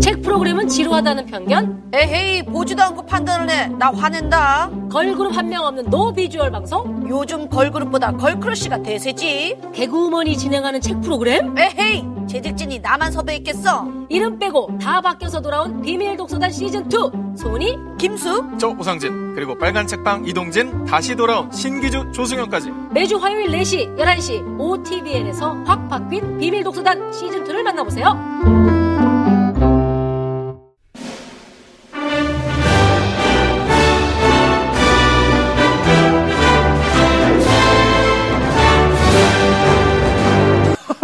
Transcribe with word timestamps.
책 0.00 0.22
프로그램은 0.22 0.68
지루하다는 0.68 1.26
편견? 1.26 1.90
에헤이 1.92 2.44
보지도 2.44 2.82
않고 2.82 3.04
판단을 3.06 3.50
해. 3.50 3.66
나 3.68 3.90
화낸다. 3.92 4.70
걸그룹 4.90 5.36
한 5.36 5.48
명 5.50 5.64
없는 5.64 5.90
no 5.90 6.12
visual 6.12 6.50
방송? 6.50 7.06
요즘 7.08 7.48
걸그룹보다 7.48 8.12
girl 8.12 8.38
crush가 8.38 8.82
대세지. 8.82 9.58
개그우먼이 9.74 10.36
진행하는 10.36 10.80
책 10.80 11.00
프로그램? 11.00 11.54
에헤이 11.58 12.04
제작진이 12.28 12.78
나만 12.78 13.10
섭외했겠어. 13.12 13.88
이름 14.08 14.38
빼고 14.38 14.78
다 14.80 15.00
바뀌어서 15.00 15.40
돌아온 15.40 15.82
비밀 15.82 16.16
독서단 16.16 16.50
시즌 16.50 16.86
2 16.86 17.36
송은이 17.36 17.76
김숙 17.98 18.44
저 18.58 18.68
오상진 18.68 19.34
그리고 19.34 19.56
빨간 19.58 19.86
책방 19.86 20.26
이동진 20.26 20.84
다시 20.84 21.14
돌아온 21.14 21.50
신기주 21.52 22.12
조승현까지 22.12 22.70
매주 22.92 23.16
화요일 23.18 23.48
4시 23.50 23.96
11시 23.96 24.58
O 24.60 24.73
tvN에서 24.73 25.62
확 25.64 25.88
바뀐 25.88 26.38
비밀 26.38 26.62
독서단 26.64 27.12
시즌 27.12 27.44
2를 27.44 27.62
만나보세요 27.62 28.79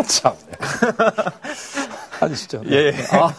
참. 0.06 0.32
아니시죠? 2.20 2.62
예, 2.70 2.86
예. 2.86 2.94
아, 3.12 3.32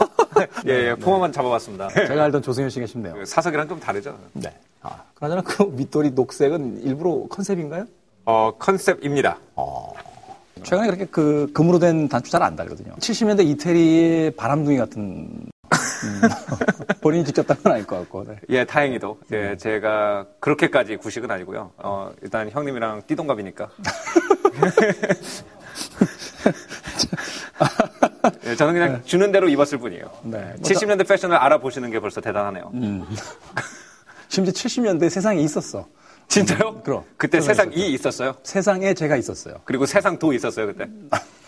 예, 0.68 0.90
예, 0.90 0.96
폼만 0.96 1.32
잡아봤습니다. 1.32 1.90
제가 1.90 2.26
알던 2.26 2.42
조승현 2.42 2.70
씨가 2.70 2.86
싶네요. 2.86 3.14
그 3.16 3.26
사석이랑 3.26 3.68
좀 3.68 3.80
다르죠? 3.80 4.18
네. 4.34 4.54
아, 4.82 5.02
그나저나 5.16 5.42
그 5.42 5.64
밑돌이 5.64 6.12
녹색은 6.12 6.84
일부러 6.84 7.26
컨셉인가요? 7.30 7.86
어, 8.26 8.52
컨셉입니다. 8.60 9.40
최근에 10.64 10.88
그렇게 10.88 11.06
그 11.06 11.50
금으로 11.54 11.80
된 11.80 12.08
단추 12.10 12.32
잘 12.32 12.44
안 12.44 12.56
달거든요. 12.56 12.94
70년대 12.96 13.46
이태리의 13.48 14.32
바람둥이 14.32 14.78
같은 14.78 15.50
음, 16.04 16.22
본인이 17.02 17.26
직접 17.26 17.46
딴 17.48 17.58
건 17.64 17.72
아닐 17.74 17.86
것 17.88 17.98
같고. 18.00 18.26
네. 18.26 18.36
예, 18.50 18.64
다행히도. 18.66 19.18
예, 19.34 19.58
제가 19.58 20.26
그렇게까지 20.40 20.98
구식은 20.98 21.30
아니고요. 21.32 21.72
어, 21.78 22.12
일단 22.22 22.50
형님이랑 22.52 23.04
띠동갑이니까. 23.08 23.70
예, 28.46 28.56
저는 28.56 28.74
그냥 28.74 29.02
주는 29.06 29.32
대로 29.32 29.50
입었을 29.50 29.78
뿐이에요. 29.78 30.06
네. 30.24 30.38
뭐 30.38 30.56
70년대 30.62 31.08
패션을 31.08 31.36
알아보시는 31.36 31.92
게 31.92 32.00
벌써 32.00 32.22
대단하네요. 32.22 32.72
심지어 34.28 34.54
70년대 34.54 35.10
세상에 35.10 35.42
있었어. 35.42 35.88
진짜요? 36.28 36.82
그럼. 36.84 37.04
그때 37.16 37.40
세상 37.40 37.72
이 37.74 37.94
있었어요? 37.94 38.36
세상에 38.44 38.94
제가 38.94 39.16
있었어요. 39.16 39.56
그리고 39.64 39.86
세상 39.86 40.20
도 40.20 40.34
있었어요, 40.34 40.68
그때? 40.68 40.88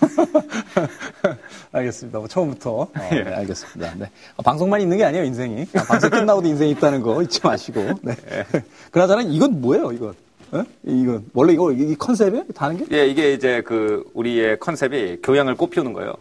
알겠습니다. 1.74 2.20
뭐 2.20 2.28
처음부터. 2.28 2.72
어, 2.72 2.90
예. 3.12 3.24
네, 3.24 3.34
알겠습니다. 3.36 3.94
네. 3.96 4.10
어, 4.38 4.42
방송만 4.42 4.80
있는 4.82 4.98
게 4.98 5.04
아니에요, 5.04 5.26
인생이. 5.26 5.68
아, 5.76 5.84
방송 5.84 6.10
끝나고도 6.10 6.48
인생이 6.48 6.72
있다는 6.72 7.02
거 7.02 7.22
잊지 7.22 7.42
마시고. 7.44 7.82
네. 8.02 8.16
예. 8.32 8.46
그나저나 8.92 9.24
이건 9.24 9.60
뭐예요, 9.60 9.92
이건? 9.92 10.16
어? 10.52 10.64
이건 10.84 11.26
원래 11.34 11.54
이거 11.54 11.72
이 11.72 11.96
컨셉이에요? 11.96 12.46
다는 12.56 12.78
게? 12.78 12.98
예, 12.98 13.08
이게 13.08 13.34
이제 13.34 13.62
그 13.62 14.04
우리의 14.14 14.60
컨셉이 14.60 15.20
교양을 15.22 15.56
꽃피우는 15.56 15.94
거예요. 15.94 16.14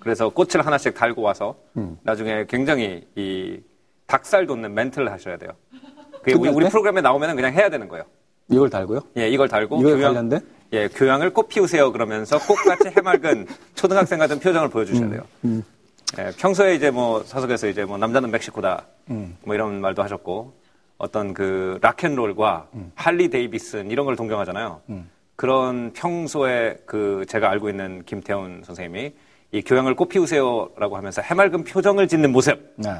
그래서 0.00 0.28
꽃을 0.28 0.64
하나씩 0.64 0.94
달고 0.94 1.22
와서 1.22 1.56
음. 1.76 1.98
나중에 2.02 2.46
굉장히 2.48 3.06
이 3.16 3.58
닭살 4.06 4.46
돋는 4.46 4.74
멘트를 4.74 5.10
하셔야 5.10 5.36
돼요. 5.36 5.50
그게 6.22 6.34
우리, 6.34 6.48
우리 6.48 6.64
때? 6.64 6.70
프로그램에 6.70 7.00
나오면 7.00 7.36
그냥 7.36 7.52
해야 7.52 7.68
되는 7.68 7.88
거예요. 7.88 8.04
이걸 8.48 8.70
달고요? 8.70 9.00
예, 9.16 9.28
이걸 9.28 9.48
달고 9.48 9.80
이거에 9.80 10.00
관련된? 10.00 10.40
예, 10.72 10.88
교양을 10.88 11.30
꽃 11.32 11.48
피우세요 11.48 11.92
그러면서 11.92 12.38
꽃같이 12.38 12.88
해맑은 12.96 13.46
초등학생 13.74 14.18
같은 14.18 14.38
표정을 14.38 14.68
음, 14.68 14.70
보여주셔야 14.70 15.10
돼요. 15.10 15.22
예, 16.18 16.30
평소에 16.38 16.74
이제 16.74 16.90
뭐 16.90 17.22
사석에서 17.24 17.68
이제 17.68 17.84
뭐 17.84 17.98
남자는 17.98 18.30
멕시코다 18.30 18.86
음. 19.10 19.36
뭐 19.44 19.54
이런 19.54 19.80
말도 19.80 20.02
하셨고 20.02 20.52
어떤 20.98 21.34
그 21.34 21.78
락앤롤과 21.82 22.68
음. 22.74 22.92
할리 22.94 23.28
데이비슨 23.28 23.90
이런 23.90 24.06
걸 24.06 24.16
동경하잖아요. 24.16 24.80
그런 25.36 25.92
평소에 25.92 26.78
그 26.86 27.24
제가 27.28 27.50
알고 27.50 27.68
있는 27.68 28.02
김태훈 28.06 28.62
선생님이 28.64 29.12
이 29.52 29.62
교양을 29.62 29.94
꽃 29.94 30.08
피우세요라고 30.08 30.96
하면서 30.96 31.22
해맑은 31.22 31.64
표정을 31.64 32.08
짓는 32.08 32.32
모습 32.32 32.74
네. 32.76 32.90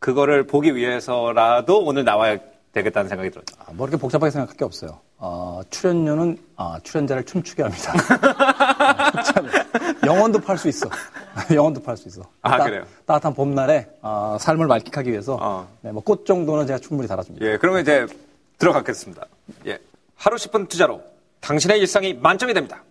그거를 0.00 0.46
보기 0.46 0.74
위해서라도 0.74 1.84
오늘 1.84 2.04
나와야 2.04 2.38
되겠다는 2.72 3.08
생각이 3.08 3.30
들었죠. 3.30 3.56
아, 3.58 3.72
뭐 3.72 3.86
이렇게 3.86 4.00
복잡하게 4.00 4.30
생각할 4.30 4.56
게 4.56 4.64
없어요. 4.64 5.00
어, 5.18 5.60
출연료는 5.68 6.38
아, 6.56 6.78
출연자를 6.82 7.24
춤추게 7.24 7.64
합니다. 7.64 7.92
영원도 10.06 10.40
팔 10.40 10.56
수 10.56 10.68
있어. 10.68 10.88
영원도 11.52 11.82
팔 11.82 11.96
수 11.96 12.08
있어. 12.08 12.22
아, 12.42 12.64
그래요? 12.64 12.84
따뜻한 13.04 13.34
봄날에 13.34 13.88
어, 14.00 14.36
삶을 14.40 14.66
만끽하기 14.68 15.10
위해서 15.10 15.36
어. 15.40 15.68
네, 15.80 15.90
뭐꽃 15.90 16.24
정도는 16.24 16.66
제가 16.66 16.78
충분히 16.78 17.08
달아줍니다. 17.08 17.44
예, 17.44 17.56
그러면 17.56 17.82
이제 17.82 18.06
들어가겠습니다. 18.58 19.26
예. 19.66 19.78
하루 20.16 20.36
10분 20.36 20.68
투자로 20.68 21.02
당신의 21.40 21.80
일상이 21.80 22.14
만점이 22.14 22.54
됩니다. 22.54 22.82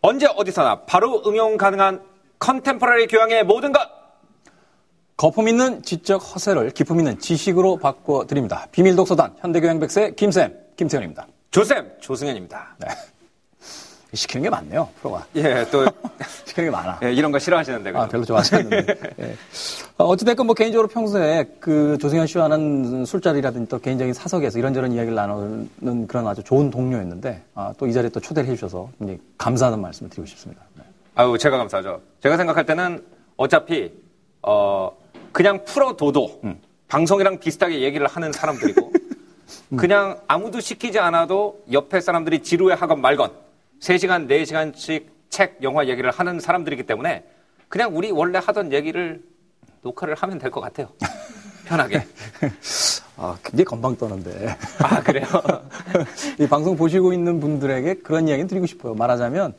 언제 0.00 0.26
어디서나 0.26 0.82
바로 0.82 1.22
응용 1.26 1.56
가능한 1.56 2.02
컨템포러리 2.38 3.08
교양의 3.08 3.44
모든 3.44 3.72
것! 3.72 3.80
거품 5.16 5.48
있는 5.48 5.82
지적 5.82 6.18
허세를 6.18 6.70
기품 6.70 6.98
있는 6.98 7.18
지식으로 7.18 7.78
바꿔 7.78 8.26
드립니다. 8.26 8.66
비밀 8.72 8.96
독서단 8.96 9.36
현대교양 9.38 9.78
백세 9.80 10.12
김쌤 10.16 10.52
김태현입니다. 10.76 11.26
조쌤, 11.54 11.88
조승현입니다. 12.00 12.74
네. 12.80 12.88
시키는 14.12 14.42
게 14.42 14.50
많네요, 14.50 14.88
프로가. 15.00 15.24
예, 15.36 15.64
또, 15.70 15.84
시키는 16.46 16.68
게 16.68 16.70
많아. 16.76 16.98
예, 17.04 17.12
이런 17.12 17.30
거 17.30 17.38
싫어하시는데. 17.38 17.90
아, 17.90 17.92
그죠? 17.92 18.08
별로 18.10 18.24
좋아하지 18.24 18.54
않는데. 18.56 18.86
예. 19.20 19.36
어, 19.96 20.06
어찌됐건 20.06 20.46
뭐 20.46 20.54
개인적으로 20.56 20.88
평소에 20.88 21.44
그 21.60 21.96
조승현 22.00 22.26
씨와는 22.26 23.04
술자리라든지 23.04 23.68
또 23.68 23.78
개인적인 23.78 24.14
사석에서 24.14 24.58
이런저런 24.58 24.90
이야기를 24.90 25.14
나누는 25.14 26.08
그런 26.08 26.26
아주 26.26 26.42
좋은 26.42 26.72
동료였는데 26.72 27.44
아, 27.54 27.72
또 27.78 27.86
이 27.86 27.92
자리에 27.92 28.10
또 28.10 28.18
초대를 28.18 28.50
해주셔서 28.50 28.90
감사하는 29.38 29.80
말씀을 29.80 30.10
드리고 30.10 30.26
싶습니다. 30.26 30.60
네. 30.74 30.82
아유, 31.14 31.38
제가 31.38 31.56
감사하죠. 31.56 32.00
제가 32.20 32.36
생각할 32.36 32.66
때는 32.66 33.04
어차피, 33.36 33.92
어, 34.42 34.90
그냥 35.30 35.64
풀어둬도 35.64 36.40
방송이랑 36.88 37.38
비슷하게 37.38 37.80
얘기를 37.82 38.08
하는 38.08 38.32
사람들이고, 38.32 38.92
그냥 39.76 40.20
아무도 40.26 40.60
시키지 40.60 40.98
않아도 40.98 41.62
옆에 41.72 42.00
사람들이 42.00 42.42
지루해 42.42 42.74
하건 42.74 43.00
말건 43.00 43.32
3시간, 43.80 44.28
4시간씩 44.28 45.06
책, 45.30 45.58
영화 45.62 45.86
얘기를 45.88 46.10
하는 46.10 46.40
사람들이기 46.40 46.84
때문에 46.84 47.24
그냥 47.68 47.96
우리 47.96 48.10
원래 48.10 48.38
하던 48.42 48.72
얘기를 48.72 49.22
녹화를 49.82 50.14
하면 50.14 50.38
될 50.38 50.50
것 50.50 50.60
같아요. 50.60 50.88
편하게. 51.66 52.06
아, 53.16 53.36
굉장히 53.42 53.64
건방 53.64 53.96
떠는데. 53.96 54.56
아, 54.80 55.02
그래요? 55.02 55.24
이 56.38 56.46
방송 56.46 56.76
보시고 56.76 57.12
있는 57.12 57.40
분들에게 57.40 57.94
그런 57.96 58.28
이야기는 58.28 58.48
드리고 58.48 58.66
싶어요. 58.66 58.94
말하자면 58.94 59.54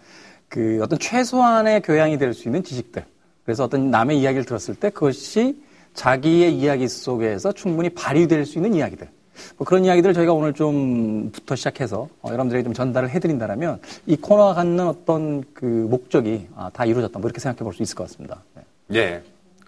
그 0.50 0.80
어떤 0.84 1.00
최소한의 1.00 1.82
교양이 1.82 2.18
될 2.18 2.34
수 2.34 2.48
있는 2.48 2.64
지식들. 2.64 3.04
그래서 3.44 3.64
어떤 3.64 3.92
남의 3.92 4.20
이야기를 4.20 4.46
들었을 4.46 4.76
때 4.76 4.90
그것이 4.90 5.64
자기의 5.94 6.56
이야기 6.58 6.88
속에서 6.88 7.52
충분히 7.52 7.90
발휘될 7.90 8.46
수 8.46 8.58
있는 8.58 8.74
이야기들. 8.76 9.10
뭐 9.58 9.66
그런 9.66 9.86
이야기들을 9.86 10.14
저희가 10.14 10.34
오늘 10.34 10.54
좀부터 10.54 11.56
시작해서 11.56 12.10
어, 12.22 12.28
여러분들에게 12.30 12.64
좀 12.64 12.74
전달을 12.74 13.10
해드린다면 13.10 13.80
이 14.08 14.16
코너가 14.16 14.54
갖는 14.56 14.88
어떤 14.88 15.44
그 15.54 15.66
목적이 15.66 16.48
아, 16.56 16.70
다 16.74 16.86
이루어졌다. 16.86 17.20
뭐 17.20 17.28
이렇게 17.28 17.40
생각해 17.40 17.60
볼 17.64 17.74
수 17.74 17.84
있을 17.84 17.96
것 17.96 18.06
같습니다. 18.08 18.42
네. 18.56 18.64
예. 19.00 19.24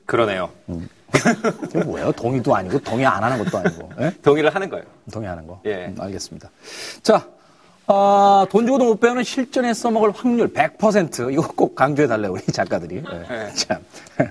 그러네요. 0.06 0.50
이게 1.66 1.84
뭐예요? 1.84 2.12
동의도 2.14 2.56
아니고 2.56 2.80
동의 2.80 3.06
안 3.06 3.22
하는 3.24 3.44
것도 3.44 3.58
아니고. 3.58 3.90
예? 4.00 4.12
동의를 4.24 4.54
하는 4.56 4.70
거예요. 4.70 4.86
동의하는 5.12 5.46
거. 5.48 5.60
예. 5.66 5.88
음, 5.88 5.96
알겠습니다. 6.00 6.50
자, 7.02 7.28
아, 7.90 8.46
돈 8.50 8.66
주고도 8.66 8.84
못 8.84 9.00
배우는 9.00 9.24
실전에 9.24 9.74
써먹을 9.74 10.12
확률 10.12 10.52
100%. 10.52 11.32
이거 11.32 11.48
꼭 11.56 11.74
강조해달래요, 11.74 12.34
우리 12.34 12.42
작가들이. 12.44 12.98
예. 12.98 13.26
예. 13.48 13.54
참. 13.54 13.78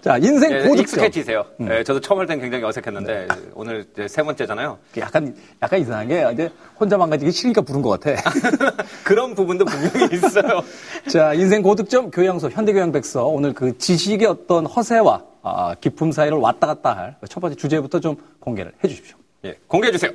자, 0.00 0.16
인생 0.18 0.52
예, 0.52 0.58
고득점. 0.60 0.78
익숙해지세요. 0.80 1.44
예, 1.68 1.82
저도 1.82 2.00
처음 2.00 2.20
할 2.20 2.26
땐 2.28 2.40
굉장히 2.40 2.62
어색했는데 2.64 3.26
오늘 3.54 3.84
이제 3.92 4.06
세 4.06 4.22
번째잖아요. 4.22 4.78
약간, 4.98 5.34
약간 5.60 5.80
이상한 5.80 6.06
게, 6.06 6.24
이제 6.32 6.50
혼자 6.78 6.96
망가지기 6.96 7.32
싫으니까 7.32 7.62
부른 7.62 7.82
것 7.82 7.98
같아. 7.98 8.22
그런 9.02 9.34
부분도 9.34 9.64
분명히 9.64 10.14
있어요. 10.14 10.62
자, 11.10 11.34
인생 11.34 11.62
고득점 11.62 12.12
교양소 12.12 12.50
현대교양백서. 12.50 13.26
오늘 13.26 13.52
그 13.54 13.76
지식의 13.76 14.28
어떤 14.28 14.66
허세와 14.66 15.24
아, 15.42 15.74
기품 15.80 16.12
사이를 16.12 16.38
왔다 16.38 16.66
갔다 16.68 16.96
할 16.96 17.16
첫 17.28 17.40
번째 17.40 17.56
주제부터 17.56 17.98
좀 17.98 18.14
공개를 18.38 18.72
해 18.84 18.88
주십시오. 18.88 19.16
예, 19.46 19.56
공개해 19.66 19.90
주세요. 19.90 20.12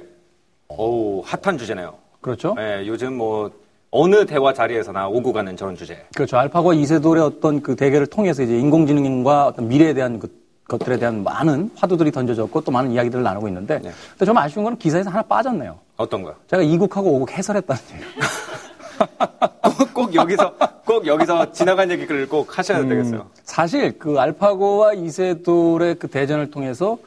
오, 0.69 1.21
핫한 1.24 1.57
주제네요. 1.57 1.94
그렇죠? 2.25 2.56
예, 2.57 2.83
요즘 2.88 3.18
뭐 3.18 3.51
어느 3.92 4.25
대화 4.25 4.51
자리에서나 4.51 5.07
오고 5.07 5.31
가는 5.31 5.56
저런 5.56 5.75
주제. 5.75 6.04
그렇죠. 6.16 6.38
알파고와 6.38 6.74
이세돌의 6.74 7.24
어떤 7.24 7.62
그 7.62 7.75
대결을 7.75 8.07
통해서 8.07 8.42
이제 8.42 8.57
인공지능과 8.57 9.45
어떤 9.45 9.68
미래에 9.68 9.94
대한 9.94 10.18
그 10.18 10.27
것들에 10.68 10.98
대한 10.98 11.24
많은 11.24 11.69
화두들이 11.75 12.12
던져졌고 12.12 12.62
또 12.62 12.72
많은 12.72 12.92
이야기들을 12.94 13.24
나누고 13.24 13.48
있는데 13.50 13.77
네. 13.77 13.92
근데 14.13 14.25
좀 14.25 14.36
아쉬운 14.39 14.66
건 14.66 14.75
기사에서 14.80 15.12
하나 15.12 15.22
빠졌네요. 15.22 15.77
어떤 15.98 16.24
거요? 16.24 16.33
제가 16.50 16.63
2국하고 16.63 17.04
5국 17.22 17.30
해설했다는 17.30 17.81
얘기. 17.94 18.04
꼭, 19.78 19.94
꼭 19.94 20.16
여기서 20.16 20.56
꼭 20.83 21.06
여기서 21.06 21.51
지나간 21.51 21.92
얘기를 21.92 22.28
꼭 22.28 22.57
하셔야 22.57 22.80
음. 22.80 22.89
되겠어요. 22.89 23.28
사실 23.44 24.00
그 24.00 24.19
알파고와 24.19 24.94
이세돌의 24.95 25.95
그 26.00 26.07
대전을 26.07 26.50
통해서 26.50 26.98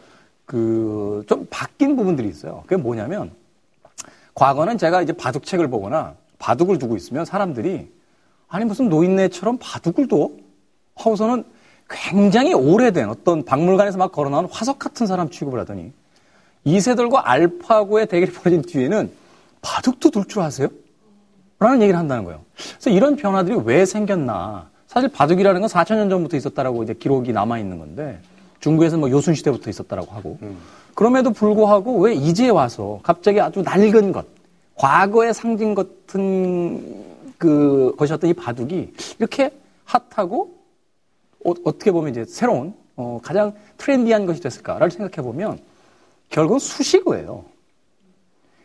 그 0.47 1.25
좀 1.27 1.47
바뀐 1.51 1.97
부분들이 1.97 2.29
있어요. 2.29 2.63
그게 2.67 2.81
뭐냐면 2.81 3.33
과거는 4.39 4.79
제가 4.79 5.03
이제 5.03 5.13
바둑책을 5.13 5.67
보거나 5.69 6.15
바둑을 6.39 6.79
두고 6.79 6.97
있으면 6.97 7.25
사람들이 7.25 7.91
아니 8.47 8.65
무슨 8.65 8.89
노인네처럼 8.89 9.59
바둑을 9.61 10.07
둬? 10.07 10.31
하고서는 10.95 11.43
굉장히 11.91 12.55
오래된 12.55 13.09
어떤 13.09 13.45
박물관에서 13.45 13.99
막 13.99 14.13
걸어나온 14.13 14.47
화석 14.49 14.79
같은 14.79 15.09
사람 15.09 15.29
취급을 15.29 15.59
하더니 15.59 15.93
이세돌과 16.63 17.29
알파고의 17.29 18.07
대결이 18.07 18.31
벌어진 18.33 18.63
뒤에는 18.63 19.11
바둑도 19.61 20.11
둘 20.11 20.25
줄 20.27 20.43
아세요? 20.43 20.69
라는 21.59 21.83
얘기를 21.83 21.99
한다는 21.99 22.23
거예요. 22.23 22.43
그래서 22.55 22.91
이런 22.91 23.17
변화들이 23.17 23.61
왜 23.65 23.85
생겼나. 23.85 24.71
사실 24.87 25.09
바둑이라는 25.09 25.61
건 25.61 25.69
4천 25.69 25.97
년 25.97 26.09
전부터 26.09 26.37
있었다라고 26.37 26.85
이제 26.85 26.95
기록이 26.95 27.33
남아 27.33 27.59
있는 27.59 27.81
건데 27.81 28.21
중국에서 28.61 28.99
뭐 28.99 29.11
요순 29.11 29.35
시대부터 29.35 29.69
있었다라고 29.69 30.13
하고 30.13 30.39
그럼에도 30.99 31.31
불구하고 31.31 32.01
왜 32.01 32.13
이제 32.13 32.49
와서 32.49 32.99
갑자기 33.05 33.41
아주 33.41 33.63
낡은 33.63 34.11
것, 34.11 34.27
과거의 34.75 35.33
상징 35.33 35.73
같은 35.73 37.05
그 37.39 37.95
것이었던 37.97 38.29
이 38.29 38.33
바둑이 38.33 38.93
이렇게 39.21 39.53
핫하고 39.85 40.59
어, 41.45 41.55
떻게 41.55 41.93
보면 41.93 42.11
이제 42.11 42.25
새로운 42.25 42.75
어, 42.97 43.21
가장 43.23 43.55
트렌디한 43.77 44.27
것이 44.27 44.41
됐을까를 44.41 44.91
생각해 44.91 45.25
보면 45.25 45.61
결국은 46.31 46.59
수식어예요. 46.59 47.45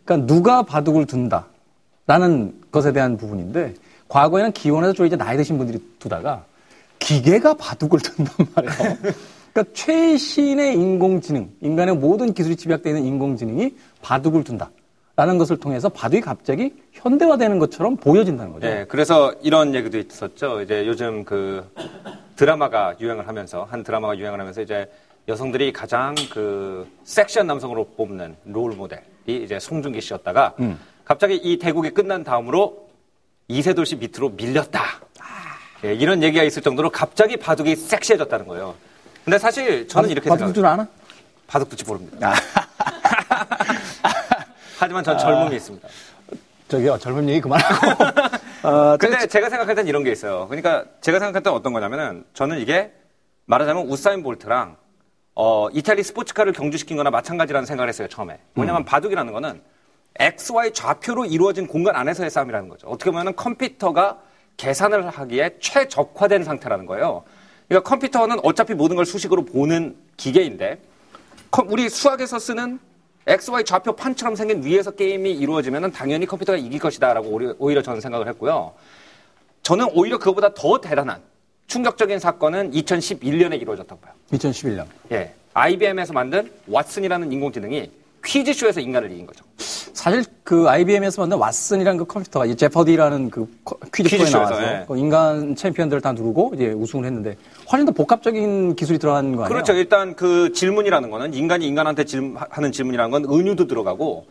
그러니까 0.04 0.26
누가 0.26 0.64
바둑을 0.64 1.06
둔다라는 1.06 2.64
것에 2.72 2.94
대한 2.94 3.16
부분인데 3.16 3.76
과거에는 4.10 4.54
기원에서 4.54 4.94
좀 4.94 5.06
이제 5.06 5.16
나이 5.16 5.38
드신 5.38 5.60
분들이 5.60 5.78
두다가 6.00 6.46
기계가 6.98 7.54
바둑을 7.54 8.00
둔단 8.02 8.48
말이에요. 8.56 9.14
그러니까 9.54 9.74
최신의 9.74 10.74
인공지능, 10.74 11.52
인간의 11.62 11.96
모든 11.96 12.34
기술이 12.34 12.56
집약되어 12.56 12.96
있는 12.96 13.08
인공지능이 13.08 13.76
바둑을 14.02 14.44
둔다 14.44 14.72
라는 15.16 15.38
것을 15.38 15.58
통해서 15.58 15.90
바둑이 15.90 16.22
갑자기 16.22 16.74
현대화되는 16.92 17.60
것처럼 17.60 17.96
보여진다는 17.98 18.52
거죠. 18.52 18.68
네, 18.68 18.86
그래서 18.86 19.32
이런 19.44 19.76
얘기도 19.76 20.00
있었죠. 20.00 20.62
이제 20.62 20.88
요즘 20.88 21.24
그 21.24 21.64
드라마가 22.36 22.96
유행을 23.00 23.28
하면서 23.28 23.64
한 23.70 23.84
드라마가 23.84 24.18
유행을 24.18 24.40
하면서 24.40 24.62
이제 24.64 24.92
여성들이 25.28 25.72
가장 25.72 26.16
그 26.32 26.88
섹시한 27.04 27.46
남성으로 27.46 27.90
뽑는 27.96 28.36
롤 28.46 28.74
모델이 28.74 29.04
이제 29.28 29.60
송중기 29.60 30.02
씨였다가 30.02 30.56
갑자기 31.06 31.36
이 31.36 31.60
대국이 31.60 31.92
끝난 31.92 32.24
다음으로 32.24 32.90
이세돌 33.50 33.86
씨 33.86 33.98
밑으로 33.98 34.30
밀렸다. 34.30 34.82
예, 35.86 35.94
이런 35.94 36.24
얘기가 36.24 36.44
있을 36.44 36.62
정도로 36.64 36.90
갑자기 36.90 37.38
바둑이 37.38 37.76
섹시해졌다는 37.76 38.48
거예요. 38.48 38.74
근데 39.24 39.38
사실 39.38 39.88
저는 39.88 40.10
이렇게 40.10 40.30
바둑 40.30 40.40
생각해요. 40.40 40.54
줄 40.54 40.66
아나? 40.66 40.88
바둑 41.48 41.70
두지 41.70 41.86
모릅니다. 41.86 42.34
하지만 44.80 45.04
전 45.04 45.18
젊음이 45.18 45.56
있습니다. 45.56 45.88
저기요, 46.68 46.98
젊은 46.98 47.30
얘기 47.30 47.40
그만하고. 47.42 48.04
어, 48.68 48.98
근데 48.98 49.28
제가 49.28 49.50
생각할 49.50 49.76
땐 49.76 49.88
이런 49.88 50.04
게 50.04 50.12
있어요. 50.12 50.48
그러니까 50.48 50.86
제가 51.02 51.20
생각할 51.20 51.44
땐 51.44 51.54
어떤 51.54 51.72
거냐면은 51.74 52.26
저는 52.34 52.60
이게 52.60 52.92
말하자면 53.46 53.88
우사인 53.88 54.24
볼트랑 54.24 54.78
어, 55.36 55.68
이탈리 55.72 56.04
스포츠카를 56.04 56.54
경주시킨 56.54 56.98
거나 56.98 57.10
마찬가지라는 57.12 57.66
생각을 57.66 57.90
했어요, 57.90 58.08
처음에. 58.08 58.40
뭐냐면 58.54 58.86
바둑이라는 58.86 59.32
거는 59.32 59.62
XY 60.20 60.74
좌표로 60.74 61.26
이루어진 61.26 61.68
공간 61.68 61.96
안에서의 61.96 62.30
싸움이라는 62.30 62.70
거죠. 62.70 62.88
어떻게 62.88 63.10
보면은 63.10 63.36
컴퓨터가 63.36 64.20
계산을 64.58 65.10
하기에 65.10 65.58
최적화된 65.60 66.44
상태라는 66.44 66.86
거예요. 66.86 67.24
그러니까 67.68 67.90
컴퓨터는 67.90 68.38
어차피 68.44 68.74
모든 68.74 68.96
걸 68.96 69.06
수식으로 69.06 69.46
보는 69.46 69.96
기계인데 70.18 70.80
컴- 71.52 71.72
우리 71.72 71.90
수학에서 71.90 72.40
쓰는 72.40 72.80
XY 73.26 73.64
좌표 73.64 73.96
판처럼 73.96 74.36
생긴 74.36 74.64
위에서 74.64 74.92
게임이 74.92 75.32
이루어지면 75.32 75.92
당연히 75.94 76.26
컴퓨터가 76.26 76.58
이길 76.58 76.80
것이다라고 76.80 77.56
오히려, 77.58 77.82
저는 77.82 78.02
생각을 78.02 78.28
했고요. 78.28 78.74
저는 79.62 79.88
오히려 79.94 80.18
그거보다 80.18 80.54
더 80.54 80.82
대단한 80.82 81.22
충격적인 81.68 82.20
사건은 82.20 82.72
2011년에 82.72 83.62
이루어졌다고 83.62 84.02
봐요. 84.02 84.14
2011년. 84.34 84.86
예. 85.14 85.34
IBM에서 85.54 86.12
만든 86.12 86.52
왓슨이라는 86.70 87.32
인공지능이 87.32 87.90
퀴즈쇼에서 88.24 88.80
인간을 88.80 89.12
이긴 89.12 89.26
거죠. 89.26 89.44
사실 89.58 90.24
그 90.44 90.68
IBM에서 90.68 91.22
만든 91.22 91.38
왓슨이라는 91.38 91.98
그 91.98 92.06
컴퓨터가 92.06 92.46
이제 92.46 92.56
제퍼디라는 92.56 93.30
그 93.30 93.46
퀴즈 93.94 94.10
퀴즈쇼에서, 94.10 94.38
나와서 94.40 94.64
예. 94.64 94.86
그 94.88 94.98
인간 94.98 95.56
챔피언들을 95.56 96.02
다 96.02 96.12
누르고 96.14 96.52
이제 96.56 96.68
우승을 96.72 97.06
했는데 97.06 97.38
훨씬 97.72 97.86
더 97.86 97.92
복합적인 97.92 98.76
기술이 98.76 99.00
들어간 99.00 99.36
거 99.36 99.44
아니에요? 99.44 99.48
그렇죠. 99.48 99.74
일단 99.74 100.16
그 100.16 100.52
질문이라는 100.54 101.10
거는 101.10 101.34
인간이 101.34 101.66
인간한테 101.68 102.06
질- 102.06 102.34
하는 102.50 102.72
질문이라는 102.72 103.12
건 103.12 103.26
은유도 103.26 103.68
들어가고 103.68 104.26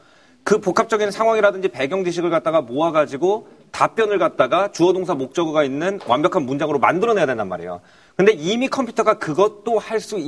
그 0.44 0.58
복합적인 0.60 1.10
상황이라든지 1.10 1.68
배경 1.68 2.04
지식을 2.04 2.28
갖다가 2.30 2.60
모아가지고 2.62 3.46
답변을 3.70 4.18
갖다가 4.18 4.72
주어 4.72 4.92
동사 4.92 5.14
목적어가 5.14 5.62
있는 5.64 6.00
완벽한 6.06 6.42
문장으로 6.44 6.78
만들어내야 6.80 7.26
된단 7.26 7.48
말이에요. 7.48 7.80
근데 8.16 8.32
이미 8.32 8.68
컴퓨터가 8.68 9.14
그것도 9.18 9.78
할 9.78 10.00
수 10.00 10.18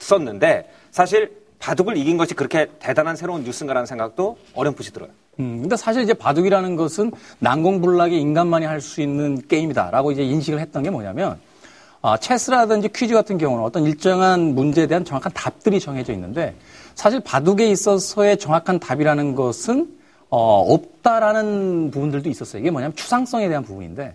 있었는데 0.00 0.70
사실 0.92 1.43
바둑을 1.64 1.96
이긴 1.96 2.18
것이 2.18 2.34
그렇게 2.34 2.68
대단한 2.78 3.16
새로운 3.16 3.42
뉴스인가라는 3.42 3.86
생각도 3.86 4.36
어렴풋이 4.52 4.92
들어요. 4.92 5.08
음, 5.40 5.62
근데 5.62 5.76
사실 5.76 6.02
이제 6.02 6.12
바둑이라는 6.12 6.76
것은 6.76 7.10
난공불락의 7.38 8.20
인간만이 8.20 8.66
할 8.66 8.82
수 8.82 9.00
있는 9.00 9.40
게임이다라고 9.48 10.12
이제 10.12 10.22
인식을 10.22 10.60
했던 10.60 10.82
게 10.82 10.90
뭐냐면 10.90 11.38
아, 12.02 12.18
체스라든지 12.18 12.90
퀴즈 12.94 13.14
같은 13.14 13.38
경우는 13.38 13.64
어떤 13.64 13.84
일정한 13.84 14.54
문제에 14.54 14.86
대한 14.86 15.06
정확한 15.06 15.32
답들이 15.32 15.80
정해져 15.80 16.12
있는데 16.12 16.54
사실 16.94 17.20
바둑에 17.20 17.66
있어서의 17.70 18.36
정확한 18.36 18.78
답이라는 18.78 19.34
것은 19.34 19.88
어, 20.28 20.70
없다라는 20.70 21.90
부분들도 21.92 22.28
있었어요. 22.28 22.60
이게 22.60 22.70
뭐냐면 22.70 22.94
추상성에 22.94 23.48
대한 23.48 23.64
부분인데 23.64 24.14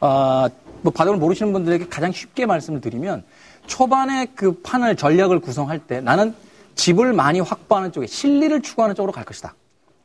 아, 0.00 0.48
뭐 0.80 0.92
바둑을 0.92 1.16
모르시는 1.16 1.52
분들에게 1.52 1.86
가장 1.88 2.10
쉽게 2.10 2.44
말씀을 2.46 2.80
드리면 2.80 3.22
초반에 3.68 4.26
그 4.34 4.60
판을 4.62 4.96
전략을 4.96 5.38
구성할 5.38 5.78
때 5.78 6.00
나는 6.00 6.34
집을 6.74 7.12
많이 7.12 7.40
확보하는 7.40 7.92
쪽에 7.92 8.06
실리를 8.06 8.60
추구하는 8.62 8.94
쪽으로 8.94 9.12
갈 9.12 9.24
것이다. 9.24 9.54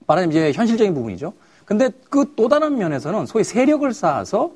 말하자면 0.08 0.32
이제 0.32 0.52
현실적인 0.54 0.94
부분이죠. 0.94 1.34
근데 1.66 1.90
그 2.10 2.34
또 2.36 2.48
다른 2.48 2.78
면에서는 2.78 3.26
소위 3.26 3.44
세력을 3.44 3.92
쌓아서 3.94 4.52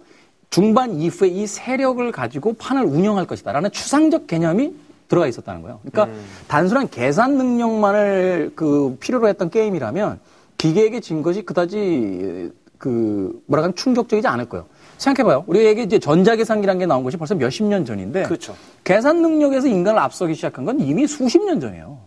중반 0.49 0.93
이후에 0.93 1.29
이 1.29 1.47
세력을 1.47 2.11
가지고 2.11 2.53
판을 2.53 2.83
운영할 2.83 3.25
것이다라는 3.25 3.71
추상적 3.71 4.27
개념이 4.27 4.73
들어가 5.07 5.27
있었다는 5.27 5.61
거예요. 5.61 5.79
그러니까 5.83 6.17
단순한 6.47 6.89
계산 6.89 7.37
능력만을 7.37 8.53
그 8.55 8.97
필요로 8.99 9.27
했던 9.27 9.49
게임이라면 9.49 10.19
기계에게 10.57 11.01
진 11.01 11.21
것이 11.21 11.41
그다지 11.41 12.51
그 12.77 13.41
뭐라 13.47 13.63
하면 13.63 13.75
충격적이지 13.75 14.27
않을 14.27 14.47
거예요. 14.47 14.65
생각해봐요. 14.97 15.43
우리에게 15.47 15.83
이제 15.83 15.99
전자계산기라는 15.99 16.79
게 16.79 16.85
나온 16.85 17.03
것이 17.03 17.17
벌써 17.17 17.35
몇십 17.35 17.65
년 17.65 17.83
전인데 17.83 18.23
그렇죠. 18.23 18.55
계산 18.83 19.21
능력에서 19.21 19.67
인간을 19.67 19.99
앞서기 19.99 20.33
시작한 20.35 20.63
건 20.63 20.79
이미 20.79 21.07
수십 21.07 21.43
년 21.43 21.59
전이에요. 21.59 21.97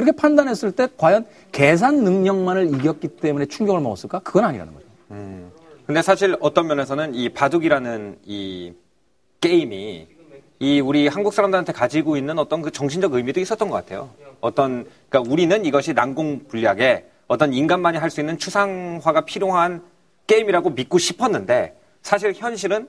그렇게 0.00 0.12
판단했을 0.12 0.72
때 0.72 0.88
과연 0.96 1.26
계산 1.52 2.02
능력만을 2.02 2.74
이겼기 2.74 3.08
때문에 3.08 3.44
충격을 3.44 3.82
먹었을까? 3.82 4.20
그건 4.20 4.44
아니라는 4.44 4.72
거죠. 4.72 4.86
근데 5.86 6.00
사실 6.00 6.36
어떤 6.40 6.68
면에서는 6.68 7.14
이 7.14 7.28
바둑이라는 7.28 8.20
이 8.24 8.72
게임이 9.42 10.08
이 10.60 10.80
우리 10.80 11.06
한국 11.06 11.34
사람들한테 11.34 11.74
가지고 11.74 12.16
있는 12.16 12.38
어떤 12.38 12.62
그 12.62 12.70
정신적 12.70 13.12
의미도 13.12 13.40
있었던 13.40 13.68
것 13.68 13.76
같아요. 13.76 14.10
어떤 14.40 14.86
그러니까 15.10 15.30
우리는 15.30 15.64
이것이 15.66 15.92
난공불락의 15.92 17.04
어떤 17.28 17.52
인간만이 17.52 17.98
할 17.98 18.08
수 18.08 18.20
있는 18.20 18.38
추상화가 18.38 19.22
필요한 19.22 19.82
게임이라고 20.26 20.70
믿고 20.70 20.96
싶었는데 20.96 21.78
사실 22.00 22.32
현실은 22.34 22.88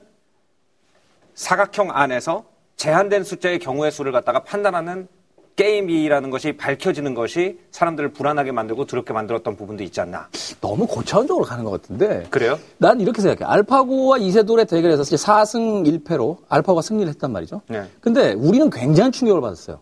사각형 1.34 1.90
안에서 1.90 2.46
제한된 2.76 3.24
숫자의 3.24 3.58
경우의 3.58 3.90
수를 3.92 4.12
갖다가 4.12 4.44
판단하는 4.44 5.08
게임이라는 5.56 6.30
것이 6.30 6.52
밝혀지는 6.52 7.14
것이 7.14 7.58
사람들을 7.70 8.12
불안하게 8.12 8.52
만들고 8.52 8.86
두렵게 8.86 9.12
만들었던 9.12 9.56
부분도 9.56 9.82
있지 9.84 10.00
않나. 10.00 10.28
너무 10.60 10.86
고차원적으로 10.86 11.44
가는 11.44 11.64
것 11.64 11.70
같은데. 11.70 12.26
그래요? 12.30 12.58
난 12.78 13.00
이렇게 13.00 13.20
생각해. 13.20 13.50
알파고와 13.50 14.18
이세돌의 14.18 14.66
대결에서 14.66 15.02
이제 15.02 15.16
4승 15.16 15.84
1패로 16.04 16.38
알파고가 16.48 16.82
승리를 16.82 17.08
했단 17.10 17.32
말이죠. 17.32 17.60
네. 17.68 17.84
근데 18.00 18.32
우리는 18.32 18.70
굉장한 18.70 19.12
충격을 19.12 19.40
받았어요. 19.40 19.80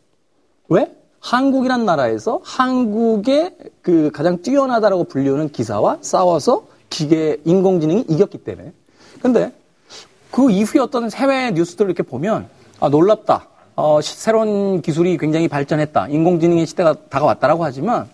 왜? 0.69 0.91
한국이란 1.21 1.85
나라에서 1.85 2.41
한국의 2.43 3.55
그 3.83 4.11
가장 4.13 4.41
뛰어나다라고 4.43 5.05
불리우는 5.05 5.51
기사와 5.51 5.99
싸워서 6.01 6.67
기계 6.89 7.41
인공지능이 7.45 8.07
이겼기 8.09 8.39
때문에. 8.39 8.73
근데 9.23 9.53
그 10.31 10.51
이후에 10.51 10.81
어떤 10.81 11.11
해외 11.13 11.51
뉴스들을 11.51 11.91
이렇게 11.91 12.03
보면 12.03 12.49
아 12.81 12.89
놀랍다. 12.89 13.49
어, 13.81 14.01
시- 14.01 14.17
새로운 14.17 14.83
기술이 14.83 15.17
굉장히 15.17 15.49
발전했다. 15.49 16.09
인공지능의 16.09 16.67
시대가 16.67 16.95
다가왔다라고 17.09 17.65
하지만 17.65 18.09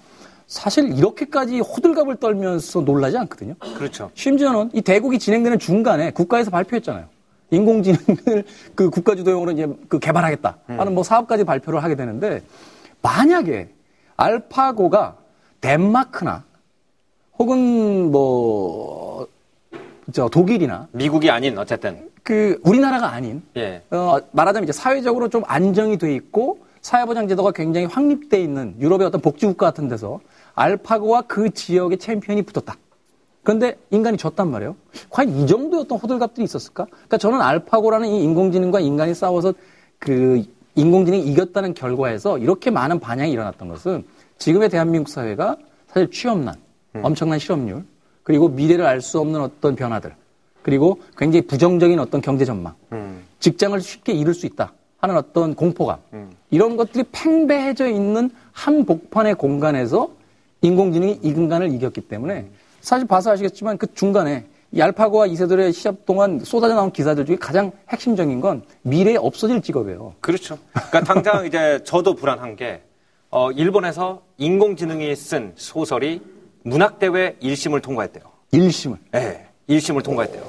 사실 0.47 0.97
이렇게까지 0.97 1.59
호들갑을 1.61 2.17
떨면서 2.17 2.81
놀라지 2.83 3.19
않거든요. 3.19 3.55
그렇죠. 3.77 4.11
심지어는 4.15 4.71
이 4.75 4.81
대국이 4.81 5.19
진행되는 5.19 5.59
중간에 5.59 6.13
국가에서 6.13 6.51
발표했잖아요. 6.53 7.07
인공지능을 7.51 8.45
그 8.75 8.91
국가주도용으로 8.91 9.53
이제 9.53 9.67
그 9.89 9.99
개발하겠다 9.99 10.57
하는 10.67 10.95
뭐 10.95 11.03
사업까지 11.05 11.45
발표를 11.45 11.83
하게 11.83 11.95
되는데 11.97 12.43
만약에 13.03 13.69
알파고가 14.17 15.17
덴마크나 15.61 16.45
혹은 17.39 18.11
뭐, 18.11 19.27
저 20.13 20.29
독일이나 20.29 20.89
미국이 20.93 21.31
아닌 21.31 21.59
어쨌든 21.59 22.11
그 22.23 22.61
우리나라가 22.63 23.13
아닌 23.13 23.43
예. 23.57 23.83
어, 23.91 24.19
말하자면 24.33 24.65
이제 24.65 24.73
사회적으로 24.73 25.29
좀 25.29 25.43
안정이 25.47 25.99
돼 25.99 26.15
있고 26.15 26.59
사회보장 26.81 27.27
제도가 27.29 27.51
굉장히 27.51 27.87
확립돼 27.87 28.41
있는 28.41 28.77
유럽의 28.79 29.09
어떤 29.09 29.21
복지국가 29.21 29.67
같은 29.67 29.89
데서 29.89 30.21
알파고와 30.55 31.23
그 31.23 31.51
지역의 31.51 31.99
챔피언이 31.99 32.43
붙었다. 32.43 32.77
그런데 33.43 33.77
인간이 33.91 34.17
졌단 34.17 34.51
말이에요. 34.51 34.77
과연 35.11 35.31
이 35.31 35.47
정도의 35.47 35.83
어떤 35.83 35.99
호들갑들이 35.99 36.45
있었을까? 36.45 36.87
그러니까 36.87 37.19
저는 37.19 37.41
알파고라는 37.41 38.09
이 38.09 38.23
인공지능과 38.25 38.81
인간이 38.81 39.15
싸워서 39.15 39.55
그 39.99 40.45
인공지능이 40.75 41.25
이겼다는 41.25 41.75
결과에서 41.75 42.39
이렇게 42.39 42.71
많은 42.71 43.01
반향이 43.01 43.33
일어났던 43.33 43.69
것은 43.69 44.05
지금의 44.39 44.69
대한민국 44.69 45.09
사회가 45.09 45.57
사실 45.89 46.11
취업난, 46.11 46.55
엄청난 47.03 47.39
실업률, 47.39 47.85
그리고 48.27 48.49
미래를 48.49 48.85
알 48.85 49.01
수 49.01 49.21
없는 49.21 49.41
어떤 49.41 49.77
변화들, 49.77 50.13
그리고 50.63 51.01
굉장히 51.17 51.47
부정적인 51.47 52.01
어떤 52.01 52.21
경제 52.21 52.45
전망, 52.45 52.75
직장을 53.39 53.81
쉽게 53.81 54.13
잃을 54.15 54.35
수 54.35 54.47
있다 54.47 54.73
하는 54.99 55.17
어떤 55.17 55.55
공포감, 55.55 55.99
이런 56.51 56.77
것들이 56.77 57.05
팽배해져 57.13 57.87
있는 57.89 58.29
한 58.51 58.85
복판의 58.85 59.37
공간에서 59.37 60.11
인공지능이 60.63 61.21
인간을 61.23 61.73
이겼기 61.73 62.01
때문에 62.09 62.49
사실 62.81 63.07
봐서 63.07 63.31
아시겠지만 63.31 63.79
그 63.79 63.87
중간에 63.95 64.47
이 64.73 64.83
알파고와 64.83 65.27
이세돌의 65.27 65.73
시합 65.73 66.05
동안 66.05 66.41
쏟아져 66.41 66.75
나온 66.75 66.91
기사들 66.91 67.27
중에 67.27 67.37
가장 67.37 67.71
핵심적인 67.91 68.41
건 68.41 68.63
미래에 68.83 69.17
없어질 69.17 69.63
직업이에요. 69.63 70.15
그렇죠. 70.21 70.59
그러니까 70.73 71.01
당장 71.05 71.47
이제 71.47 71.81
저도 71.85 72.17
불안한 72.17 72.57
게 72.57 72.83
어, 73.31 73.53
일본에서 73.53 74.23
인공지능이 74.39 75.15
쓴 75.15 75.53
소설이 75.55 76.21
문학대회 76.67 77.37
1심을 77.41 77.81
통과했대요. 77.81 78.25
일심을. 78.51 78.99
네, 79.13 79.47
1심을 79.69 80.03
통과했대요. 80.03 80.45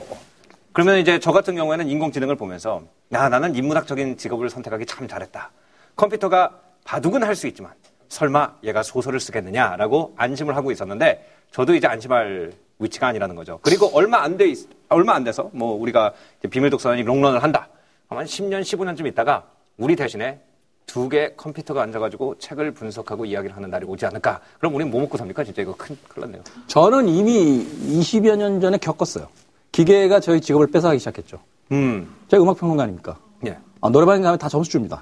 그러면 0.74 0.98
이제 0.98 1.20
저 1.20 1.32
같은 1.32 1.56
경우에는 1.56 1.88
인공지능을 1.88 2.36
보면서 2.36 2.82
야 3.12 3.30
나는 3.30 3.56
인문학적인 3.56 4.18
직업을 4.18 4.50
선택하기 4.50 4.88
참 4.88 5.08
잘했다. 5.08 5.52
컴퓨터가 5.96 6.60
바둑은 6.86 7.22
할 7.24 7.36
수 7.36 7.46
있지만 7.48 7.74
설마 8.10 8.56
얘가 8.64 8.82
소설을 8.82 9.20
쓰겠느냐라고 9.20 10.16
안심을 10.18 10.56
하고 10.56 10.72
있었는데 10.72 11.24
저도 11.52 11.76
이제 11.76 11.86
안심할 11.86 12.52
위치가 12.80 13.08
아니라는 13.08 13.36
거죠. 13.36 13.60
그리고 13.62 13.92
얼마 13.94 14.24
안 14.24 14.38
돼, 14.38 14.52
얼마 14.90 15.14
안 15.14 15.24
돼서 15.24 15.52
뭐 15.54 15.74
우리가 15.80 16.14
비밀 16.50 16.72
독서관이 16.72 17.04
롱런을 17.04 17.44
한다. 17.44 17.70
한 18.10 18.26
10년, 18.26 18.62
15년쯤 18.62 19.06
있다가 19.08 19.46
우리 19.78 19.96
대신에 19.96 20.40
두 20.88 21.10
개 21.10 21.34
컴퓨터가 21.36 21.84
앉아가지고 21.84 22.36
책을 22.40 22.72
분석하고 22.74 23.26
이야기를 23.26 23.56
하는 23.56 23.70
날이 23.70 23.86
오지 23.86 24.06
않을까. 24.06 24.40
그럼 24.58 24.74
우리는 24.74 24.90
뭐 24.92 25.02
먹고 25.02 25.18
삽니까? 25.18 25.44
진짜 25.44 25.62
이거 25.62 25.76
큰, 25.78 25.98
큰일 26.08 26.26
났네요. 26.28 26.42
저는 26.68 27.08
이미 27.10 27.68
20여 27.90 28.36
년 28.38 28.60
전에 28.60 28.78
겪었어요. 28.78 29.28
기계가 29.74 30.20
저희 30.22 30.42
직업을 30.42 30.68
뺏어가기 30.68 30.98
시작했죠. 31.00 31.40
음, 31.74 32.10
제가 32.30 32.42
음악평론가 32.42 32.84
아닙니까? 32.84 33.18
예. 33.46 33.58
아, 33.82 33.90
노래방에 33.90 34.22
가면 34.24 34.40
다 34.40 34.48
점수 34.50 34.72
줍니다. 34.72 35.02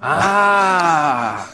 아, 0.00 1.44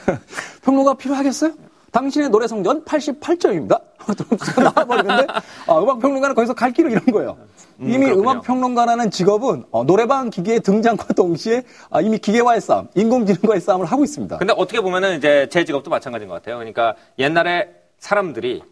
평론가 0.64 0.94
필요하겠어요? 0.94 1.52
당신의 1.92 2.30
노래 2.30 2.46
성적은 2.48 2.84
88점입니다. 2.84 3.80
나와버리는데 4.56 5.26
아, 5.66 5.78
음악평론가는 5.78 6.34
거기서 6.34 6.54
갈 6.54 6.72
길을 6.72 6.90
잃은 6.92 7.06
거예요. 7.12 7.36
음, 7.80 7.88
이미 7.90 8.06
그렇군요. 8.06 8.22
음악 8.22 8.42
평론가라는 8.42 9.10
직업은 9.10 9.64
어, 9.70 9.84
노래방 9.84 10.30
기계의 10.30 10.60
등장과 10.60 11.14
동시에 11.14 11.62
아, 11.90 12.00
이미 12.00 12.18
기계와의 12.18 12.60
싸움, 12.60 12.88
인공지능과의 12.94 13.60
싸움을 13.60 13.86
하고 13.86 14.04
있습니다. 14.04 14.38
근데 14.38 14.54
어떻게 14.56 14.80
보면은 14.80 15.16
이제 15.18 15.48
제 15.50 15.64
직업도 15.64 15.90
마찬가지인 15.90 16.28
것 16.28 16.34
같아요. 16.34 16.56
그러니까 16.56 16.94
옛날에 17.18 17.68
사람들이 17.98 18.62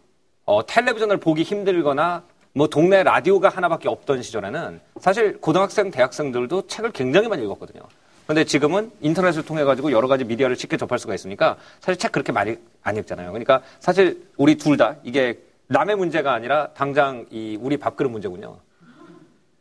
어, 0.45 0.65
텔레비전을 0.65 1.17
보기 1.17 1.43
힘들거나 1.43 2.23
뭐 2.53 2.67
동네 2.67 3.03
라디오가 3.03 3.49
하나밖에 3.49 3.89
없던 3.89 4.21
시절에는 4.21 4.79
사실 4.99 5.39
고등학생, 5.41 5.91
대학생들도 5.91 6.67
책을 6.67 6.91
굉장히 6.91 7.27
많이 7.27 7.43
읽었거든요. 7.43 7.81
근데 8.27 8.43
지금은 8.43 8.91
인터넷을 9.01 9.43
통해 9.45 9.63
가지고 9.63 9.91
여러 9.91 10.07
가지 10.07 10.23
미디어를 10.23 10.55
쉽게 10.55 10.77
접할 10.77 10.97
수가 10.97 11.13
있으니까 11.13 11.57
사실 11.79 11.99
책 11.99 12.11
그렇게 12.11 12.31
많이 12.31 12.55
안 12.81 12.95
읽잖아요. 12.97 13.31
그러니까 13.31 13.61
사실 13.79 14.25
우리 14.37 14.55
둘 14.57 14.77
다 14.77 14.95
이게 15.03 15.39
남의 15.67 15.95
문제가 15.95 16.33
아니라 16.33 16.69
당장 16.75 17.25
이 17.29 17.57
우리 17.61 17.77
밥그릇 17.77 18.09
문제군요. 18.11 18.57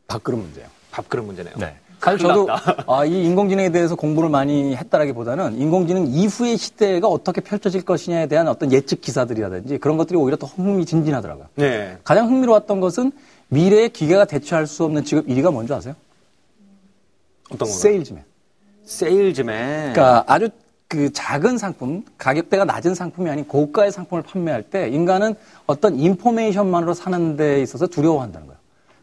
밥그릇 0.06 0.38
문제예요. 0.38 0.68
밥그릇 0.90 1.24
문제네요. 1.24 1.54
사실 2.04 2.18
큰일 2.18 2.18
저도. 2.18 2.48
아, 2.86 3.04
이 3.04 3.24
인공지능에 3.24 3.70
대해서 3.70 3.94
공부를 3.96 4.28
많이 4.28 4.76
했다라기보다는 4.76 5.58
인공지능 5.58 6.06
이후의 6.06 6.56
시대가 6.58 7.08
어떻게 7.08 7.40
펼쳐질 7.40 7.82
것이냐에 7.82 8.26
대한 8.26 8.48
어떤 8.48 8.72
예측 8.72 9.00
기사들이라든지 9.00 9.78
그런 9.78 9.96
것들이 9.96 10.18
오히려 10.18 10.36
더 10.36 10.46
흥미진진하더라고요. 10.46 11.46
네. 11.56 11.96
가장 12.04 12.28
흥미로웠던 12.28 12.80
것은 12.80 13.12
미래의 13.48 13.90
기계가 13.90 14.26
대체할 14.26 14.66
수 14.66 14.84
없는 14.84 15.04
직업 15.04 15.26
1위가 15.26 15.52
뭔지 15.52 15.72
아세요? 15.72 15.94
어떤 17.46 17.68
건가요? 17.68 17.78
세일즈맨. 17.78 18.24
세일즈맨. 18.84 19.92
그러니까 19.94 20.24
아주 20.26 20.50
그 20.88 21.12
작은 21.12 21.58
상품, 21.58 22.04
가격대가 22.18 22.64
낮은 22.64 22.94
상품이 22.94 23.30
아닌 23.30 23.46
고가의 23.46 23.90
상품을 23.90 24.22
판매할 24.22 24.62
때 24.62 24.88
인간은 24.88 25.34
어떤 25.66 25.98
information만으로 25.98 26.94
사는 26.94 27.36
데 27.36 27.62
있어서 27.62 27.86
두려워한다는 27.86 28.46
거예요. 28.46 28.53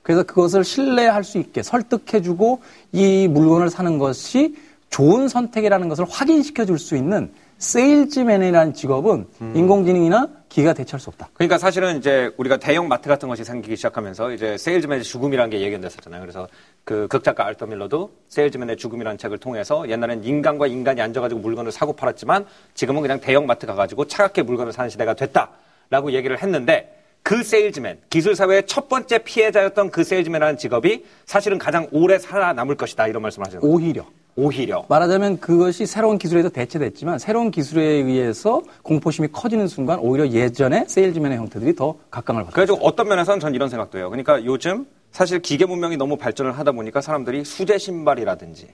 그래서 0.01 0.23
그것을 0.23 0.63
신뢰할 0.63 1.23
수 1.23 1.37
있게 1.37 1.63
설득해주고 1.63 2.61
이 2.91 3.27
물건을 3.27 3.69
사는 3.69 3.97
것이 3.97 4.55
좋은 4.89 5.27
선택이라는 5.27 5.89
것을 5.89 6.05
확인시켜 6.09 6.65
줄 6.65 6.77
수 6.77 6.95
있는 6.95 7.31
세일즈맨이라는 7.61 8.73
직업은 8.73 9.27
인공지능이나 9.53 10.27
기계가 10.49 10.73
대체할 10.73 10.99
수 10.99 11.11
없다. 11.11 11.29
그러니까 11.35 11.59
사실은 11.59 11.97
이제 11.97 12.33
우리가 12.37 12.57
대형 12.57 12.87
마트 12.87 13.07
같은 13.07 13.29
것이 13.29 13.43
생기기 13.43 13.75
시작하면서 13.75 14.31
이제 14.31 14.57
세일즈맨의 14.57 15.03
죽음이라는 15.03 15.51
게 15.51 15.61
예견됐었잖아요. 15.61 16.21
그래서 16.21 16.47
그 16.83 17.07
극작가 17.07 17.45
알터 17.45 17.67
밀러도 17.67 18.11
세일즈맨의 18.29 18.77
죽음이라는 18.77 19.19
책을 19.19 19.37
통해서 19.37 19.87
옛날엔 19.87 20.23
인간과 20.23 20.65
인간이 20.65 21.01
앉아가지고 21.01 21.39
물건을 21.39 21.71
사고 21.71 21.93
팔았지만 21.93 22.47
지금은 22.73 23.03
그냥 23.03 23.21
대형 23.21 23.45
마트 23.45 23.67
가가지고 23.67 24.05
차갑게 24.05 24.41
물건을 24.41 24.73
사는 24.73 24.89
시대가 24.89 25.13
됐다라고 25.13 26.13
얘기를 26.13 26.41
했는데 26.41 27.00
그 27.23 27.43
세일즈맨, 27.43 27.99
기술사회의 28.09 28.65
첫 28.65 28.89
번째 28.89 29.19
피해자였던 29.19 29.91
그 29.91 30.03
세일즈맨이라는 30.03 30.57
직업이 30.57 31.05
사실은 31.25 31.57
가장 31.57 31.87
오래 31.91 32.17
살아남을 32.17 32.75
것이다 32.75 33.07
이런 33.07 33.21
말씀을 33.21 33.47
하시는 33.47 33.61
거예요. 33.61 33.73
오히려. 33.73 34.05
오히려. 34.35 34.85
말하자면 34.87 35.39
그것이 35.39 35.85
새로운 35.85 36.17
기술에도 36.17 36.49
대체됐지만 36.49 37.19
새로운 37.19 37.51
기술에 37.51 37.83
의해서 37.83 38.61
공포심이 38.81 39.27
커지는 39.31 39.67
순간 39.67 39.99
오히려 39.99 40.27
예전의 40.27 40.85
세일즈맨의 40.87 41.37
형태들이 41.37 41.75
더 41.75 41.97
각광을 42.09 42.43
받죠. 42.43 42.53
그래가지고 42.53 42.85
어떤 42.85 43.09
면에서는 43.09 43.39
전 43.39 43.53
이런 43.53 43.69
생각도 43.69 43.97
해요. 43.97 44.09
그러니까 44.09 44.43
요즘 44.45 44.87
사실 45.11 45.41
기계 45.41 45.65
문명이 45.65 45.97
너무 45.97 46.15
발전을 46.15 46.57
하다 46.57 46.71
보니까 46.71 47.01
사람들이 47.01 47.43
수제 47.43 47.77
신발이라든지 47.77 48.69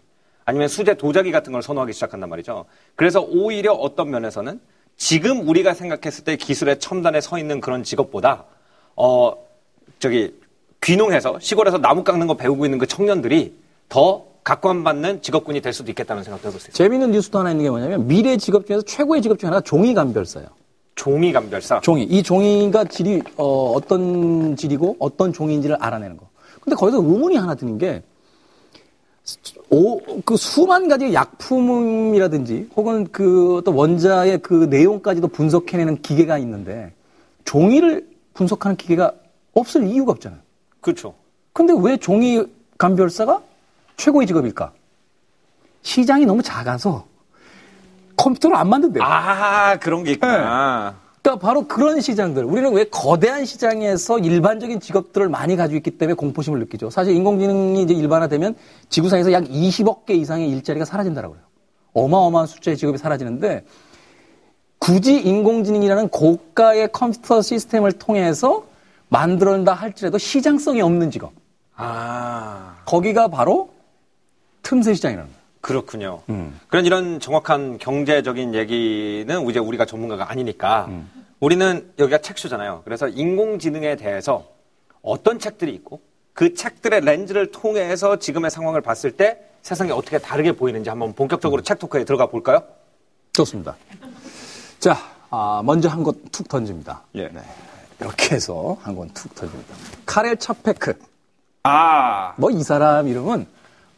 아니면 0.46 0.68
수제 0.68 0.94
도자기 0.94 1.32
같은 1.32 1.52
걸 1.52 1.64
선호하기 1.64 1.92
시작한단 1.92 2.30
말이죠. 2.30 2.66
그래서 2.96 3.22
오히려 3.22 3.74
어떤 3.74 4.12
면에서는 4.12 4.60
지금 4.98 5.48
우리가 5.48 5.74
생각했을 5.74 6.24
때 6.24 6.36
기술의 6.36 6.80
첨단에 6.80 7.22
서 7.22 7.38
있는 7.38 7.62
그런 7.62 7.84
직업보다 7.84 8.46
어 8.96 9.34
저기 10.00 10.34
귀농해서 10.82 11.38
시골에서 11.40 11.78
나무 11.78 12.04
깎는 12.04 12.28
거 12.28 12.36
배우고 12.36 12.66
있는 12.66 12.80
그 12.80 12.88
청년들이 12.88 13.56
더 13.90 14.26
각광받는 14.44 15.22
직업군이 15.22 15.62
될 15.62 15.74
수도 15.74 15.92
있겠다는 15.92 16.24
생각도 16.24 16.50
있어요. 16.50 16.72
재미있는 16.72 17.12
뉴스도 17.12 17.40
하나 17.40 17.52
있는 17.52 17.66
게 17.66 17.70
뭐냐면 17.70 18.08
미래 18.08 18.38
직업 18.38 18.66
중에서 18.66 18.82
최고의 18.84 19.22
직업 19.22 19.38
중에 19.40 19.48
하나가 19.50 19.62
종이 19.62 19.94
감별사예요. 19.94 20.50
종이 20.96 21.32
감별사. 21.32 21.80
종이. 21.82 22.04
이 22.04 22.24
종이가 22.24 22.86
질이 22.86 23.22
어, 23.36 23.74
어떤 23.74 24.56
질이고 24.56 24.98
어떤 25.00 25.32
종이인지를 25.32 25.78
알아내는 25.80 26.18
거. 26.18 26.28
근데 26.62 26.76
거기서 26.76 26.98
의문이 26.98 27.36
하나 27.36 27.56
드는 27.56 27.78
게 27.78 28.02
오, 29.70 30.22
그 30.22 30.38
수만 30.38 30.88
가지 30.88 31.14
약품이라든지 31.14 32.70
혹은 32.76 33.08
그 33.12 33.58
어떤 33.58 33.74
원자의 33.74 34.40
그 34.40 34.66
내용까지도 34.70 35.28
분석해내는 35.28 36.02
기계가 36.02 36.38
있는데 36.38 36.94
종이를 37.44 38.08
분석하는 38.34 38.78
기계가 38.78 39.12
없을 39.54 39.86
이유가 39.88 40.14
없잖아요. 40.14 40.40
그렇죠. 40.82 41.16
근데 41.54 41.74
왜 41.78 41.98
종이 41.98 42.46
감별사가 42.78 43.42
최고의 43.98 44.28
직업일까? 44.28 44.72
시장이 45.82 46.26
너무 46.26 46.42
작아서 46.42 47.06
컴퓨터를 48.16 48.56
안 48.56 48.70
만든대요. 48.70 49.04
아 49.04 49.78
그런 49.78 50.04
게 50.04 50.12
있구나. 50.12 50.96
그러니까 51.28 51.46
바로 51.46 51.68
그런 51.68 52.00
시장들. 52.00 52.46
우리는 52.46 52.72
왜 52.72 52.86
거대한 52.86 53.44
시장에서 53.44 54.18
일반적인 54.18 54.80
직업들을 54.80 55.28
많이 55.28 55.58
가지고 55.58 55.76
있기 55.76 55.92
때문에 55.92 56.14
공포심을 56.14 56.58
느끼죠. 56.60 56.90
사실 56.90 57.14
인공지능이 57.16 57.82
이제 57.82 57.94
일반화되면 57.94 58.56
지구상에서 58.88 59.34
약 59.34 59.44
20억 59.44 60.06
개 60.06 60.14
이상의 60.14 60.50
일자리가 60.50 60.86
사라진다라고 60.86 61.34
그래요. 61.34 61.46
어마어마한 61.92 62.48
숫자의 62.48 62.78
직업이 62.78 62.98
사라지는데 62.98 63.66
굳이 64.80 65.20
인공지능이라는 65.20 66.08
고가의 66.08 66.94
컴퓨터 66.94 67.42
시스템을 67.42 67.92
통해서 67.94 68.66
만들어낸다 69.10 69.74
할지라도 69.74 70.18
시장성이 70.18 70.82
없는 70.82 71.12
직업. 71.12 71.34
아, 71.76 72.78
거기가 72.86 73.28
바로 73.28 73.72
틈새 74.64 74.94
시장이라는 74.94 75.30
거예요. 75.30 75.37
그렇군요. 75.62 76.22
음. 76.30 76.60
그런 76.68 76.86
이런 76.86 77.20
정확한 77.20 77.78
경제적인 77.78 78.54
얘기는 78.56 79.50
이제 79.50 79.60
우리가 79.60 79.86
전문가가 79.86 80.30
아니니까 80.32 80.90
우리는 81.40 81.92
여기가 82.00 82.20
책쇼잖아요. 82.20 82.82
그래서 82.86 83.08
인공지능에 83.08 83.96
대해서 83.96 84.46
어떤 85.02 85.40
책들이 85.40 85.74
있고 85.76 86.02
그 86.34 86.54
책들의 86.54 87.02
렌즈를 87.02 87.52
통해서 87.52 88.18
지금의 88.18 88.52
상황을 88.52 88.82
봤을 88.82 89.12
때 89.12 89.40
세상이 89.64 89.92
어떻게 89.92 90.18
다르게 90.20 90.52
보이는지 90.54 90.90
한번 90.90 91.14
본격적으로 91.14 91.62
책 91.62 91.80
토크에 91.80 92.06
들어가 92.06 92.28
볼까요? 92.28 92.62
좋습니다. 93.34 93.76
자, 94.80 94.96
아, 95.30 95.62
먼저 95.66 95.90
한것툭 95.90 96.48
던집니다. 96.48 97.02
예. 97.16 97.28
네. 97.30 97.42
이렇게 98.00 98.36
해서 98.36 98.78
한 98.82 98.96
권 98.96 99.10
툭 99.14 99.34
던집니다. 99.36 99.76
카렐 100.06 100.36
차페크. 100.38 100.94
아, 101.64 102.34
뭐 102.38 102.52
이 102.52 102.64
사람 102.64 103.08
이름은 103.08 103.48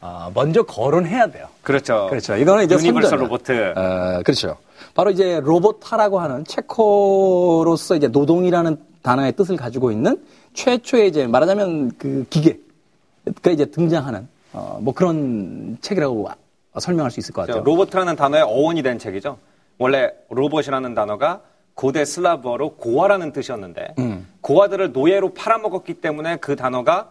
아, 0.02 0.32
먼저 0.34 0.64
거론해야 0.64 1.28
돼요. 1.28 1.48
그렇죠. 1.62 2.08
그렇죠. 2.10 2.36
이거는 2.38 2.66
이제 2.66 2.76
Universal. 2.76 3.20
로보트. 3.20 3.74
어, 3.76 4.22
그렇죠. 4.24 4.58
바로 4.96 5.12
이제 5.12 5.40
robota라고 5.44 6.20
하는 6.20 6.46
체코어로서 6.46 7.96
이제 7.96 8.08
노동이라는 8.08 8.78
단어의 9.02 9.34
뜻을 9.34 9.58
가지고 9.58 9.92
있는 9.92 10.22
최초의 10.54 11.10
이제 11.10 11.28
말하자면 11.28 11.92
그 11.98 12.26
기계가 12.30 13.52
이제 13.52 13.66
등장하는 13.66 14.28
어, 14.54 14.80
뭐 14.82 14.94
그런 14.94 15.78
책이라고 15.82 16.30
아- 16.30 16.80
설명할 16.80 17.12
수 17.12 17.20
있을 17.20 17.34
것 17.34 17.46
같아요. 17.46 17.64
로보트라는 17.64 18.16
단어의 18.16 18.44
어원이 18.44 18.82
된 18.84 19.00
책이죠. 19.00 19.38
원래 19.78 20.12
로봇이라는 20.30 20.94
단어가 20.96 21.42
고대 21.74 22.04
슬라브어로 22.04 22.76
고아라는 22.76 23.32
뜻이었는데 23.32 23.96
음. 24.00 24.28
고아들을 24.42 24.92
노예로 24.92 25.34
팔아먹었기 25.34 25.96
때문에 25.96 26.38
그 26.38 26.56
단어가 26.56 27.10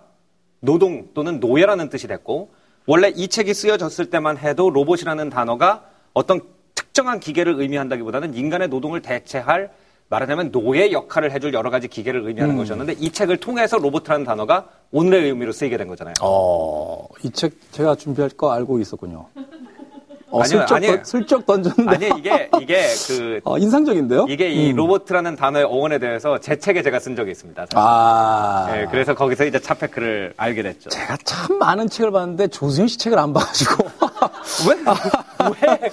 노동 0.61 1.09
또는 1.15 1.41
노예라는 1.41 1.89
뜻이 1.89 2.07
됐고 2.07 2.51
원래 2.89 3.13
이 3.15 3.29
책이 3.29 3.53
쓰여졌을 3.53 4.09
때만 4.09 4.39
해도 4.39 4.71
로봇이라는 4.71 5.29
단어가 5.29 5.85
어떤 6.15 6.41
특정한 6.75 7.21
기계를 7.21 7.61
의미한다기보다는 7.61 8.33
인간의 8.35 8.69
노동을 8.69 9.03
대체할 9.03 9.71
말하자면 10.09 10.53
노예 10.53 10.91
역할을 10.91 11.31
해줄 11.33 11.53
여러 11.53 11.69
가지 11.69 11.87
기계를 11.87 12.27
의미하는 12.27 12.55
음. 12.55 12.59
것이었는데 12.59 12.95
이 12.95 13.11
책을 13.13 13.37
통해서 13.37 13.77
로봇이라는 13.77 14.25
단어가 14.25 14.71
오늘의 14.91 15.29
의미로 15.29 15.53
쓰이게 15.53 15.77
된 15.77 15.87
거잖아요. 15.87 16.15
어, 16.23 17.07
이 17.23 17.31
책 17.31 17.53
제가 17.73 17.95
준비할 17.95 18.31
거 18.31 18.53
알고 18.53 18.79
있었군요. 18.81 19.27
어, 20.31 20.43
아니요, 20.43 20.59
슬쩍, 20.61 20.75
아니에요. 20.77 20.97
던, 20.97 21.05
슬쩍 21.05 21.47
던졌는데. 21.47 22.07
아니 22.07 22.19
이게 22.19 22.51
이게 22.61 22.87
그 23.07 23.41
어, 23.45 23.59
인상적인데요? 23.59 24.27
이게 24.29 24.51
이 24.51 24.71
음. 24.73 24.77
로보트라는 24.77 25.37
단어의 25.37 25.65
어원에 25.65 25.99
대해서 25.99 26.39
제 26.39 26.59
책에 26.59 26.83
제가 26.83 27.01
쓴 27.01 27.17
적이 27.17 27.31
있습니다. 27.33 27.63
사실. 27.63 27.73
아. 27.77 28.69
예, 28.77 28.87
그래서 28.91 29.15
거기서 29.15 29.45
이제 29.47 29.59
차페크를 29.59 30.35
알게 30.37 30.63
됐죠. 30.63 30.91
제가 30.91 31.17
참 31.25 31.59
많은 31.59 31.89
책을 31.89 32.11
봤는데 32.13 32.49
조수현 32.49 32.89
씨 32.89 32.99
책을 32.99 33.19
안 33.19 33.33
봐가지고. 33.33 33.85
왜? 34.69 35.69
왜? 35.81 35.91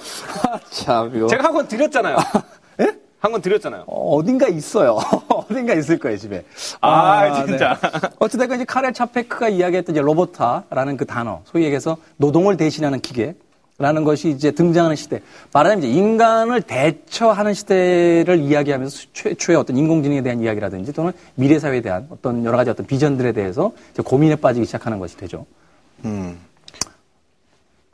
참, 0.70 1.12
이거. 1.14 1.26
제가 1.28 1.44
한 1.44 1.52
권 1.54 1.68
드렸잖아요. 1.68 2.16
예? 2.82 2.92
한권 3.20 3.40
드렸잖아요. 3.40 3.84
어, 3.86 4.16
어딘가 4.16 4.46
있어요. 4.48 4.98
어딘가 5.28 5.72
있을 5.74 5.98
거예요, 5.98 6.18
집에. 6.18 6.44
아, 6.82 7.44
진짜. 7.46 7.78
어찌됐건 8.18 8.56
이제 8.56 8.64
카렐 8.66 8.92
차페크가 8.92 9.48
이야기했던 9.48 9.94
이제 9.94 10.02
로보타라는 10.02 10.96
그 10.98 11.06
단어, 11.06 11.40
소위 11.44 11.64
얘기해서 11.64 11.96
노동을 12.18 12.56
대신하는 12.58 13.00
기계 13.00 13.34
라는 13.78 14.04
것이 14.04 14.30
이제 14.30 14.50
등장하는 14.52 14.96
시대. 14.96 15.20
말하자면 15.52 15.84
이제 15.84 15.92
인간을 15.98 16.62
대처하는 16.62 17.52
시대를 17.52 18.40
이야기하면서 18.40 19.08
최초의 19.12 19.58
어떤 19.58 19.76
인공지능에 19.76 20.22
대한 20.22 20.40
이야기라든지 20.40 20.94
또는 20.94 21.12
미래 21.34 21.58
사회에 21.58 21.82
대한 21.82 22.06
어떤 22.10 22.42
여러 22.46 22.56
가지 22.56 22.70
어떤 22.70 22.86
비전들에 22.86 23.32
대해서 23.32 23.72
고민에 24.02 24.36
빠지기 24.36 24.64
시작하는 24.64 24.98
것이 24.98 25.16
되죠. 25.18 25.44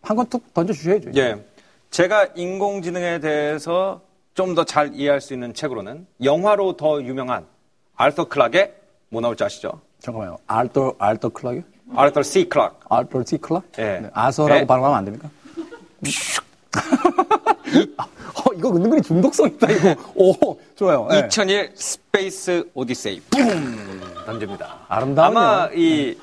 한건 0.03 0.27
툭 0.29 0.55
던져 0.55 0.73
주셔야죠. 0.73 1.11
예. 1.17 1.45
제가 1.91 2.29
인공지능에 2.37 3.19
대해서 3.21 4.01
좀 4.35 4.55
더 4.55 4.65
잘 4.65 4.95
이해할 4.95 5.21
수 5.21 5.35
있는 5.35 5.53
책으로는 5.53 6.07
영화로 6.23 6.77
더 6.77 7.03
유명한 7.03 7.45
알터 7.97 8.29
클락의 8.29 8.73
뭐 9.11 9.21
나올지 9.21 9.45
아시죠? 9.45 9.81
잠깐만요. 9.99 10.39
알터, 10.47 10.95
알터 10.99 11.29
클락이요? 11.31 11.63
알터 11.95 12.23
C 12.23 12.49
클락. 12.49 12.81
알터 12.89 13.25
티 13.25 13.37
클락? 13.37 13.65
예. 13.79 13.83
네, 14.01 14.11
아서라고 14.15 14.61
예. 14.63 14.67
발음하면 14.67 14.97
안 14.97 15.05
됩니까? 15.05 15.29
어, 18.35 18.53
이거 18.57 18.71
은근히 18.71 19.03
중독성 19.03 19.47
있다, 19.49 19.71
이거. 19.71 19.95
오, 20.15 20.59
좋아요. 20.75 21.09
예. 21.13 21.27
2001 21.27 21.73
스페이스 21.75 22.65
오디세이. 22.75 23.21
붐! 23.31 24.01
던집니다. 24.27 24.77
아름다운 24.89 25.29
아마 25.37 25.43
영화. 25.65 25.71
이 25.75 26.17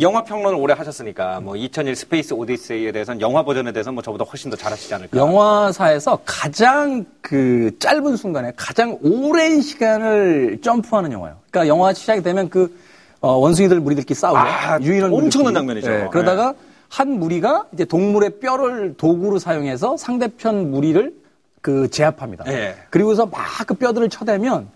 영화 0.00 0.22
평론을 0.24 0.58
오래 0.58 0.74
하셨으니까 0.74 1.40
뭐 1.40 1.56
2001 1.56 1.96
스페이스 1.96 2.34
오디세이에 2.34 2.92
대해서는 2.92 3.20
영화 3.22 3.42
버전에 3.44 3.72
대해서는 3.72 3.94
뭐 3.94 4.02
저보다 4.02 4.24
훨씬 4.24 4.50
더 4.50 4.56
잘하시지 4.56 4.92
않을까. 4.92 5.16
영화사에서 5.16 6.18
가장 6.26 7.06
그 7.22 7.70
짧은 7.78 8.16
순간에 8.16 8.52
가장 8.56 8.98
오랜 9.02 9.62
시간을 9.62 10.58
점프하는 10.62 11.12
영화예요. 11.12 11.36
그러니까 11.50 11.68
영화 11.74 11.92
시작이 11.94 12.22
되면 12.22 12.50
그 12.50 12.76
어, 13.20 13.32
원숭이들 13.36 13.80
무리들끼리 13.80 14.14
싸우죠. 14.14 14.38
아, 14.38 14.78
유인원 14.82 15.12
엄청난 15.14 15.64
무리들끼리. 15.64 15.82
장면이죠. 15.82 16.06
예, 16.06 16.10
그러다가 16.10 16.52
한 16.88 17.18
무리가 17.18 17.66
이제 17.72 17.84
동물의 17.84 18.38
뼈를 18.40 18.94
도구로 18.96 19.38
사용해서 19.38 19.96
상대편 19.96 20.70
무리를 20.70 21.14
그 21.60 21.90
제압합니다. 21.90 22.44
예. 22.48 22.76
그리고서 22.90 23.26
막 23.26 23.66
그 23.66 23.74
뼈들을 23.74 24.08
쳐대면 24.08 24.68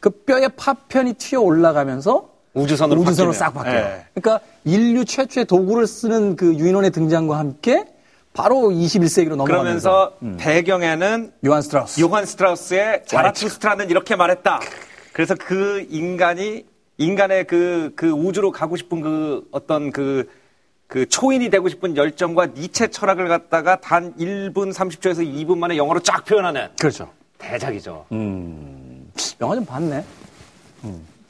그 0.00 0.10
뼈의 0.10 0.50
파편이 0.56 1.14
튀어 1.14 1.40
올라가면서 1.40 2.28
우주선으로 2.54 3.00
우주선으로. 3.00 3.32
싹 3.32 3.52
바뀌어요. 3.54 3.76
예. 3.76 4.04
그러니까 4.14 4.44
인류 4.64 5.04
최초의 5.04 5.46
도구를 5.46 5.86
쓰는 5.86 6.36
그 6.36 6.54
유인원의 6.54 6.90
등장과 6.92 7.38
함께 7.38 7.84
바로 8.32 8.68
21세기로 8.70 9.30
넘어가면서 9.30 10.12
그러면서 10.20 10.36
배경에는 10.38 11.32
요한 11.46 11.62
스트라우스. 11.62 12.00
요한 12.00 12.24
스트라우스의 12.26 13.02
자라투스트라는 13.06 13.90
이렇게 13.90 14.14
말했다. 14.14 14.60
그래서 15.12 15.34
그 15.34 15.86
인간이 15.90 16.64
인간의 16.98 17.46
그, 17.46 17.92
그 17.96 18.10
우주로 18.10 18.52
가고 18.52 18.76
싶은 18.76 19.00
그 19.00 19.46
어떤 19.50 19.90
그, 19.90 20.28
그 20.86 21.08
초인이 21.08 21.50
되고 21.50 21.68
싶은 21.68 21.96
열정과 21.96 22.46
니체 22.46 22.88
철학을 22.88 23.28
갖다가 23.28 23.80
단 23.80 24.14
1분 24.14 24.72
30초에서 24.72 25.26
2분 25.26 25.58
만에 25.58 25.76
영어로 25.76 26.00
쫙 26.00 26.24
표현하는 26.24 26.68
그렇죠. 26.78 27.10
대작이죠. 27.38 28.06
영화 29.40 29.54
좀 29.54 29.64
봤네. 29.64 30.04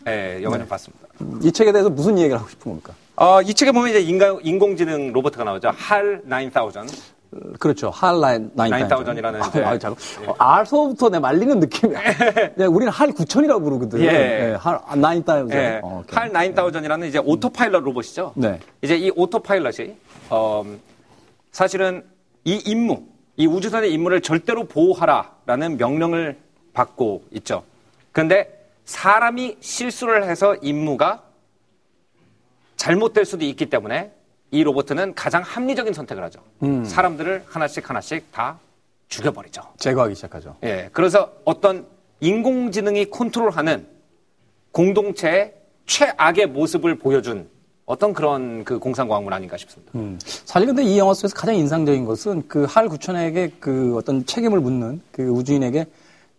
네, 0.04 0.42
영화 0.42 0.58
좀 0.58 0.68
봤습니다. 0.68 1.06
이 1.42 1.50
책에 1.50 1.72
대해서 1.72 1.88
무슨 1.88 2.18
얘기를 2.18 2.38
하고 2.38 2.48
싶은 2.48 2.70
겁니까? 2.70 2.94
어, 3.16 3.40
이 3.40 3.54
책에 3.54 3.72
보면 3.72 3.88
이제 3.88 4.00
인간, 4.00 4.38
인공지능 4.42 5.12
로봇가 5.12 5.42
나오죠. 5.42 5.70
할 5.70 6.20
9000. 6.28 6.86
그렇죠. 7.58 7.90
할라인 7.90 8.50
9000 8.56 9.16
이라는 9.18 9.40
이제- 9.48 9.62
아, 9.62 9.78
잠깐. 9.78 10.28
어, 10.28 10.34
알서부터 10.38 11.08
내 11.10 11.18
말리는 11.18 11.58
느낌이야. 11.60 12.00
네, 12.56 12.64
우리는 12.66 12.92
할 12.92 13.08
9000이라고 13.12 13.62
부르거든. 13.62 14.00
예. 14.00 14.06
네, 14.12 14.54
할 14.54 14.78
9000. 14.86 15.50
예, 15.52 15.80
어. 15.82 16.02
할 16.10 16.30
9000이라는 16.30 17.08
이제 17.08 17.18
오토파일럿 17.18 17.82
로봇이죠. 17.84 18.32
네. 18.36 18.60
이제 18.82 18.96
이 18.96 19.10
오토파일럿이 19.14 19.94
어, 20.30 20.64
사실은 21.52 22.04
이 22.44 22.54
임무, 22.66 23.02
이 23.36 23.46
우주선의 23.46 23.92
임무를 23.92 24.20
절대로 24.20 24.64
보호하라라는 24.64 25.76
명령을 25.78 26.36
받고 26.72 27.24
있죠. 27.32 27.62
그런데 28.12 28.52
사람이 28.84 29.56
실수를 29.60 30.24
해서 30.24 30.54
임무가 30.62 31.22
잘못될 32.76 33.24
수도 33.24 33.44
있기 33.44 33.66
때문에 33.66 34.12
이 34.56 34.62
로봇은 34.64 35.14
가장 35.14 35.42
합리적인 35.42 35.92
선택을 35.92 36.24
하죠. 36.24 36.40
사람들을 36.84 37.44
하나씩 37.46 37.88
하나씩 37.88 38.32
다 38.32 38.58
죽여버리죠. 39.08 39.62
제거하기 39.76 40.14
시작하죠. 40.14 40.56
예, 40.64 40.88
그래서 40.92 41.30
어떤 41.44 41.86
인공지능이 42.20 43.10
컨트롤하는 43.10 43.86
공동체의 44.72 45.54
최악의 45.84 46.46
모습을 46.46 46.98
보여준 46.98 47.48
어떤 47.84 48.14
그런 48.14 48.64
그 48.64 48.78
공상과학물 48.78 49.32
아닌가 49.32 49.56
싶습니다. 49.58 49.92
음. 49.94 50.18
사실 50.24 50.66
근데 50.66 50.82
이 50.82 50.98
영화 50.98 51.12
속에서 51.12 51.36
가장 51.36 51.54
인상적인 51.54 52.04
것은 52.06 52.48
그할 52.48 52.88
9000에게 52.88 53.52
그 53.60 53.94
어떤 53.96 54.24
책임을 54.24 54.60
묻는 54.60 55.02
그 55.12 55.28
우주인에게 55.28 55.86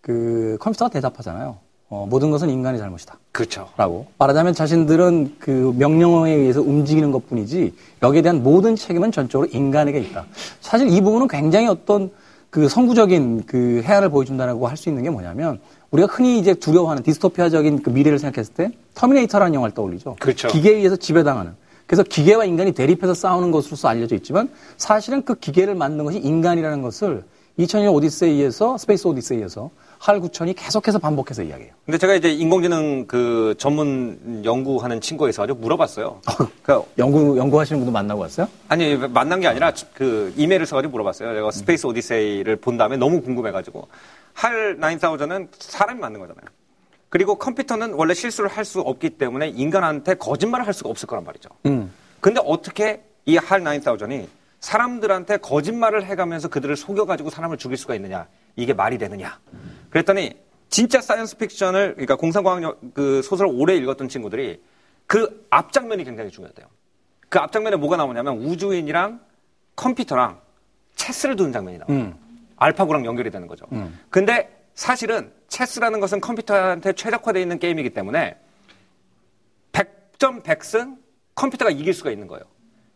그 0.01 0.57
컴퓨터가 0.59 0.89
대답하잖아요. 0.89 1.59
어, 1.89 2.05
모든 2.09 2.31
것은 2.31 2.49
인간의 2.49 2.79
잘못이다. 2.79 3.17
그렇죠. 3.31 3.69
라고. 3.77 4.07
말하자면 4.17 4.53
자신들은 4.53 5.35
그 5.39 5.73
명령어에 5.77 6.33
의해서 6.33 6.61
움직이는 6.61 7.11
것 7.11 7.27
뿐이지 7.29 7.73
여기에 8.03 8.21
대한 8.23 8.43
모든 8.43 8.75
책임은 8.75 9.11
전적으로 9.11 9.47
인간에게 9.51 9.99
있다. 9.99 10.25
사실 10.59 10.89
이 10.89 10.99
부분은 10.99 11.27
굉장히 11.29 11.67
어떤 11.67 12.11
그 12.49 12.67
선구적인 12.67 13.43
그 13.45 13.81
혜안을 13.85 14.09
보여준다라고 14.09 14.67
할 14.67 14.75
수 14.75 14.89
있는 14.89 15.03
게 15.03 15.09
뭐냐면 15.09 15.59
우리가 15.91 16.11
흔히 16.11 16.39
이제 16.39 16.53
두려워하는 16.53 17.03
디스토피아적인 17.03 17.83
그 17.83 17.89
미래를 17.89 18.19
생각했을 18.19 18.53
때 18.53 18.71
터미네이터라는 18.95 19.53
영화를 19.53 19.73
떠올리죠. 19.73 20.17
그렇죠. 20.19 20.49
기계에 20.49 20.75
의해서 20.75 20.95
지배당하는. 20.97 21.53
그래서 21.85 22.03
기계와 22.03 22.43
인간이 22.43 22.73
대립해서 22.73 23.13
싸우는 23.13 23.51
것으로서 23.51 23.87
알려져 23.87 24.15
있지만 24.17 24.49
사실은 24.75 25.23
그 25.23 25.35
기계를 25.35 25.75
만든 25.75 26.03
것이 26.03 26.17
인간이라는 26.17 26.81
것을 26.81 27.23
2001 27.55 27.87
오디세이에서 27.89 28.77
스페이스 28.77 29.07
오디세이에서 29.07 29.69
할 29.99 30.19
9천이 30.19 30.55
계속해서 30.55 30.99
반복해서 30.99 31.43
이야기해요. 31.43 31.73
근데 31.85 31.97
제가 31.97 32.13
이제 32.15 32.31
인공지능 32.31 33.07
그 33.07 33.55
전문 33.57 34.41
연구하는 34.45 35.01
친구에 35.01 35.29
있어가지고 35.29 35.59
물어봤어요. 35.59 36.21
그 36.63 36.81
연구 36.97 37.37
연구하시는 37.37 37.79
분도 37.79 37.91
만나고 37.91 38.21
왔어요? 38.21 38.47
아니 38.67 38.95
만난 38.95 39.39
게 39.39 39.47
아니라 39.47 39.73
그 39.93 40.33
이메일을 40.37 40.65
써가지고 40.65 40.91
물어봤어요. 40.91 41.33
내가 41.33 41.51
스페이스 41.51 41.87
오디세이를 41.87 42.57
본 42.57 42.77
다음에 42.77 42.97
너무 42.97 43.21
궁금해가지고 43.21 43.87
할 44.33 44.77
9000은 44.77 45.47
사람이 45.57 45.99
만든 45.99 46.19
거잖아요. 46.21 46.45
그리고 47.09 47.35
컴퓨터는 47.35 47.93
원래 47.93 48.13
실수를 48.13 48.49
할 48.49 48.65
수 48.65 48.81
없기 48.81 49.11
때문에 49.11 49.47
인간한테 49.49 50.15
거짓말을 50.15 50.67
할 50.67 50.73
수가 50.73 50.89
없을 50.89 51.07
거란 51.07 51.23
말이죠. 51.23 51.49
음. 51.65 51.91
근데 52.19 52.41
어떻게 52.43 53.01
이 53.25 53.34
할 53.34 53.61
9000이 53.61 54.27
사람들한테 54.59 55.37
거짓말을 55.37 56.05
해가면서 56.05 56.49
그들을 56.49 56.75
속여가지고 56.75 57.29
사람을 57.29 57.57
죽일 57.57 57.77
수가 57.77 57.95
있느냐? 57.95 58.27
이게 58.57 58.73
말이 58.73 58.97
되느냐? 58.97 59.39
그랬더니 59.89 60.35
진짜 60.67 60.99
사이언스 60.99 61.37
픽션을 61.37 61.93
그러니까 61.93 62.17
공상과학 62.17 62.93
그 62.93 63.21
소설을 63.21 63.49
오래 63.55 63.75
읽었던 63.77 64.09
친구들이 64.09 64.61
그 65.05 65.47
앞장면이 65.49 66.03
굉장히 66.03 66.29
중요했대요. 66.29 66.67
그 67.29 67.39
앞장면에 67.39 67.77
뭐가 67.77 67.95
나오냐면 67.95 68.39
우주인이랑 68.39 69.21
컴퓨터랑 69.77 70.41
체스를 70.95 71.37
두는 71.37 71.53
장면이 71.53 71.77
나와요. 71.77 71.97
음. 71.97 72.15
알파고랑 72.57 73.05
연결이 73.05 73.29
되는 73.29 73.47
거죠. 73.47 73.65
근데 74.09 74.49
사실은 74.73 75.31
체스라는 75.47 75.99
것은 75.99 76.19
컴퓨터한테 76.19 76.93
최적화되어 76.93 77.41
있는 77.41 77.59
게임이기 77.59 77.91
때문에 77.91 78.35
100점 79.71 80.43
100승 80.43 80.97
컴퓨터가 81.35 81.71
이길 81.71 81.93
수가 81.93 82.11
있는 82.11 82.27
거예요. 82.27 82.43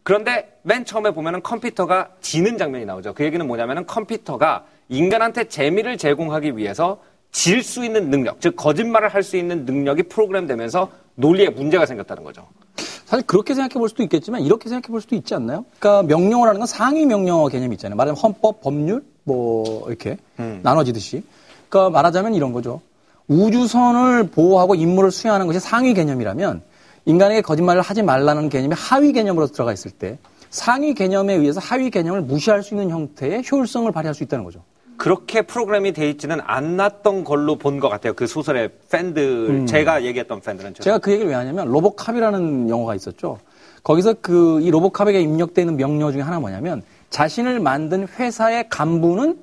그런데 0.04 0.60
맨 0.64 0.84
처음에 0.84 1.12
보면은 1.12 1.44
컴퓨터가 1.44 2.16
지는 2.22 2.58
장면이 2.58 2.86
나오죠. 2.86 3.14
그 3.14 3.24
얘기는 3.24 3.46
뭐냐면은 3.46 3.86
컴퓨터가 3.86 4.66
인간한테 4.92 5.46
재미를 5.46 5.98
제공하기 5.98 6.58
위해서 6.58 7.00
질 7.32 7.64
수 7.64 7.84
있는 7.86 8.10
능력, 8.10 8.42
즉 8.42 8.56
거짓말을 8.58 9.08
할 9.10 9.24
수 9.24 9.38
있는 9.38 9.66
능력이 9.66 10.04
프로그램되면서 10.04 10.90
논리에 11.16 11.50
문제가 11.50 11.86
생겼다는 11.86 12.24
거죠. 12.24 12.46
사실 13.06 13.26
그렇게 13.26 13.54
생각해 13.54 13.74
볼 13.80 13.88
수도 13.90 14.04
있겠지만 14.04 14.42
이렇게 14.42 14.68
생각해 14.70 14.92
볼 14.92 15.02
수도 15.02 15.16
있지 15.16 15.34
않나요? 15.34 15.66
그러니까 15.80 16.04
명령어라는 16.04 16.60
건 16.60 16.68
상위 16.68 17.06
명령어 17.06 17.48
개념이 17.48 17.76
있잖아요. 17.76 17.96
말하자면 17.96 18.22
헌법, 18.22 18.62
법률 18.62 19.04
뭐 19.24 19.88
이렇게 19.88 20.18
나눠지듯이. 20.62 21.24
그러니까 21.70 21.90
말하자면 21.90 22.36
이런 22.36 22.52
거죠. 22.52 22.82
우주선을 23.28 24.26
보호하고 24.32 24.76
임무를 24.76 25.12
수행하는 25.12 25.48
것이 25.48 25.60
상위 25.62 25.94
개념이라면 25.94 26.62
인간에게 27.06 27.42
거짓말을 27.42 27.82
하지 27.82 28.04
말라는 28.04 28.50
개념이 28.50 28.76
하위 28.78 29.14
개념으로 29.14 29.48
들어가 29.48 29.72
있을 29.72 29.92
때 29.92 30.18
상위 30.50 30.94
개념에 30.94 31.34
의해서 31.34 31.62
하위 31.62 31.90
개념을 31.90 32.22
무시할 32.22 32.62
수 32.62 32.74
있는 32.74 32.90
형태의 32.90 33.44
효율성을 33.50 33.90
발휘할 33.92 34.14
수 34.14 34.24
있다는 34.24 34.44
거죠. 34.44 34.64
그렇게 35.02 35.42
프로그램이 35.42 35.94
돼 35.94 36.08
있지는 36.12 36.40
않았던 36.44 37.24
걸로 37.24 37.56
본 37.56 37.80
것 37.80 37.90
같아요. 37.90 38.14
그 38.14 38.28
소설의 38.28 38.70
팬들, 38.92 39.66
제가 39.66 40.04
얘기했던 40.04 40.42
팬들은. 40.42 40.76
제가 40.76 41.00
그 41.00 41.12
얘기를 41.12 41.30
왜 41.32 41.36
하냐면 41.36 41.68
로보캅이라는 41.70 42.70
영화가 42.70 42.94
있었죠. 42.96 43.40
거기서 43.84 44.14
그 44.22 44.60
이 44.62 44.70
로보캅에게 44.70 45.20
입력되는 45.22 45.76
명령 45.76 46.12
중에 46.12 46.22
하나 46.22 46.40
뭐냐면 46.40 46.84
자신을 47.10 47.60
만든 47.60 48.08
회사의 48.08 48.70
간부는 48.70 49.40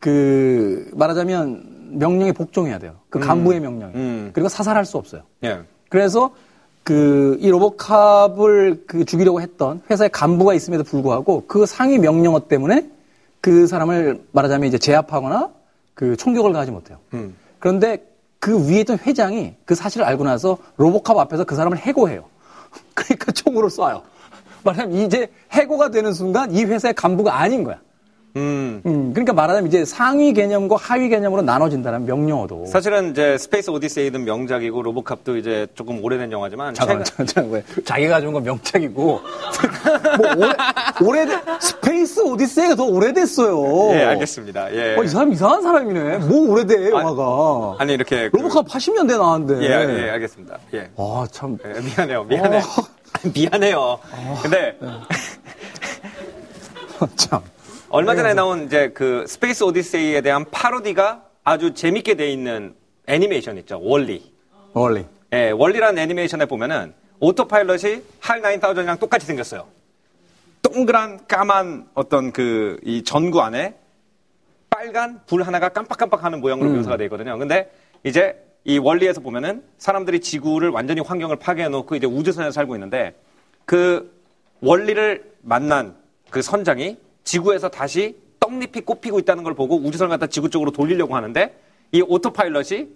그 0.00 0.90
말하자면 0.94 1.98
명령에 1.98 2.32
복종해야 2.32 2.78
돼요. 2.80 2.94
그 3.10 3.20
간부의 3.20 3.60
명령에. 3.60 3.92
음. 3.94 4.30
그리고 4.32 4.48
사살할 4.48 4.84
수 4.84 4.96
없어요. 4.98 5.22
예. 5.44 5.60
그래서 5.88 6.34
그 6.82 7.38
이 7.40 7.48
로보캅을 7.48 8.84
그 8.88 9.04
죽이려고 9.04 9.40
했던 9.40 9.82
회사의 9.88 10.10
간부가 10.10 10.52
있음에도 10.54 10.82
불구하고 10.84 11.44
그 11.46 11.64
상위 11.64 11.98
명령어 11.98 12.48
때문에 12.48 12.90
그 13.44 13.66
사람을 13.66 14.24
말하자면 14.32 14.66
이제 14.66 14.78
제압하거나 14.78 15.50
그 15.92 16.16
총격을 16.16 16.54
가하지 16.54 16.70
못해요. 16.70 16.96
음. 17.12 17.36
그런데 17.58 18.02
그 18.38 18.66
위에 18.66 18.80
있던 18.80 18.98
회장이 19.00 19.54
그 19.66 19.74
사실을 19.74 20.06
알고 20.06 20.24
나서 20.24 20.56
로보캅 20.78 21.18
앞에서 21.18 21.44
그 21.44 21.54
사람을 21.54 21.76
해고해요. 21.76 22.24
그러니까 22.94 23.32
총으로 23.32 23.68
쏴요. 23.68 24.00
말하자면 24.64 24.96
이제 24.96 25.30
해고가 25.52 25.90
되는 25.90 26.14
순간 26.14 26.52
이 26.52 26.64
회사의 26.64 26.94
간부가 26.94 27.38
아닌 27.38 27.64
거야. 27.64 27.82
음. 28.36 28.82
음, 28.84 29.12
그러니까 29.12 29.32
말하자면 29.32 29.68
이제 29.68 29.84
상위 29.84 30.32
개념과 30.32 30.74
하위 30.76 31.08
개념으로 31.08 31.42
나눠진다는 31.42 32.04
명령어도. 32.04 32.66
사실은 32.66 33.12
이제 33.12 33.38
스페이스 33.38 33.70
오디세이든 33.70 34.24
명작이고 34.24 34.82
로보캅도 34.82 35.36
이제 35.36 35.68
조금 35.76 36.02
오래된 36.04 36.32
영화지만 36.32 36.74
잠깐만, 36.74 37.04
최근- 37.04 37.26
잠깐만, 37.30 37.62
왜? 37.76 37.82
자기가 37.84 38.14
가져온 38.16 38.32
건 38.32 38.42
명작이고, 38.42 38.92
뭐, 40.18 40.36
오래, 40.36 40.52
오래된, 41.00 41.38
스페이스 41.60 42.20
오디세이가 42.22 42.74
더 42.74 42.84
오래됐어요. 42.84 43.90
예, 43.94 44.02
알겠습니다. 44.04 44.74
예. 44.74 44.96
어, 44.98 45.04
이 45.04 45.08
사람 45.08 45.32
이상한 45.32 45.62
사람이네. 45.62 46.18
뭐 46.18 46.50
오래돼, 46.50 46.90
영화가. 46.90 47.76
아니 47.78 47.94
이렇게 47.94 48.30
그- 48.30 48.36
로보캅 48.36 48.66
80년대 48.66 49.16
나왔는데. 49.16 49.64
예, 49.64 50.06
예, 50.06 50.10
알겠습니다. 50.10 50.58
예. 50.74 50.90
아, 50.96 51.24
참. 51.30 51.56
예, 51.64 51.80
미안해요. 51.80 52.24
미안해. 52.24 52.60
미안해요. 53.32 53.98
근데 54.42 54.76
참. 57.16 57.40
얼마 57.94 58.16
전에 58.16 58.34
나온 58.34 58.64
이제 58.64 58.88
그 58.88 59.24
스페이스 59.28 59.62
오디세이에 59.62 60.20
대한 60.20 60.44
파로디가 60.50 61.26
아주 61.44 61.74
재밌게 61.74 62.14
돼 62.14 62.28
있는 62.28 62.74
애니메이션 63.06 63.56
있죠. 63.58 63.80
월리. 63.80 64.32
월리. 64.72 65.04
예, 65.32 65.50
월리라는 65.50 66.02
애니메이션에 66.02 66.46
보면은 66.46 66.92
오토파일럿이 67.20 68.02
할 68.18 68.42
9000이랑 68.42 68.98
똑같이 68.98 69.26
생겼어요. 69.26 69.68
동그란 70.62 71.28
까만 71.28 71.86
어떤 71.94 72.32
그 72.32 72.80
이 72.82 73.04
전구 73.04 73.40
안에 73.42 73.76
빨간 74.68 75.20
불 75.28 75.44
하나가 75.44 75.68
깜빡깜빡하는 75.68 76.40
모양으로 76.40 76.70
묘사가 76.70 76.96
되어 76.96 77.04
있거든요. 77.06 77.38
근데 77.38 77.70
이제 78.02 78.34
이 78.64 78.76
원리에서 78.76 79.20
보면은 79.20 79.62
사람들이 79.78 80.18
지구를 80.18 80.70
완전히 80.70 81.00
환경을 81.00 81.36
파괴해 81.36 81.68
놓고 81.68 81.94
이제 81.94 82.08
우주선에서 82.08 82.50
살고 82.50 82.74
있는데 82.74 83.14
그 83.64 84.12
원리를 84.62 85.32
만난 85.42 85.94
그 86.30 86.42
선장이 86.42 86.96
지구에서 87.24 87.68
다시 87.68 88.16
떡잎이 88.38 88.82
꽃피고 88.82 89.18
있다는 89.18 89.42
걸 89.42 89.54
보고 89.54 89.76
우주선을 89.76 90.10
갖다 90.10 90.26
지구 90.26 90.50
쪽으로 90.50 90.70
돌리려고 90.70 91.16
하는데 91.16 91.54
이 91.92 92.02
오토파일럿이 92.02 92.88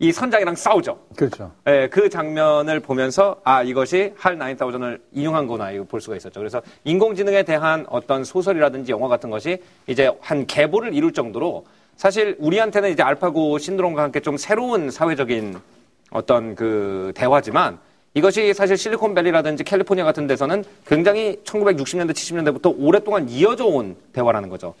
이 0.00 0.12
선장이랑 0.12 0.54
싸우죠. 0.54 0.98
그렇죠. 1.16 1.52
예, 1.66 1.88
그 1.90 2.08
장면을 2.08 2.78
보면서 2.80 3.40
아 3.42 3.64
이것이 3.64 4.12
할 4.16 4.38
9000을 4.38 5.00
인용한 5.12 5.48
거나 5.48 5.72
이거 5.72 5.84
볼 5.84 6.00
수가 6.00 6.16
있었죠. 6.16 6.38
그래서 6.38 6.62
인공지능에 6.84 7.42
대한 7.42 7.84
어떤 7.88 8.22
소설이라든지 8.22 8.92
영화 8.92 9.08
같은 9.08 9.28
것이 9.28 9.60
이제 9.88 10.10
한 10.20 10.46
계보를 10.46 10.94
이룰 10.94 11.12
정도로 11.12 11.64
사실 11.96 12.36
우리한테는 12.38 12.90
이제 12.92 13.02
알파고 13.02 13.58
신드롬과 13.58 14.02
함께 14.04 14.20
좀 14.20 14.36
새로운 14.36 14.88
사회적인 14.90 15.58
어떤 16.10 16.54
그 16.54 17.12
대화지만 17.16 17.80
이것이 18.14 18.54
사실 18.54 18.76
실리콘밸리라든지 18.76 19.64
캘리포니아 19.64 20.04
같은 20.04 20.26
데서는 20.26 20.64
굉장히 20.86 21.38
1960년대, 21.44 22.12
70년대부터 22.12 22.74
오랫동안 22.78 23.28
이어져 23.28 23.66
온 23.66 23.96
대화라는 24.12 24.48
거죠. 24.48 24.74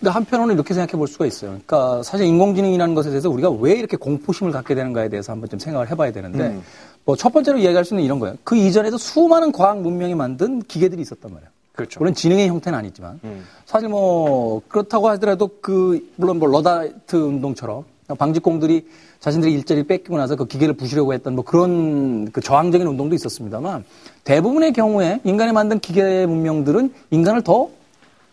근데 0.00 0.10
한편으로는 0.10 0.54
이렇게 0.54 0.74
생각해 0.74 0.92
볼 0.92 1.06
수가 1.06 1.26
있어요. 1.26 1.50
그러니까 1.50 2.02
사실 2.02 2.26
인공지능이라는 2.26 2.94
것에 2.94 3.10
대해서 3.10 3.28
우리가 3.30 3.50
왜 3.50 3.74
이렇게 3.74 3.96
공포심을 3.96 4.50
갖게 4.50 4.74
되는가에 4.74 5.08
대해서 5.08 5.32
한번 5.32 5.48
좀 5.48 5.58
생각을 5.58 5.90
해봐야 5.90 6.10
되는데, 6.10 6.48
음. 6.48 6.62
뭐 7.04 7.18
첫 7.18 7.32
번째로 7.32 7.58
이야기할 7.58 7.84
수 7.84 7.94
있는 7.94 8.04
이런 8.04 8.18
거예요. 8.18 8.36
그 8.44 8.56
이전에도 8.56 8.98
수많은 8.98 9.52
과학 9.52 9.80
문명이 9.80 10.14
만든 10.14 10.60
기계들이 10.62 11.02
있었단 11.02 11.32
말이에요. 11.32 11.50
그렇죠. 11.72 12.00
물론 12.00 12.14
지능의 12.14 12.48
형태는 12.48 12.78
아니지만, 12.78 13.20
음. 13.24 13.44
사실 13.66 13.88
뭐 13.88 14.62
그렇다고 14.68 15.08
하더라도 15.10 15.48
그 15.60 16.10
물론 16.16 16.38
뭐 16.38 16.48
러다이트 16.48 17.16
운동처럼 17.16 17.84
방직공들이 18.16 18.86
자신들의 19.20 19.52
일자리를 19.54 19.86
뺏기고 19.86 20.16
나서 20.16 20.36
그 20.36 20.46
기계를 20.46 20.74
부수려고 20.74 21.12
했던 21.12 21.34
뭐 21.34 21.44
그런 21.44 22.30
그 22.30 22.40
저항적인 22.40 22.86
운동도 22.86 23.14
있었습니다만 23.16 23.84
대부분의 24.24 24.72
경우에 24.72 25.20
인간이 25.24 25.52
만든 25.52 25.80
기계 25.80 26.24
문명들은 26.26 26.92
인간을 27.10 27.42
더 27.42 27.68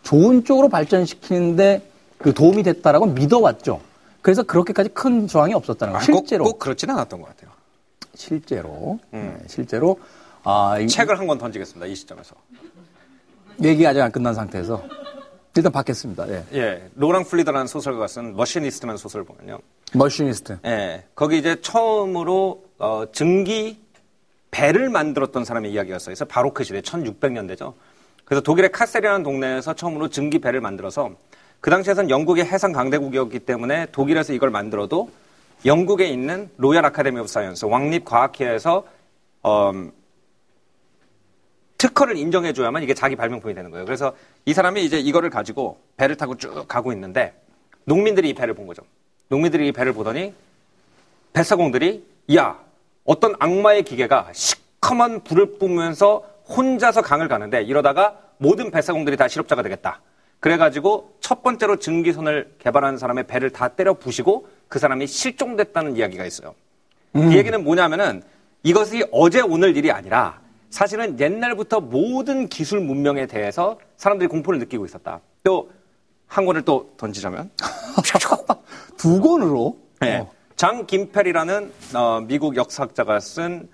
좋은 0.04 0.44
쪽으로 0.44 0.68
발전시키는데 0.68 1.90
그 2.18 2.32
도움이 2.32 2.62
됐다라고 2.62 3.06
믿어왔죠. 3.06 3.80
그래서 4.22 4.42
그렇게까지 4.44 4.90
큰 4.90 5.26
저항이 5.26 5.54
없었다는 5.54 5.92
거예요. 5.94 6.04
실제로 6.04 6.44
아, 6.44 6.46
꼭, 6.46 6.52
꼭 6.52 6.58
그렇지는 6.60 6.94
않았던 6.94 7.20
것 7.20 7.28
같아요. 7.28 7.50
실제로 8.14 8.98
네, 9.10 9.36
실제로 9.48 9.98
아 10.44 10.78
이, 10.78 10.86
책을 10.86 11.18
한 11.18 11.26
권 11.26 11.38
던지겠습니다. 11.38 11.86
이 11.86 11.94
시점에서. 11.94 12.34
얘기가 13.62 13.90
아직 13.90 14.00
안 14.00 14.12
끝난 14.12 14.34
상태에서 14.34 14.82
일단 15.56 15.72
받겠습니다. 15.72 16.28
예. 16.28 16.44
예, 16.54 16.90
로랑 16.94 17.24
플리더라는 17.24 17.66
소설가가 17.66 18.06
쓴 18.08 18.36
머시니스트라는 18.36 18.96
소설을 18.98 19.24
보면요. 19.24 19.58
머시니스트. 19.96 20.58
예, 20.64 21.04
거기 21.14 21.38
이제 21.38 21.60
처음으로 21.60 22.64
어, 22.78 23.04
증기 23.12 23.80
배를 24.50 24.88
만들었던 24.88 25.44
사람의 25.44 25.72
이야기였어요. 25.72 26.06
그래서 26.06 26.24
바로크 26.24 26.64
시대 26.64 26.80
1600년대죠. 26.80 27.74
그래서 28.24 28.42
독일의 28.42 28.72
카셀이라는 28.72 29.22
동네에서 29.22 29.74
처음으로 29.74 30.08
증기 30.08 30.38
배를 30.38 30.60
만들어서 30.60 31.10
그 31.60 31.70
당시에선 31.70 32.10
영국의 32.10 32.44
해상 32.44 32.72
강대국이었기 32.72 33.40
때문에 33.40 33.86
독일에서 33.92 34.32
이걸 34.32 34.50
만들어도 34.50 35.10
영국에 35.64 36.06
있는 36.06 36.50
Royal 36.58 36.84
Academy 36.84 37.18
of 37.20 37.28
Science 37.28 37.66
왕립 37.66 38.04
과학회에서 38.04 38.84
음, 39.46 39.92
특허를 41.78 42.16
인정해줘야만 42.16 42.82
이게 42.82 42.94
자기 42.94 43.16
발명품이 43.16 43.54
되는 43.54 43.70
거예요. 43.70 43.84
그래서 43.84 44.14
이 44.44 44.52
사람이 44.52 44.84
이제 44.84 44.98
이거를 44.98 45.30
가지고 45.30 45.78
배를 45.96 46.16
타고 46.16 46.36
쭉 46.36 46.66
가고 46.66 46.92
있는데 46.92 47.34
농민들이 47.84 48.30
이 48.30 48.34
배를 48.34 48.54
본 48.54 48.66
거죠. 48.66 48.82
농민들이 49.28 49.68
이 49.68 49.72
배를 49.72 49.92
보더니 49.92 50.34
뱃사공들이 51.32 52.04
야 52.36 52.58
어떤 53.04 53.34
악마의 53.38 53.82
기계가 53.82 54.30
시커먼 54.32 55.24
불을 55.24 55.58
뿜으면서 55.58 56.24
혼자서 56.48 57.02
강을 57.02 57.28
가는데 57.28 57.62
이러다가 57.62 58.18
모든 58.38 58.70
뱃사공들이 58.70 59.16
다 59.16 59.28
실업자가 59.28 59.62
되겠다. 59.62 60.00
그래가지고 60.40 61.16
첫 61.20 61.42
번째로 61.42 61.76
증기선을 61.76 62.56
개발한 62.58 62.98
사람의 62.98 63.26
배를 63.26 63.50
다 63.50 63.68
때려 63.68 63.94
부시고 63.94 64.48
그 64.68 64.78
사람이 64.78 65.06
실종됐다는 65.06 65.96
이야기가 65.96 66.24
있어요. 66.24 66.54
그 67.12 67.34
얘기는 67.34 67.64
뭐냐면은 67.64 68.22
이것이 68.62 69.04
어제 69.10 69.40
오늘 69.40 69.76
일이 69.76 69.90
아니라 69.90 70.40
사실은 70.70 71.18
옛날부터 71.18 71.80
모든 71.80 72.48
기술 72.48 72.80
문명에 72.80 73.26
대해서 73.26 73.78
사람들이 73.96 74.28
공포를 74.28 74.58
느끼고 74.60 74.84
있었다. 74.84 75.20
또 75.42 75.70
한 76.28 76.44
권을 76.44 76.62
또 76.62 76.92
던지자면 76.96 77.50
두 78.96 79.20
권으로 79.20 79.76
네. 80.00 80.18
어. 80.18 80.30
장 80.56 80.86
김펠이라는 80.86 81.72
어, 81.94 82.20
미국 82.26 82.56
역사학자가 82.56 83.20
쓴 83.20 83.68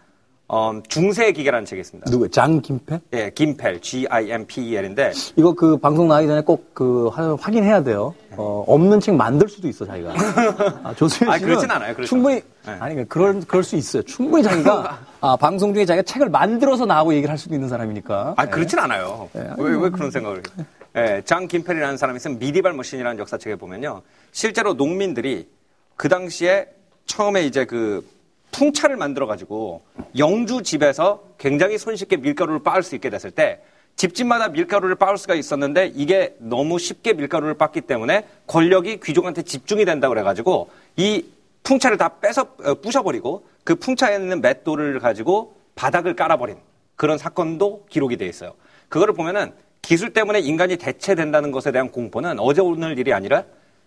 어, 0.48 0.80
중세 0.88 1.32
기계라는 1.32 1.64
책이 1.64 1.80
있습니다. 1.80 2.11
누구 2.11 2.28
장 2.28 2.61
김패? 2.61 3.00
예, 3.14 3.30
김펠, 3.35 3.80
G-I-M-P-E-L인데 3.80 5.12
이거 5.37 5.54
그 5.54 5.78
방송 5.78 6.08
나가기 6.08 6.26
전에 6.26 6.40
꼭 6.42 6.72
그 6.74 7.08
확인해야 7.08 7.82
돼요. 7.85 8.14
어, 8.37 8.64
없는 8.66 8.98
책 9.00 9.14
만들 9.14 9.48
수도 9.48 9.68
있어 9.68 9.87
자기가. 9.87 10.12
아, 10.82 10.94
조수현 10.94 11.30
아니, 11.30 11.38
씨는 11.40 11.54
그렇진 11.54 11.70
않아요. 11.70 11.94
그렇죠. 11.94 12.08
충분히 12.08 12.37
네. 12.66 12.72
아니 12.80 13.08
그럴 13.08 13.40
그럴 13.46 13.62
수 13.62 13.76
있어요. 13.76 14.02
충분히 14.02 14.42
자기가 14.42 14.98
아, 15.20 15.37
방송 15.37 15.72
중에 15.72 15.85
자기가 15.85 16.02
책을 16.02 16.28
만들어서 16.28 16.87
나하고 16.87 17.12
얘기를 17.14 17.30
할 17.30 17.38
수도 17.38 17.54
있는 17.54 17.68
사람이니까. 17.68 18.35
아, 18.37 18.46
그렇진 18.46 18.78
않아요. 18.80 19.28
왜, 19.35 19.76
왜 19.76 19.90
그런 19.90 20.11
생각을 20.11 20.38
해요? 20.58 20.66
예, 20.96 21.22
장 21.24 21.48
김펠이라는 21.48 21.96
사람이 21.96 22.18
쓴 22.18 22.38
미디발 22.38 22.74
머신이라는 22.74 23.18
역사책에 23.18 23.57
보면요. 23.57 24.02
실제로 24.31 24.74
농민들이 24.74 25.48
그 25.96 26.09
당시에 26.09 26.68
처음에 27.07 27.44
이제 27.44 27.64
그 27.64 28.07
풍차를 28.50 28.96
만들어가지고 28.96 29.83
영주 30.18 30.62
집에서 30.62 31.24
굉장히 31.38 31.78
손쉽게 31.78 32.18
밀가루를 32.18 32.61
빻을 32.61 32.83
수 32.83 32.94
있게 32.94 33.09
됐을 33.09 33.31
때 33.31 33.62
집집마다 33.96 34.48
밀가루를 34.48 34.96
빻을 34.96 35.16
수가 35.16 35.35
있었는데 35.35 35.92
이게 35.94 36.37
너무 36.38 36.78
쉽게 36.78 37.14
밀가루를 37.14 37.55
빻기 37.55 37.83
때문에 37.83 38.26
권력이 38.46 39.00
귀족한테 39.00 39.42
집중이 39.42 39.87
된다고 39.87 40.12
그래가지고 40.12 40.70
이 40.96 41.24
풍차를 41.62 41.96
다 41.96 42.18
빼서 42.20 42.55
어, 42.64 42.74
부셔버리고 42.74 43.46
그 43.64 43.74
풍차에 43.76 44.16
있는 44.16 44.42
맷돌을 44.42 44.98
가지고 44.98 45.57
바닥을 45.74 46.16
깔아버린 46.16 46.57
그런 46.96 47.16
사건도 47.16 47.87
기록이 47.88 48.18
돼 48.18 48.26
있어요. 48.26 48.55
그거를 48.88 49.14
보면은 49.14 49.52
기술 49.83 50.12
때문에 50.12 50.38
인간이 50.40 50.77
대체된다는 50.77 51.51
것에 51.51 51.73
대한 51.73 51.90
공포는 51.90 52.38
어제 52.38 52.61
오늘 52.61 52.99
일이 52.99 53.12
아니라 53.12 53.45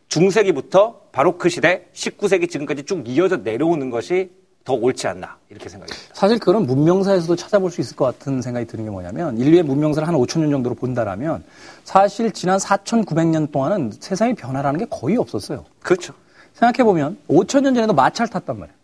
중세기부터 0.10 1.08
바로크 1.12 1.50
시대 1.50 1.88
19세기 1.94 2.50
지금까지 2.50 2.84
쭉 2.84 3.08
이어져 3.08 3.38
내려오는 3.38 3.90
것이 3.90 4.30
더 4.66 4.74
옳지 4.74 5.08
않나 5.08 5.38
이렇게 5.50 5.70
생각이 5.70 5.92
듭니다. 5.92 6.14
사실 6.14 6.38
그런 6.38 6.66
문명사에서도 6.66 7.36
찾아볼 7.36 7.72
수 7.72 7.82
있을 7.82 7.96
것 7.96 8.06
같은 8.06 8.42
생각이 8.42 8.68
드는 8.68 8.84
게 8.84 8.92
뭐냐면 8.92 9.38
인류의 9.38 9.64
문명사를 9.64 10.06
한 10.08 10.16
5천 10.16 10.42
년 10.42 10.52
정도로 10.52 10.76
본다라면 10.76 11.44
사실 11.84 12.32
지난 12.32 12.58
4,900년 12.58 13.52
동안은 13.52 13.94
세상의 14.00 14.36
변화라는 14.36 14.80
게 14.80 14.86
거의 14.90 15.18
없었어요. 15.18 15.66
그렇죠. 15.82 16.14
생각해 16.54 16.84
보면 16.84 17.18
5천 17.30 17.62
년 17.62 17.74
전에도 17.74 17.94
마차를 17.94 18.30
탔단 18.30 18.60
말이에요. 18.60 18.78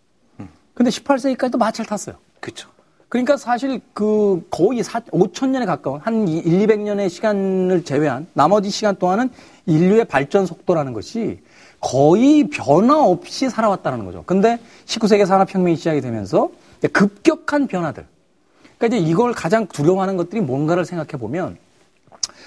근데 0.74 0.90
18세기까지도 0.90 1.58
마차를 1.58 1.88
탔어요. 1.88 2.16
그렇죠. 2.40 2.70
그러니까 3.12 3.36
사실 3.36 3.78
그 3.92 4.42
거의 4.48 4.82
4, 4.82 5.00
5천 5.00 5.50
년에 5.50 5.66
가까운 5.66 6.00
한 6.00 6.26
1, 6.26 6.66
200년의 6.66 7.10
시간을 7.10 7.84
제외한 7.84 8.26
나머지 8.32 8.70
시간 8.70 8.96
동안은 8.96 9.28
인류의 9.66 10.06
발전 10.06 10.46
속도라는 10.46 10.94
것이 10.94 11.38
거의 11.78 12.48
변화 12.48 13.04
없이 13.04 13.50
살아왔다는 13.50 14.06
거죠. 14.06 14.22
근데 14.24 14.58
19세기 14.86 15.26
산업혁명이 15.26 15.76
시작이 15.76 16.00
되면서 16.00 16.48
급격한 16.90 17.66
변화들. 17.66 18.06
그러니까 18.78 18.96
이제 18.96 19.10
이걸 19.10 19.34
가장 19.34 19.66
두려워하는 19.66 20.16
것들이 20.16 20.40
뭔가를 20.40 20.86
생각해 20.86 21.20
보면 21.20 21.58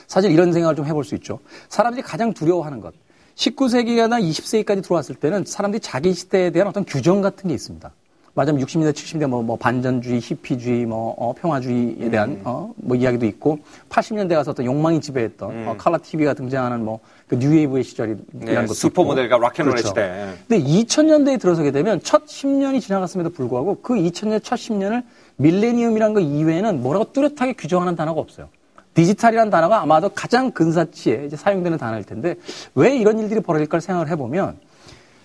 사실 0.08 0.32
이런 0.32 0.52
생각을 0.52 0.76
좀 0.76 0.88
해볼 0.88 1.04
수 1.04 1.14
있죠. 1.14 1.38
사람들이 1.70 2.02
가장 2.02 2.34
두려워하는 2.34 2.82
것. 2.82 2.96
19세기나 3.36 4.20
20세기까지 4.20 4.84
들어왔을 4.84 5.14
때는 5.14 5.46
사람들이 5.46 5.80
자기 5.80 6.12
시대에 6.14 6.50
대한 6.50 6.68
어떤 6.68 6.86
규정 6.86 7.22
같은 7.22 7.50
게 7.50 7.54
있습니다. 7.54 7.92
맞으면 8.36 8.62
60년대, 8.62 8.94
70년대 8.94 9.28
뭐, 9.28 9.42
뭐 9.42 9.56
반전주의, 9.56 10.20
히피주의, 10.20 10.86
뭐 10.86 11.16
어, 11.18 11.34
평화주의에 11.34 12.10
대한 12.10 12.42
어, 12.44 12.72
뭐 12.76 12.96
이야기도 12.96 13.26
있고 13.26 13.60
80년대 13.90 14.36
가서 14.36 14.52
어떤 14.52 14.66
욕망이 14.66 15.00
지배했던 15.00 15.68
어, 15.68 15.76
칼라 15.78 15.98
TV가 15.98 16.34
등장하는 16.34 16.84
뭐그 16.84 17.36
뉴웨이브의 17.36 17.84
시절이라는 17.84 18.26
네, 18.34 18.56
것도 18.56 18.74
슈퍼모델과. 18.74 19.38
락앤롤의 19.38 19.82
그렇죠. 19.82 19.88
시대. 19.88 20.34
근데 20.48 20.64
2000년대에 20.64 21.40
들어서게 21.40 21.72
되면 21.72 22.02
첫 22.04 22.26
10년이 22.26 22.82
지나갔음에도 22.82 23.30
불구하고 23.30 23.80
그 23.82 23.94
2000년 23.94 24.44
첫 24.44 24.56
10년을 24.58 25.04
밀레니엄이라는 25.38 26.14
거 26.14 26.20
이외에는 26.20 26.84
뭐라고 26.84 27.14
뚜렷하게 27.14 27.54
규정하는 27.54 27.96
단어가 27.96 28.20
없어요. 28.20 28.50
디지털이라는 28.96 29.50
단어가 29.50 29.82
아마도 29.82 30.10
가장 30.10 30.52
근사치에 30.52 31.26
이제 31.26 31.36
사용되는 31.38 31.78
단어일 31.78 32.04
텐데 32.04 32.36
왜 32.76 32.98
이런 32.98 33.20
일들이 33.20 33.40
벌어질까 33.40 33.80
생각을 33.80 34.10
해보면 34.10 34.58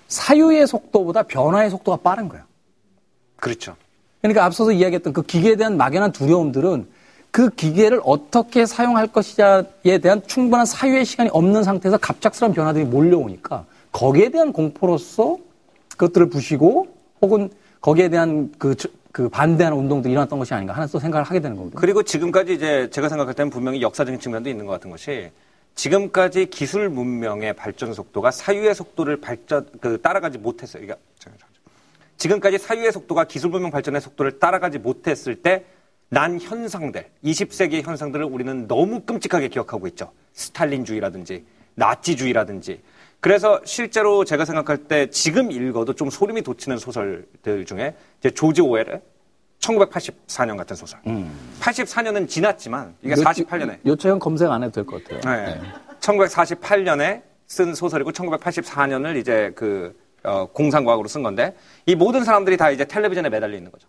사유의 0.07 0.67
속도보다 0.69 1.25
변화의 1.25 1.71
속도가 1.71 1.99
빠른 1.99 2.29
거예요. 2.29 2.50
그렇죠. 3.41 3.77
그러니까 4.21 4.45
앞서서 4.45 4.73
이야기했던 4.73 5.13
그 5.13 5.23
기계에 5.23 5.57
대한 5.57 5.77
막연한 5.77 6.13
두려움들은 6.13 6.87
그 7.31 7.49
기계를 7.51 8.01
어떻게 8.05 8.67
사용할 8.67 9.07
것이냐에 9.07 9.99
대한 10.03 10.23
충분한 10.27 10.67
사유의 10.67 11.05
시간이 11.05 11.31
없는 11.33 11.63
상태에서 11.63 11.97
갑작스러운 11.99 12.53
변화들이 12.53 12.85
몰려오니까 12.85 13.65
거기에 13.93 14.31
대한 14.31 14.53
공포로서 14.53 15.39
그것들을 15.91 16.29
부시고 16.29 16.89
혹은 17.23 17.51
거기에 17.81 18.09
대한 18.09 18.53
그, 18.59 18.75
그 19.13 19.29
반대하는 19.29 19.79
운동도 19.79 20.09
일어났던 20.09 20.39
것이 20.39 20.55
아닌가 20.55 20.75
하는 20.75 20.89
또 20.91 20.99
생각을 20.99 21.25
하게 21.25 21.41
되는 21.41 21.57
거거든요. 21.57 21.81
그리고 21.81 22.03
지금까지 22.03 22.55
이제 22.55 22.91
제가 22.91 23.09
생각할 23.09 23.35
때는 23.35 23.51
분명히 23.51 23.81
역사적인 23.81 24.21
측면도 24.21 24.51
있는 24.51 24.67
것 24.67 24.73
같은 24.73 24.91
것이 24.91 25.31
지금까지 25.77 26.47
기술 26.47 26.89
문명의 26.89 27.55
발전 27.55 27.95
속도가 27.95 28.33
사유의 28.33 28.75
속도를 28.75 29.21
발전 29.21 29.67
그 29.81 30.01
따라가지 30.01 30.39
못했어요. 30.39 30.83
그러니까. 30.83 31.50
지금까지 32.21 32.59
사유의 32.59 32.93
속도가 32.93 33.25
기술 33.25 33.51
문명 33.51 33.71
발전의 33.71 34.01
속도를 34.01 34.39
따라가지 34.39 34.79
못했을 34.79 35.35
때 35.37 35.65
난 36.13 36.41
현상들, 36.41 37.07
20세기의 37.25 37.83
현상들을 37.85 38.25
우리는 38.25 38.67
너무 38.67 39.01
끔찍하게 39.03 39.47
기억하고 39.47 39.87
있죠. 39.89 40.11
스탈린주의라든지 40.33 41.45
나치주의라든지. 41.77 42.83
그래서 43.21 43.61
실제로 43.65 44.25
제가 44.25 44.45
생각할 44.45 44.89
때 44.89 45.09
지금 45.11 45.53
읽어도 45.53 45.95
좀 45.95 46.11
소름이 46.11 46.43
돋치는 46.43 46.79
소설들 46.79 47.65
중에 47.65 47.95
이제 48.19 48.31
조지 48.31 48.61
오웰의 48.61 49.01
1984년 49.61 50.57
같은 50.57 50.75
소설. 50.75 50.99
84년은 51.61 52.29
지났지만 52.29 52.97
이게 53.03 53.15
48년에 53.15 53.79
요청은 53.87 54.19
검색 54.19 54.51
안 54.51 54.65
해도 54.65 54.73
될 54.73 54.85
것 54.85 55.05
같아요. 55.05 55.21
네. 55.47 55.61
1948년에 56.01 57.23
쓴 57.47 57.73
소설이고 57.73 58.11
1984년을 58.11 59.17
이제 59.17 59.53
그 59.55 59.97
어, 60.23 60.47
공상과학으로 60.47 61.09
쓴 61.09 61.23
건데 61.23 61.55
이 61.87 61.95
모든 61.95 62.25
사람들이 62.25 62.57
다 62.57 62.71
이제 62.71 62.85
텔레비전에 62.85 63.29
매달려 63.29 63.57
있는 63.57 63.71
거죠. 63.71 63.89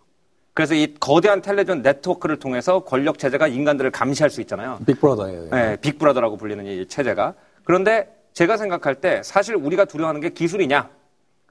그래서 0.54 0.74
이 0.74 0.94
거대한 1.00 1.40
텔레비전 1.40 1.82
네트워크를 1.82 2.38
통해서 2.38 2.80
권력 2.80 3.18
체제가 3.18 3.48
인간들을 3.48 3.90
감시할 3.90 4.30
수 4.30 4.40
있잖아요. 4.42 4.78
빅브라더예요. 4.86 5.48
네, 5.50 5.76
빅브라더라고 5.80 6.36
불리는 6.36 6.66
이 6.66 6.86
체제가. 6.86 7.34
그런데 7.64 8.08
제가 8.34 8.56
생각할 8.56 8.96
때 8.96 9.22
사실 9.22 9.54
우리가 9.54 9.84
두려워하는 9.86 10.20
게 10.20 10.30
기술이냐 10.30 10.90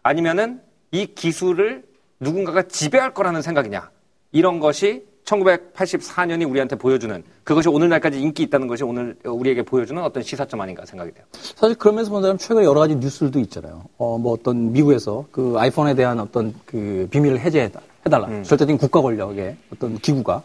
아니면은 0.04 0.62
이 0.91 1.08
기술을 1.08 1.84
누군가가 2.20 2.63
지배할 2.63 3.13
거라는 3.13 3.41
생각이냐 3.41 3.89
이런 4.32 4.60
것이 4.60 5.06
1984년이 5.32 6.50
우리한테 6.50 6.76
보여주는 6.76 7.24
그것이 7.44 7.70
오늘날까지 7.70 8.20
인기 8.20 8.44
있다는 8.44 8.67
것이 8.67 8.84
오늘 8.84 9.15
우리에게 9.24 9.63
보여주는 9.63 10.02
어떤 10.02 10.24
시사점 10.24 10.60
아닌가 10.62 10.86
생각이 10.86 11.12
돼요. 11.13 11.26
사실 11.56 11.76
그러면서 11.78 12.12
본다면 12.12 12.38
최근에 12.38 12.65
여러 12.65 12.80
가지 12.82 12.96
뉴스들도 12.96 13.39
있잖아요. 13.39 13.84
어, 13.98 14.17
뭐 14.17 14.34
어떤 14.34 14.72
미국에서 14.74 15.26
그 15.32 15.56
아이폰에 15.58 15.96
대한 15.96 16.20
어떤 16.20 16.54
그 16.65 17.08
비밀을 17.12 17.39
해제해달라. 17.39 18.44
절대적인 18.44 18.78
국가 18.78 19.02
권력의 19.02 19.56
어떤 19.74 19.98
기구가. 19.98 20.44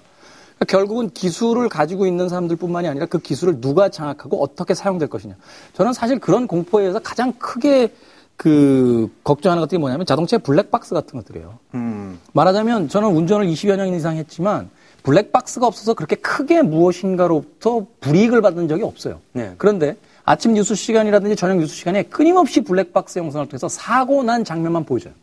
그러니까 0.57 0.65
결국은 0.79 1.11
기술을 1.11 1.69
가지고 1.69 2.07
있는 2.07 2.29
사람들 2.29 2.57
뿐만이 2.57 2.89
아니라 2.89 3.07
그 3.07 3.19
기술을 3.19 3.61
누가 3.61 3.91
장악하고 3.91 4.43
어떻게 4.43 4.73
사용될 4.73 5.09
것이냐. 5.09 5.35
저는 5.75 5.93
사실 5.93 6.19
그런 6.19 6.47
공포에 6.47 6.83
의해서 6.83 6.99
가장 6.99 7.33
크게 7.33 7.93
그 8.37 9.11
걱정하는 9.25 9.61
것들이 9.63 9.79
뭐냐면 9.79 10.07
자동차의 10.07 10.41
블랙박스 10.41 10.95
같은 10.95 11.19
것들이에요. 11.19 11.59
말하자면 12.33 12.89
저는 12.89 13.09
운전을 13.09 13.47
20여 13.47 13.77
년 13.77 13.95
이상 13.95 14.17
했지만 14.17 14.71
블랙박스가 15.03 15.67
없어서 15.67 15.95
그렇게 15.95 16.17
크게 16.17 16.63
무엇인가로부터 16.63 17.87
불이익을 18.01 18.43
받은 18.43 18.69
적이 18.69 18.83
없어요. 18.83 19.21
네. 19.33 19.55
그런데 19.57 19.97
아침 20.25 20.55
뉴스 20.55 20.75
시간이라든지 20.75 21.37
저녁 21.37 21.59
뉴스 21.59 21.75
시간에 21.75 22.03
끊임없이 22.03 22.61
블랙박스 22.61 23.19
영상을 23.19 23.47
통해서 23.47 23.69
사고 23.69 24.23
난 24.25 24.45
장면만 24.45 24.85
보여줘요. 24.85 25.15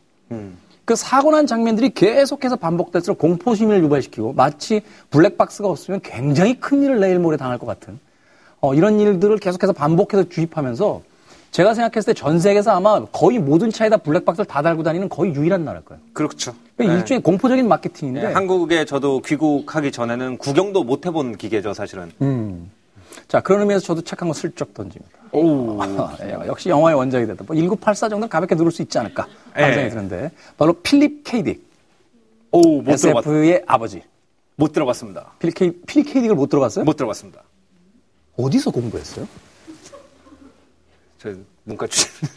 그 0.85 0.95
사고 0.95 1.31
난 1.31 1.45
장면들이 1.47 1.91
계속해서 1.93 2.55
반복될수록 2.55 3.17
공포심을 3.17 3.81
유발시키고 3.83 4.33
마치 4.33 4.81
블랙박스가 5.11 5.67
없으면 5.67 6.01
굉장히 6.01 6.59
큰 6.59 6.81
일을 6.81 6.99
내일 6.99 7.19
모레 7.19 7.37
당할 7.37 7.57
것 7.57 7.65
같은 7.65 7.99
어, 8.59 8.73
이런 8.73 8.99
일들을 8.99 9.37
계속해서 9.37 9.73
반복해서 9.73 10.29
주입하면서 10.29 11.01
제가 11.53 11.73
생각했을 11.75 12.13
때 12.13 12.19
전 12.19 12.39
세계에서 12.39 12.71
아마 12.71 13.05
거의 13.05 13.37
모든 13.39 13.69
차에다 13.71 13.97
블랙박스를 13.97 14.45
다 14.45 14.61
달고 14.61 14.81
다니는 14.83 15.07
거의 15.07 15.33
유일한 15.35 15.63
나라일 15.63 15.85
거예요. 15.85 16.01
그렇죠. 16.13 16.53
그러니까 16.75 16.95
네. 16.95 16.99
일종의 16.99 17.21
공포적인 17.21 17.67
마케팅인데 17.67 18.21
네, 18.27 18.33
한국에 18.33 18.85
저도 18.85 19.21
귀국하기 19.21 19.91
전에는 19.91 20.37
구경도 20.39 20.83
못 20.83 21.05
해본 21.05 21.37
기계죠, 21.37 21.73
사실은. 21.73 22.11
음. 22.21 22.71
자, 23.27 23.39
그런 23.41 23.61
의미에서 23.61 23.85
저도 23.85 24.01
책 24.01 24.12
한 24.12 24.20
권 24.20 24.33
슬쩍 24.33 24.73
던집니다. 24.73 25.11
오. 25.31 25.79
예, 26.23 26.47
역시 26.47 26.69
영화의 26.69 26.97
원작이 26.97 27.27
됐다. 27.27 27.43
뭐 27.45 27.55
1984 27.55 28.09
정도는 28.09 28.29
가볍게 28.29 28.55
누를 28.55 28.71
수 28.71 28.81
있지 28.81 28.97
않을까 28.97 29.27
예. 29.57 29.61
생각이 29.65 29.89
드는데 29.91 30.31
바로 30.57 30.73
필립 30.73 31.23
케이 31.23 31.39
딕, 31.39 31.59
오, 32.51 32.81
못 32.81 32.95
들어봤, 32.95 33.25
SF의 33.27 33.63
아버지. 33.67 34.01
못 34.55 34.71
들어봤습니다. 34.73 35.33
필립, 35.39 35.53
케이, 35.55 35.71
필립 35.71 36.13
케이 36.13 36.20
딕을 36.20 36.33
못 36.33 36.49
들어봤어요? 36.49 36.83
못 36.85 36.95
들어봤습니다. 36.95 37.41
어디서 38.37 38.71
공부했어요? 38.71 39.27
저 41.23 41.29
문과 41.63 41.87
출신. 41.87 42.27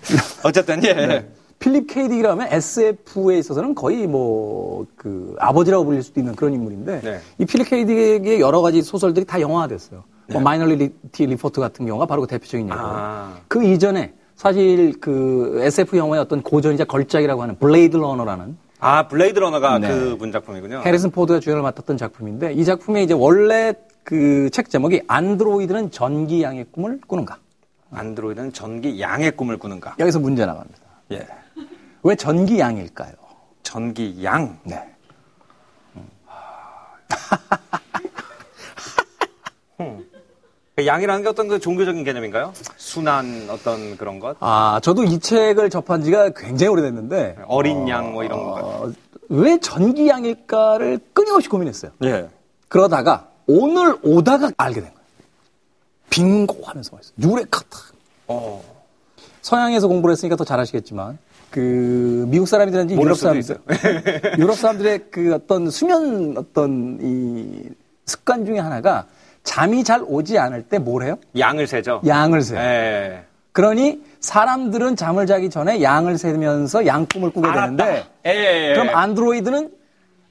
어쨌든, 0.44 0.82
예. 0.84 1.28
필립 1.58 1.88
케이 1.88 2.02
딕이라면 2.02 2.52
SF에 2.52 3.38
있어서는 3.38 3.74
거의 3.74 4.06
뭐 4.06 4.86
그 4.96 5.34
아버지라고 5.38 5.84
불릴 5.86 6.02
수도 6.02 6.20
있는 6.20 6.36
그런 6.36 6.52
인물인데 6.52 7.00
네. 7.00 7.20
이 7.38 7.44
필립 7.46 7.68
케이 7.68 7.95
딕의 7.95 8.40
여러 8.40 8.60
가지 8.60 8.82
소설들이 8.82 9.24
다 9.24 9.40
영화화 9.40 9.66
됐어요. 9.66 10.04
뭐 10.30 10.40
마이너리티 10.40 11.26
리포트 11.26 11.60
같은 11.60 11.86
경우가 11.86 12.06
바로 12.06 12.20
그 12.22 12.28
대표적인 12.28 12.66
예고. 12.68 12.78
아. 12.78 13.36
그 13.48 13.64
이전에 13.64 14.12
사실 14.36 15.00
그 15.00 15.58
SF 15.62 15.96
영화의 15.96 16.20
어떤 16.22 16.42
고전이자 16.42 16.84
걸작이라고 16.84 17.42
하는 17.42 17.58
블레이드 17.58 17.96
러너라는 17.96 18.56
아, 18.78 19.08
블레이드 19.08 19.38
러너가 19.38 19.78
네. 19.78 19.88
그분 19.88 20.16
작품이군요. 20.18 20.82
해리슨 20.84 21.10
포드가 21.10 21.40
주연을 21.40 21.62
맡았던 21.62 21.96
작품인데 21.96 22.52
이 22.52 22.64
작품의 22.64 23.04
이제 23.04 23.14
원래 23.14 23.74
그 24.04 24.50
책 24.52 24.68
제목이 24.70 25.02
안드로이드는 25.08 25.90
전기 25.90 26.42
양의 26.42 26.66
꿈을 26.70 27.00
꾸는가. 27.06 27.38
안드로이드는 27.96 28.52
전기 28.52 29.00
양의 29.00 29.32
꿈을 29.32 29.58
꾸는가. 29.58 29.96
여기서 29.98 30.20
문제 30.20 30.44
나갑니다. 30.44 30.78
예. 31.12 31.26
왜 32.02 32.14
전기 32.14 32.60
양일까요? 32.60 33.12
전기 33.62 34.22
양. 34.22 34.58
네. 34.64 34.92
그 40.76 40.86
양이라는 40.86 41.22
게 41.22 41.28
어떤 41.28 41.48
그 41.48 41.58
종교적인 41.58 42.04
개념인가요? 42.04 42.52
순한 42.76 43.46
어떤 43.48 43.96
그런 43.96 44.20
것? 44.20 44.36
아, 44.40 44.78
저도 44.82 45.04
이 45.04 45.18
책을 45.18 45.70
접한 45.70 46.02
지가 46.02 46.30
굉장히 46.36 46.70
오래됐는데 46.72 47.38
어린 47.46 47.88
양뭐 47.88 48.24
이런 48.24 48.44
거. 48.44 48.60
어, 48.62 48.92
왜 49.30 49.58
전기 49.58 50.08
양일까를 50.08 51.00
끊임없이 51.14 51.48
고민했어요. 51.48 51.92
예. 52.04 52.28
그러다가 52.68 53.30
오늘 53.46 53.96
오다가 54.02 54.50
알게 54.58 54.82
된 54.82 54.90
거예요. 54.92 55.05
빙고 56.10 56.64
하면서 56.64 56.90
말했어요. 56.94 57.14
유레카타. 57.22 57.78
어. 58.28 58.62
서양에서 59.42 59.88
공부를 59.88 60.12
했으니까 60.12 60.36
더 60.36 60.44
잘 60.44 60.58
아시겠지만 60.60 61.18
그 61.50 62.24
미국 62.28 62.46
사람이든지 62.48 62.94
유럽 62.96 63.16
사람들 63.16 63.58
유럽 64.38 64.56
사람들의 64.56 65.04
그 65.10 65.34
어떤 65.34 65.70
수면 65.70 66.34
어떤 66.36 66.98
이 67.00 67.68
습관 68.04 68.44
중에 68.44 68.58
하나가 68.58 69.06
잠이 69.44 69.84
잘 69.84 70.02
오지 70.04 70.38
않을 70.38 70.62
때 70.64 70.78
뭘 70.78 71.04
해요? 71.04 71.16
양을 71.38 71.66
세죠. 71.68 72.02
양을 72.04 72.42
세요. 72.42 72.58
예. 72.60 73.24
그러니 73.52 74.02
사람들은 74.20 74.96
잠을 74.96 75.26
자기 75.26 75.48
전에 75.48 75.80
양을 75.80 76.18
세면서 76.18 76.84
양꿈을 76.86 77.30
꾸게 77.30 77.50
되는데 77.52 78.04
예, 78.26 78.30
예, 78.30 78.70
예. 78.70 78.74
그럼 78.74 78.94
안드로이드는 78.94 79.70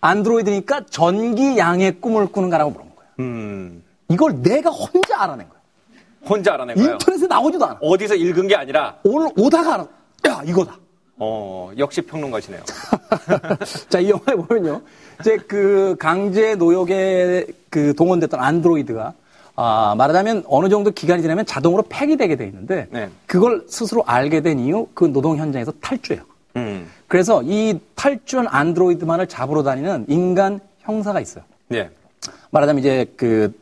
안드로이드니까 0.02 0.82
전기 0.90 1.58
양의 1.58 2.02
꿈을 2.02 2.28
꾸는가라고 2.28 2.72
물어본 2.72 2.92
거예요. 2.96 3.10
음. 3.22 3.84
이걸 4.10 4.42
내가 4.44 4.70
혼자 4.70 5.24
알아낸 5.24 5.48
거예요. 5.50 5.55
혼자 6.28 6.54
알아낸 6.54 6.76
거예요. 6.76 6.92
인터넷에 6.94 7.28
나오지도 7.28 7.66
않아. 7.66 7.78
어디서 7.82 8.16
읽은 8.16 8.48
게 8.48 8.56
아니라 8.56 8.98
오늘 9.04 9.30
오다가 9.38 9.74
알아. 9.76 9.88
야 10.28 10.42
이거다. 10.46 10.78
어, 11.18 11.72
역시 11.78 12.02
평론가시네요. 12.02 12.62
자, 13.90 14.00
이 14.00 14.10
영화에 14.10 14.36
보면요. 14.36 14.82
이제 15.22 15.38
그 15.48 15.96
강제 15.98 16.56
노역에 16.56 17.48
그 17.70 17.94
동원됐던 17.96 18.40
안드로이드가 18.40 19.14
아, 19.58 19.96
말하자면 19.98 20.44
어느 20.48 20.68
정도 20.68 20.92
기간이 20.92 21.22
지나면 21.22 21.46
자동으로 21.46 21.84
폐기되게 21.88 22.36
돼 22.36 22.46
있는데 22.48 22.88
네. 22.92 23.10
그걸 23.26 23.64
스스로 23.70 24.04
알게 24.06 24.42
된 24.42 24.60
이유 24.60 24.88
그 24.94 25.06
노동 25.06 25.38
현장에서 25.38 25.72
탈주해요. 25.80 26.24
음. 26.58 26.90
그래서 27.08 27.42
이 27.44 27.80
탈주한 27.96 28.48
안드로이드만을 28.50 29.28
잡으러 29.28 29.64
다니는 29.64 30.06
인간 30.10 30.60
형사가 30.80 31.22
있어요. 31.22 31.44
예. 31.74 31.90
말하자면 32.52 32.80
이제 32.80 33.06
그, 33.16 33.54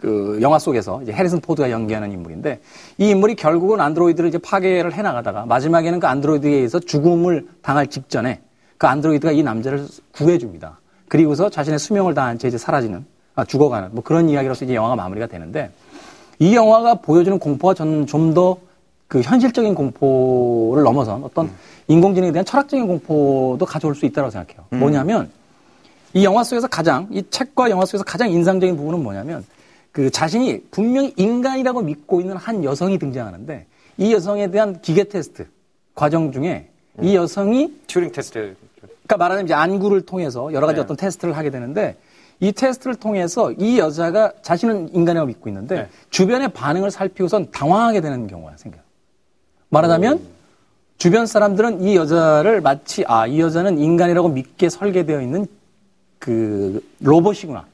그 0.00 0.38
영화 0.40 0.58
속에서 0.58 1.02
이제 1.02 1.12
해리슨 1.12 1.40
포드가 1.40 1.70
연기하는 1.70 2.10
인물인데 2.12 2.60
이 2.98 3.10
인물이 3.10 3.34
결국은 3.34 3.80
안드로이드를 3.80 4.28
이제 4.28 4.38
파괴를 4.38 4.94
해 4.94 5.02
나가다가 5.02 5.44
마지막에는 5.46 6.00
그 6.00 6.06
안드로이드에 6.06 6.50
의해서 6.50 6.80
죽음을 6.80 7.46
당할 7.62 7.86
직전에 7.86 8.40
그 8.78 8.86
안드로이드가 8.86 9.32
이 9.32 9.42
남자를 9.42 9.86
구해 10.12 10.38
줍니다. 10.38 10.80
그리고서 11.08 11.50
자신의 11.50 11.78
수명을 11.78 12.14
다한 12.14 12.38
채 12.38 12.48
이제 12.48 12.56
사라지는, 12.56 13.04
아, 13.34 13.44
죽어가는 13.44 13.90
뭐 13.92 14.02
그런 14.02 14.28
이야기로서 14.28 14.64
이제 14.64 14.74
영화가 14.74 14.96
마무리가 14.96 15.26
되는데 15.26 15.70
이 16.38 16.54
영화가 16.54 16.96
보여주는 16.96 17.38
공포가 17.38 17.74
저는 17.74 18.06
좀 18.06 18.34
더 18.34 18.70
그 19.10 19.20
현실적인 19.22 19.74
공포를 19.74 20.84
넘어선 20.84 21.24
어떤 21.24 21.50
인공지능에 21.88 22.30
대한 22.30 22.44
철학적인 22.44 22.86
공포도 22.86 23.66
가져올 23.66 23.96
수 23.96 24.06
있다고 24.06 24.30
생각해요. 24.30 24.64
뭐냐면 24.70 25.28
이 26.14 26.24
영화 26.24 26.44
속에서 26.44 26.68
가장 26.68 27.08
이 27.10 27.20
책과 27.28 27.70
영화 27.70 27.84
속에서 27.84 28.04
가장 28.04 28.30
인상적인 28.30 28.76
부분은 28.76 29.02
뭐냐면 29.02 29.44
그 29.92 30.10
자신이 30.10 30.62
분명히 30.70 31.12
인간이라고 31.16 31.82
믿고 31.82 32.20
있는 32.20 32.36
한 32.36 32.62
여성이 32.64 32.98
등장하는데 32.98 33.66
이 33.98 34.12
여성에 34.12 34.50
대한 34.50 34.80
기계 34.80 35.04
테스트 35.04 35.46
과정 35.94 36.32
중에 36.32 36.68
이 37.02 37.16
여성이 37.16 37.72
튜링 37.86 38.12
테스트. 38.12 38.56
그러니까 38.80 39.16
말하자면 39.16 39.46
이제 39.46 39.54
안구를 39.54 40.02
통해서 40.02 40.52
여러 40.52 40.66
가지 40.66 40.76
네. 40.76 40.82
어떤 40.82 40.96
테스트를 40.96 41.36
하게 41.36 41.50
되는데 41.50 41.96
이 42.38 42.52
테스트를 42.52 42.94
통해서 42.94 43.52
이 43.52 43.78
여자가 43.78 44.32
자신은 44.42 44.94
인간이라고 44.94 45.26
믿고 45.26 45.48
있는데 45.50 45.74
네. 45.74 45.88
주변의 46.10 46.50
반응을 46.52 46.90
살피고선 46.90 47.50
당황하게 47.50 48.00
되는 48.00 48.26
경우가 48.28 48.52
생겨요. 48.56 48.80
말하자면 49.70 50.20
주변 50.98 51.26
사람들은 51.26 51.82
이 51.82 51.96
여자를 51.96 52.60
마치 52.60 53.04
아 53.06 53.26
이 53.26 53.40
여자는 53.40 53.78
인간이라고 53.78 54.28
믿게 54.28 54.68
설계되어 54.68 55.20
있는 55.20 55.46
그 56.18 56.84
로봇이구나 57.00 57.64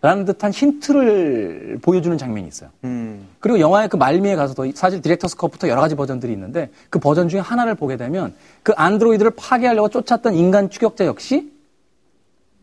라는 0.00 0.24
듯한 0.24 0.52
힌트를 0.52 1.78
보여주는 1.82 2.16
장면이 2.16 2.46
있어요. 2.46 2.70
음. 2.84 3.26
그리고 3.40 3.58
영화의 3.58 3.88
그 3.88 3.96
말미에 3.96 4.36
가서도 4.36 4.70
사실 4.74 5.02
director's 5.02 5.36
cut부터 5.36 5.68
여러 5.68 5.80
가지 5.80 5.96
버전들이 5.96 6.32
있는데 6.32 6.70
그 6.88 7.00
버전 7.00 7.28
중에 7.28 7.40
하나를 7.40 7.74
보게 7.74 7.96
되면 7.96 8.32
그 8.62 8.72
안드로이드를 8.76 9.32
파괴하려고 9.36 9.88
쫓았던 9.88 10.34
인간 10.34 10.70
추격자 10.70 11.06
역시 11.06 11.50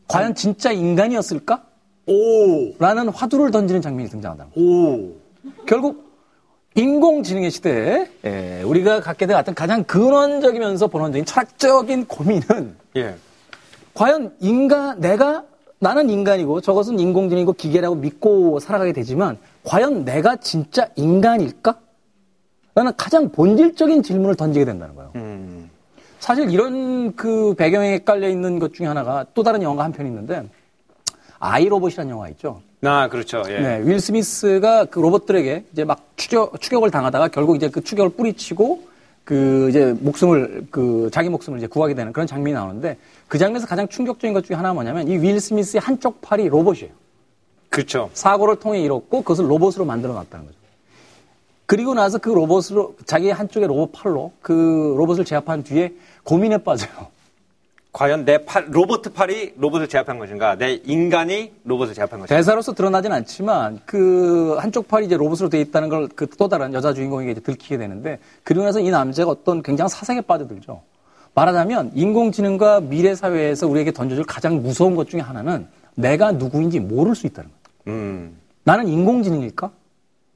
과연 0.07 0.35
진짜 0.35 0.71
인간이었을까? 0.71 1.63
오! 2.07 2.73
라는 2.79 3.09
화두를 3.09 3.51
던지는 3.51 3.81
장면이 3.81 4.09
등장한다. 4.09 4.47
오! 4.55 5.11
결국 5.65 6.05
인공지능의 6.75 7.51
시대에 7.51 8.09
예, 8.25 8.61
우리가 8.63 8.99
갖게 9.01 9.25
된 9.25 9.35
어떤 9.37 9.55
가장 9.55 9.83
근원적이면서 9.83 10.87
본원적인 10.87 11.25
철학적인 11.25 12.05
고민은 12.05 12.75
예. 12.97 13.15
과연 13.93 14.35
인간 14.39 14.99
내가 14.99 15.45
나는 15.79 16.09
인간이고 16.09 16.61
저것은 16.61 16.99
인공지능이고 16.99 17.53
기계라고 17.53 17.95
믿고 17.95 18.59
살아가게 18.59 18.93
되지만 18.93 19.37
과연 19.63 20.05
내가 20.05 20.35
진짜 20.37 20.89
인간일까? 20.95 21.79
라는 22.73 22.91
가장 22.97 23.29
본질적인 23.31 24.03
질문을 24.03 24.35
던지게 24.35 24.65
된다는 24.65 24.95
거예요. 24.95 25.11
음. 25.15 25.69
사실 26.19 26.49
이런 26.49 27.15
그 27.15 27.53
배경에 27.57 27.99
깔려 27.99 28.27
있는 28.29 28.59
것 28.59 28.73
중에 28.73 28.87
하나가 28.87 29.25
또 29.33 29.43
다른 29.43 29.61
영화가 29.61 29.83
한 29.83 29.91
편 29.91 30.07
있는데 30.07 30.43
아이로봇이라는 31.39 32.09
영화 32.11 32.29
있죠. 32.29 32.61
아, 32.83 33.07
그렇죠. 33.09 33.43
예. 33.47 33.59
네, 33.59 33.81
윌 33.83 33.99
스미스가 33.99 34.85
그 34.85 34.99
로봇들에게 34.99 35.65
이제 35.71 35.83
막 35.83 36.01
추격, 36.15 36.59
추격을 36.59 36.91
당하다가 36.91 37.29
결국 37.29 37.55
이제 37.55 37.69
그 37.69 37.81
추격을 37.83 38.11
뿌리치고 38.11 38.83
그 39.25 39.67
이제 39.69 39.93
목숨을 39.99 40.67
그 40.69 41.09
자기 41.11 41.29
목숨을 41.29 41.57
이제 41.57 41.67
구하게 41.67 41.95
되는 41.95 42.13
그런 42.13 42.27
장면이 42.27 42.53
나오는데 42.53 42.97
그 43.27 43.37
장면에서 43.39 43.67
가장 43.67 43.87
충격적인 43.87 44.33
것 44.33 44.45
중에 44.45 44.55
하나가 44.55 44.73
뭐냐면 44.75 45.07
이 45.07 45.15
윌 45.17 45.39
스미스의 45.41 45.81
한쪽 45.81 46.21
팔이 46.21 46.47
로봇이에요. 46.47 46.93
그렇죠. 47.69 48.09
사고를 48.13 48.57
통해 48.57 48.79
잃었고 48.81 49.23
그것을 49.23 49.49
로봇으로 49.49 49.83
만들어 49.83 50.13
놨다는 50.13 50.45
거죠. 50.45 50.57
그리고 51.65 51.95
나서 51.95 52.19
그 52.19 52.29
로봇으로 52.29 52.95
자기의 53.05 53.33
한쪽의 53.33 53.67
로봇 53.67 53.91
팔로 53.91 54.31
그 54.41 54.93
로봇을 54.97 55.25
제압한 55.25 55.63
뒤에 55.63 55.93
고민에 56.23 56.59
빠져요. 56.59 57.07
과연 57.95 58.25
내 58.25 58.39
팔, 58.39 58.65
로봇 58.71 59.01
팔이 59.13 59.53
로봇을 59.55 59.87
제압한 59.87 60.19
것인가? 60.19 60.57
내 60.57 60.81
인간이 60.83 61.53
로봇을 61.63 61.93
제압한 61.93 62.19
것인가? 62.19 62.35
대사로서 62.35 62.73
드러나진 62.73 63.13
않지만 63.13 63.79
그 63.85 64.57
한쪽 64.59 64.89
팔이 64.89 65.05
이제 65.05 65.15
로봇으로 65.15 65.47
돼 65.47 65.61
있다는 65.61 65.87
걸 65.87 66.09
그 66.09 66.27
또 66.37 66.49
다른 66.49 66.73
여자 66.73 66.93
주인공에게 66.93 67.31
이제 67.31 67.39
들키게 67.39 67.77
되는데 67.77 68.19
그러고 68.43 68.65
나서 68.65 68.81
이 68.81 68.89
남자가 68.89 69.31
어떤 69.31 69.63
굉장한 69.63 69.87
사색에 69.87 70.21
빠져들죠. 70.21 70.81
말하자면 71.35 71.91
인공지능과 71.95 72.81
미래 72.81 73.15
사회에서 73.15 73.65
우리에게 73.67 73.93
던져줄 73.93 74.25
가장 74.25 74.61
무서운 74.61 74.95
것 74.95 75.07
중에 75.07 75.21
하나는 75.21 75.65
내가 75.95 76.33
누구인지 76.33 76.81
모를 76.81 77.15
수 77.15 77.27
있다는 77.27 77.49
거예요. 77.49 77.97
음. 77.97 78.37
나는 78.65 78.89
인공지능일까? 78.89 79.71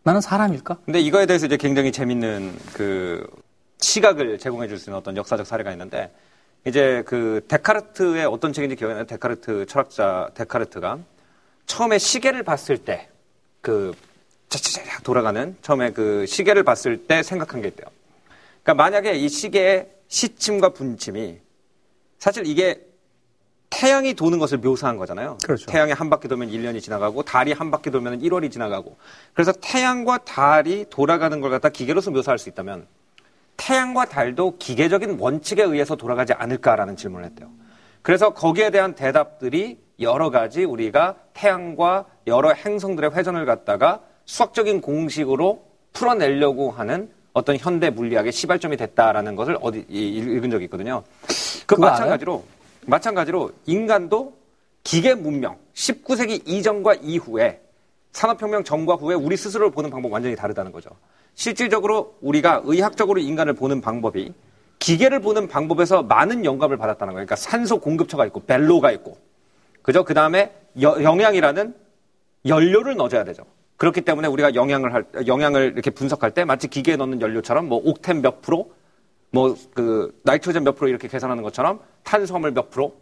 나는 0.03 0.21
사람일까? 0.21 0.77
근데 0.85 1.01
이거에 1.01 1.25
대해서 1.25 1.45
이제 1.47 1.57
굉장히 1.57 1.91
재밌는 1.91 2.53
그 2.71 3.27
시각을 3.81 4.39
제공해 4.39 4.69
줄 4.69 4.77
수 4.77 4.89
있는 4.89 4.97
어떤 4.97 5.17
역사적 5.17 5.45
사례가 5.45 5.73
있는데 5.73 6.09
이제 6.65 7.03
그 7.05 7.45
데카르트의 7.47 8.25
어떤 8.25 8.53
책인지 8.53 8.75
기억이 8.75 8.93
나요. 8.93 9.05
데카르트 9.05 9.65
철학자 9.65 10.29
데카르트가 10.33 10.99
처음에 11.65 11.97
시계를 11.97 12.43
봤을 12.43 12.77
때 12.77 13.09
그 13.61 13.93
차차차 14.49 15.01
돌아가는 15.03 15.55
처음에 15.61 15.91
그 15.91 16.25
시계를 16.25 16.63
봤을 16.63 17.05
때 17.05 17.23
생각한 17.23 17.61
게 17.61 17.67
있대요. 17.69 17.87
그러니까 18.63 18.83
만약에 18.83 19.13
이 19.13 19.29
시계의 19.29 19.89
시침과 20.07 20.69
분침이 20.69 21.39
사실 22.17 22.47
이게 22.47 22.81
태양이 23.69 24.15
도는 24.15 24.39
것을 24.39 24.57
묘사한 24.57 24.97
거잖아요. 24.97 25.37
그렇죠. 25.43 25.67
태양이 25.67 25.91
한 25.91 26.09
바퀴 26.09 26.27
돌면 26.27 26.49
1년이 26.49 26.81
지나가고 26.81 27.21
달이 27.21 27.53
한 27.53 27.69
바퀴 27.69 27.91
돌면 27.91 28.21
1월이 28.21 28.51
지나가고 28.51 28.97
그래서 29.33 29.51
태양과 29.51 30.19
달이 30.19 30.87
돌아가는 30.89 31.39
걸 31.39 31.51
갖다 31.51 31.69
기계로서 31.69 32.09
묘사할 32.09 32.39
수 32.39 32.49
있다면 32.49 32.87
태양과 33.63 34.05
달도 34.05 34.57
기계적인 34.57 35.17
원칙에 35.19 35.61
의해서 35.63 35.95
돌아가지 35.95 36.31
않을까라는 36.33 36.95
질문을 36.95 37.25
했대요. 37.25 37.49
그래서 38.01 38.33
거기에 38.33 38.69
대한 38.71 38.95
대답들이 38.95 39.77
여러 39.99 40.29
가지 40.29 40.63
우리가 40.63 41.15
태양과 41.33 42.05
여러 42.27 42.53
행성들의 42.53 43.11
회전을 43.13 43.45
갖다가 43.45 43.99
수학적인 44.25 44.79
공식으로 44.79 45.65
풀어내려고 45.91 46.71
하는 46.71 47.11
어떤 47.33 47.57
현대 47.57 47.89
물리학의 47.89 48.31
시발점이 48.31 48.77
됐다라는 48.77 49.35
것을 49.35 49.57
어디 49.61 49.85
이- 49.89 50.17
읽은 50.17 50.49
적이 50.49 50.65
있거든요. 50.65 51.03
그 51.65 51.75
마찬가지로 51.75 52.43
마찬가지로 52.85 53.51
인간도 53.65 54.33
기계 54.83 55.13
문명 55.13 55.57
19세기 55.73 56.47
이전과 56.47 56.95
이후에 56.95 57.61
산업혁명 58.13 58.63
전과 58.63 58.95
후에 58.95 59.15
우리 59.15 59.35
스스로를 59.35 59.71
보는 59.71 59.89
방법 59.89 60.09
이 60.09 60.11
완전히 60.13 60.35
다르다는 60.35 60.71
거죠. 60.71 60.89
실질적으로 61.39 62.17
우리가 62.19 62.63
의학적으로 62.65 63.21
인간을 63.21 63.53
보는 63.53 63.79
방법이 63.79 64.33
기계를 64.79 65.21
보는 65.21 65.47
방법에서 65.47 66.03
많은 66.03 66.43
영감을 66.43 66.75
받았다는 66.75 67.13
거예요. 67.13 67.25
그러니까 67.25 67.37
산소 67.37 67.79
공급처가 67.79 68.25
있고 68.25 68.41
벨로가 68.41 68.91
있고 68.91 69.17
그죠? 69.81 70.03
그 70.03 70.13
다음에 70.13 70.53
영양이라는 70.81 71.73
연료를 72.45 72.97
넣어줘야 72.97 73.23
되죠. 73.23 73.43
그렇기 73.77 74.01
때문에 74.01 74.27
우리가 74.27 74.53
영양을 74.53 74.93
할, 74.93 75.05
영양을 75.27 75.71
이렇게 75.75 75.91
분석할 75.91 76.31
때 76.31 76.43
마치 76.43 76.67
기계에 76.67 76.97
넣는 76.97 77.21
연료처럼 77.21 77.69
뭐 77.69 77.81
옥텐 77.85 78.21
몇 78.21 78.41
프로, 78.41 78.73
뭐 79.31 79.55
그 79.73 80.19
나이트로젠 80.23 80.65
몇 80.65 80.75
프로 80.75 80.89
이렇게 80.89 81.07
계산하는 81.07 81.41
것처럼 81.41 81.79
탄수화물 82.03 82.51
몇 82.51 82.69
프로, 82.69 82.97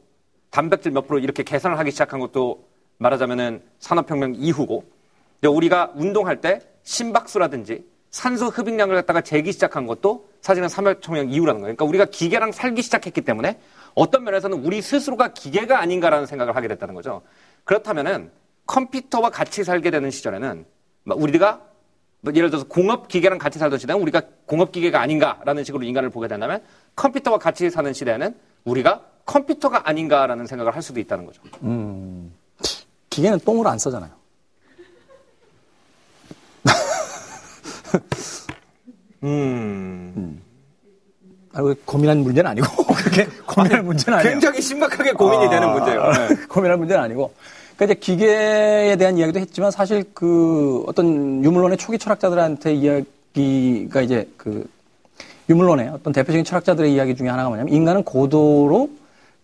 단백질 0.51 0.91
몇 0.91 1.07
프로 1.07 1.17
이렇게 1.17 1.41
계산을 1.41 1.79
하기 1.79 1.89
시작한 1.89 2.19
것도 2.19 2.67
말하자면은 2.99 3.63
산업혁명 3.79 4.35
이후고 4.35 4.83
근데 5.41 5.47
우리가 5.47 5.93
운동할 5.95 6.39
때 6.39 6.59
심박수라든지 6.83 7.96
산소 8.17 8.47
흡입량을 8.47 8.95
갖다가 8.95 9.21
재기 9.21 9.51
시작한 9.51 9.85
것도 9.85 10.27
사실은 10.41 10.69
산업혁명 10.69 11.29
이후라는 11.29 11.61
거예요. 11.61 11.75
그러니까 11.75 11.85
우리가 11.85 12.05
기계랑 12.05 12.51
살기 12.51 12.81
시작했기 12.81 13.21
때문에 13.21 13.59
어떤 13.93 14.23
면에서는 14.23 14.65
우리 14.65 14.81
스스로가 14.81 15.33
기계가 15.33 15.79
아닌가라는 15.79 16.25
생각을 16.25 16.55
하게 16.55 16.67
됐다는 16.67 16.95
거죠. 16.95 17.21
그렇다면은 17.63 18.31
컴퓨터와 18.65 19.29
같이 19.29 19.63
살게 19.63 19.91
되는 19.91 20.09
시절에는 20.09 20.65
막 21.03 21.21
우리가 21.21 21.61
뭐 22.21 22.33
예를 22.33 22.49
들어서 22.49 22.67
공업 22.67 23.07
기계랑 23.07 23.37
같이 23.37 23.59
살던 23.59 23.77
시대는 23.77 24.01
우리가 24.01 24.23
공업 24.47 24.71
기계가 24.71 24.99
아닌가라는 24.99 25.63
식으로 25.63 25.83
인간을 25.83 26.09
보게 26.09 26.27
된다면 26.27 26.63
컴퓨터와 26.95 27.37
같이 27.37 27.69
사는 27.69 27.93
시대에는 27.93 28.35
우리가 28.63 29.03
컴퓨터가 29.27 29.87
아닌가라는 29.87 30.47
생각을 30.47 30.73
할 30.73 30.81
수도 30.81 30.99
있다는 30.99 31.27
거죠. 31.27 31.43
기계는 33.11 33.41
똥을 33.41 33.67
안 33.67 33.77
써잖아요. 33.77 34.09
음. 39.23 40.41
아, 41.53 41.61
그 41.61 41.75
고민한 41.85 42.19
문제는 42.19 42.51
아니고 42.51 42.67
그렇게 42.93 43.27
고민할 43.47 43.81
문제는 43.81 44.19
아니에요. 44.19 44.33
굉장히 44.33 44.61
심각하게 44.61 45.13
고민이 45.13 45.49
되는 45.49 45.71
문제예요. 45.71 46.11
네. 46.11 46.35
고민할 46.47 46.77
문제는 46.77 47.03
아니고. 47.03 47.33
그러니까 47.75 47.93
이제 47.93 47.93
기계에 47.95 48.95
대한 48.95 49.17
이야기도 49.17 49.39
했지만 49.39 49.71
사실 49.71 50.03
그 50.13 50.83
어떤 50.87 51.43
유물론의 51.43 51.77
초기 51.77 51.97
철학자들한테 51.97 52.73
이야기가 52.73 54.01
이제 54.01 54.27
그 54.37 54.67
유물론의 55.49 55.89
어떤 55.89 56.13
대표적인 56.13 56.43
철학자들의 56.43 56.93
이야기 56.93 57.15
중에 57.15 57.29
하나가 57.29 57.49
뭐냐면 57.49 57.73
인간은 57.73 58.03
고도로 58.03 58.89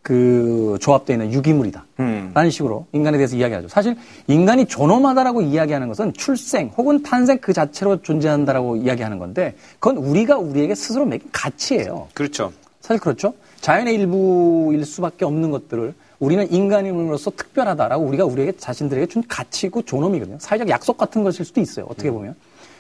그 0.04 0.78
조합되어 0.82 1.16
있는 1.16 1.34
유기물이다. 1.34 1.86
음. 2.01 2.32
라는 2.34 2.49
식으로 2.51 2.86
인간에 2.91 3.18
대해서 3.18 3.38
이야기하죠. 3.38 3.70
사실 3.70 3.95
인간이 4.28 4.66
존엄하다라고 4.66 5.41
이야기하는 5.41 5.88
것은 5.88 6.12
출생 6.14 6.68
혹은 6.78 7.01
탄생 7.01 7.39
그 7.39 7.54
자체로 7.54 8.01
존재한다라고 8.01 8.76
이야기하는 8.76 9.18
건데 9.18 9.56
그건 9.80 9.97
우리가 9.97 10.38
우리에게 10.38 10.76
스스로 10.76 11.06
매긴 11.06 11.30
가치예요. 11.32 12.10
그렇죠. 12.14 12.51
사실 12.82 13.01
그렇죠. 13.01 13.34
자연의 13.62 13.95
일부일 13.95 14.86
수밖에 14.86 15.24
없는 15.24 15.51
것들을 15.51 15.93
우리는 16.20 16.51
인간임으로써 16.51 17.32
특별하다라고 17.32 18.04
우리가 18.04 18.26
우리에게 18.26 18.58
자신들에게 18.58 19.08
준 19.08 19.24
가치고 19.26 19.84
존엄이거든요. 19.84 20.38
사회적 20.39 20.68
약속 20.68 20.97
같은 20.97 21.24
것일 21.24 21.45
수도 21.45 21.62
있어요. 21.62 21.86
어떻게 21.89 22.12
보면. 22.12 22.36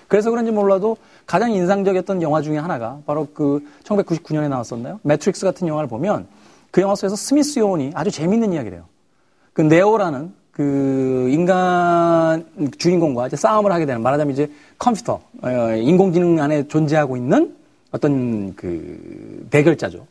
그래서 0.09 0.29
그런지 0.29 0.51
몰라도 0.51 0.97
가장 1.25 1.53
인상적이었던 1.53 2.21
영화 2.21 2.41
중에 2.41 2.57
하나가 2.57 2.99
바로 3.05 3.29
그 3.33 3.65
1999년에 3.85 4.49
나왔었나요? 4.49 4.99
매트릭스 5.03 5.45
같은 5.45 5.69
영화를 5.69 5.87
보면 5.87 6.27
그 6.73 6.81
영화 6.81 6.95
속에서 6.95 7.15
스미스 7.15 7.59
요원이 7.59 7.91
아주 7.93 8.09
재밌는 8.09 8.51
이야기를 8.51 8.72
해요. 8.72 8.85
그 9.53 9.61
네오라는 9.61 10.33
그 10.51 11.29
인간 11.31 12.47
주인공과 12.79 13.27
이제 13.27 13.35
싸움을 13.35 13.71
하게 13.71 13.85
되는 13.85 14.01
말하자면 14.01 14.33
이제 14.33 14.51
컴퓨터, 14.79 15.21
어, 15.43 15.49
인공지능 15.75 16.41
안에 16.41 16.67
존재하고 16.67 17.15
있는 17.15 17.55
어떤 17.91 18.55
그 18.55 19.45
대결자죠. 19.51 20.07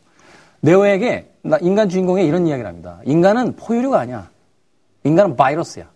네오에게 0.61 1.33
나 1.43 1.59
인간 1.61 1.89
주인공에 1.89 2.23
이런 2.23 2.47
이야기를 2.47 2.69
합니다. 2.69 3.01
인간은 3.07 3.57
포유류가 3.57 3.99
아니야. 3.99 4.31
인간은 5.03 5.35
바이러스야. 5.35 5.91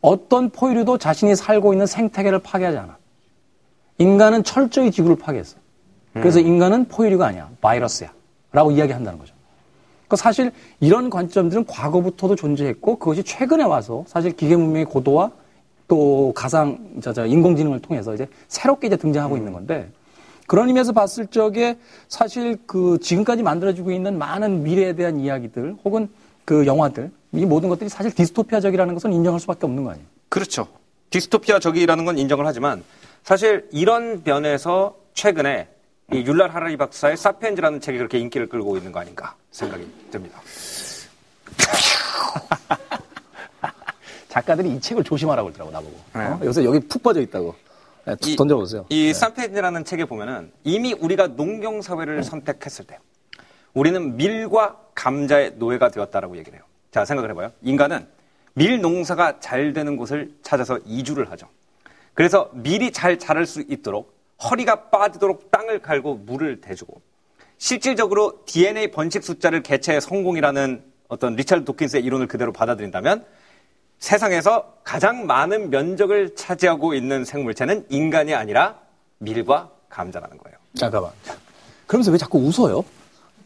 어떤 0.00 0.48
포유류도 0.48 0.96
자신이 0.96 1.36
살고 1.36 1.74
있는 1.74 1.84
생태계를 1.84 2.38
파괴하지 2.38 2.78
않아. 2.78 2.96
인간은 3.98 4.42
철저히 4.42 4.90
지구를 4.90 5.16
파괴했어. 5.16 5.58
그래서 6.14 6.40
인간은 6.40 6.88
포유류가 6.88 7.26
아니야. 7.26 7.50
바이러스야. 7.60 8.10
라고 8.52 8.70
이야기한다는 8.70 9.18
거죠. 9.18 9.34
그 10.10 10.16
사실 10.16 10.50
이런 10.80 11.08
관점들은 11.08 11.66
과거부터도 11.66 12.34
존재했고 12.34 12.98
그것이 12.98 13.22
최근에 13.22 13.62
와서 13.62 14.04
사실 14.08 14.32
기계 14.32 14.56
문명의 14.56 14.84
고도와 14.84 15.30
또 15.86 16.32
가상 16.34 16.78
저, 17.00 17.12
저 17.12 17.24
인공지능을 17.24 17.80
통해서 17.80 18.12
이제 18.12 18.26
새롭게 18.48 18.88
이제 18.88 18.96
등장하고 18.96 19.36
있는 19.36 19.52
건데 19.52 19.88
그런 20.48 20.66
의미에서 20.66 20.90
봤을 20.90 21.28
적에 21.28 21.78
사실 22.08 22.58
그 22.66 22.98
지금까지 23.00 23.44
만들어지고 23.44 23.92
있는 23.92 24.18
많은 24.18 24.64
미래에 24.64 24.94
대한 24.94 25.20
이야기들 25.20 25.76
혹은 25.84 26.08
그 26.44 26.66
영화들 26.66 27.12
이 27.32 27.46
모든 27.46 27.68
것들이 27.68 27.88
사실 27.88 28.12
디스토피아적이라는 28.12 28.92
것은 28.94 29.12
인정할 29.12 29.38
수밖에 29.38 29.64
없는 29.64 29.84
거 29.84 29.90
아니에요. 29.90 30.06
그렇죠. 30.28 30.66
디스토피아적이라는 31.10 32.04
건 32.04 32.18
인정을 32.18 32.44
하지만 32.48 32.82
사실 33.22 33.68
이런 33.70 34.22
면에서 34.24 34.96
최근에 35.14 35.68
이 36.12 36.24
율랄 36.26 36.50
하라리 36.50 36.76
박사의 36.76 37.16
사피엔즈라는 37.16 37.80
책이 37.80 37.98
그렇게 37.98 38.18
인기를 38.18 38.48
끌고 38.48 38.76
있는 38.76 38.90
거 38.92 39.00
아닌가 39.00 39.34
생각이 39.52 39.86
듭니다. 40.10 40.40
작가들이 44.28 44.70
이 44.74 44.80
책을 44.80 45.04
조심하라고 45.04 45.52
그러더라고 45.52 45.70
나보고. 45.72 46.00
네. 46.14 46.20
어? 46.26 46.40
요새 46.44 46.64
여기 46.64 46.80
푹 46.80 47.02
빠져 47.02 47.20
있다고. 47.20 47.54
네, 48.06 48.16
툭 48.16 48.30
이- 48.30 48.36
던져보세요. 48.36 48.86
이 48.88 49.12
사피엔즈라는 49.12 49.84
책에 49.84 50.04
보면은 50.04 50.50
이미 50.64 50.94
우리가 50.94 51.28
농경 51.28 51.82
사회를 51.82 52.22
선택했을 52.24 52.86
때 52.86 52.98
우리는 53.74 54.16
밀과 54.16 54.78
감자의 54.94 55.54
노예가 55.56 55.90
되었다라고 55.90 56.36
얘기를 56.38 56.58
해요. 56.58 56.64
자, 56.90 57.04
생각을 57.04 57.30
해봐요. 57.30 57.52
인간은 57.62 58.06
밀 58.54 58.80
농사가 58.80 59.38
잘 59.38 59.72
되는 59.72 59.96
곳을 59.96 60.32
찾아서 60.42 60.78
이주를 60.84 61.30
하죠. 61.32 61.46
그래서 62.14 62.50
밀이 62.52 62.90
잘 62.92 63.18
자랄 63.18 63.46
수 63.46 63.60
있도록 63.68 64.12
허리가 64.42 64.88
빠지도록 64.90 65.50
땅을 65.50 65.80
갈고 65.80 66.14
물을 66.14 66.60
대주고 66.60 67.00
실질적으로 67.58 68.42
DNA 68.46 68.90
번식 68.90 69.22
숫자를 69.22 69.62
개체의 69.62 70.00
성공이라는 70.00 70.82
어떤 71.08 71.36
리차드 71.36 71.64
도킨스의 71.64 72.02
이론을 72.04 72.26
그대로 72.26 72.52
받아들인다면 72.52 73.24
세상에서 73.98 74.76
가장 74.82 75.26
많은 75.26 75.68
면적을 75.70 76.34
차지하고 76.34 76.94
있는 76.94 77.24
생물체는 77.24 77.86
인간이 77.90 78.34
아니라 78.34 78.78
밀과 79.18 79.70
감자라는 79.90 80.38
거예요. 80.38 80.56
잠깐만. 80.74 81.10
그러면서 81.86 82.10
왜 82.10 82.16
자꾸 82.16 82.38
웃어요? 82.38 82.78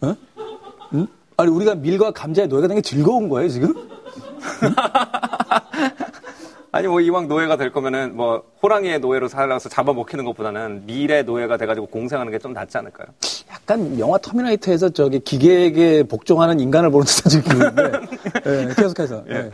어? 0.02 0.16
응? 0.92 1.06
아니 1.36 1.50
우리가 1.50 1.74
밀과 1.74 2.12
감자의 2.12 2.46
노예가 2.46 2.68
되는 2.68 2.80
게 2.80 2.88
즐거운 2.88 3.28
거예요 3.28 3.48
지금? 3.48 3.74
아니 6.74 6.88
뭐 6.88 7.00
이왕 7.00 7.28
노예가 7.28 7.56
될 7.56 7.70
거면은 7.70 8.16
뭐 8.16 8.42
호랑이의 8.60 8.98
노예로 8.98 9.28
살아서 9.28 9.68
잡아먹히는 9.68 10.24
것보다는 10.24 10.86
밀의 10.86 11.22
노예가 11.22 11.56
돼가지고 11.56 11.86
공생하는 11.86 12.32
게 12.32 12.38
좀 12.40 12.52
낫지 12.52 12.76
않을까요? 12.76 13.06
약간 13.48 13.96
영화 14.00 14.18
터미네이터에서 14.18 14.88
저기 14.90 15.20
기계에게 15.20 16.02
복종하는 16.02 16.58
인간을 16.58 16.90
보는 16.90 17.06
듯한 17.06 17.42
기분인데 17.42 17.92
예, 18.46 18.74
계속해서 18.74 19.24
예. 19.30 19.50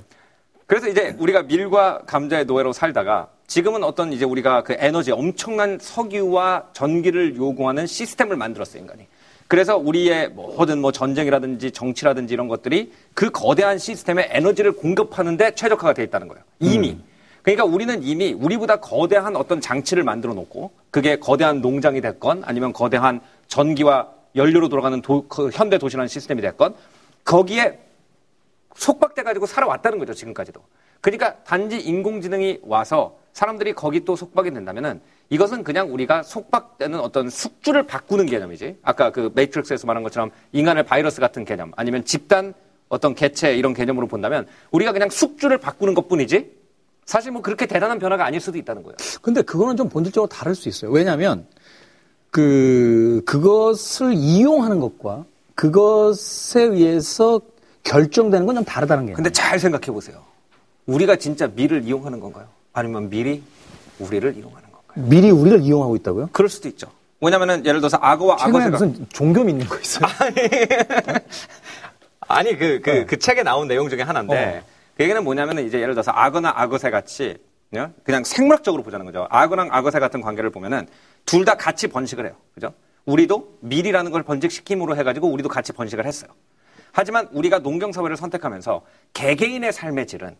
그래서 0.66 0.88
이제 0.88 1.14
우리가 1.18 1.42
밀과 1.42 2.04
감자의 2.06 2.46
노예로 2.46 2.72
살다가 2.72 3.28
지금은 3.46 3.84
어떤 3.84 4.14
이제 4.14 4.24
우리가 4.24 4.62
그 4.62 4.74
에너지 4.78 5.12
엄청난 5.12 5.78
석유와 5.78 6.68
전기를 6.72 7.36
요구하는 7.36 7.86
시스템을 7.86 8.36
만들었어요 8.36 8.80
인간이. 8.80 9.06
그래서 9.46 9.76
우리의 9.76 10.30
모든 10.30 10.80
뭐 10.80 10.90
전쟁이라든지 10.90 11.72
정치라든지 11.72 12.32
이런 12.32 12.48
것들이 12.48 12.92
그 13.12 13.30
거대한 13.30 13.76
시스템에 13.76 14.28
에너지를 14.30 14.72
공급하는데 14.72 15.54
최적화가 15.54 15.92
돼 15.92 16.02
있다는 16.04 16.28
거예요. 16.28 16.42
이미. 16.60 16.96
그러니까 17.42 17.64
우리는 17.64 18.02
이미 18.02 18.32
우리보다 18.32 18.76
거대한 18.76 19.36
어떤 19.36 19.60
장치를 19.60 20.04
만들어 20.04 20.34
놓고 20.34 20.70
그게 20.90 21.16
거대한 21.18 21.60
농장이 21.60 22.00
됐건 22.00 22.42
아니면 22.44 22.72
거대한 22.72 23.20
전기와 23.48 24.08
연료로 24.36 24.68
돌아가는 24.68 25.00
도- 25.02 25.26
그 25.28 25.50
현대 25.52 25.78
도시라는 25.78 26.08
시스템이 26.08 26.42
됐건 26.42 26.74
거기에 27.24 27.78
속박돼 28.76 29.22
가지고 29.22 29.46
살아왔다는 29.46 29.98
거죠 29.98 30.14
지금까지도. 30.14 30.60
그러니까 31.00 31.36
단지 31.44 31.78
인공지능이 31.80 32.60
와서 32.62 33.18
사람들이 33.32 33.72
거기 33.72 34.04
또 34.04 34.16
속박이 34.16 34.50
된다면은 34.50 35.00
이것은 35.30 35.64
그냥 35.64 35.92
우리가 35.92 36.22
속박되는 36.22 36.98
어떤 37.00 37.30
숙주를 37.30 37.86
바꾸는 37.86 38.26
개념이지. 38.26 38.78
아까 38.82 39.10
그 39.10 39.30
매트릭스에서 39.34 39.86
말한 39.86 40.02
것처럼 40.02 40.30
인간을 40.52 40.82
바이러스 40.82 41.20
같은 41.20 41.44
개념 41.44 41.72
아니면 41.76 42.04
집단 42.04 42.52
어떤 42.88 43.14
개체 43.14 43.54
이런 43.56 43.72
개념으로 43.72 44.08
본다면 44.08 44.46
우리가 44.72 44.92
그냥 44.92 45.08
숙주를 45.10 45.58
바꾸는 45.58 45.94
것 45.94 46.08
뿐이지 46.08 46.50
사실 47.04 47.32
뭐 47.32 47.42
그렇게 47.42 47.66
대단한 47.66 47.98
변화가 47.98 48.24
아닐 48.24 48.40
수도 48.40 48.58
있다는 48.58 48.82
거예요. 48.82 48.96
근데 49.22 49.42
그거는 49.42 49.76
좀 49.76 49.88
본질적으로 49.88 50.28
다를 50.28 50.54
수 50.54 50.68
있어요. 50.68 50.90
왜냐하면 50.90 51.46
그 52.30 53.22
그것을 53.26 54.14
이용하는 54.14 54.80
것과 54.80 55.24
그것에 55.54 56.62
의해서 56.62 57.40
결정되는 57.82 58.46
건 58.46 58.54
좀 58.54 58.64
다르다는 58.64 59.06
게. 59.06 59.12
근데 59.14 59.30
잘 59.30 59.58
생각해 59.58 59.86
보세요. 59.86 60.22
우리가 60.86 61.16
진짜 61.16 61.48
미를 61.54 61.82
이용하는 61.84 62.20
건가요? 62.20 62.46
아니면 62.72 63.10
미리 63.10 63.42
우리를 63.98 64.36
이용하는 64.36 64.68
건가요? 64.70 65.06
미리 65.08 65.30
우리를 65.30 65.60
이용하고 65.62 65.96
있다고요? 65.96 66.28
그럴 66.32 66.48
수도 66.48 66.68
있죠. 66.68 66.88
왜냐면은 67.20 67.64
예를 67.66 67.80
들어서 67.80 67.98
악어와 68.00 68.36
최근에 68.36 68.64
악어새가 68.66 68.86
무슨 68.86 69.06
종교 69.10 69.44
믿는 69.44 69.66
거 69.66 69.78
있어요? 69.78 70.08
아니 72.28 72.56
그그그 72.56 73.06
네. 73.06 73.16
책에 73.16 73.42
나온 73.42 73.66
내용 73.68 73.88
중에 73.90 74.02
하나인데 74.02 74.62
어. 74.64 74.79
그 74.96 75.02
얘기는 75.04 75.22
뭐냐면은 75.24 75.66
이제 75.66 75.80
예를 75.80 75.94
들어서 75.94 76.10
악어나 76.12 76.52
악어새 76.56 76.90
같이 76.90 77.36
그냥 77.70 77.94
그냥 78.04 78.24
생물학적으로 78.24 78.82
보자는 78.82 79.06
거죠. 79.06 79.26
악어랑 79.30 79.68
악어새 79.70 79.98
같은 80.00 80.20
관계를 80.20 80.50
보면은 80.50 80.86
둘 81.26 81.44
다 81.44 81.54
같이 81.54 81.86
번식을 81.88 82.26
해요. 82.26 82.34
그죠? 82.54 82.72
우리도 83.06 83.58
밀이라는 83.60 84.10
걸 84.10 84.22
번식시킴으로 84.22 84.96
해가지고 84.96 85.28
우리도 85.28 85.48
같이 85.48 85.72
번식을 85.72 86.04
했어요. 86.06 86.30
하지만 86.92 87.28
우리가 87.32 87.60
농경 87.60 87.92
사회를 87.92 88.16
선택하면서 88.16 88.82
개개인의 89.14 89.72
삶의 89.72 90.06
질은? 90.06 90.36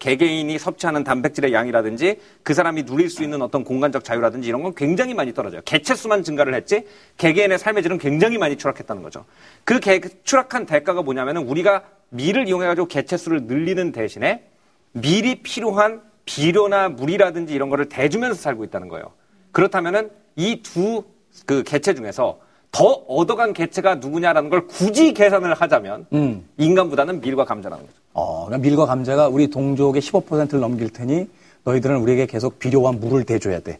개개인이 0.00 0.58
섭취하는 0.58 1.04
단백질의 1.04 1.52
양이라든지 1.52 2.18
그 2.42 2.54
사람이 2.54 2.84
누릴 2.86 3.08
수 3.08 3.22
있는 3.22 3.40
어떤 3.40 3.62
공간적 3.62 4.02
자유라든지 4.02 4.48
이런 4.48 4.62
건 4.64 4.74
굉장히 4.74 5.14
많이 5.14 5.32
떨어져요. 5.32 5.60
개체 5.64 5.94
수만 5.94 6.24
증가를 6.24 6.54
했지 6.54 6.84
개개인의 7.18 7.56
삶의 7.58 7.84
질은 7.84 7.98
굉장히 7.98 8.36
많이 8.36 8.56
추락했다는 8.56 9.02
거죠. 9.04 9.24
그 9.64 9.78
개- 9.78 10.00
추락한 10.24 10.66
대가가 10.66 11.02
뭐냐면은 11.02 11.46
우리가 11.46 11.84
밀을 12.10 12.48
이용해가지고 12.48 12.88
개체 12.88 13.16
수를 13.16 13.44
늘리는 13.44 13.92
대신에 13.92 14.44
밀이 14.92 15.42
필요한 15.42 16.02
비료나 16.24 16.88
물이라든지 16.90 17.54
이런 17.54 17.68
거를 17.68 17.88
대주면서 17.88 18.40
살고 18.40 18.64
있다는 18.64 18.88
거예요. 18.88 19.12
그렇다면은 19.52 20.10
이 20.36 20.62
두 20.62 21.04
그 21.44 21.62
개체 21.64 21.94
중에서 21.94 22.38
더 22.72 22.84
얻어간 23.08 23.52
개체가 23.52 23.96
누구냐라는 23.96 24.48
걸 24.48 24.66
굳이 24.66 25.12
계산을 25.12 25.52
하자면 25.54 26.06
음. 26.14 26.48
인간보다는 26.56 27.20
밀과 27.20 27.44
감자라는 27.44 27.84
거죠. 27.84 27.98
어, 28.14 28.46
그러니까 28.46 28.66
밀과 28.66 28.86
감자가 28.86 29.28
우리 29.28 29.48
동족의 29.48 30.00
15%를 30.00 30.60
넘길 30.60 30.88
테니 30.90 31.28
너희들은 31.64 31.96
우리에게 31.98 32.26
계속 32.26 32.58
비료와 32.58 32.92
물을 32.92 33.24
대줘야 33.24 33.60
돼. 33.60 33.78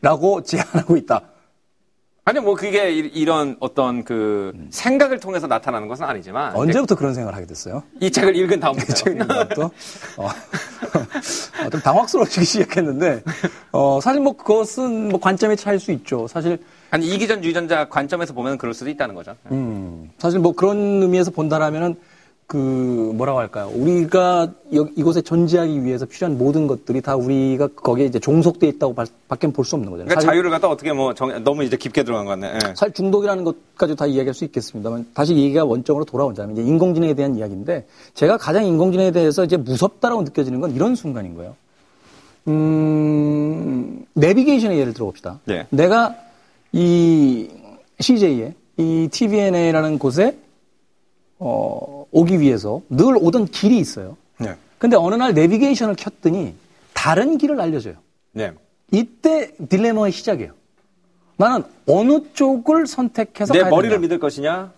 라고 0.00 0.42
제안하고 0.44 0.96
있다. 0.96 1.22
아니 2.24 2.38
뭐 2.38 2.54
그게 2.54 2.92
이- 2.92 2.98
이런 3.14 3.56
어떤 3.60 4.04
그 4.04 4.52
생각을 4.70 5.18
통해서 5.20 5.46
나타나는 5.46 5.88
것은 5.88 6.04
아니지만 6.04 6.54
언제부터 6.54 6.94
그런 6.94 7.14
생각을 7.14 7.34
하게 7.34 7.46
됐어요? 7.46 7.82
이 7.98 8.10
책을 8.10 8.36
읽은 8.36 8.60
다음부터 8.60 8.92
책을 8.92 9.22
읽다부터 9.22 9.70
어, 10.18 10.26
어, 11.66 11.70
좀 11.70 11.80
당황스러워지기 11.80 12.44
시작했는데 12.44 13.22
어, 13.72 14.00
사실 14.02 14.20
뭐 14.20 14.36
그것은 14.36 15.08
뭐 15.08 15.18
관점의 15.18 15.56
차일 15.56 15.80
수 15.80 15.92
있죠. 15.92 16.28
사실 16.28 16.58
아니 16.90 17.06
이기전 17.08 17.42
유전자 17.42 17.88
관점에서 17.88 18.34
보면 18.34 18.58
그럴 18.58 18.74
수도 18.74 18.90
있다는 18.90 19.14
거죠. 19.14 19.34
음, 19.50 20.10
사실 20.18 20.40
뭐 20.40 20.52
그런 20.52 21.02
의미에서 21.02 21.30
본다라면은 21.30 21.96
그 22.50 23.12
뭐라고 23.14 23.38
할까요? 23.38 23.70
우리가 23.72 24.50
여- 24.74 24.88
이곳에 24.96 25.22
존재하기 25.22 25.84
위해서 25.84 26.04
필요한 26.04 26.36
모든 26.36 26.66
것들이 26.66 27.00
다 27.00 27.14
우리가 27.14 27.68
거기에 27.68 28.06
이제 28.06 28.18
종속돼 28.18 28.66
있다고 28.66 28.92
바- 28.92 29.04
밖에 29.28 29.46
볼수 29.52 29.76
없는 29.76 29.88
거잖아요. 29.88 30.08
그러니까 30.08 30.28
자유를 30.32 30.50
갖다 30.50 30.68
어떻게 30.68 30.92
뭐 30.92 31.14
정- 31.14 31.44
너무 31.44 31.62
이제 31.62 31.76
깊게 31.76 32.02
들어간 32.02 32.24
것 32.24 32.32
같네. 32.32 32.48
예. 32.54 32.58
사실 32.74 32.92
중독이라는 32.92 33.44
것까지 33.44 33.94
다 33.94 34.04
이야기할 34.06 34.34
수 34.34 34.44
있겠습니다만 34.46 35.06
다시 35.14 35.36
얘기가 35.36 35.64
원점으로 35.64 36.04
돌아오자면 36.06 36.56
이제 36.56 36.62
인공지능에 36.68 37.14
대한 37.14 37.36
이야기인데 37.36 37.86
제가 38.14 38.36
가장 38.36 38.64
인공지능에 38.66 39.12
대해서 39.12 39.44
이제 39.44 39.56
무섭다라고 39.56 40.22
느껴지는 40.24 40.60
건 40.60 40.74
이런 40.74 40.96
순간인 40.96 41.36
거예요. 41.36 41.54
음, 42.48 44.04
내비게이션의 44.14 44.76
예를 44.76 44.92
들어봅시다. 44.92 45.38
예. 45.50 45.68
내가 45.70 46.16
이 46.72 47.48
CJ에 48.00 48.54
이 48.76 49.08
TVNA라는 49.12 50.00
곳에 50.00 50.36
어, 51.40 52.06
오기 52.12 52.38
위해서 52.40 52.82
늘 52.88 53.16
오던 53.16 53.46
길이 53.46 53.78
있어요. 53.78 54.16
네. 54.38 54.54
근데 54.78 54.96
어느 54.96 55.14
날 55.14 55.34
내비게이션을 55.34 55.96
켰더니 55.96 56.54
다른 56.94 57.38
길을 57.38 57.60
알려줘요. 57.60 57.94
네. 58.32 58.52
이때 58.92 59.50
딜레마의 59.68 60.12
시작이에요. 60.12 60.52
나는 61.36 61.64
어느 61.86 62.20
쪽을 62.34 62.86
선택해서 62.86 63.52
내 63.54 63.62
머리를 63.64 63.88
되냐. 63.90 64.00
믿을 64.00 64.18
것이냐, 64.18 64.72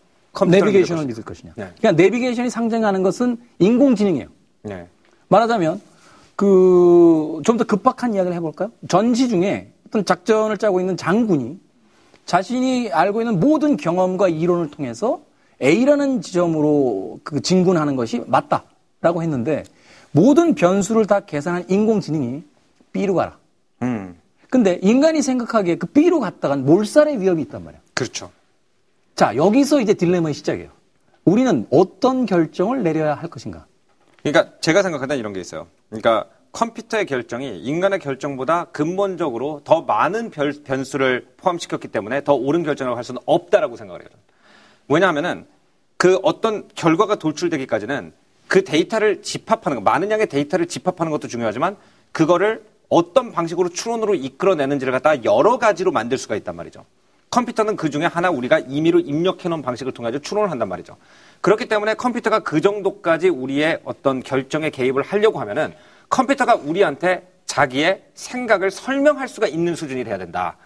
내비게이션을 0.48 1.06
믿을 1.06 1.24
것이냐. 1.24 1.52
네. 1.56 1.70
그러니까 1.78 1.92
내비게이션이 2.02 2.48
상징하는 2.50 3.02
것은 3.02 3.36
인공지능이에요. 3.58 4.28
네. 4.62 4.86
말하자면 5.28 5.80
그 6.36 7.40
좀 7.44 7.56
더 7.56 7.64
급박한 7.64 8.14
이야기를 8.14 8.34
해볼까요? 8.36 8.70
전시 8.88 9.28
중에 9.28 9.72
어떤 9.86 10.04
작전을 10.04 10.56
짜고 10.58 10.80
있는 10.80 10.96
장군이 10.96 11.58
자신이 12.24 12.90
알고 12.92 13.20
있는 13.20 13.40
모든 13.40 13.76
경험과 13.76 14.28
이론을 14.28 14.70
통해서 14.70 15.20
A라는 15.62 16.20
지점으로 16.22 17.20
그 17.22 17.40
진군하는 17.40 17.96
것이 17.96 18.22
맞다라고 18.26 19.22
했는데 19.22 19.62
모든 20.10 20.54
변수를 20.54 21.06
다 21.06 21.20
계산한 21.20 21.66
인공지능이 21.68 22.42
B로 22.92 23.14
가라. 23.14 23.38
음, 23.82 24.18
근데 24.50 24.78
인간이 24.82 25.22
생각하기에 25.22 25.76
그 25.76 25.86
B로 25.86 26.20
갔다간 26.20 26.64
몰살의 26.66 27.20
위협이 27.20 27.42
있단 27.42 27.64
말이에요. 27.64 27.82
그렇죠. 27.94 28.30
자, 29.14 29.36
여기서 29.36 29.80
이제 29.80 29.94
딜레마의 29.94 30.34
시작이에요. 30.34 30.70
우리는 31.24 31.66
어떤 31.70 32.26
결정을 32.26 32.82
내려야 32.82 33.14
할 33.14 33.30
것인가? 33.30 33.66
그러니까 34.22 34.52
제가 34.60 34.82
생각할 34.82 35.08
땐 35.08 35.18
이런 35.18 35.32
게 35.32 35.40
있어요. 35.40 35.66
그러니까 35.88 36.26
컴퓨터의 36.52 37.06
결정이 37.06 37.60
인간의 37.60 37.98
결정보다 38.00 38.66
근본적으로 38.66 39.60
더 39.64 39.82
많은 39.82 40.30
별- 40.30 40.52
변수를 40.64 41.26
포함시켰기 41.38 41.88
때문에 41.88 42.24
더 42.24 42.34
옳은 42.34 42.62
결정을 42.62 42.96
할 42.96 43.04
수는 43.04 43.20
없다라고 43.24 43.76
생각을 43.76 44.02
해요. 44.02 44.08
왜냐하면은 44.88 45.46
그 45.96 46.18
어떤 46.22 46.68
결과가 46.74 47.16
돌출되기까지는 47.16 48.12
그 48.48 48.64
데이터를 48.64 49.22
집합하는 49.22 49.76
거, 49.76 49.82
많은 49.82 50.10
양의 50.10 50.26
데이터를 50.26 50.66
집합하는 50.66 51.10
것도 51.10 51.28
중요하지만 51.28 51.76
그거를 52.12 52.64
어떤 52.88 53.32
방식으로 53.32 53.70
추론으로 53.70 54.14
이끌어내는지를 54.14 54.92
갖다가 54.92 55.24
여러 55.24 55.58
가지로 55.58 55.92
만들 55.92 56.18
수가 56.18 56.36
있단 56.36 56.54
말이죠. 56.56 56.84
컴퓨터는 57.30 57.76
그 57.76 57.88
중에 57.88 58.04
하나 58.04 58.28
우리가 58.28 58.58
임의로 58.58 59.00
입력해 59.00 59.48
놓은 59.48 59.62
방식을 59.62 59.92
통해 59.92 60.12
서 60.12 60.18
추론을 60.18 60.50
한단 60.50 60.68
말이죠. 60.68 60.98
그렇기 61.40 61.66
때문에 61.66 61.94
컴퓨터가 61.94 62.40
그 62.40 62.60
정도까지 62.60 63.30
우리의 63.30 63.80
어떤 63.84 64.22
결정에 64.22 64.68
개입을 64.68 65.02
하려고 65.02 65.40
하면은 65.40 65.72
컴퓨터가 66.10 66.56
우리한테 66.56 67.26
자기의 67.46 68.02
생각을 68.12 68.70
설명할 68.70 69.28
수가 69.28 69.46
있는 69.46 69.74
수준이 69.74 70.04
돼야 70.04 70.18
된다. 70.18 70.58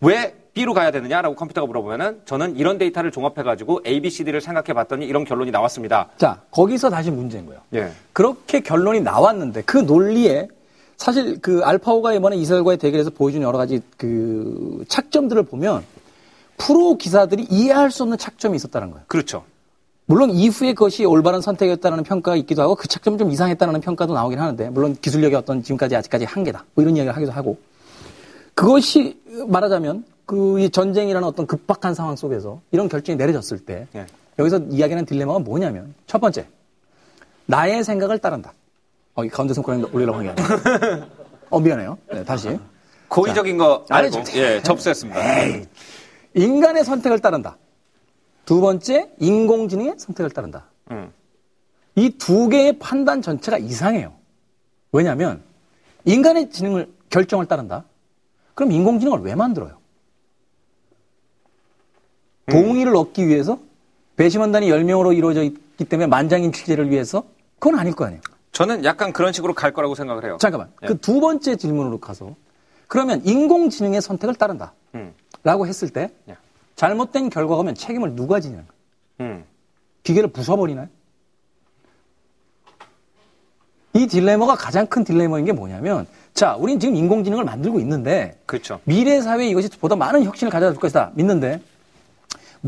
왜 0.00 0.34
B로 0.58 0.74
가야 0.74 0.90
되느냐라고 0.90 1.36
컴퓨터가 1.36 1.68
물어보면은 1.68 2.22
저는 2.24 2.56
이런 2.56 2.78
데이터를 2.78 3.12
종합해가지고 3.12 3.82
A, 3.86 4.00
B, 4.00 4.10
C, 4.10 4.24
D를 4.24 4.40
생각해 4.40 4.72
봤더니 4.72 5.06
이런 5.06 5.24
결론이 5.24 5.52
나왔습니다. 5.52 6.08
자, 6.16 6.40
거기서 6.50 6.90
다시 6.90 7.12
문제인 7.12 7.46
거예요. 7.46 7.60
예. 7.74 7.92
그렇게 8.12 8.58
결론이 8.58 9.02
나왔는데 9.02 9.62
그 9.62 9.78
논리에 9.78 10.48
사실 10.96 11.40
그 11.40 11.60
알파오가 11.62 12.12
이번에 12.12 12.34
이스라엘과의 12.36 12.78
대결에서 12.78 13.10
보여준 13.10 13.42
여러 13.42 13.56
가지 13.56 13.80
그 13.96 14.84
착점들을 14.88 15.44
보면 15.44 15.84
프로 16.56 16.96
기사들이 16.96 17.46
이해할 17.48 17.92
수 17.92 18.02
없는 18.02 18.18
착점이 18.18 18.56
있었다는 18.56 18.90
거예요. 18.90 19.04
그렇죠. 19.06 19.44
물론 20.06 20.30
이후에 20.30 20.72
그것이 20.72 21.04
올바른 21.04 21.40
선택이었다는 21.40 22.02
평가가 22.02 22.36
있기도 22.38 22.62
하고 22.62 22.74
그 22.74 22.88
착점이 22.88 23.16
좀 23.16 23.30
이상했다는 23.30 23.80
평가도 23.80 24.12
나오긴 24.12 24.40
하는데 24.40 24.70
물론 24.70 24.96
기술력의 25.00 25.38
어떤 25.38 25.62
지금까지 25.62 25.94
아직까지 25.94 26.24
한계다 26.24 26.64
뭐 26.74 26.82
이런 26.82 26.96
이야기를 26.96 27.14
하기도 27.14 27.30
하고 27.30 27.58
그것이 28.54 29.20
말하자면 29.46 30.17
그 30.28 30.58
이 30.60 30.68
전쟁이라는 30.68 31.26
어떤 31.26 31.46
급박한 31.46 31.94
상황 31.94 32.14
속에서 32.14 32.60
이런 32.70 32.88
결정이 32.90 33.16
내려졌을 33.16 33.58
때 33.60 33.86
예. 33.94 34.06
여기서 34.38 34.58
이야기하는 34.68 35.06
딜레마가 35.06 35.38
뭐냐면 35.38 35.94
첫 36.06 36.20
번째 36.20 36.46
나의 37.46 37.82
생각을 37.82 38.18
따른다. 38.18 38.52
어, 39.14 39.24
이 39.24 39.28
가운데 39.30 39.54
손가락 39.54 39.92
올리려고 39.94 40.18
한게 40.18 40.30
아니라. 40.30 41.06
어, 41.48 41.58
미안해요. 41.60 41.96
네, 42.12 42.24
다시. 42.24 42.58
고의적인 43.08 43.56
거 43.56 43.86
아니, 43.88 44.10
저- 44.10 44.22
예, 44.36 44.62
접수했습니다. 44.62 45.18
인간의 46.34 46.84
선택을 46.84 47.20
따른다. 47.20 47.56
두 48.44 48.60
번째, 48.60 49.10
인공지능의 49.18 49.94
선택을 49.98 50.30
따른다. 50.30 50.66
음. 50.90 51.10
이두 51.96 52.50
개의 52.50 52.78
판단 52.78 53.22
전체가 53.22 53.56
이상해요. 53.58 54.12
왜냐하면 54.92 55.42
인간의 56.04 56.50
지능을 56.50 56.92
결정을 57.08 57.46
따른다. 57.46 57.84
그럼 58.54 58.72
인공지능을 58.72 59.20
왜 59.20 59.34
만들어요? 59.34 59.77
동의를 62.50 62.96
얻기 62.96 63.26
위해서 63.28 63.58
배심원단이 64.16 64.68
10명으로 64.68 65.16
이루어져 65.16 65.42
있기 65.42 65.84
때문에 65.84 66.06
만장인 66.06 66.52
취재를 66.52 66.90
위해서 66.90 67.24
그건 67.58 67.78
아닐 67.78 67.94
거 67.94 68.04
아니에요. 68.04 68.20
저는 68.52 68.84
약간 68.84 69.12
그런 69.12 69.32
식으로 69.32 69.54
갈 69.54 69.72
거라고 69.72 69.94
생각을 69.94 70.24
해요. 70.24 70.36
잠깐만. 70.40 70.70
예. 70.82 70.86
그두 70.86 71.20
번째 71.20 71.56
질문으로 71.56 71.98
가서 71.98 72.34
그러면 72.88 73.22
인공지능의 73.24 74.00
선택을 74.00 74.34
따른다. 74.34 74.72
음. 74.94 75.12
라고 75.44 75.66
했을 75.66 75.90
때 75.90 76.10
예. 76.28 76.36
잘못된 76.74 77.30
결과가 77.30 77.60
오면 77.60 77.74
책임을 77.74 78.16
누가 78.16 78.40
지냐는 78.40 78.64
거예요. 78.66 79.32
음. 79.32 79.44
기계를 80.02 80.30
부숴버리나요? 80.30 80.88
이 83.94 84.06
딜레마가 84.06 84.54
가장 84.54 84.86
큰 84.86 85.04
딜레마인 85.04 85.44
게 85.44 85.52
뭐냐면 85.52 86.06
자, 86.34 86.54
우린 86.54 86.78
지금 86.78 86.94
인공지능을 86.94 87.44
만들고 87.44 87.80
있는데 87.80 88.38
그렇죠. 88.46 88.80
미래 88.84 89.20
사회에 89.20 89.48
이것이 89.48 89.68
보다 89.78 89.96
많은 89.96 90.24
혁신을 90.24 90.50
가져다 90.50 90.72
줄 90.72 90.80
것이다 90.80 91.12
믿는데 91.14 91.60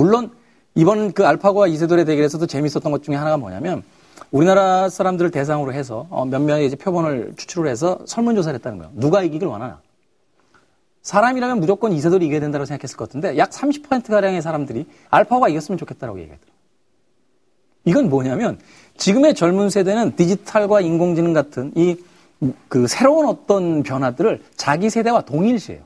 물론 0.00 0.30
이번 0.74 1.12
그 1.12 1.26
알파고와 1.26 1.66
이세돌의 1.66 2.06
대결에서도 2.06 2.46
재밌었던 2.46 2.90
것 2.90 3.02
중에 3.02 3.16
하나가 3.16 3.36
뭐냐면 3.36 3.82
우리나라 4.30 4.88
사람들을 4.88 5.30
대상으로 5.30 5.74
해서 5.74 6.06
어, 6.08 6.24
몇몇의 6.24 6.66
이제 6.66 6.76
표본을 6.76 7.34
추출을 7.36 7.68
해서 7.68 7.98
설문조사를 8.06 8.54
했다는 8.58 8.78
거예요. 8.78 8.92
누가 8.94 9.22
이기길 9.22 9.46
원하나? 9.46 9.80
사람이라면 11.02 11.60
무조건 11.60 11.92
이세돌이 11.92 12.26
이겨야 12.26 12.40
된다고 12.40 12.64
생각했을 12.64 12.96
것 12.96 13.08
같은데 13.08 13.36
약 13.36 13.50
30%가량의 13.50 14.40
사람들이 14.40 14.86
알파고가 15.10 15.50
이겼으면 15.50 15.76
좋겠다라고 15.76 16.18
얘기하더라고요. 16.20 16.60
이건 17.84 18.08
뭐냐면 18.08 18.58
지금의 18.96 19.34
젊은 19.34 19.68
세대는 19.68 20.16
디지털과 20.16 20.80
인공지능 20.80 21.34
같은 21.34 21.72
이 21.76 21.96
그 22.68 22.86
새로운 22.86 23.26
어떤 23.26 23.82
변화들을 23.82 24.42
자기 24.56 24.88
세대와 24.88 25.22
동일시해요. 25.22 25.82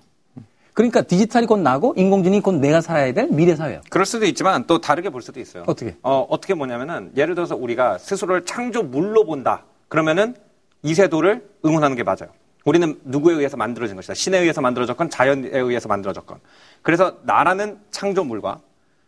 그러니까 0.74 1.02
디지털이 1.02 1.46
곧 1.46 1.58
나고 1.58 1.94
인공지능이 1.96 2.40
곧 2.42 2.56
내가 2.56 2.80
살아야 2.80 3.12
될 3.12 3.28
미래 3.28 3.54
사회예요. 3.54 3.80
그럴 3.88 4.04
수도 4.04 4.26
있지만 4.26 4.66
또 4.66 4.80
다르게 4.80 5.08
볼 5.08 5.22
수도 5.22 5.38
있어요. 5.40 5.62
어떻게? 5.68 5.96
어, 6.02 6.26
어떻게 6.28 6.54
보냐면은 6.54 7.12
예를 7.16 7.36
들어서 7.36 7.54
우리가 7.54 7.98
스스로를 7.98 8.44
창조물로 8.44 9.24
본다. 9.24 9.64
그러면은 9.88 10.34
이세도를 10.82 11.48
응원하는 11.64 11.96
게 11.96 12.02
맞아요. 12.02 12.28
우리는 12.64 12.98
누구에 13.04 13.34
의해서 13.34 13.56
만들어진 13.56 13.94
것이다. 13.94 14.14
신에 14.14 14.38
의해서 14.38 14.60
만들어졌건 14.60 15.10
자연에 15.10 15.50
의해서 15.52 15.86
만들어졌건. 15.88 16.38
그래서 16.82 17.18
나라는 17.22 17.78
창조물과 17.92 18.58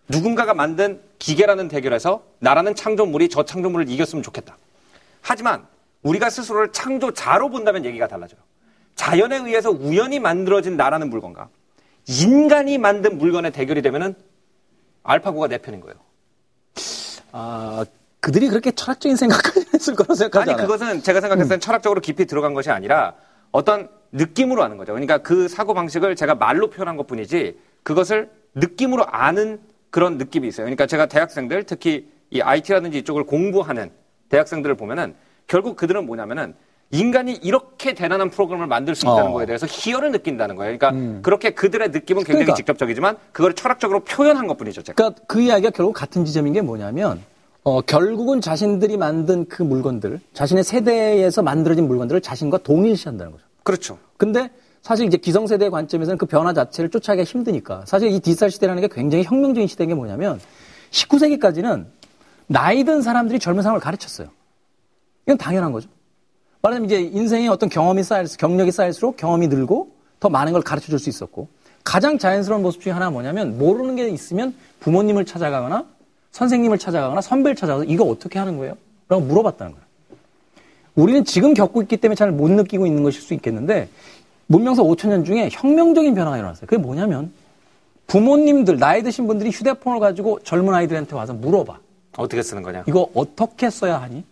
누군가가 0.09 0.55
만든 0.55 1.01
기계라는 1.19 1.67
대결에서 1.67 2.23
나라는 2.39 2.77
창조물이 2.77 3.29
저 3.29 3.45
창조물을 3.45 3.89
이겼으면 3.89 4.23
좋겠다. 4.23 4.57
하지만 5.21 5.67
우리가 6.03 6.31
스스로를 6.31 6.71
창조자로 6.71 7.49
본다면 7.51 7.85
얘기가 7.85 8.07
달라져요. 8.07 8.39
자연에 8.97 9.37
의해서 9.37 9.71
우연히 9.71 10.19
만들어진 10.19 10.77
나라는 10.77 11.11
물건과 11.11 11.49
인간이 12.09 12.79
만든 12.79 13.19
물건의 13.19 13.53
대결이 13.53 13.83
되면은 13.83 14.15
알파고가 15.05 15.49
내 15.49 15.59
편인 15.59 15.81
거예요. 15.81 15.97
아, 17.31 17.85
그들이 18.21 18.49
그렇게 18.49 18.73
철학적인 18.73 19.17
생각까지 19.17 19.67
했을 19.75 19.95
거라고 19.95 20.15
생각하지 20.15 20.51
아니 20.51 20.55
않아요. 20.55 20.67
그것은 20.67 21.03
제가 21.03 21.21
생각했을 21.21 21.49
땐 21.51 21.61
철학적으로 21.61 22.01
깊이 22.01 22.25
들어간 22.27 22.55
것이 22.55 22.71
아니라 22.71 23.15
어떤 23.53 23.89
느낌으로 24.13 24.63
아는 24.65 24.77
거죠. 24.79 24.93
그러니까 24.93 25.19
그 25.19 25.47
사고 25.49 25.75
방식을 25.75 26.17
제가 26.17 26.35
말로 26.35 26.71
표현한 26.71 26.97
것 26.97 27.07
뿐이지 27.07 27.59
그것을 27.83 28.31
느낌으로 28.55 29.05
아는 29.07 29.61
그런 29.91 30.17
느낌이 30.19 30.49
있어요. 30.49 30.65
그러니까 30.65 30.87
제가 30.87 31.07
대학생들 31.07 31.65
특히 31.65 32.11
이 32.31 32.41
IT라든지 32.41 32.99
이쪽을 32.99 33.25
공부하는 33.25 33.93
대학생들을 34.31 34.75
보면은 34.77 35.15
결국 35.47 35.77
그들은 35.77 36.07
뭐냐면은 36.07 36.55
인간이 36.91 37.33
이렇게 37.43 37.95
대단한 37.95 38.31
프로그램을 38.31 38.67
만들 38.67 38.95
수 38.95 39.07
있다는 39.07 39.31
어. 39.31 39.33
거에 39.33 39.47
대해서 39.47 39.67
희열을 39.69 40.13
느낀다는 40.13 40.55
거예요. 40.57 40.79
그러니까 40.79 41.21
그렇게 41.23 41.51
그들의 41.51 41.91
느낌은 41.91 42.23
굉장히 42.23 42.45
그러니까. 42.45 42.55
직접적이지만 42.55 43.17
그걸 43.33 43.55
철학적으로 43.55 44.01
표현한 44.01 44.47
것뿐이죠. 44.47 44.83
제가. 44.83 44.95
그러니까 44.95 45.23
그 45.27 45.41
이야기가 45.41 45.71
결국 45.71 45.93
같은 45.95 46.25
지점인 46.25 46.53
게 46.53 46.61
뭐냐면 46.61 47.23
어, 47.65 47.81
결국은 47.81 48.41
자신들이 48.41 48.97
만든 48.97 49.45
그 49.49 49.65
물건들, 49.65 50.21
자신의 50.35 50.63
세대에서 50.63 51.43
만들어진 51.43 51.89
물건들을 51.89 52.21
자신과 52.21 52.59
동일시한다는 52.59 53.33
거죠. 53.33 53.45
그렇죠. 53.65 53.99
근데 54.17 54.51
사실 54.83 55.05
이제 55.07 55.17
기성세대의 55.17 55.73
관점에서는 55.73 56.17
그 56.17 56.27
변화 56.27 56.53
자체를 56.53 56.91
쫓아가기가 56.91 57.25
힘드니까 57.25 57.83
사실 57.85 58.13
이 58.13 58.21
디지털 58.21 58.53
시대라는 58.53 58.83
게 58.83 58.89
굉장히 58.89 59.25
혁명적인 59.25 59.67
시대인 59.67 59.89
게 59.89 59.95
뭐냐면 59.97 60.39
19세기까지는 60.93 61.87
나이 62.47 62.85
든 62.85 63.03
사람들이 63.03 63.41
젊은 63.41 63.65
사람을 63.65 63.81
가르쳤어요. 63.81 64.29
이건 65.27 65.37
당연한 65.37 65.73
거죠. 65.73 65.89
말하자면 66.67 66.85
이제 66.87 67.01
인생에 67.01 67.49
어떤 67.49 67.69
경험이 67.69 68.03
쌓일수록, 68.03 68.39
경력이 68.39 68.73
쌓일수록 68.73 69.17
경험이 69.17 69.49
늘고 69.49 69.91
더 70.19 70.29
많은 70.29 70.53
걸 70.53 70.63
가르쳐 70.63 70.89
줄 70.89 70.99
수 70.99 71.09
있었고 71.09 71.49
가장 71.85 72.19
자연스러운 72.19 72.63
모습 72.63 72.81
중에 72.81 72.93
하나가 72.93 73.11
뭐냐면 73.11 73.59
모르는 73.59 73.95
게 73.97 74.09
있으면 74.09 74.55
부모님을 74.81 75.25
찾아가거나 75.25 75.85
선생님을 76.33 76.79
찾아가거나 76.79 77.21
선배를 77.21 77.55
찾아가서 77.55 77.85
이거 77.85 78.05
어떻게 78.05 78.39
하는 78.39 78.57
거예요? 78.59 78.77
라고 79.09 79.23
물어봤다는 79.23 79.73
거예요. 79.73 79.87
우리는 80.97 81.25
지금 81.25 81.55
겪고 81.55 81.83
있기 81.83 81.99
때문에 81.99 82.17
잘 82.17 82.33
못 82.33 82.51
느끼고 82.51 82.87
있는 82.87 83.03
것일 83.03 83.21
수 83.21 83.35
있겠는데 83.35 83.89
문명서 84.47 84.83
5천 84.83 85.09
년 85.09 85.25
중에 85.25 85.49
혁명적인 85.53 86.15
변화가 86.15 86.37
일어났어요. 86.39 86.67
그게 86.67 86.81
뭐냐면 86.81 87.33
부모님들 88.07 88.79
나이 88.79 89.03
드신 89.03 89.27
분들이 89.27 89.51
휴대폰을 89.51 90.01
가지고 90.01 90.41
젊은 90.43 90.75
아이들한테 90.75 91.15
와서 91.15 91.33
물어봐. 91.35 91.79
어떻게 92.17 92.43
쓰는 92.43 92.63
거냐? 92.63 92.85
이거 92.89 93.09
어떻게 93.15 93.69
써야 93.71 94.01
하니? 94.01 94.25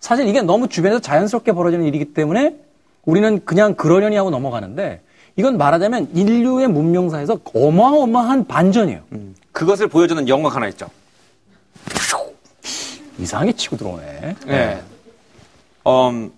사실 0.00 0.26
이게 0.26 0.40
너무 0.42 0.68
주변에서 0.68 1.00
자연스럽게 1.00 1.52
벌어지는 1.52 1.84
일이기 1.86 2.14
때문에 2.14 2.56
우리는 3.04 3.44
그냥 3.44 3.74
그러려니 3.74 4.16
하고 4.16 4.30
넘어가는데 4.30 5.02
이건 5.36 5.58
말하자면 5.58 6.10
인류의 6.14 6.68
문명사에서 6.68 7.38
어마어마한 7.54 8.46
반전이에요. 8.46 9.02
그것을 9.52 9.88
보여주는 9.88 10.26
영화 10.28 10.48
하나 10.50 10.68
있죠. 10.68 10.88
이상하게 13.18 13.52
치고 13.52 13.76
들어오네. 13.76 14.36
네. 14.46 14.82
음, 15.86 16.32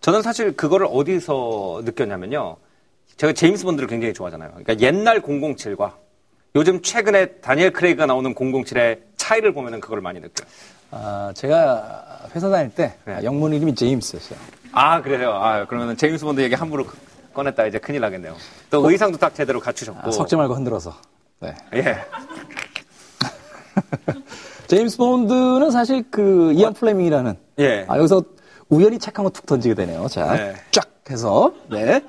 저는 0.00 0.22
사실 0.22 0.54
그거를 0.54 0.86
어디서 0.90 1.82
느꼈냐면요. 1.84 2.56
제가 3.16 3.32
제임스 3.32 3.64
본드를 3.64 3.88
굉장히 3.88 4.12
좋아하잖아요. 4.12 4.50
그러니까 4.50 4.78
옛날 4.80 5.22
007과 5.22 5.92
요즘 6.54 6.82
최근에 6.82 7.26
다니엘 7.40 7.72
크레이그가 7.72 8.06
나오는 8.06 8.34
007의 8.34 9.00
차이를 9.16 9.52
보면은 9.52 9.80
그걸 9.80 10.00
많이 10.00 10.20
느껴요. 10.20 10.46
아, 10.90 11.32
제가 11.34 12.28
회사 12.34 12.48
다닐 12.48 12.70
때 12.70 12.94
네. 13.04 13.20
영문 13.24 13.52
이름이 13.52 13.74
제임스였어요. 13.74 14.38
아, 14.72 15.02
그래요? 15.02 15.32
아, 15.32 15.66
그러면은 15.66 15.96
제임스 15.96 16.24
본드 16.24 16.40
얘기 16.40 16.54
함부로 16.54 16.86
꺼냈다 17.34 17.66
이제 17.66 17.78
큰일 17.78 18.00
나겠네요. 18.00 18.34
또 18.70 18.88
의상도 18.88 19.18
딱 19.18 19.34
제대로 19.34 19.60
갖추셨고. 19.60 20.08
아, 20.08 20.10
섞지 20.10 20.36
말고 20.36 20.54
흔들어서. 20.54 20.94
네. 21.40 21.54
예. 21.74 21.96
제임스 24.68 24.96
본드는 24.96 25.70
사실 25.70 26.04
그 26.10 26.52
이안 26.54 26.72
플레밍이라는 26.74 27.36
예. 27.60 27.84
아, 27.88 27.98
여기서 27.98 28.22
우연히 28.68 28.98
책한거툭 28.98 29.46
던지게 29.46 29.74
되네요. 29.74 30.08
자, 30.08 30.34
네. 30.34 30.54
쫙 30.72 30.88
해서 31.08 31.52
네. 31.70 32.02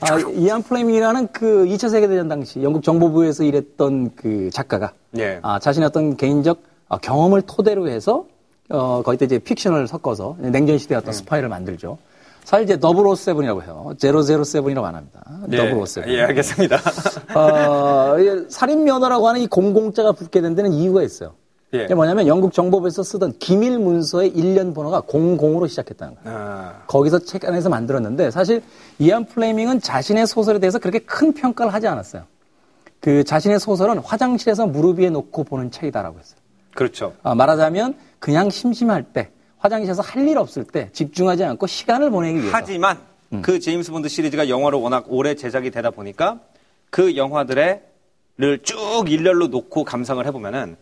아, 0.00 0.18
이안 0.34 0.62
플레밍이라는 0.62 1.28
그 1.32 1.64
2차 1.66 1.88
세계대전 1.88 2.28
당시 2.28 2.62
영국 2.62 2.82
정보부에서 2.82 3.44
일했던 3.44 4.16
그 4.16 4.50
작가가 4.52 4.92
예. 5.16 5.38
아, 5.42 5.58
자신의 5.58 5.86
어떤 5.86 6.16
개인적 6.16 6.58
아, 6.58 6.71
경험을 6.98 7.42
토대로 7.42 7.88
해서 7.88 8.26
어, 8.68 9.02
거기다 9.02 9.26
이제 9.26 9.38
픽션을 9.38 9.86
섞어서 9.86 10.36
냉전 10.38 10.78
시대의 10.78 10.98
어떤 10.98 11.12
스파이를 11.12 11.48
만들죠. 11.48 11.98
사실 12.44 12.64
이제 12.64 12.76
007이라고 12.76 13.62
해요. 13.62 13.92
007이라고 13.98 14.84
안 14.84 14.94
합니다. 14.96 15.22
예. 15.52 15.74
007. 15.74 16.08
예, 16.08 16.22
알겠습니다. 16.22 16.76
어, 17.38 18.18
이 18.18 18.46
살인 18.48 18.84
면허라고 18.84 19.28
하는 19.28 19.40
이 19.40 19.46
공공자가 19.46 20.12
붙게 20.12 20.40
된 20.40 20.54
데는 20.54 20.72
이유가 20.72 21.02
있어요. 21.02 21.34
예. 21.74 21.84
이게 21.84 21.94
뭐냐면 21.94 22.26
영국 22.26 22.52
정보부에서 22.52 23.02
쓰던 23.02 23.38
기밀 23.38 23.78
문서의 23.78 24.28
일련 24.28 24.74
번호가 24.74 25.02
00으로 25.02 25.68
시작했다는 25.68 26.16
거예요. 26.22 26.38
아, 26.38 26.82
거기서 26.86 27.20
책 27.20 27.46
안에서 27.46 27.70
만들었는데 27.70 28.30
사실 28.30 28.62
이안 28.98 29.24
플레밍은 29.24 29.80
자신의 29.80 30.26
소설에 30.26 30.58
대해서 30.58 30.78
그렇게 30.78 30.98
큰 30.98 31.32
평가를 31.32 31.72
하지 31.72 31.86
않았어요. 31.86 32.24
그 33.00 33.24
자신의 33.24 33.58
소설은 33.58 33.98
화장실에서 33.98 34.66
무릎 34.66 34.98
위에 34.98 35.08
놓고 35.10 35.44
보는 35.44 35.70
책이다라고 35.70 36.18
했어요. 36.18 36.41
그렇죠. 36.74 37.14
아, 37.22 37.34
말하자면 37.34 37.96
그냥 38.18 38.50
심심할 38.50 39.02
때 39.04 39.30
화장실에서 39.58 40.02
할 40.02 40.26
일 40.28 40.38
없을 40.38 40.64
때 40.64 40.88
집중하지 40.92 41.44
않고 41.44 41.66
시간을 41.66 42.10
보내기 42.10 42.38
위해서 42.40 42.56
하지만 42.56 42.98
음. 43.32 43.42
그 43.42 43.58
제임스 43.60 43.90
본드 43.92 44.08
시리즈가 44.08 44.48
영화로 44.48 44.80
워낙 44.80 45.04
오래 45.08 45.34
제작이 45.34 45.70
되다 45.70 45.90
보니까 45.90 46.40
그 46.90 47.16
영화들을 47.16 47.80
쭉 48.62 49.04
일렬로 49.08 49.48
놓고 49.48 49.84
감상을 49.84 50.24
해보면은 50.26 50.76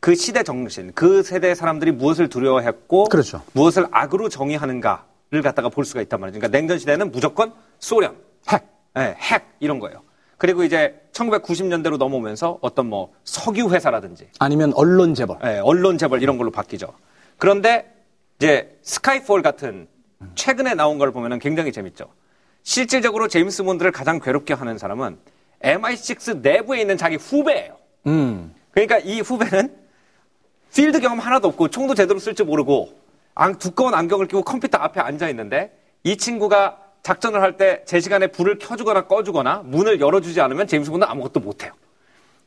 그 0.00 0.14
시대 0.14 0.42
정신, 0.42 0.92
그 0.94 1.22
세대 1.22 1.54
사람들이 1.54 1.90
무엇을 1.92 2.28
두려워했고 2.28 3.04
그렇죠. 3.04 3.42
무엇을 3.54 3.86
악으로 3.90 4.28
정의하는가를 4.28 5.42
갖다가 5.42 5.68
볼 5.68 5.84
수가 5.84 6.00
있단 6.02 6.20
말이죠. 6.20 6.38
그러니까 6.38 6.56
냉전 6.56 6.78
시대는 6.78 7.10
무조건 7.10 7.52
소련, 7.78 8.14
핵. 8.50 8.62
예, 8.98 9.14
핵 9.18 9.44
이런 9.58 9.78
거예요. 9.80 10.02
그리고 10.38 10.64
이제 10.64 11.00
1990년대로 11.12 11.96
넘어오면서 11.96 12.58
어떤 12.60 12.86
뭐 12.88 13.12
석유 13.24 13.70
회사라든지 13.70 14.28
아니면 14.38 14.72
언론 14.74 15.14
재벌. 15.14 15.38
예, 15.44 15.58
언론 15.62 15.96
재벌 15.98 16.22
이런 16.22 16.36
걸로 16.38 16.50
바뀌죠. 16.50 16.92
그런데 17.38 17.90
이제 18.38 18.78
스카이폴 18.82 19.42
같은 19.42 19.88
최근에 20.34 20.74
나온 20.74 20.98
걸 20.98 21.10
보면은 21.12 21.38
굉장히 21.38 21.72
재밌죠. 21.72 22.06
실질적으로 22.62 23.28
제임스 23.28 23.62
본드를 23.62 23.92
가장 23.92 24.18
괴롭게 24.20 24.52
하는 24.54 24.76
사람은 24.76 25.18
MI6 25.62 26.40
내부에 26.40 26.80
있는 26.80 26.96
자기 26.96 27.16
후배예요. 27.16 27.76
음. 28.06 28.54
그러니까 28.72 28.98
이 28.98 29.20
후배는 29.20 29.74
필드 30.74 31.00
경험 31.00 31.18
하나도 31.18 31.48
없고 31.48 31.68
총도 31.68 31.94
제대로 31.94 32.18
쓸 32.18 32.34
줄 32.34 32.44
모르고 32.46 32.90
안- 33.34 33.56
두꺼운 33.58 33.94
안경을 33.94 34.26
끼고 34.26 34.42
컴퓨터 34.42 34.76
앞에 34.78 35.00
앉아 35.00 35.28
있는데 35.30 35.72
이 36.02 36.16
친구가 36.16 36.78
작전을 37.02 37.40
할 37.40 37.56
때 37.56 37.84
제 37.86 38.00
시간에 38.00 38.26
불을 38.26 38.58
켜주거나 38.58 39.06
꺼주거나 39.06 39.62
문을 39.64 40.00
열어주지 40.00 40.40
않으면 40.40 40.66
제임스 40.66 40.90
본드는 40.90 41.10
아무것도 41.10 41.40
못해요. 41.40 41.72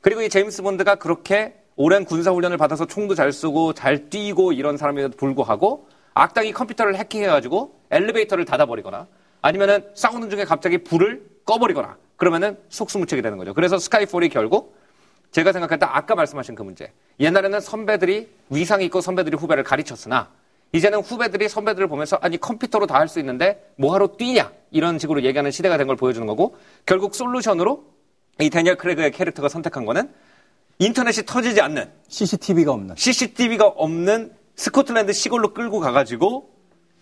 그리고 0.01 0.21
이 0.21 0.29
제임스 0.29 0.61
본드가 0.63 0.95
그렇게 0.95 1.55
오랜 1.75 2.03
군사 2.03 2.31
훈련을 2.31 2.57
받아서 2.57 2.85
총도 2.85 3.15
잘 3.15 3.31
쏘고 3.31 3.73
잘 3.73 4.09
뛰고 4.09 4.51
이런 4.51 4.75
사람에도 4.77 5.15
불구하고 5.15 5.87
악당이 6.13 6.51
컴퓨터를 6.51 6.95
해킹해가지고 6.97 7.79
엘리베이터를 7.91 8.43
닫아버리거나 8.45 9.07
아니면은 9.41 9.87
싸우는 9.93 10.29
중에 10.29 10.43
갑자기 10.43 10.79
불을 10.79 11.23
꺼버리거나 11.45 11.95
그러면은 12.17 12.57
속수무책이 12.67 13.21
되는 13.21 13.37
거죠. 13.37 13.53
그래서 13.53 13.77
스카이폴이 13.77 14.27
결국 14.29 14.77
제가 15.31 15.53
생각할 15.53 15.79
때 15.79 15.85
아까 15.85 16.15
말씀하신 16.15 16.55
그 16.55 16.63
문제. 16.63 16.91
옛날에는 17.21 17.61
선배들이 17.61 18.29
위상이 18.49 18.85
있고 18.85 18.99
선배들이 18.99 19.37
후배를 19.37 19.63
가르쳤으나 19.63 20.29
이제는 20.71 20.99
후배들이 20.99 21.49
선배들을 21.49 21.87
보면서 21.87 22.17
아니 22.21 22.37
컴퓨터로 22.37 22.85
다 22.87 22.95
할 22.99 23.07
수 23.07 23.19
있는데 23.19 23.71
뭐하러 23.77 24.09
뛰냐 24.17 24.51
이런 24.71 24.99
식으로 24.99 25.23
얘기하는 25.23 25.51
시대가 25.51 25.77
된 25.77 25.87
걸 25.87 25.95
보여주는 25.95 26.25
거고 26.27 26.55
결국 26.85 27.15
solution으로 27.15 27.83
이 28.41 28.49
다니엘 28.49 28.75
크레이그의 28.77 29.11
캐릭터가 29.11 29.49
선택한 29.49 29.85
거는 29.85 30.09
인터넷이 30.77 31.25
터지지 31.25 31.59
않는 31.61 31.89
CCTV가 32.07 32.71
없는. 32.71 32.95
CCTV가 32.97 33.65
없는 33.67 34.31
스코틀랜드 34.55 35.11
시골로 35.11 35.53
끌고 35.53 35.79
가가지고 35.79 36.49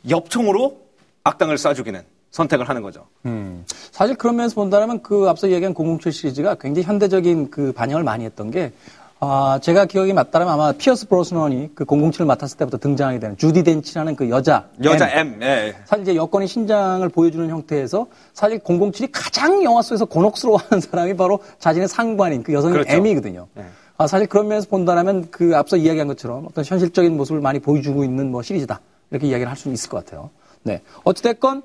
엽총으로 0.10 0.82
악당을 1.24 1.58
쏴 1.58 1.76
죽이는 1.76 2.02
선택을 2.32 2.70
하는 2.70 2.82
거죠. 2.82 3.08
음. 3.26 3.66
사실 3.92 4.16
그런 4.16 4.36
면에서 4.38 4.56
본다면 4.56 5.02
그 5.04 5.28
앞서 5.30 5.50
얘기한 5.52 5.74
007 5.76 6.12
시리즈가 6.12 6.56
굉장히 6.56 6.86
현대적인 6.88 7.52
그 7.52 7.72
반영을 7.74 8.04
많이 8.04 8.24
했던 8.26 8.50
게 8.52 8.72
아, 9.20 9.60
제가 9.62 9.86
기억이 9.86 10.14
맞다면 10.14 10.48
아마 10.48 10.72
피어스 10.72 11.08
브로스넌이 11.08 11.72
그 11.74 11.86
007을 11.86 12.26
맡았을 12.26 12.58
때부터 12.58 12.78
등장하게 12.78 13.20
되는 13.20 13.38
주디 13.38 13.64
덴치라는 13.64 14.16
그 14.16 14.30
여자 14.30 14.68
여자 14.84 15.10
M. 15.10 15.42
M, 15.42 15.42
예. 15.42 15.76
사실 15.86 16.04
이제 16.04 16.16
여권의 16.16 16.48
신장을 16.48 17.08
보여주는 17.10 17.50
형태에서 17.50 18.06
사실 18.34 18.60
007이 18.60 19.10
가장 19.12 19.64
영화 19.64 19.82
속에서 19.82 20.06
곤혹스러워하는 20.06 20.82
사람이 20.82 21.16
바로 21.16 21.40
자신의 21.58 21.88
상관인 21.88 22.44
그 22.44 22.54
여성인 22.54 22.74
그렇죠. 22.74 22.96
M이거든요. 22.96 23.48
네. 23.56 23.66
아, 23.98 24.06
사실 24.06 24.28
그런 24.28 24.48
면에서 24.48 24.68
본다면 24.70 25.28
그 25.32 25.56
앞서 25.56 25.78
이야기한 25.78 26.08
것처럼 26.08 26.46
어떤 26.48 26.64
현실적인 26.64 27.18
모습을 27.18 27.42
많이 27.42 27.58
보여주고 27.60 28.04
있는 28.04 28.30
뭐 28.30 28.44
시리즈다. 28.44 28.80
이렇게 29.10 29.28
이야기를 29.28 29.50
할수 29.50 29.72
있을 29.72 29.90
것 29.90 30.06
같아요. 30.06 30.30
네. 30.62 30.82
어찌됐건 31.04 31.64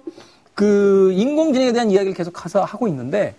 그 0.55 1.13
인공지능에 1.13 1.73
대한 1.73 1.91
이야기를 1.91 2.15
계속 2.15 2.33
하고 2.57 2.89
있는데 2.89 3.35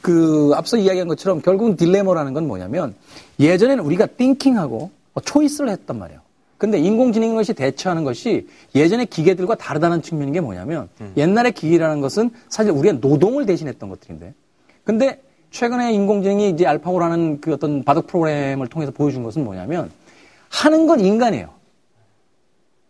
그 0.00 0.52
앞서 0.54 0.78
이야기한 0.78 1.08
것처럼 1.08 1.42
결국은 1.42 1.76
딜레머라는 1.76 2.32
건 2.32 2.46
뭐냐면 2.46 2.94
예전에는 3.40 3.84
우리가 3.84 4.06
띵킹하고 4.06 4.90
뭐 5.14 5.22
초이스를 5.22 5.70
했단 5.70 5.98
말이에요. 5.98 6.20
근데 6.58 6.78
인공지능 6.78 7.36
것이 7.36 7.54
대처하는 7.54 8.02
것이 8.02 8.48
예전의 8.74 9.06
기계들과 9.06 9.54
다르다는 9.54 10.02
측면인 10.02 10.34
게 10.34 10.40
뭐냐면 10.40 10.88
옛날의 11.16 11.52
기계라는 11.52 12.00
것은 12.00 12.30
사실 12.48 12.72
우리가 12.72 12.98
노동을 13.00 13.46
대신했던 13.46 13.88
것들인데 13.88 14.34
근데 14.82 15.22
최근에 15.50 15.92
인공지능이 15.92 16.50
이제 16.50 16.66
알파고라는 16.66 17.40
그 17.40 17.54
어떤 17.54 17.84
바둑 17.84 18.08
프로그램을 18.08 18.66
통해서 18.66 18.90
보여준 18.90 19.22
것은 19.22 19.44
뭐냐면 19.44 19.90
하는 20.50 20.86
건 20.86 21.00
인간이에요. 21.00 21.50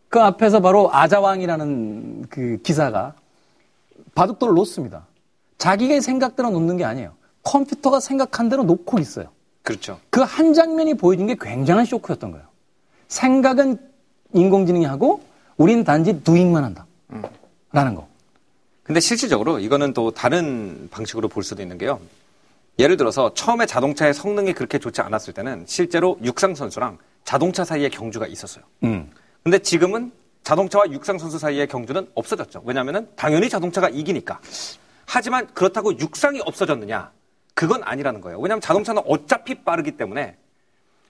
그 0.09 0.21
앞에서 0.21 0.61
바로 0.61 0.93
아자왕이라는 0.93 2.27
그 2.31 2.59
기사가 2.63 3.15
바둑돌을 4.15 4.55
놓습니다. 4.55 5.07
자기가 5.59 6.01
생각대로 6.01 6.51
놓는 6.51 6.79
게 6.79 6.85
아니에요. 6.85 7.13
컴퓨터가 7.43 8.01
생각한 8.01 8.49
대로 8.49 8.65
놓고 8.65 8.99
있어요. 8.99 9.27
그렇죠. 9.63 10.01
그 10.11 10.23
한 10.23 10.53
장면이 10.55 10.95
보여준 10.95 11.27
게 11.27 11.37
굉장한 11.41 11.85
쇼크였던 11.85 12.33
거예요. 12.33 12.47
생각은 13.09 13.79
인공지능이 14.35 14.85
하고 14.85 15.23
우린 15.57 15.85
단지 15.85 16.23
두잉만 16.23 16.65
한다. 16.65 16.87
라는 17.73 17.95
거. 17.95 18.07
근데 18.83 19.01
실질적으로 19.01 19.59
이거는 19.59 19.93
또 19.93 20.11
다른 20.11 20.89
방식으로 20.91 21.29
볼 21.29 21.43
수도 21.43 21.63
있는 21.63 21.77
게요. 21.79 22.01
예를 22.79 22.97
들어서 22.97 23.35
처음에 23.35 23.67
자동차의 23.67 24.15
성능이 24.15 24.55
그렇게 24.55 24.79
좋지 24.79 25.01
않았을 25.03 25.35
때는 25.35 25.65
실제로 25.67 26.19
육상 26.23 26.55
선수랑 26.55 26.99
자동차 27.25 27.65
사이에 27.65 27.89
경주가 27.89 28.27
있었어요. 28.27 28.65
음. 28.85 29.11
근데 29.43 29.59
지금은 29.59 30.13
자동차와 30.45 30.91
육상 30.93 31.19
선수 31.19 31.39
사이의 31.39 31.67
경주는 31.67 32.09
없어졌죠. 32.15 32.63
왜냐하면 32.65 33.09
당연히 33.17 33.49
자동차가 33.49 33.89
이기니까. 33.91 34.41
하지만 35.07 35.47
그렇다고 35.55 35.99
육상이 35.99 36.41
없어졌느냐? 36.41 37.11
그건 37.59 37.83
아니라는 37.83 38.21
거예요. 38.21 38.39
왜냐하면 38.39 38.61
자동차는 38.61 39.03
어차피 39.05 39.57
빠르기 39.65 39.97
때문에 39.97 40.37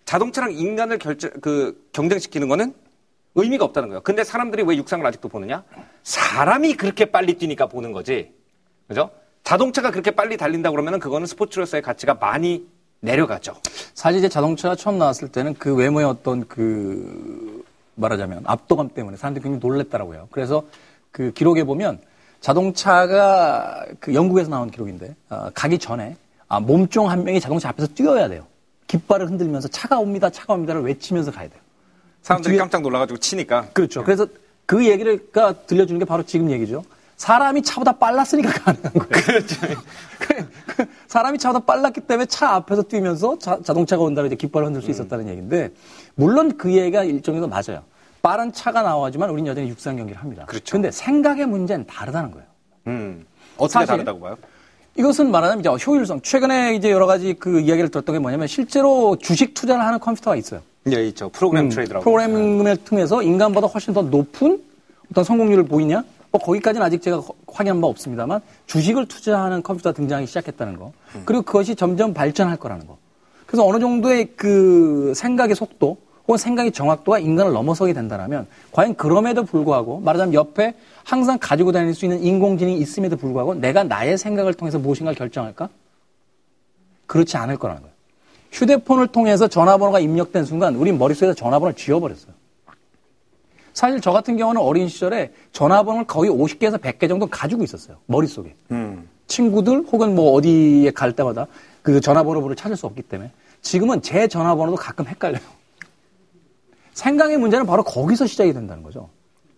자동차랑 0.06 0.52
인간을 0.52 0.98
결정, 0.98 1.30
그, 1.42 1.86
경쟁시키는 1.92 2.48
거는 2.48 2.72
의미가 3.34 3.66
없다는 3.66 3.90
거예요. 3.90 4.00
근데 4.00 4.24
사람들이 4.24 4.62
왜 4.62 4.78
육상을 4.78 5.04
아직도 5.04 5.28
보느냐? 5.28 5.62
사람이 6.04 6.72
그렇게 6.78 7.04
빨리 7.04 7.34
뛰니까 7.34 7.66
보는 7.66 7.92
거지. 7.92 8.32
그죠? 8.86 9.10
자동차가 9.44 9.90
그렇게 9.90 10.10
빨리 10.10 10.38
달린다 10.38 10.70
그러면 10.70 10.98
그거는 10.98 11.26
스포츠로서의 11.26 11.82
가치가 11.82 12.14
많이 12.14 12.66
내려가죠. 13.00 13.54
사실 13.92 14.20
이제 14.20 14.30
자동차가 14.30 14.74
처음 14.74 14.96
나왔을 14.96 15.28
때는 15.28 15.52
그 15.52 15.74
외모의 15.74 16.06
어떤 16.06 16.48
그 16.48 17.62
말하자면 17.96 18.44
압도감 18.46 18.88
때문에 18.94 19.18
사람들이 19.18 19.42
굉장히 19.42 19.60
놀랬더라고요. 19.60 20.28
그래서 20.30 20.64
그 21.10 21.30
기록에 21.32 21.64
보면 21.64 22.00
자동차가 22.40 23.84
그 24.00 24.14
영국에서 24.14 24.48
나온 24.48 24.70
기록인데 24.70 25.14
어, 25.28 25.50
가기 25.52 25.78
전에 25.78 26.16
아, 26.48 26.60
몸종 26.60 27.10
한 27.10 27.24
명이 27.24 27.40
자동차 27.40 27.68
앞에서 27.68 27.88
뛰어야 27.94 28.28
돼요. 28.28 28.46
깃발을 28.86 29.26
흔들면서 29.28 29.68
차가 29.68 29.98
옵니다, 29.98 30.30
차가 30.30 30.54
옵니다를 30.54 30.82
외치면서 30.82 31.30
가야 31.30 31.48
돼요. 31.48 31.60
사람들이 32.22 32.54
뒤에- 32.56 32.58
깜짝 32.58 32.80
놀라가지고 32.82 33.18
치니까. 33.18 33.66
그렇죠. 33.72 34.02
그래서 34.02 34.26
그 34.66 34.86
얘기를 34.86 35.30
가 35.30 35.52
들려주는 35.52 35.98
게 35.98 36.04
바로 36.04 36.22
지금 36.22 36.50
얘기죠. 36.50 36.84
사람이 37.16 37.62
차보다 37.62 37.92
빨랐으니까 37.92 38.50
가능한 38.50 38.92
거예요. 38.92 39.08
그렇죠. 39.08 39.56
그- 40.20 40.48
그 40.66 40.86
사람이 41.08 41.36
차보다 41.38 41.64
빨랐기 41.66 42.02
때문에 42.02 42.26
차 42.26 42.54
앞에서 42.54 42.82
뛰면서 42.82 43.38
자, 43.38 43.56
동차가 43.58 44.04
이제 44.26 44.36
깃발을 44.36 44.66
흔들 44.68 44.80
음. 44.80 44.84
수 44.84 44.90
있었다는 44.90 45.28
얘기인데 45.28 45.70
물론 46.14 46.56
그 46.56 46.72
얘기가 46.72 47.04
일정에서 47.04 47.46
맞아요. 47.46 47.82
빠른 48.22 48.52
차가 48.52 48.82
나와지만 48.82 49.30
우리는 49.30 49.50
여전히 49.50 49.68
육상 49.68 49.96
경기를 49.96 50.20
합니다. 50.20 50.44
그렇죠. 50.46 50.72
근데 50.72 50.90
생각의 50.90 51.46
문제는 51.46 51.86
다르다는 51.86 52.30
거예요. 52.30 52.46
음. 52.86 53.26
어떻게 53.56 53.72
사실- 53.74 53.86
다르다고 53.88 54.20
봐요? 54.20 54.36
이것은 54.98 55.30
말하자면 55.30 55.60
이제 55.60 55.84
효율성. 55.86 56.22
최근에 56.22 56.74
이제 56.74 56.90
여러 56.90 57.06
가지 57.06 57.34
그 57.34 57.60
이야기를 57.60 57.90
들었던 57.90 58.12
게 58.14 58.18
뭐냐면 58.18 58.48
실제로 58.48 59.16
주식 59.16 59.54
투자를 59.54 59.84
하는 59.84 60.00
컴퓨터가 60.00 60.34
있어요. 60.36 60.60
예, 60.92 61.06
있죠. 61.08 61.28
프로그램 61.28 61.66
음, 61.66 61.68
트레이드라고. 61.68 62.02
프로그래밍을 62.02 62.76
통해서 62.78 63.22
인간보다 63.22 63.68
훨씬 63.68 63.94
더 63.94 64.02
높은 64.02 64.60
어떤 65.10 65.22
성공률을 65.22 65.64
보이냐? 65.66 66.02
뭐 66.32 66.40
거기까지는 66.40 66.84
아직 66.84 67.00
제가 67.00 67.20
거- 67.20 67.34
확인한 67.46 67.80
바 67.80 67.86
없습니다만 67.86 68.40
주식을 68.66 69.06
투자하는 69.06 69.62
컴퓨터가 69.62 69.94
등장하기 69.94 70.26
시작했다는 70.26 70.78
거. 70.78 70.92
그리고 71.24 71.42
그것이 71.42 71.76
점점 71.76 72.12
발전할 72.12 72.56
거라는 72.56 72.86
거. 72.86 72.98
그래서 73.46 73.64
어느 73.64 73.78
정도의 73.78 74.30
그 74.36 75.12
생각의 75.14 75.54
속도 75.54 75.96
혹은 76.28 76.36
생각의 76.36 76.72
정확도가 76.72 77.18
인간을 77.18 77.52
넘어서게 77.52 77.94
된다면 77.94 78.46
과연 78.70 78.94
그럼에도 78.96 79.44
불구하고 79.44 79.98
말하자면 80.00 80.34
옆에 80.34 80.74
항상 81.02 81.38
가지고 81.40 81.72
다닐 81.72 81.94
수 81.94 82.04
있는 82.04 82.22
인공지능이 82.22 82.78
있음에도 82.78 83.16
불구하고 83.16 83.54
내가 83.54 83.82
나의 83.82 84.18
생각을 84.18 84.52
통해서 84.52 84.78
무엇인가를 84.78 85.16
결정할까? 85.16 85.70
그렇지 87.06 87.38
않을 87.38 87.56
거라는 87.56 87.80
거예요. 87.80 87.94
휴대폰을 88.52 89.06
통해서 89.08 89.48
전화번호가 89.48 90.00
입력된 90.00 90.44
순간 90.44 90.76
우리 90.76 90.92
머릿속에서 90.92 91.34
전화번호를 91.34 91.74
지워버렸어요. 91.74 92.32
사실 93.72 94.00
저 94.02 94.12
같은 94.12 94.36
경우는 94.36 94.60
어린 94.60 94.88
시절에 94.88 95.32
전화번호를 95.52 96.06
거의 96.06 96.30
50개에서 96.30 96.78
100개 96.78 97.08
정도 97.08 97.26
가지고 97.26 97.64
있었어요. 97.64 97.96
머릿속에. 98.04 98.54
친구들 99.28 99.84
혹은 99.90 100.14
뭐 100.14 100.32
어디에 100.32 100.90
갈 100.90 101.12
때마다 101.12 101.46
그 101.80 102.02
전화번호를 102.02 102.54
찾을 102.54 102.76
수 102.76 102.84
없기 102.84 103.02
때문에 103.02 103.30
지금은 103.62 104.02
제 104.02 104.28
전화번호도 104.28 104.76
가끔 104.76 105.06
헷갈려요. 105.06 105.57
생각의 106.98 107.38
문제는 107.38 107.64
바로 107.64 107.84
거기서 107.84 108.26
시작이 108.26 108.52
된다는 108.52 108.82
거죠. 108.82 109.08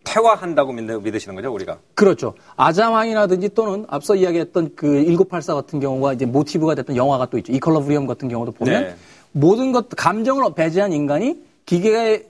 퇴화한다고 0.05 0.73
믿, 0.73 0.83
믿으시는 0.85 1.35
거죠, 1.35 1.53
우리가? 1.53 1.79
그렇죠. 1.95 2.35
아자왕이라든지 2.57 3.51
또는 3.55 3.87
앞서 3.89 4.15
이야기했던 4.15 4.73
그 4.77 5.05
1984 5.05 5.55
같은 5.55 5.81
경우가 5.81 6.13
이제 6.13 6.27
모티브가 6.27 6.75
됐던 6.75 6.97
영화가 6.97 7.27
또 7.31 7.39
있죠. 7.39 7.53
이컬러브리엄 7.53 8.07
같은 8.07 8.29
경우도 8.29 8.53
보면 8.53 8.83
네. 8.83 8.95
모든 9.33 9.73
것 9.73 9.89
감정을 9.89 10.53
배제한 10.55 10.93
인간이 10.93 11.43
기계의 11.65 12.27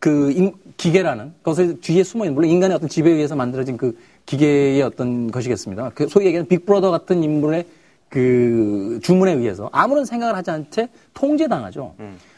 그 0.00 0.32
인- 0.32 0.54
기계라는 0.76 1.34
것을 1.42 1.80
뒤에 1.80 2.02
숨어 2.02 2.24
있는 2.24 2.34
물론 2.34 2.50
인간의 2.50 2.76
어떤 2.76 2.88
지배에 2.88 3.12
의해서 3.12 3.36
만들어진 3.36 3.76
그 3.76 3.96
기계의 4.26 4.82
어떤 4.82 5.30
것이겠습니다. 5.30 5.92
그 5.94 6.08
소위 6.08 6.26
얘기하는 6.26 6.48
빅브러더 6.48 6.90
같은 6.90 7.22
인물의 7.22 7.66
그 8.08 9.00
주문에 9.02 9.32
의해서 9.32 9.68
아무런 9.72 10.04
생각을 10.04 10.36
하지 10.36 10.50
않은 10.50 10.66
채 10.70 10.88
통제당하죠. 11.14 11.94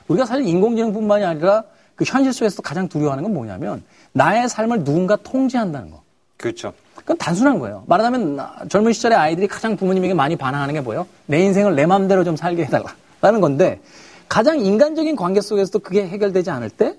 우리가 0.08 0.24
사실 0.26 0.46
인공지능뿐만이 0.46 1.24
아니라 1.24 1.64
그 1.94 2.04
현실 2.06 2.32
속에서도 2.32 2.62
가장 2.62 2.88
두려워하는 2.88 3.24
건 3.24 3.34
뭐냐면 3.34 3.82
나의 4.12 4.48
삶을 4.48 4.84
누군가 4.84 5.16
통제한다는 5.16 5.90
거. 5.90 6.02
그렇죠. 6.36 6.72
그건 6.94 7.16
단순한 7.18 7.58
거예요. 7.58 7.84
말하자면 7.86 8.36
나- 8.36 8.54
젊은 8.68 8.92
시절에 8.92 9.14
아이들이 9.14 9.46
가장 9.48 9.76
부모님에게 9.76 10.14
많이 10.14 10.36
반항하는 10.36 10.74
게 10.74 10.80
뭐예요? 10.80 11.06
내 11.26 11.40
인생을 11.40 11.74
내 11.74 11.86
마음대로 11.86 12.24
좀 12.24 12.36
살게 12.36 12.64
해달라라는 12.64 13.40
건데 13.40 13.80
가장 14.28 14.60
인간적인 14.60 15.16
관계 15.16 15.40
속에서도 15.40 15.78
그게 15.80 16.06
해결되지 16.06 16.50
않을 16.50 16.70
때 16.70 16.94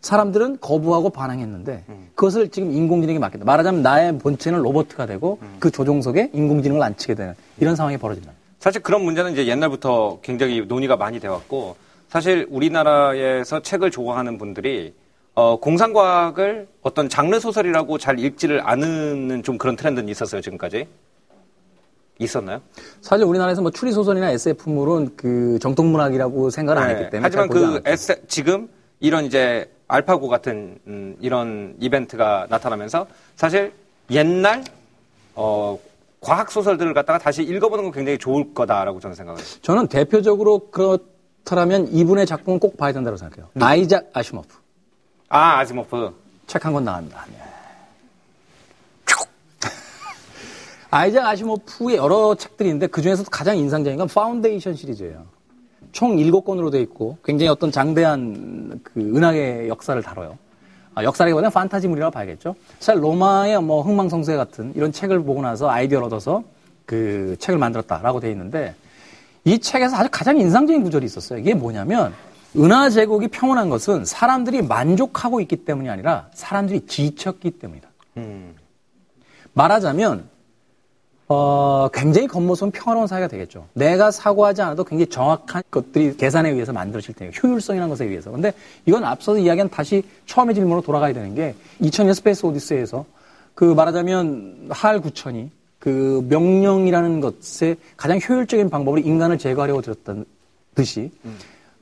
사람들은 0.00 0.58
거부하고 0.60 1.10
반항했는데 1.10 1.84
그것을 2.14 2.48
지금 2.48 2.72
인공지능에 2.72 3.18
맡긴다. 3.18 3.44
말하자면 3.44 3.82
나의 3.82 4.18
본체는 4.18 4.60
로버트가 4.62 5.06
되고 5.06 5.38
그 5.58 5.70
조종석에 5.70 6.30
인공지능을 6.32 6.82
안치게 6.82 7.14
되는 7.14 7.34
이런 7.58 7.76
상황이 7.76 7.96
벌어진다. 7.96 8.32
사실 8.58 8.82
그런 8.82 9.02
문제는 9.04 9.32
이제 9.32 9.46
옛날부터 9.46 10.20
굉장히 10.22 10.60
논의가 10.62 10.96
많이 10.96 11.20
되어 11.20 11.32
왔고 11.32 11.76
사실 12.08 12.46
우리나라에서 12.50 13.60
책을 13.60 13.90
좋아하는 13.90 14.36
분들이 14.36 14.94
어, 15.34 15.58
공상과학을 15.58 16.66
어떤 16.82 17.08
장르 17.08 17.38
소설이라고 17.38 17.98
잘 17.98 18.18
읽지를 18.18 18.60
않는 18.66 19.42
좀 19.42 19.56
그런 19.58 19.76
트렌드는 19.76 20.08
있었어요 20.08 20.40
지금까지 20.40 20.86
있었나요? 22.18 22.60
사실 23.00 23.24
우리나라에서 23.24 23.62
뭐 23.62 23.70
추리 23.70 23.92
소설이나 23.92 24.30
SF물은 24.32 25.16
그 25.16 25.58
정통 25.60 25.90
문학이라고 25.92 26.50
생각을 26.50 26.82
안 26.82 26.88
네. 26.88 26.94
했기 26.94 27.10
때문에 27.10 27.20
하지만 27.22 27.48
그. 27.48 27.80
에세, 27.86 28.20
지금 28.26 28.68
이런 28.98 29.24
이제 29.24 29.70
알파고 29.90 30.28
같은 30.28 30.78
음, 30.86 31.16
이런 31.20 31.74
이벤트가 31.80 32.46
나타나면서 32.48 33.06
사실 33.36 33.72
옛날 34.10 34.62
어, 35.34 35.78
과학 36.20 36.50
소설들을 36.50 36.94
갖다가 36.94 37.18
다시 37.18 37.42
읽어보는 37.42 37.84
건 37.84 37.92
굉장히 37.92 38.18
좋을 38.18 38.54
거다라고 38.54 39.00
저는 39.00 39.16
생각을 39.16 39.40
해요. 39.40 39.48
저는 39.62 39.88
대표적으로 39.88 40.70
그렇다면 40.70 41.88
이분의 41.88 42.26
작품은 42.26 42.60
꼭 42.60 42.76
봐야 42.76 42.92
된다고 42.92 43.16
생각해요. 43.16 43.48
아이작 43.60 44.10
아시모프. 44.12 44.48
아 45.28 45.58
아지모프 45.58 46.14
책 46.46 46.64
한 46.64 46.72
권 46.72 46.84
나갑니다. 46.84 47.24
네. 47.30 47.36
아이작 50.90 51.24
아시모프의 51.26 51.96
여러 51.96 52.34
책들이 52.34 52.68
있는데 52.68 52.86
그 52.88 53.00
중에서도 53.02 53.28
가장 53.30 53.56
인상적인 53.56 53.98
건 53.98 54.08
파운데이션 54.08 54.74
시리즈예요. 54.74 55.24
총 55.92 56.16
7권으로 56.16 56.70
되어 56.70 56.80
있고 56.80 57.18
굉장히 57.24 57.48
어떤 57.48 57.70
장대한 57.70 58.80
그 58.82 59.00
은하계 59.00 59.68
역사를 59.68 60.00
다뤄요. 60.02 60.38
아, 60.94 61.04
역사라기보다는 61.04 61.52
판타지물이라고 61.52 62.10
봐야겠죠. 62.12 62.54
사실 62.78 63.02
로마의 63.02 63.62
뭐 63.62 63.82
흥망성쇠 63.82 64.36
같은 64.36 64.72
이런 64.74 64.92
책을 64.92 65.22
보고 65.22 65.40
나서 65.42 65.70
아이디어를 65.70 66.06
얻어서 66.06 66.42
그 66.84 67.36
책을 67.38 67.58
만들었다라고 67.58 68.20
되어 68.20 68.30
있는데 68.30 68.74
이 69.44 69.58
책에서 69.58 69.96
아주 69.96 70.08
가장 70.10 70.38
인상적인 70.38 70.82
구절이 70.82 71.06
있었어요. 71.06 71.38
이게 71.38 71.54
뭐냐면 71.54 72.12
은하 72.56 72.90
제국이 72.90 73.28
평온한 73.28 73.70
것은 73.70 74.04
사람들이 74.04 74.62
만족하고 74.62 75.40
있기 75.40 75.64
때문이 75.64 75.88
아니라 75.88 76.28
사람들이 76.34 76.86
지쳤기 76.86 77.52
때문이다. 77.52 77.88
말하자면 79.52 80.28
어, 81.32 81.88
굉장히 81.92 82.26
겉모습은 82.26 82.72
평화로운 82.72 83.06
사회가 83.06 83.28
되겠죠. 83.28 83.64
내가 83.74 84.10
사고하지 84.10 84.62
않아도 84.62 84.82
굉장히 84.82 85.08
정확한 85.08 85.62
것들이 85.70 86.16
계산에 86.16 86.50
의해서 86.50 86.72
만들어질 86.72 87.14
테니까 87.14 87.38
효율성이라는 87.40 87.88
것에 87.88 88.04
의해서. 88.04 88.32
근데 88.32 88.52
이건 88.84 89.04
앞서서 89.04 89.38
이야기한 89.38 89.70
다시 89.70 90.02
처음의 90.26 90.56
질문으로 90.56 90.82
돌아가야 90.82 91.12
되는 91.12 91.32
게 91.36 91.54
2000년 91.82 92.14
스페이스 92.14 92.44
오디세이에서 92.46 93.04
그 93.54 93.62
말하자면 93.64 94.70
할 94.70 95.00
구천이 95.00 95.50
그 95.78 96.26
명령이라는 96.28 97.20
것의 97.20 97.76
가장 97.96 98.18
효율적인 98.28 98.68
방법으로 98.68 99.00
인간을 99.00 99.38
제거하려고 99.38 99.82
들었던 99.82 100.24
듯이 100.74 101.12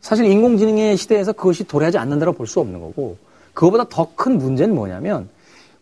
사실 0.03 0.27
인공지능의 0.27 0.99
시대에서 0.99 1.33
그것이 1.33 1.65
도래하지 1.65 1.97
않는다고 1.97 2.33
볼 2.35 2.47
수 2.47 2.61
없는 2.61 2.81
거고 2.81 3.17
그거보다 3.55 3.85
더 3.89 4.11
큰 4.15 4.37
문제는 4.37 4.75
뭐냐면 4.75 5.31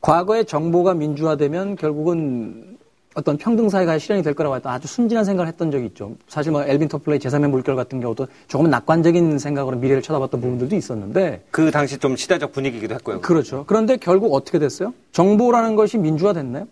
과거에 0.01 0.45
정보가 0.45 0.95
민주화되면 0.95 1.75
결국은 1.75 2.76
어떤 3.17 3.39
평등 3.39 3.71
사회가 3.71 3.99
실현이 3.99 4.23
될 4.23 4.35
거라고 4.35 4.57
했던 4.57 4.71
아주 4.71 4.87
순진한 4.87 5.25
생각을 5.25 5.49
했던 5.49 5.71
적이 5.71 5.87
있죠. 5.87 6.13
사실 6.29 6.53
뭐 6.53 6.63
엘빈 6.63 6.89
토플레이 6.89 7.19
제3의 7.19 7.49
물결 7.49 7.75
같은 7.75 7.99
경우도 7.99 8.29
조금은 8.47 8.71
낙관적인 8.71 9.39
생각으로 9.39 9.79
미래를 9.79 10.03
쳐다봤던 10.03 10.39
부분들도 10.39 10.77
있었는데 10.77 11.43
그 11.51 11.71
당시 11.71 11.97
좀 11.97 12.15
시대적 12.15 12.53
분위기이기도 12.53 12.95
했고요. 12.95 13.23
그렇죠. 13.23 13.65
그런데 13.67 13.97
결국 13.97 14.35
어떻게 14.35 14.59
됐어요? 14.59 14.93
정보라는 15.13 15.77
것이 15.77 15.97
민주화됐나요? 15.97 16.69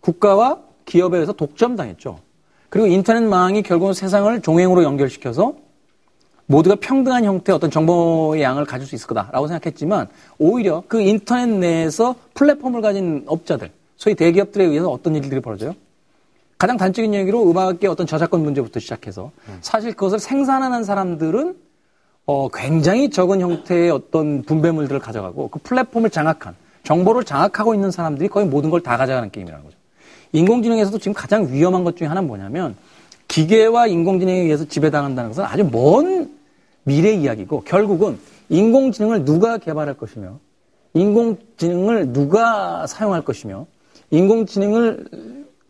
국가와 0.00 0.60
기업에 0.86 1.18
의해서 1.18 1.34
독점당했죠. 1.34 2.18
그리고 2.70 2.86
인터넷망이 2.86 3.62
결국은 3.62 3.92
세상을 3.92 4.40
종횡으로 4.40 4.82
연결시켜서 4.82 5.54
모두가 6.46 6.76
평등한 6.80 7.24
형태의 7.24 7.54
어떤 7.54 7.70
정보의 7.70 8.42
양을 8.42 8.64
가질 8.64 8.86
수 8.86 8.94
있을 8.94 9.06
거다라고 9.08 9.46
생각했지만 9.46 10.08
오히려 10.38 10.82
그 10.88 11.00
인터넷 11.00 11.46
내에서 11.46 12.14
플랫폼을 12.32 12.80
가진 12.80 13.24
업자들, 13.26 13.70
소위 13.96 14.14
대기업들에 14.14 14.64
의해서 14.64 14.90
어떤 14.90 15.14
일들이 15.16 15.40
벌어져요? 15.40 15.74
가장 16.58 16.76
단적인 16.76 17.14
얘기로 17.14 17.50
음악의 17.50 17.86
어떤 17.88 18.06
저작권 18.06 18.42
문제부터 18.42 18.80
시작해서 18.80 19.32
사실 19.60 19.92
그것을 19.92 20.18
생산하는 20.18 20.84
사람들은 20.84 21.56
어, 22.26 22.48
굉장히 22.48 23.10
적은 23.10 23.40
형태의 23.40 23.90
어떤 23.90 24.42
분배물들을 24.42 24.98
가져가고 25.00 25.48
그 25.48 25.58
플랫폼을 25.58 26.08
장악한 26.10 26.54
정보를 26.84 27.24
장악하고 27.24 27.74
있는 27.74 27.90
사람들이 27.90 28.28
거의 28.28 28.46
모든 28.46 28.70
걸 28.70 28.80
다 28.80 28.96
가져가는 28.96 29.30
게임이라는 29.30 29.64
거죠. 29.64 29.76
인공지능에서도 30.32 30.98
지금 30.98 31.12
가장 31.12 31.52
위험한 31.52 31.84
것 31.84 31.96
중에 31.96 32.08
하나는 32.08 32.26
뭐냐면 32.26 32.76
기계와 33.28 33.86
인공지능에 33.88 34.38
의해서 34.40 34.64
지배당한다는 34.64 35.30
것은 35.30 35.44
아주 35.44 35.68
먼 35.70 36.30
미래 36.84 37.12
이야기고 37.12 37.62
결국은 37.62 38.18
인공지능을 38.48 39.24
누가 39.24 39.58
개발할 39.58 39.94
것이며 39.94 40.38
인공지능을 40.94 42.12
누가 42.12 42.86
사용할 42.86 43.22
것이며 43.22 43.66
인공지능을 44.14 45.06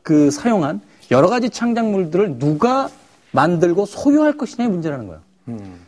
그 0.03 0.31
사용한 0.31 0.81
여러 1.11 1.29
가지 1.29 1.51
창작물들을 1.51 2.39
누가 2.39 2.89
만들고 3.33 3.87
소유할 3.87 4.37
것이냐의 4.37 4.71
문제라는 4.71 5.07
거예요. 5.07 5.21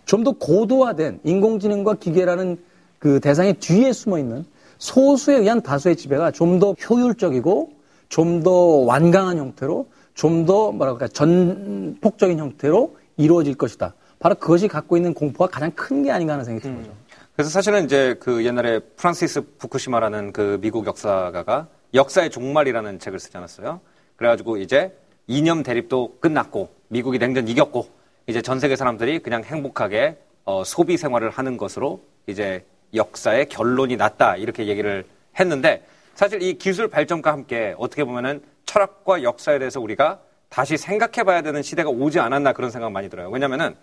좀더 0.05 0.33
고도화된 0.33 1.21
인공지능과 1.25 1.95
기계라는 1.95 2.59
그 2.99 3.21
대상의 3.21 3.55
뒤에 3.55 3.93
숨어 3.93 4.19
있는 4.19 4.45
소수에 4.79 5.37
의한 5.37 5.63
다수의 5.63 5.97
지배가 5.97 6.31
좀 6.33 6.59
더 6.59 6.73
효율적이고 6.73 7.71
좀 8.09 8.43
더 8.43 8.51
완강한 8.51 9.39
형태로 9.39 9.87
좀 10.15 10.47
더 10.47 10.73
뭐랄까 10.73 11.09
전폭적인 11.09 12.39
형태로 12.39 12.97
이루어질 13.17 13.55
것이다. 13.55 13.95
바로 14.19 14.35
그것이 14.35 14.69
갖고 14.69 14.97
있는 14.97 15.13
공포가 15.15 15.49
가장 15.51 15.71
큰 15.73 16.03
게 16.03 16.11
아닌가 16.11 16.35
하는 16.35 16.45
생각이 16.45 16.63
든 16.63 16.77
거죠. 16.77 16.91
그래서 17.35 17.51
사실은 17.51 17.85
이제 17.85 18.17
그 18.21 18.45
옛날에 18.45 18.79
프란시스 18.79 19.43
부쿠시마라는 19.59 20.33
그 20.33 20.59
미국 20.61 20.87
역사가가 20.87 21.67
역사의 21.97 22.31
종말이라는 22.31 22.99
책을 23.01 23.19
쓰지 23.19 23.37
않았어요. 23.37 23.81
그래가지고 24.17 24.59
이제 24.59 24.97
이념 25.27 25.63
대립도 25.63 26.19
끝났고 26.21 26.71
미국이 26.89 27.19
냉전 27.19 27.49
이겼고 27.49 27.89
이제 28.27 28.43
전 28.43 28.61
세계 28.61 28.77
사람들이 28.77 29.19
그냥 29.21 29.43
행복하게 29.43 30.19
어, 30.45 30.63
소비 30.65 30.97
생활을 30.97 31.31
하는 31.31 31.57
것으로 31.57 32.03
이제 32.27 32.65
역사의 32.95 33.49
결론이 33.49 33.97
났다 33.97 34.37
이렇게 34.37 34.67
얘기를 34.67 35.05
했는데 35.39 35.85
사실 36.15 36.43
이 36.43 36.55
기술 36.55 36.89
발전과 36.89 37.33
함께 37.33 37.75
어떻게 37.79 38.05
보면은 38.05 38.43
철학과 38.65 39.23
역사에 39.23 39.59
대해서 39.59 39.81
우리가 39.81 40.21
다시 40.49 40.77
생각해 40.77 41.25
봐야 41.25 41.43
되는 41.43 41.63
시대가 41.63 41.91
오지 41.91 42.21
않았나 42.21 42.53
그런 42.53 42.71
생각 42.71 42.91
많이 42.93 43.09
들어요. 43.11 43.29
왜냐면은 43.31 43.75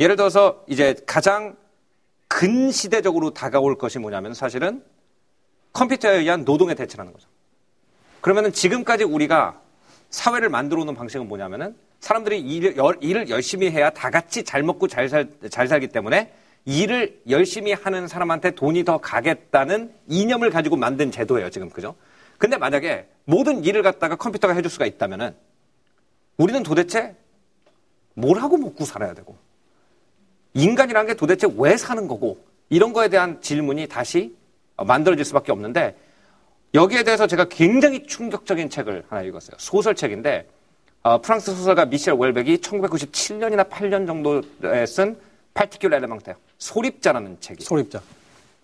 예를 0.00 0.16
들어서 0.16 0.64
이제 0.66 0.94
가장 1.06 1.56
근시대적으로 2.28 3.30
다가올 3.30 3.76
것이 3.76 3.98
뭐냐면 3.98 4.34
사실은 4.34 4.82
컴퓨터에 5.72 6.18
의한 6.18 6.44
노동의 6.44 6.74
대체라는 6.76 7.12
거죠. 7.12 7.28
그러면은 8.24 8.54
지금까지 8.54 9.04
우리가 9.04 9.60
사회를 10.08 10.48
만들어 10.48 10.80
오는 10.80 10.94
방식은 10.94 11.28
뭐냐면은 11.28 11.76
사람들이 12.00 12.74
열- 12.78 12.96
일을 13.02 13.28
열심히 13.28 13.70
해야 13.70 13.90
다 13.90 14.08
같이 14.08 14.44
잘 14.44 14.62
먹고 14.62 14.88
잘, 14.88 15.10
살, 15.10 15.28
잘 15.50 15.68
살기 15.68 15.88
때문에 15.88 16.32
일을 16.64 17.20
열심히 17.28 17.74
하는 17.74 18.08
사람한테 18.08 18.52
돈이 18.52 18.86
더 18.86 18.96
가겠다는 18.96 19.92
이념을 20.08 20.48
가지고 20.48 20.76
만든 20.76 21.10
제도예요, 21.10 21.50
지금. 21.50 21.68
그죠? 21.68 21.96
근데 22.38 22.56
만약에 22.56 23.08
모든 23.26 23.62
일을 23.62 23.82
갖다가 23.82 24.16
컴퓨터가 24.16 24.54
해줄 24.54 24.70
수가 24.70 24.86
있다면은 24.86 25.34
우리는 26.38 26.62
도대체 26.62 27.14
뭘 28.14 28.38
하고 28.38 28.56
먹고 28.56 28.86
살아야 28.86 29.12
되고 29.12 29.36
인간이라는 30.54 31.08
게 31.08 31.14
도대체 31.14 31.46
왜 31.58 31.76
사는 31.76 32.08
거고 32.08 32.42
이런 32.70 32.94
거에 32.94 33.10
대한 33.10 33.42
질문이 33.42 33.86
다시 33.86 34.34
어, 34.76 34.86
만들어질 34.86 35.26
수밖에 35.26 35.52
없는데 35.52 35.94
여기에 36.74 37.04
대해서 37.04 37.26
제가 37.28 37.44
굉장히 37.44 38.04
충격적인 38.04 38.68
책을 38.68 39.04
하나 39.08 39.22
읽었어요. 39.22 39.56
소설책인데 39.58 40.48
어, 41.04 41.20
프랑스 41.20 41.54
소설가 41.54 41.84
미셸 41.84 42.16
웰백이 42.18 42.56
1997년이나 42.58 43.68
8년 43.68 44.06
정도에 44.06 44.86
쓴 44.86 45.16
파티큘 45.54 45.92
엘레망테 45.92 46.34
소립자라는 46.58 47.38
책이 47.40 47.62
소립자. 47.62 48.02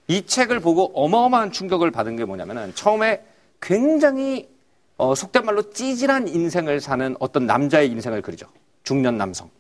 이 0.09 0.27
책을 0.27 0.59
보고 0.59 0.91
어마어마한 0.95 1.53
충격을 1.53 1.93
받은 1.93 2.17
게 2.17 2.25
뭐냐면은 2.25 2.75
처음에 2.75 3.23
굉장히 3.61 4.49
어, 4.97 5.15
속된 5.15 5.45
말로 5.45 5.71
찌질한 5.71 6.29
인생을 6.29 6.81
사는 6.81 7.15
어떤 7.21 7.47
남자의 7.47 7.89
인생을 7.91 8.23
그리죠. 8.23 8.47
중년 8.83 9.19
남성. 9.19 9.51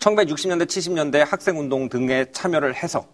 1960년대, 0.00 0.66
70년대 0.66 1.18
학생운동 1.18 1.88
등에 1.88 2.26
참여를 2.32 2.74
해서 2.74 3.06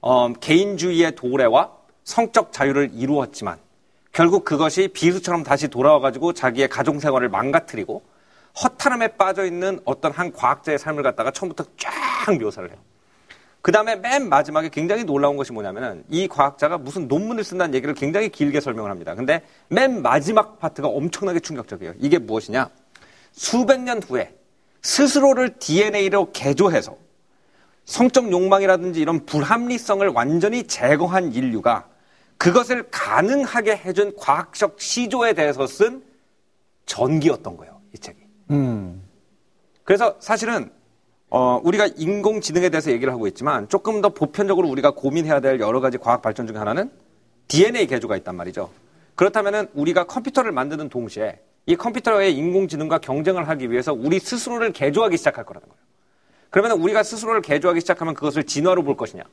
어, 0.00 0.32
개인주의의 0.32 1.16
도래와 1.16 1.72
성적 2.04 2.52
자유를 2.52 2.90
이루었지만 2.94 3.58
결국 4.12 4.44
그것이 4.44 4.88
비수처럼 4.88 5.44
다시 5.44 5.68
돌아와가지고 5.68 6.32
자기의 6.32 6.68
가정생활을 6.68 7.28
망가뜨리고 7.28 8.02
허탈함에 8.62 9.08
빠져 9.16 9.44
있는 9.44 9.80
어떤 9.84 10.12
한 10.12 10.32
과학자의 10.32 10.78
삶을 10.78 11.02
갖다가 11.02 11.30
처음부터 11.30 11.64
쫙 11.76 12.36
묘사를 12.38 12.68
해요. 12.68 12.78
그 13.62 13.72
다음에 13.72 13.94
맨 13.94 14.28
마지막에 14.28 14.70
굉장히 14.70 15.04
놀라운 15.04 15.36
것이 15.36 15.52
뭐냐면은 15.52 16.02
이 16.08 16.26
과학자가 16.26 16.78
무슨 16.78 17.08
논문을 17.08 17.44
쓴다는 17.44 17.74
얘기를 17.74 17.94
굉장히 17.94 18.30
길게 18.30 18.60
설명을 18.60 18.90
합니다. 18.90 19.14
근데 19.14 19.42
맨 19.68 20.02
마지막 20.02 20.58
파트가 20.58 20.88
엄청나게 20.88 21.40
충격적이에요. 21.40 21.94
이게 21.98 22.18
무엇이냐? 22.18 22.70
수백 23.32 23.80
년 23.80 24.02
후에 24.02 24.34
스스로를 24.82 25.58
DNA로 25.58 26.32
개조해서 26.32 26.96
성적 27.84 28.30
욕망이라든지 28.32 29.00
이런 29.00 29.26
불합리성을 29.26 30.06
완전히 30.08 30.66
제거한 30.66 31.32
인류가 31.32 31.89
그것을 32.40 32.84
가능하게 32.90 33.76
해준 33.76 34.16
과학적 34.16 34.80
시조에 34.80 35.34
대해서 35.34 35.66
쓴 35.66 36.02
전기였던 36.86 37.58
거예요, 37.58 37.82
이 37.94 37.98
책이. 37.98 38.18
음. 38.50 39.02
그래서 39.84 40.16
사실은 40.20 40.72
어, 41.28 41.60
우리가 41.62 41.86
인공지능에 41.98 42.70
대해서 42.70 42.90
얘기를 42.90 43.12
하고 43.12 43.26
있지만 43.26 43.68
조금 43.68 44.00
더 44.00 44.08
보편적으로 44.08 44.68
우리가 44.68 44.92
고민해야 44.92 45.40
될 45.40 45.60
여러 45.60 45.80
가지 45.80 45.98
과학 45.98 46.22
발전 46.22 46.46
중에 46.46 46.56
하나는 46.56 46.90
DNA 47.48 47.86
개조가 47.86 48.16
있단 48.16 48.34
말이죠. 48.34 48.70
그렇다면은 49.16 49.68
우리가 49.74 50.04
컴퓨터를 50.04 50.50
만드는 50.50 50.88
동시에 50.88 51.40
이 51.66 51.76
컴퓨터의 51.76 52.34
인공지능과 52.34 53.00
경쟁을 53.00 53.48
하기 53.50 53.70
위해서 53.70 53.92
우리 53.92 54.18
스스로를 54.18 54.72
개조하기 54.72 55.18
시작할 55.18 55.44
거라는 55.44 55.68
거예요. 55.68 55.80
그러면 56.48 56.80
우리가 56.80 57.02
스스로를 57.02 57.42
개조하기 57.42 57.80
시작하면 57.80 58.14
그것을 58.14 58.44
진화로 58.44 58.82
볼 58.82 58.96
것이냐? 58.96 59.24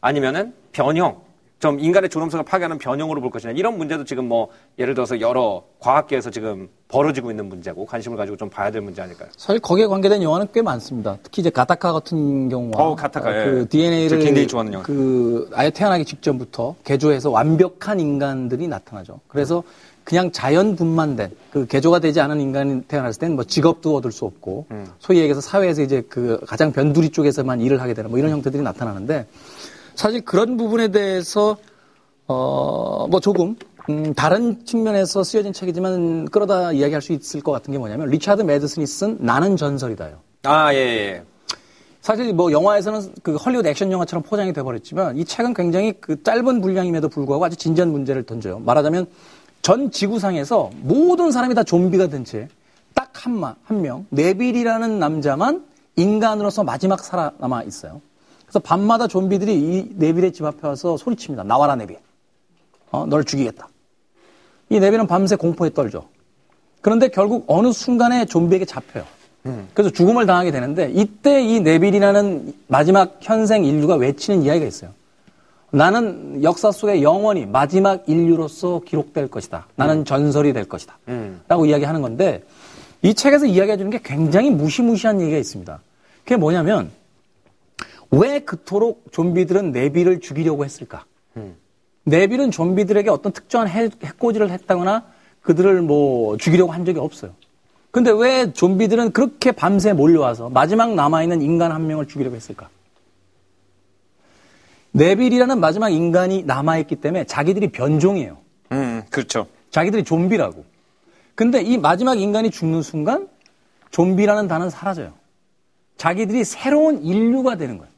아니면은 0.00 0.52
변형, 0.72 1.29
좀 1.60 1.78
인간의 1.78 2.08
존엄성을 2.08 2.42
파괴하는 2.46 2.78
변형으로 2.78 3.20
볼 3.20 3.30
것이냐? 3.30 3.52
이런 3.52 3.76
문제도 3.76 4.02
지금 4.04 4.26
뭐 4.26 4.48
예를 4.78 4.94
들어서 4.94 5.20
여러 5.20 5.62
과학계에서 5.78 6.30
지금 6.30 6.70
벌어지고 6.88 7.30
있는 7.30 7.50
문제고 7.50 7.84
관심을 7.84 8.16
가지고 8.16 8.38
좀 8.38 8.48
봐야 8.48 8.70
될 8.70 8.80
문제 8.80 9.02
아닐까요? 9.02 9.28
사실 9.36 9.60
거기에 9.60 9.86
관계된 9.86 10.22
영화는 10.22 10.48
꽤 10.54 10.62
많습니다. 10.62 11.18
특히 11.22 11.40
이제 11.40 11.50
가타카 11.50 11.92
같은 11.92 12.48
경우와 12.48 12.82
어, 12.82 12.96
가타카, 12.96 13.38
예. 13.40 13.44
그 13.44 13.68
DNA를 13.68 14.18
굉장히 14.20 14.48
좋아하는 14.48 14.72
영화. 14.72 14.84
그 14.84 15.50
아예 15.52 15.68
태어나기 15.68 16.06
직전부터 16.06 16.76
개조해서 16.82 17.30
완벽한 17.30 18.00
인간들이 18.00 18.66
나타나죠. 18.66 19.20
그래서 19.28 19.62
그냥 20.02 20.32
자연 20.32 20.74
분만 20.76 21.14
된 21.14 21.30
그 21.50 21.66
개조가 21.66 21.98
되지 21.98 22.20
않은 22.20 22.40
인간이 22.40 22.82
태어났을 22.82 23.18
때는 23.20 23.34
뭐 23.34 23.44
직업도 23.44 23.96
얻을 23.96 24.12
수 24.12 24.24
없고 24.24 24.66
음. 24.70 24.86
소위 25.00 25.18
얘기해서 25.18 25.40
사회에서 25.40 25.82
이제 25.82 26.02
그 26.08 26.38
가장 26.46 26.72
변두리 26.72 27.10
쪽에서만 27.10 27.60
일을 27.60 27.80
하게 27.82 27.92
되는 27.92 28.08
뭐 28.08 28.18
이런 28.18 28.30
형태들이 28.30 28.62
나타나는데 28.62 29.26
사실 30.00 30.22
그런 30.22 30.56
부분에 30.56 30.88
대해서 30.88 31.58
어, 32.26 33.06
뭐 33.10 33.20
조금, 33.20 33.54
음, 33.90 34.14
다른 34.14 34.64
측면에서 34.64 35.22
쓰여진 35.22 35.52
책이지만 35.52 36.24
끌어다 36.30 36.72
이야기할 36.72 37.02
수 37.02 37.12
있을 37.12 37.42
것 37.42 37.52
같은 37.52 37.70
게 37.70 37.76
뭐냐면 37.76 38.08
리차드 38.08 38.40
매드슨이 38.40 38.86
쓴 38.86 39.18
나는 39.20 39.58
전설이다요. 39.58 40.16
아, 40.44 40.72
예, 40.72 40.78
예. 40.78 41.22
사실 42.00 42.32
뭐 42.32 42.50
영화에서는 42.50 43.12
그 43.22 43.34
헐리우드 43.36 43.68
액션 43.68 43.92
영화처럼 43.92 44.22
포장이 44.22 44.54
돼버렸지만 44.54 45.18
이 45.18 45.24
책은 45.26 45.52
굉장히 45.52 45.92
그 46.00 46.22
짧은 46.22 46.62
분량임에도 46.62 47.10
불구하고 47.10 47.44
아주 47.44 47.56
진지한 47.56 47.92
문제를 47.92 48.22
던져요. 48.22 48.58
말하자면 48.60 49.06
전 49.60 49.90
지구상에서 49.90 50.70
모든 50.80 51.30
사람이 51.30 51.54
다 51.54 51.62
좀비가 51.62 52.06
된 52.06 52.24
채 52.24 52.48
딱 52.94 53.10
한 53.12 53.38
마, 53.38 53.54
한 53.64 53.82
명, 53.82 54.06
네빌이라는 54.08 54.98
남자만 54.98 55.62
인간으로서 55.96 56.64
마지막 56.64 57.04
살아남아 57.04 57.64
있어요. 57.64 58.00
그래서 58.50 58.58
밤마다 58.58 59.06
좀비들이 59.06 59.54
이 59.54 59.88
네빌의 59.94 60.32
집 60.32 60.44
앞에 60.44 60.66
와서 60.66 60.96
소리칩니다. 60.96 61.44
나와라 61.44 61.76
네빌. 61.76 61.96
어, 62.90 63.06
널 63.06 63.22
죽이겠다. 63.22 63.68
이 64.70 64.80
네빌은 64.80 65.06
밤새 65.06 65.36
공포에 65.36 65.70
떨죠. 65.70 66.08
그런데 66.80 67.08
결국 67.08 67.44
어느 67.46 67.70
순간에 67.70 68.24
좀비에게 68.24 68.64
잡혀요. 68.64 69.04
그래서 69.72 69.90
죽음을 69.90 70.26
당하게 70.26 70.50
되는데 70.50 70.90
이때 70.92 71.42
이 71.42 71.60
네빌이라는 71.60 72.52
마지막 72.66 73.18
현생 73.20 73.64
인류가 73.64 73.94
외치는 73.94 74.42
이야기가 74.42 74.66
있어요. 74.66 74.90
나는 75.70 76.42
역사 76.42 76.72
속에 76.72 77.02
영원히 77.02 77.46
마지막 77.46 78.08
인류로서 78.08 78.80
기록될 78.84 79.28
것이다. 79.28 79.68
나는 79.76 80.04
전설이 80.04 80.52
될 80.52 80.64
것이다. 80.64 80.98
음. 81.08 81.40
라고 81.46 81.66
이야기하는 81.66 82.02
건데 82.02 82.42
이 83.02 83.14
책에서 83.14 83.46
이야기해 83.46 83.76
주는 83.76 83.90
게 83.90 84.00
굉장히 84.02 84.50
무시무시한 84.50 85.20
얘기가 85.20 85.38
있습니다. 85.38 85.80
그게 86.24 86.36
뭐냐면 86.36 86.90
왜 88.10 88.40
그토록 88.40 89.04
좀비들은 89.12 89.72
네빌을 89.72 90.20
죽이려고 90.20 90.64
했을까? 90.64 91.04
네빌은 92.04 92.50
좀비들에게 92.50 93.10
어떤 93.10 93.32
특정한 93.32 93.68
해, 93.68 93.88
해코지를 94.02 94.50
했다거나 94.50 95.04
그들을 95.42 95.82
뭐 95.82 96.36
죽이려고 96.36 96.72
한 96.72 96.84
적이 96.84 96.98
없어요. 96.98 97.32
근데 97.90 98.10
왜 98.10 98.52
좀비들은 98.52 99.12
그렇게 99.12 99.52
밤새 99.52 99.92
몰려와서 99.92 100.48
마지막 100.50 100.94
남아있는 100.94 101.42
인간 101.42 101.72
한 101.72 101.86
명을 101.86 102.06
죽이려고 102.06 102.36
했을까? 102.36 102.68
네빌이라는 104.92 105.60
마지막 105.60 105.90
인간이 105.90 106.42
남아있기 106.42 106.96
때문에 106.96 107.24
자기들이 107.24 107.68
변종이에요. 107.68 108.38
음, 108.72 109.02
그렇죠. 109.10 109.46
자기들이 109.70 110.04
좀비라고. 110.04 110.64
근데 111.34 111.62
이 111.62 111.78
마지막 111.78 112.20
인간이 112.20 112.50
죽는 112.50 112.82
순간 112.82 113.28
좀비라는 113.90 114.48
단어는 114.48 114.70
사라져요. 114.70 115.12
자기들이 115.96 116.44
새로운 116.44 117.02
인류가 117.02 117.56
되는 117.56 117.78
거예요. 117.78 117.89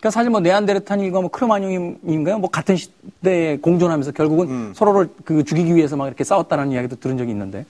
그러니까 0.00 0.10
사실 0.10 0.30
뭐 0.30 0.40
네안데르탈인과 0.40 1.20
뭐 1.20 1.30
크로마뇽인가요? 1.30 2.38
뭐 2.38 2.48
같은 2.50 2.76
시대에 2.76 3.58
공존하면서 3.58 4.12
결국은 4.12 4.72
서로를 4.74 5.10
그 5.24 5.44
죽이기 5.44 5.74
위해서 5.76 5.96
막 5.96 6.06
이렇게 6.06 6.24
싸웠다는 6.24 6.72
이야기도 6.72 6.96
들은 6.96 7.18
적이 7.18 7.32
있는데 7.32 7.66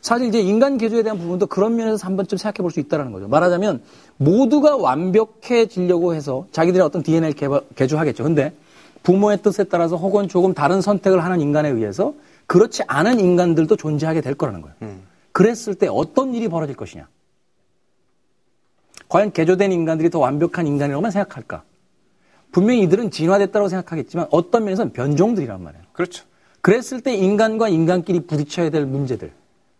사실 0.00 0.26
이제 0.26 0.40
인간 0.40 0.76
개조에 0.76 1.04
대한 1.04 1.18
부분도 1.18 1.46
그런 1.46 1.76
면에서 1.76 2.04
한 2.04 2.16
번쯤 2.16 2.36
생각해 2.36 2.56
볼 2.62 2.72
수 2.72 2.80
있다는 2.80 3.12
거죠. 3.12 3.28
말하자면 3.28 3.80
모두가 4.16 4.76
완벽해지려고 4.76 6.14
해서 6.14 6.46
자기들의 6.50 6.84
어떤 6.84 7.04
DNA를 7.04 7.34
개발, 7.34 7.60
개조하겠죠. 7.76 8.24
근데 8.24 8.52
부모의 9.04 9.42
뜻에 9.42 9.62
따라서 9.64 9.94
혹은 9.96 10.26
조금 10.26 10.54
다른 10.54 10.80
선택을 10.80 11.22
하는 11.22 11.40
인간에 11.40 11.68
의해서 11.68 12.14
그렇지 12.46 12.82
않은 12.88 13.20
인간들도 13.20 13.76
존재하게 13.76 14.20
될 14.20 14.34
거라는 14.34 14.62
거예요. 14.62 14.74
그랬을 15.30 15.76
때 15.76 15.86
어떤 15.88 16.34
일이 16.34 16.48
벌어질 16.48 16.74
것이냐. 16.74 17.06
과연 19.12 19.30
개조된 19.30 19.72
인간들이 19.72 20.08
더 20.08 20.18
완벽한 20.20 20.66
인간이라고만 20.66 21.10
생각할까? 21.10 21.64
분명히 22.50 22.80
이들은 22.80 23.10
진화됐다고 23.10 23.68
생각하겠지만 23.68 24.26
어떤 24.30 24.64
면에서는 24.64 24.94
변종들이란 24.94 25.62
말이에요. 25.62 25.84
그렇죠. 25.92 26.24
그랬을 26.62 27.02
때 27.02 27.14
인간과 27.14 27.68
인간끼리 27.68 28.20
부딪혀야 28.20 28.70
될 28.70 28.86
문제들. 28.86 29.30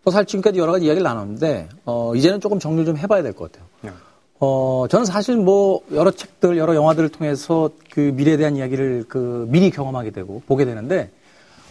또 0.04 0.10
사실 0.10 0.26
지금까지 0.26 0.58
여러 0.58 0.72
가지 0.72 0.84
이야기를 0.84 1.02
나눴는데, 1.02 1.70
어, 1.86 2.14
이제는 2.14 2.40
조금 2.42 2.58
정리를 2.58 2.84
좀 2.84 2.98
해봐야 2.98 3.22
될 3.22 3.32
것 3.32 3.50
같아요. 3.50 3.66
네. 3.80 3.90
어, 4.38 4.84
저는 4.90 5.06
사실 5.06 5.38
뭐, 5.38 5.80
여러 5.92 6.10
책들, 6.10 6.58
여러 6.58 6.74
영화들을 6.74 7.08
통해서 7.08 7.70
그 7.90 8.00
미래에 8.00 8.36
대한 8.36 8.56
이야기를 8.56 9.06
그 9.08 9.46
미리 9.48 9.70
경험하게 9.70 10.10
되고 10.10 10.42
보게 10.46 10.66
되는데, 10.66 11.10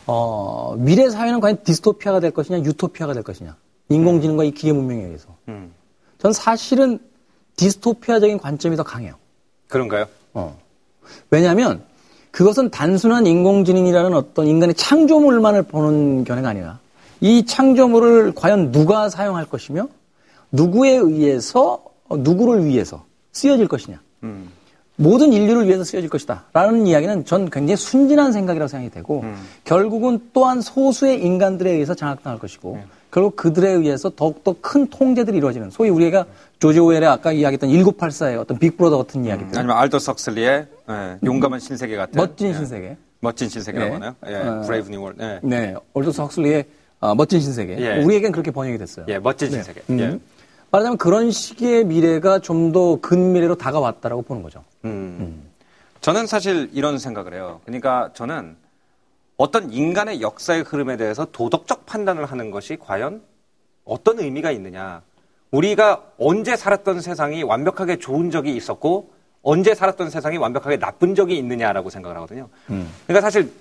어, 0.07 0.73
미래 0.79 1.11
사회는 1.11 1.39
과연 1.39 1.61
디스토피아가 1.63 2.21
될 2.21 2.31
것이냐, 2.31 2.63
유토피아가 2.63 3.13
될 3.13 3.21
것이냐. 3.21 3.55
인공지능과 3.89 4.45
이 4.45 4.51
기계 4.51 4.73
문명에 4.73 5.03
의해서. 5.03 5.35
음. 5.47 5.71
저는 6.17 6.33
사실은 6.33 7.10
디스토피아적인 7.61 8.39
관점이 8.39 8.75
더 8.75 8.81
강해요. 8.81 9.13
그런가요? 9.67 10.07
어. 10.33 10.57
왜냐하면 11.29 11.83
그것은 12.31 12.71
단순한 12.71 13.27
인공지능이라는 13.27 14.13
어떤 14.15 14.47
인간의 14.47 14.73
창조물만을 14.73 15.63
보는 15.63 16.23
견해가 16.23 16.49
아니라 16.49 16.79
이 17.19 17.45
창조물을 17.45 18.33
과연 18.33 18.71
누가 18.71 19.09
사용할 19.09 19.45
것이며 19.45 19.89
누구에 20.51 20.95
의해서 20.95 21.83
어, 22.09 22.17
누구를 22.17 22.65
위해서 22.65 23.05
쓰여질 23.31 23.67
것이냐. 23.67 23.99
모든 24.95 25.31
인류를 25.31 25.67
위해서 25.67 25.83
쓰여질 25.83 26.09
것이다. 26.09 26.45
라는 26.53 26.87
이야기는 26.87 27.25
전 27.25 27.49
굉장히 27.49 27.77
순진한 27.77 28.31
생각이라고 28.31 28.67
생각이 28.67 28.91
되고 28.91 29.23
결국은 29.63 30.19
또한 30.33 30.61
소수의 30.61 31.23
인간들에 31.23 31.71
의해서 31.71 31.93
장악당할 31.93 32.39
것이고 32.39 32.79
결국 33.11 33.35
그들에 33.35 33.69
의해서 33.71 34.09
더욱더 34.09 34.55
큰 34.61 34.87
통제들이 34.87 35.37
이루어지는 35.37 35.69
소위 35.69 35.89
우리가 35.89 36.25
조지 36.61 36.79
오웰의 36.79 37.07
아까 37.07 37.31
이야기했던 37.31 37.71
1984의 37.71 38.39
어떤 38.39 38.59
빅브로더 38.59 38.99
같은 38.99 39.25
이야기들. 39.25 39.57
아니면 39.57 39.75
올더스 39.77 39.97
헉슬리의 39.97 40.67
예, 40.91 41.17
용감한 41.25 41.59
신세계 41.59 41.95
같은 41.97 42.13
멋진 42.15 42.49
예, 42.49 42.53
신세계. 42.53 42.97
멋진 43.19 43.49
신세계라고 43.49 43.89
예. 43.89 43.93
하나요? 43.95 44.15
예, 44.27 44.35
어. 44.35 44.61
Brave 44.61 44.89
New 44.91 45.01
World. 45.01 45.15
예. 45.19 45.39
네. 45.41 45.73
올더스 45.93 46.21
헉슬리의 46.21 46.65
어, 46.99 47.15
멋진 47.15 47.39
신세계. 47.39 47.79
예. 47.79 48.03
우리에겐 48.03 48.31
그렇게 48.31 48.51
번역이 48.51 48.77
됐어요. 48.77 49.07
예, 49.09 49.17
멋진 49.17 49.49
신세계. 49.49 49.81
음. 49.89 49.99
예. 49.99 50.19
말하자면 50.69 50.99
그런 50.99 51.31
식의 51.31 51.83
미래가 51.85 52.37
좀 52.39 52.71
더 52.71 52.97
근미래로 53.01 53.55
다가왔다라고 53.55 54.21
보는 54.21 54.43
거죠. 54.43 54.63
음. 54.85 55.41
저는 56.01 56.27
사실 56.27 56.69
이런 56.73 56.99
생각을 56.99 57.33
해요. 57.33 57.59
그러니까 57.65 58.11
저는 58.13 58.55
어떤 59.35 59.73
인간의 59.73 60.21
역사의 60.21 60.61
흐름에 60.61 60.95
대해서 60.95 61.25
도덕적 61.31 61.87
판단을 61.87 62.25
하는 62.25 62.51
것이 62.51 62.77
과연 62.79 63.23
어떤 63.83 64.19
의미가 64.19 64.51
있느냐. 64.51 65.01
우리가 65.51 66.03
언제 66.17 66.55
살았던 66.55 67.01
세상이 67.01 67.43
완벽하게 67.43 67.97
좋은 67.97 68.31
적이 68.31 68.55
있었고 68.55 69.11
언제 69.43 69.75
살았던 69.75 70.09
세상이 70.09 70.37
완벽하게 70.37 70.77
나쁜 70.77 71.13
적이 71.15 71.37
있느냐라고 71.37 71.89
생각을 71.89 72.15
하거든요. 72.17 72.47
그러니까 73.07 73.21
사실 73.21 73.51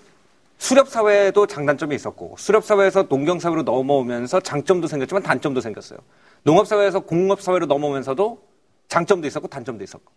수렵 0.59 0.89
사회에도 0.89 1.47
장단점이 1.47 1.95
있었고 1.95 2.37
수렵 2.39 2.65
사회에서 2.65 3.05
농경 3.09 3.41
사회로 3.41 3.63
넘어오면서 3.63 4.41
장점도 4.41 4.87
생겼지만 4.87 5.23
단점도 5.23 5.61
생겼어요. 5.61 5.99
농업 6.45 6.67
사회에서 6.67 7.01
공업 7.01 7.41
사회로 7.41 7.67
넘어오면서도 7.67 8.43
장점도 8.89 9.27
있었고 9.27 9.49
단점도 9.49 9.83
있었고 9.83 10.13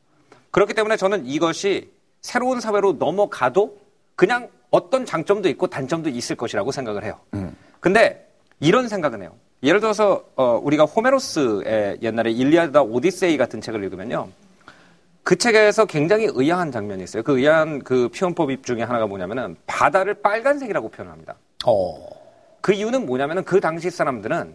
그렇기 0.52 0.74
때문에 0.74 0.98
저는 0.98 1.26
이것이 1.26 1.92
새로운 2.22 2.60
사회로 2.60 2.94
넘어가도 2.94 3.80
그냥 4.16 4.50
어떤 4.70 5.06
장점도 5.06 5.50
있고 5.50 5.68
단점도 5.68 6.10
있을 6.10 6.36
것이라고 6.36 6.72
생각을 6.72 7.04
해요. 7.04 7.20
근데 7.80 8.28
이런 8.60 8.88
생각은 8.88 9.22
해요. 9.22 9.36
예를 9.64 9.80
들어서 9.80 10.26
어, 10.36 10.60
우리가 10.62 10.84
호메로스의 10.84 12.00
옛날에 12.02 12.32
일리아드나 12.32 12.82
오디세이 12.82 13.38
같은 13.38 13.62
책을 13.62 13.82
읽으면요. 13.84 14.28
그 15.24 15.38
책에서 15.38 15.86
굉장히 15.86 16.28
의아한 16.30 16.72
장면이 16.72 17.02
있어요. 17.04 17.24
그 17.24 17.40
의아한 17.40 17.80
그 17.84 18.10
표현법 18.10 18.50
중에 18.64 18.82
하나가 18.84 19.08
뭐냐면은 19.08 19.56
바다를 19.66 20.16
빨간색이라고 20.16 20.90
표현합니다. 20.90 21.36
어. 21.66 21.96
그 22.60 22.74
이유는 22.74 23.06
뭐냐면은 23.06 23.46
그 23.46 23.62
당시 23.62 23.90
사람들은 23.90 24.54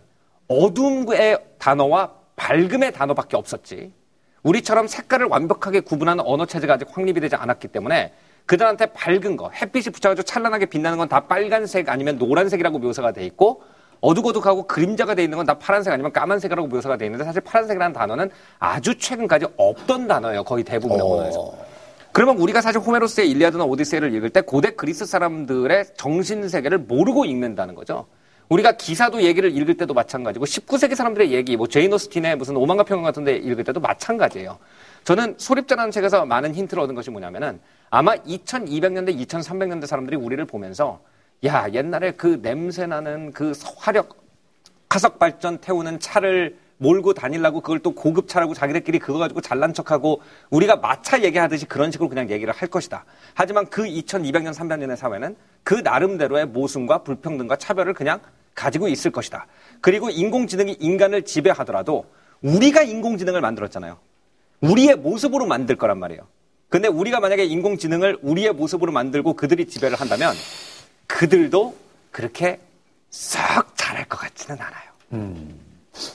어둠의 0.48 1.38
단어와 1.58 2.12
밝음의 2.36 2.92
단어밖에 2.92 3.36
없었지. 3.36 3.92
우리처럼 4.42 4.86
색깔을 4.86 5.26
완벽하게 5.26 5.80
구분하는 5.80 6.22
언어 6.26 6.44
체제가 6.44 6.74
아직 6.74 6.88
확립이 6.90 7.20
되지 7.20 7.34
않았기 7.34 7.68
때문에 7.68 8.12
그들한테 8.46 8.86
밝은 8.86 9.36
거, 9.36 9.50
햇빛이 9.50 9.84
붙여가지고 9.84 10.24
찬란하게 10.24 10.66
빛나는 10.66 10.96
건 10.98 11.08
다 11.08 11.20
빨간색 11.20 11.88
아니면 11.88 12.18
노란색이라고 12.18 12.78
묘사가 12.78 13.12
돼 13.12 13.24
있고 13.24 13.62
어둑어둑하고 14.00 14.66
그림자가 14.66 15.14
돼 15.14 15.24
있는 15.24 15.36
건 15.36 15.46
다 15.46 15.58
파란색 15.58 15.92
아니면 15.92 16.12
까만색이라고 16.12 16.68
묘사가 16.68 16.96
돼 16.96 17.06
있는데 17.06 17.24
사실 17.24 17.40
파란색이라는 17.40 17.94
단어는 17.94 18.30
아주 18.58 18.98
최근까지 18.98 19.46
없던 19.56 20.06
단어예요. 20.08 20.44
거의 20.44 20.62
대부분의 20.64 21.00
언어에서. 21.00 21.54
그러면 22.12 22.38
우리가 22.38 22.60
사실 22.60 22.80
호메로스의 22.80 23.30
일리아드나 23.30 23.64
오디세이를 23.64 24.14
읽을 24.14 24.30
때 24.30 24.40
고대 24.40 24.70
그리스 24.70 25.06
사람들의 25.06 25.86
정신 25.96 26.48
세계를 26.48 26.78
모르고 26.78 27.24
읽는다는 27.24 27.74
거죠. 27.74 28.06
우리가 28.48 28.72
기사도 28.72 29.22
얘기를 29.22 29.54
읽을 29.54 29.76
때도 29.76 29.92
마찬가지고 29.94 30.46
19세기 30.46 30.94
사람들의 30.94 31.32
얘기, 31.32 31.56
뭐 31.56 31.66
제인 31.66 31.92
오스틴의 31.92 32.36
무슨 32.36 32.56
오만과 32.56 32.84
편견 32.84 33.04
같은 33.04 33.24
데 33.24 33.36
읽을 33.36 33.62
때도 33.64 33.80
마찬가지예요. 33.80 34.58
저는 35.04 35.34
소립자라는 35.38 35.90
책에서 35.90 36.24
많은 36.24 36.54
힌트를 36.54 36.82
얻은 36.82 36.94
것이 36.94 37.10
뭐냐면은 37.10 37.60
아마 37.90 38.14
2200년대, 38.16 39.16
2300년대 39.26 39.86
사람들이 39.86 40.16
우리를 40.16 40.42
보면서 40.46 41.00
야, 41.44 41.68
옛날에 41.72 42.12
그 42.12 42.40
냄새 42.42 42.86
나는 42.86 43.32
그 43.32 43.52
화력 43.76 44.16
화석 44.90 45.18
발전 45.18 45.58
태우는 45.58 46.00
차를 46.00 46.56
몰고 46.78 47.12
다니려고 47.14 47.60
그걸 47.60 47.80
또 47.80 47.92
고급 47.92 48.28
차라고 48.28 48.54
자기들끼리 48.54 48.98
그거 48.98 49.18
가지고 49.18 49.40
잘난 49.40 49.74
척하고 49.74 50.22
우리가 50.50 50.76
마차 50.76 51.22
얘기하듯이 51.22 51.66
그런 51.66 51.90
식으로 51.90 52.08
그냥 52.08 52.30
얘기를 52.30 52.52
할 52.52 52.68
것이다. 52.68 53.04
하지만 53.34 53.66
그 53.66 53.82
2200년, 53.82 54.54
300년의 54.54 54.96
사회는 54.96 55.36
그 55.64 55.74
나름대로의 55.74 56.46
모순과 56.46 57.02
불평등과 57.02 57.56
차별을 57.56 57.94
그냥 57.94 58.20
가지고 58.54 58.88
있을 58.88 59.10
것이다. 59.10 59.46
그리고 59.80 60.08
인공지능이 60.10 60.76
인간을 60.80 61.22
지배하더라도 61.22 62.06
우리가 62.42 62.82
인공지능을 62.82 63.40
만들었잖아요. 63.40 63.98
우리의 64.60 64.96
모습으로 64.96 65.46
만들 65.46 65.76
거란 65.76 65.98
말이에요. 65.98 66.22
근데 66.68 66.88
우리가 66.88 67.20
만약에 67.20 67.44
인공지능을 67.44 68.18
우리의 68.22 68.52
모습으로 68.52 68.92
만들고 68.92 69.34
그들이 69.34 69.66
지배를 69.66 70.00
한다면 70.00 70.32
그들도 71.08 71.74
그렇게 72.12 72.60
썩 73.10 73.76
잘할 73.76 74.04
것 74.04 74.18
같지는 74.18 74.56
않아요. 74.60 74.88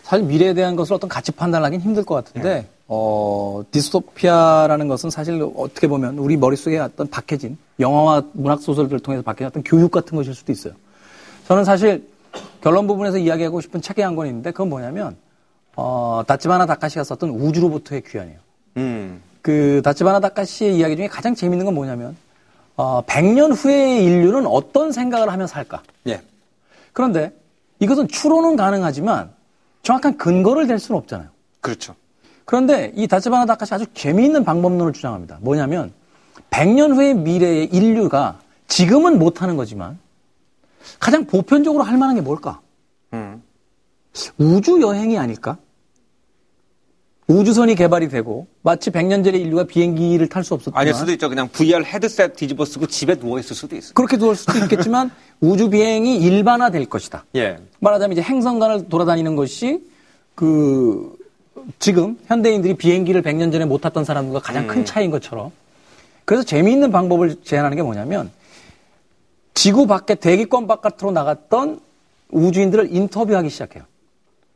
사실 0.03 0.25
미래에 0.25 0.53
대한 0.53 0.75
것을 0.77 0.93
어떤 0.93 1.09
가치 1.09 1.31
판단하기는 1.33 1.83
힘들 1.83 2.03
것 2.05 2.15
같은데, 2.15 2.69
어, 2.87 3.63
디스토피아라는 3.71 4.87
것은 4.87 5.09
사실 5.09 5.41
어떻게 5.57 5.87
보면 5.87 6.17
우리 6.19 6.37
머릿속에 6.37 6.77
어떤 6.77 7.09
박혀진 7.09 7.57
영화와 7.79 8.23
문학 8.33 8.61
소설들을 8.61 8.99
통해서 9.01 9.23
박혀진 9.23 9.47
어떤 9.47 9.63
교육 9.63 9.91
같은 9.91 10.15
것일 10.15 10.33
수도 10.35 10.51
있어요. 10.51 10.73
저는 11.47 11.65
사실 11.65 12.07
결론 12.61 12.87
부분에서 12.87 13.17
이야기하고 13.17 13.59
싶은 13.61 13.81
책이 13.81 14.01
한 14.01 14.15
권 14.15 14.27
있는데, 14.27 14.51
그건 14.51 14.69
뭐냐면, 14.69 15.17
어, 15.75 16.21
다치바나 16.27 16.65
다카시가 16.67 17.03
썼던 17.03 17.29
우주로부터의 17.31 18.03
귀환이에요. 18.03 18.39
음. 18.77 19.21
그 19.41 19.81
다치바나 19.83 20.19
다카시의 20.21 20.77
이야기 20.77 20.95
중에 20.95 21.07
가장 21.07 21.35
재밌는 21.35 21.65
건 21.65 21.73
뭐냐면, 21.73 22.15
어, 22.75 23.03
100년 23.05 23.53
후의 23.55 24.03
인류는 24.03 24.47
어떤 24.47 24.91
생각을 24.91 25.31
하며 25.31 25.47
살까? 25.47 25.83
예. 26.07 26.21
그런데 26.91 27.33
이것은 27.79 28.07
추론은 28.07 28.55
가능하지만 28.55 29.31
정확한 29.83 30.17
근거를 30.17 30.67
댈 30.67 30.79
수는 30.79 30.97
없잖아요. 30.99 31.29
그렇죠. 31.61 31.95
그런데 32.45 32.91
이 32.95 33.07
다치바나 33.07 33.45
다카시 33.45 33.73
아주 33.73 33.85
재미있는 33.93 34.43
방법론을 34.43 34.93
주장합니다. 34.93 35.39
뭐냐면 35.41 35.93
100년 36.49 36.95
후의 36.95 37.13
미래의 37.15 37.65
인류가 37.67 38.39
지금은 38.67 39.19
못하는 39.19 39.55
거지만 39.55 39.99
가장 40.99 41.25
보편적으로 41.25 41.83
할 41.83 41.97
만한 41.97 42.15
게 42.15 42.21
뭘까? 42.21 42.59
음. 43.13 43.41
우주 44.37 44.81
여행이 44.81 45.17
아닐까? 45.17 45.57
우주선이 47.27 47.75
개발이 47.75 48.09
되고 48.09 48.47
마치 48.61 48.91
100년 48.91 49.23
전에 49.23 49.37
인류가 49.37 49.63
비행기를 49.63 50.27
탈 50.27 50.43
수 50.43 50.53
없었지만 50.53 50.81
아닐 50.81 50.93
수도 50.93 51.11
있죠. 51.13 51.29
그냥 51.29 51.47
VR 51.49 51.83
헤드셋 51.83 52.35
뒤집어 52.35 52.65
쓰고 52.65 52.87
집에 52.87 53.15
누워 53.15 53.39
있을 53.39 53.55
수도 53.55 53.75
있어요. 53.75 53.93
그렇게 53.93 54.17
두을 54.17 54.35
수도 54.35 54.57
있겠지만 54.59 55.09
우주 55.39 55.69
비행이 55.69 56.17
일반화될 56.17 56.85
것이다. 56.87 57.25
예. 57.35 57.57
말하자면 57.79 58.13
이제 58.17 58.21
행성간을 58.21 58.89
돌아다니는 58.89 59.35
것이 59.35 59.81
그 60.35 61.15
지금 61.79 62.17
현대인들이 62.27 62.73
비행기를 62.73 63.21
100년 63.21 63.51
전에 63.51 63.65
못 63.65 63.79
탔던 63.79 64.03
사람들과 64.03 64.39
가장 64.39 64.67
큰 64.67 64.83
차이인 64.83 65.11
것처럼 65.11 65.51
그래서 66.25 66.43
재미있는 66.43 66.91
방법을 66.91 67.37
제안하는 67.43 67.77
게 67.77 67.83
뭐냐면 67.83 68.31
지구 69.53 69.87
밖에 69.87 70.15
대기권 70.15 70.67
바깥으로 70.67 71.11
나갔던 71.11 71.79
우주인들을 72.31 72.93
인터뷰하기 72.93 73.49
시작해요. 73.49 73.83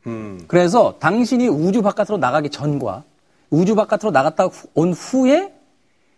음. 0.06 0.44
그래서 0.46 0.96
당신이 0.98 1.48
우주 1.48 1.82
바깥으로 1.82 2.18
나가기 2.18 2.50
전과 2.50 3.04
우주 3.50 3.74
바깥으로 3.74 4.10
나갔다 4.10 4.44
후- 4.46 4.68
온 4.74 4.92
후에 4.92 5.52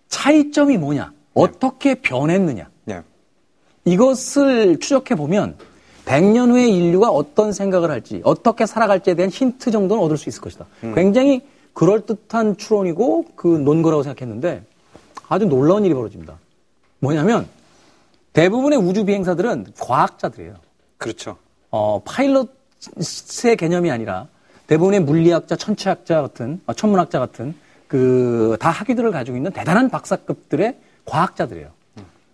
차이점이 0.09 0.77
뭐냐, 0.77 1.13
어떻게 1.35 1.95
변했느냐, 1.95 2.69
예. 2.91 3.03
이것을 3.85 4.79
추적해 4.81 5.15
보면 5.15 5.57
100년 6.05 6.51
후에 6.51 6.69
인류가 6.69 7.09
어떤 7.11 7.53
생각을 7.53 7.91
할지, 7.91 8.21
어떻게 8.25 8.67
살아갈지에 8.67 9.15
대한 9.15 9.31
힌트 9.31 9.71
정도는 9.71 10.03
얻을 10.03 10.17
수 10.17 10.29
있을 10.29 10.41
것이다. 10.43 10.67
굉장히 10.95 11.43
그럴듯한 11.75 12.57
추론이고 12.57 13.27
그 13.37 13.47
논거라고 13.47 14.03
생각했는데 14.03 14.65
아주 15.29 15.47
놀라운 15.47 15.85
일이 15.85 15.95
벌어집니다. 15.95 16.37
뭐냐면 16.99 17.47
대부분의 18.33 18.79
우주 18.79 19.05
비행사들은 19.05 19.67
과학자들이에요. 19.79 20.55
그렇죠. 20.99 21.37
어, 21.71 22.03
파일럿 22.05 22.49
의 23.45 23.57
개념이 23.57 23.91
아니라 23.91 24.29
대부분의 24.67 25.01
물리학자, 25.01 25.57
천체학자 25.57 26.23
같은, 26.23 26.61
어, 26.67 26.73
천문학자 26.73 27.19
같은 27.19 27.55
그 27.89 28.57
다 28.61 28.71
학위들을 28.71 29.11
가지고 29.11 29.37
있는 29.37 29.51
대단한 29.53 29.89
박사급들의 29.91 30.77
과학자들이에요. 31.07 31.69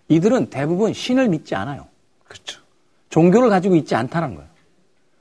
이들은 0.08 0.50
대부분 0.50 0.92
신을 0.92 1.28
믿지 1.28 1.54
않아요. 1.54 1.86
그렇죠. 2.24 2.60
종교를 3.08 3.48
가지고 3.48 3.74
있지 3.76 3.94
않다는 3.94 4.34
거예요. 4.34 4.48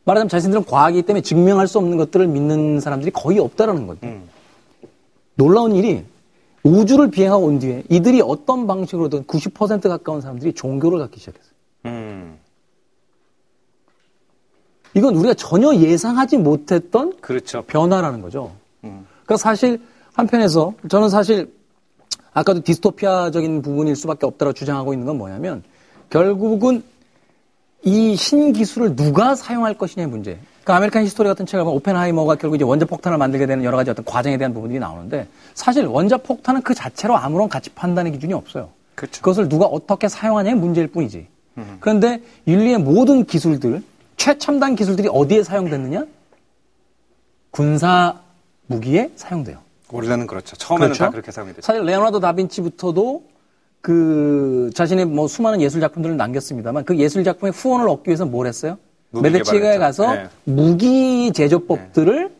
말하자면 0.03 0.29
자신들은 0.29 0.65
과학이기 0.65 1.03
때문에 1.03 1.21
증명할 1.21 1.67
수 1.67 1.77
없는 1.79 1.97
것들을 1.97 2.27
믿는 2.27 2.79
사람들이 2.79 3.11
거의 3.11 3.39
없다라는 3.39 3.87
거죠. 3.87 4.01
놀라운 5.35 5.73
일이 5.73 6.03
우주를 6.63 7.09
비행하고 7.11 7.45
온 7.45 7.59
뒤에 7.59 7.83
이들이 7.89 8.21
어떤 8.21 8.67
방식으로든 8.67 9.23
90% 9.23 9.87
가까운 9.87 10.21
사람들이 10.21 10.53
종교를 10.53 10.99
갖기 10.99 11.19
시작했어요. 11.19 11.53
음. 11.85 12.37
이건 14.95 15.15
우리가 15.15 15.33
전혀 15.35 15.75
예상하지 15.75 16.37
못했던 16.37 17.13
그렇죠. 17.21 17.61
변화라는 17.63 18.21
거죠. 18.21 18.51
그러니까 18.81 19.37
사실 19.37 19.79
한편에서 20.13 20.73
저는 20.89 21.09
사실 21.09 21.53
아까도 22.33 22.63
디스토피아적인 22.63 23.61
부분일 23.61 23.95
수밖에 23.95 24.25
없다고 24.25 24.53
주장하고 24.53 24.93
있는 24.93 25.05
건 25.05 25.17
뭐냐면 25.17 25.63
결국은 26.09 26.83
이 27.83 28.15
신기술을 28.15 28.95
누가 28.95 29.35
사용할 29.35 29.77
것이냐의 29.77 30.09
문제. 30.09 30.39
그 30.63 30.73
아메리칸 30.73 31.03
히스토리 31.03 31.29
같은 31.29 31.45
책을 31.45 31.63
보면 31.63 31.77
오펜하이머가 31.77 32.35
결국 32.35 32.55
이제 32.55 32.63
원자 32.63 32.85
폭탄을 32.87 33.19
만들게 33.19 33.45
되는 33.45 33.63
여러 33.63 33.77
가지 33.77 33.91
어떤 33.91 34.03
과정에 34.03 34.37
대한 34.37 34.53
부분들이 34.53 34.79
나오는데 34.79 35.27
사실 35.53 35.85
원자 35.85 36.17
폭탄은 36.17 36.63
그 36.63 36.73
자체로 36.73 37.15
아무런 37.15 37.49
가치 37.49 37.69
판단의 37.69 38.13
기준이 38.13 38.33
없어요. 38.33 38.69
그렇죠. 38.95 39.21
그것을 39.21 39.47
누가 39.47 39.65
어떻게 39.65 40.07
사용하냐의 40.07 40.55
문제일 40.55 40.87
뿐이지. 40.87 41.27
그런데 41.79 42.21
인류의 42.45 42.79
모든 42.79 43.25
기술들, 43.25 43.83
최첨단 44.17 44.75
기술들이 44.75 45.07
어디에 45.11 45.43
사용됐느냐? 45.43 46.05
군사 47.51 48.21
무기에 48.67 49.11
사용돼요. 49.15 49.59
원래는 49.91 50.27
그렇죠. 50.27 50.55
처음에는 50.55 50.87
그렇죠? 50.89 51.03
다 51.05 51.11
그렇게 51.11 51.31
사용이 51.31 51.53
됐죠. 51.53 51.65
사실 51.65 51.83
레오나르도 51.83 52.19
다빈치부터도 52.19 53.23
그 53.81 54.71
자신의 54.73 55.05
뭐 55.05 55.27
수많은 55.27 55.61
예술 55.61 55.79
작품들을 55.79 56.17
남겼습니다만 56.17 56.85
그 56.85 56.97
예술 56.97 57.23
작품의 57.23 57.51
후원을 57.53 57.87
얻기 57.87 58.09
위해서 58.09 58.25
뭘 58.25 58.47
했어요? 58.47 58.77
개발했죠. 59.13 59.79
가서 59.79 60.13
네. 60.13 60.27
무기 60.43 61.31
제조법들을 61.31 62.31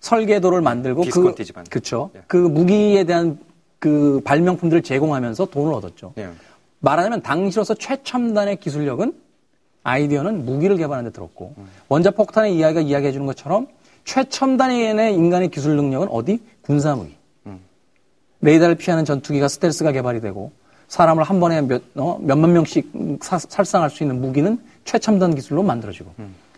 설계도를 0.00 0.60
만들고 0.60 1.02
비스콘티 1.02 1.44
집안. 1.44 1.64
그렇죠. 1.64 2.10
예. 2.16 2.22
그 2.26 2.36
무기에 2.36 3.04
대한 3.04 3.38
그 3.78 4.20
발명품들을 4.24 4.82
제공하면서 4.82 5.46
돈을 5.46 5.72
얻었죠. 5.72 6.12
예. 6.18 6.28
말하자면 6.80 7.22
당시로서 7.22 7.74
최첨단의 7.74 8.56
기술력은 8.56 9.14
아이디어는 9.88 10.44
무기를 10.44 10.76
개발하는 10.76 11.10
데 11.10 11.14
들었고 11.14 11.54
원자 11.88 12.10
폭탄의 12.10 12.56
이야기가 12.56 12.80
이야기해 12.82 13.12
주는 13.12 13.26
것처럼 13.26 13.68
최첨단의 14.04 15.14
인간의 15.14 15.48
기술 15.50 15.76
능력은 15.76 16.08
어디? 16.08 16.40
군사 16.62 16.94
무기. 16.94 17.16
레이더를 18.40 18.76
피하는 18.76 19.04
전투기가 19.04 19.48
스텔스가 19.48 19.90
개발이 19.92 20.20
되고 20.20 20.52
사람을 20.86 21.24
한 21.24 21.40
번에 21.40 21.60
몇, 21.60 21.82
어, 21.96 22.18
몇만 22.22 22.52
명씩 22.52 23.18
사- 23.20 23.38
살상할 23.38 23.90
수 23.90 24.04
있는 24.04 24.20
무기는 24.20 24.58
최첨단 24.84 25.34
기술로 25.34 25.62
만들어지고 25.62 26.12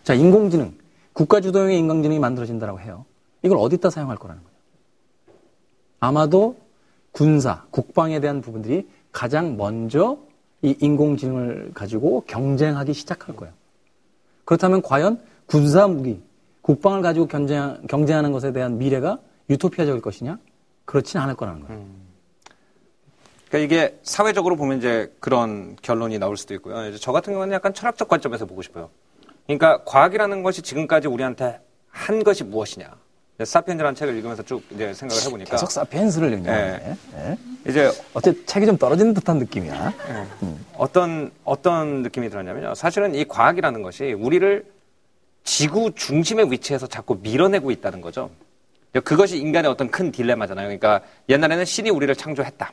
자 0.05 0.15
인공지능 0.15 0.73
국가 1.15 1.41
주도형의 1.41 1.79
인공지능이 1.79 2.19
만들어진다고 2.21 2.81
해요. 2.81 3.05
이걸 3.43 3.57
어디다 3.59 3.89
사용할 3.91 4.17
거라는 4.19 4.43
거예요. 4.43 4.57
아마도 6.01 6.57
군사, 7.13 7.65
국방에 7.71 8.21
대한 8.21 8.41
부분들이 8.41 8.87
가장 9.11 9.57
먼저 9.57 10.19
이 10.63 10.77
인공지능을 10.79 11.73
가지고 11.75 12.23
경쟁하기 12.27 12.93
시작할 12.93 13.37
거예요. 13.37 13.55
그렇다면 14.45 14.83
과연 14.83 15.21
군사 15.47 15.87
무기, 15.89 16.23
국방을 16.63 17.03
가지고 17.03 17.27
경쟁, 17.27 17.81
경쟁하는 17.89 18.33
것에 18.33 18.53
대한 18.53 18.79
미래가 18.79 19.19
유토피아적일 19.49 20.03
것이냐? 20.03 20.39
그렇진 20.85 21.21
않을 21.21 21.35
거라는 21.37 21.67
거예요. 21.67 21.87
그러니까 23.49 23.59
이게 23.65 23.99
사회적으로 24.03 24.57
보면 24.57 24.79
이제 24.79 25.13
그런 25.19 25.77
결론이 25.83 26.19
나올 26.19 26.37
수도 26.37 26.55
있고요. 26.55 26.97
저 26.99 27.11
같은 27.11 27.33
경우는 27.33 27.53
약간 27.53 27.75
철학적 27.75 28.09
관점에서 28.09 28.47
보고 28.47 28.63
싶어요. 28.63 28.91
그러니까 29.47 29.83
과학이라는 29.85 30.43
것이 30.43 30.63
지금까지 30.63 31.09
우리한테 31.09 31.61
한 31.89 32.23
것이 32.23 32.45
무엇이냐. 32.45 32.95
사피엔즈라는 33.45 33.95
책을 33.95 34.15
읽으면서 34.17 34.43
쭉 34.43 34.63
이제 34.71 34.93
생각을 34.93 35.23
해보니까 35.25 35.51
계속 35.53 35.71
사피엔스를 35.71 36.33
읽냐. 36.35 36.51
네. 36.53 36.97
네. 37.15 37.39
이제 37.67 37.91
어째 38.15 38.35
책이 38.47 38.67
좀 38.67 38.77
떨어지는 38.77 39.15
듯한 39.15 39.39
느낌이야. 39.39 39.93
어떤 40.77 41.31
어떤 41.45 42.03
느낌이 42.03 42.31
들었냐면요. 42.31 42.75
사실은 42.75 43.15
이 43.15 43.25
과학이라는 43.25 43.83
것이 43.83 44.13
우리를 44.13 44.65
지구 45.45 45.93
중심의 45.95 46.51
위치에서 46.51 46.87
자꾸 46.87 47.19
밀어내고 47.23 47.71
있다는 47.71 48.01
거죠. 48.01 48.31
그것이 49.05 49.39
인간의 49.39 49.71
어떤 49.71 49.91
큰 49.91 50.11
딜레마잖아요. 50.11 50.67
그러니까 50.67 51.01
옛날에는 51.29 51.65
신이 51.65 51.91
우리를 51.91 52.15
창조했다. 52.15 52.73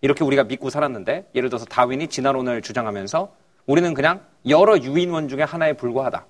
이렇게 0.00 0.24
우리가 0.24 0.44
믿고 0.44 0.70
살았는데 0.70 1.30
예를 1.34 1.50
들어서 1.50 1.66
다윈이 1.66 2.08
진화론을 2.08 2.62
주장하면서 2.62 3.32
우리는 3.66 3.92
그냥 3.94 4.22
여러 4.48 4.78
유인원 4.78 5.28
중에 5.28 5.42
하나에 5.42 5.74
불과하다. 5.74 6.24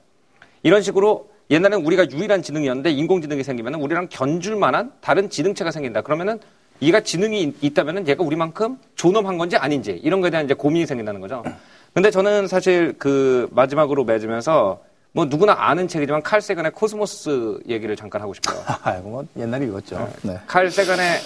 이런 0.63 0.83
식으로 0.83 1.31
옛날에는 1.51 1.85
우리가 1.85 2.09
유일한 2.11 2.43
지능이었는데 2.43 2.91
인공지능이 2.93 3.43
생기면 3.43 3.75
우리랑 3.75 4.07
견줄 4.09 4.57
만한 4.57 4.93
다른 5.01 5.29
지능체가 5.29 5.71
생긴다. 5.73 6.03
그러면은 6.03 6.39
얘가 6.81 7.01
지능이 7.01 7.43
있- 7.43 7.57
있다면은 7.65 8.07
얘가 8.09 8.23
우리만큼 8.23 8.79
존엄한 8.95 9.37
건지 9.37 9.57
아닌지 9.57 10.01
이런 10.03 10.21
거에 10.21 10.31
대한 10.31 10.47
이제 10.47 10.55
고민이 10.55 10.87
생긴다는 10.87 11.21
거죠. 11.21 11.43
근데 11.93 12.11
저는 12.11 12.47
사실 12.47 12.95
그 12.99 13.49
마지막으로 13.51 14.05
맺으면서 14.05 14.81
뭐 15.13 15.25
누구나 15.25 15.55
아는 15.59 15.89
책이지만 15.89 16.23
칼 16.23 16.41
세이건의 16.41 16.71
코스모스 16.71 17.59
얘기를 17.69 17.97
잠깐 17.97 18.23
하고 18.23 18.33
싶어요. 18.33 18.63
아이고, 18.85 19.09
뭐 19.09 19.25
옛날에 19.37 19.67
읽었죠. 19.67 20.09
네. 20.23 20.39
칼 20.47 20.71
세이건의 20.71 21.19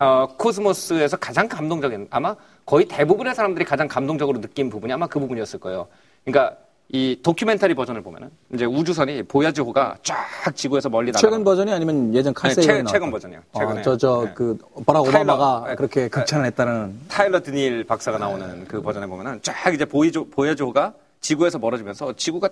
어, 0.00 0.26
코스모스에서 0.36 1.16
가장 1.18 1.48
감동적인 1.48 2.08
아마 2.10 2.34
거의 2.66 2.86
대부분의 2.86 3.34
사람들이 3.36 3.64
가장 3.64 3.86
감동적으로 3.86 4.40
느낀 4.40 4.70
부분이 4.70 4.92
아마 4.92 5.06
그 5.06 5.20
부분이었을 5.20 5.60
거예요. 5.60 5.86
그러니까 6.24 6.56
이 6.90 7.18
도큐멘터리 7.22 7.74
버전을 7.74 8.00
보면은 8.02 8.30
이제 8.54 8.64
우주선이 8.64 9.24
보야지호가 9.24 9.98
쫙 10.02 10.16
지구에서 10.54 10.88
멀리 10.88 11.10
날아 11.12 11.20
최근 11.20 11.44
버전이 11.44 11.70
아니면 11.70 12.14
예전 12.14 12.30
아니, 12.30 12.34
칼세이 12.34 12.64
최근- 12.64 12.86
최근 12.86 13.10
버전이요. 13.10 13.40
최근에. 13.58 13.82
저, 13.82 13.96
저, 13.98 14.22
네. 14.24 14.32
그, 14.34 14.56
버락 14.86 15.04
타일러, 15.04 15.34
오바마가 15.34 15.68
네. 15.68 15.74
그렇게 15.76 16.08
극찬을 16.08 16.46
했다는. 16.46 16.98
타일러 17.08 17.40
드닐 17.42 17.84
박사가 17.84 18.16
나오는 18.16 18.64
그 18.66 18.80
버전에 18.80 19.06
보면은 19.06 19.38
쫙 19.42 19.54
이제 19.74 19.84
보이조, 19.84 20.28
보야지호가 20.30 20.94
지구에서 21.20 21.58
멀어지면서 21.58 22.14
지구가 22.16 22.48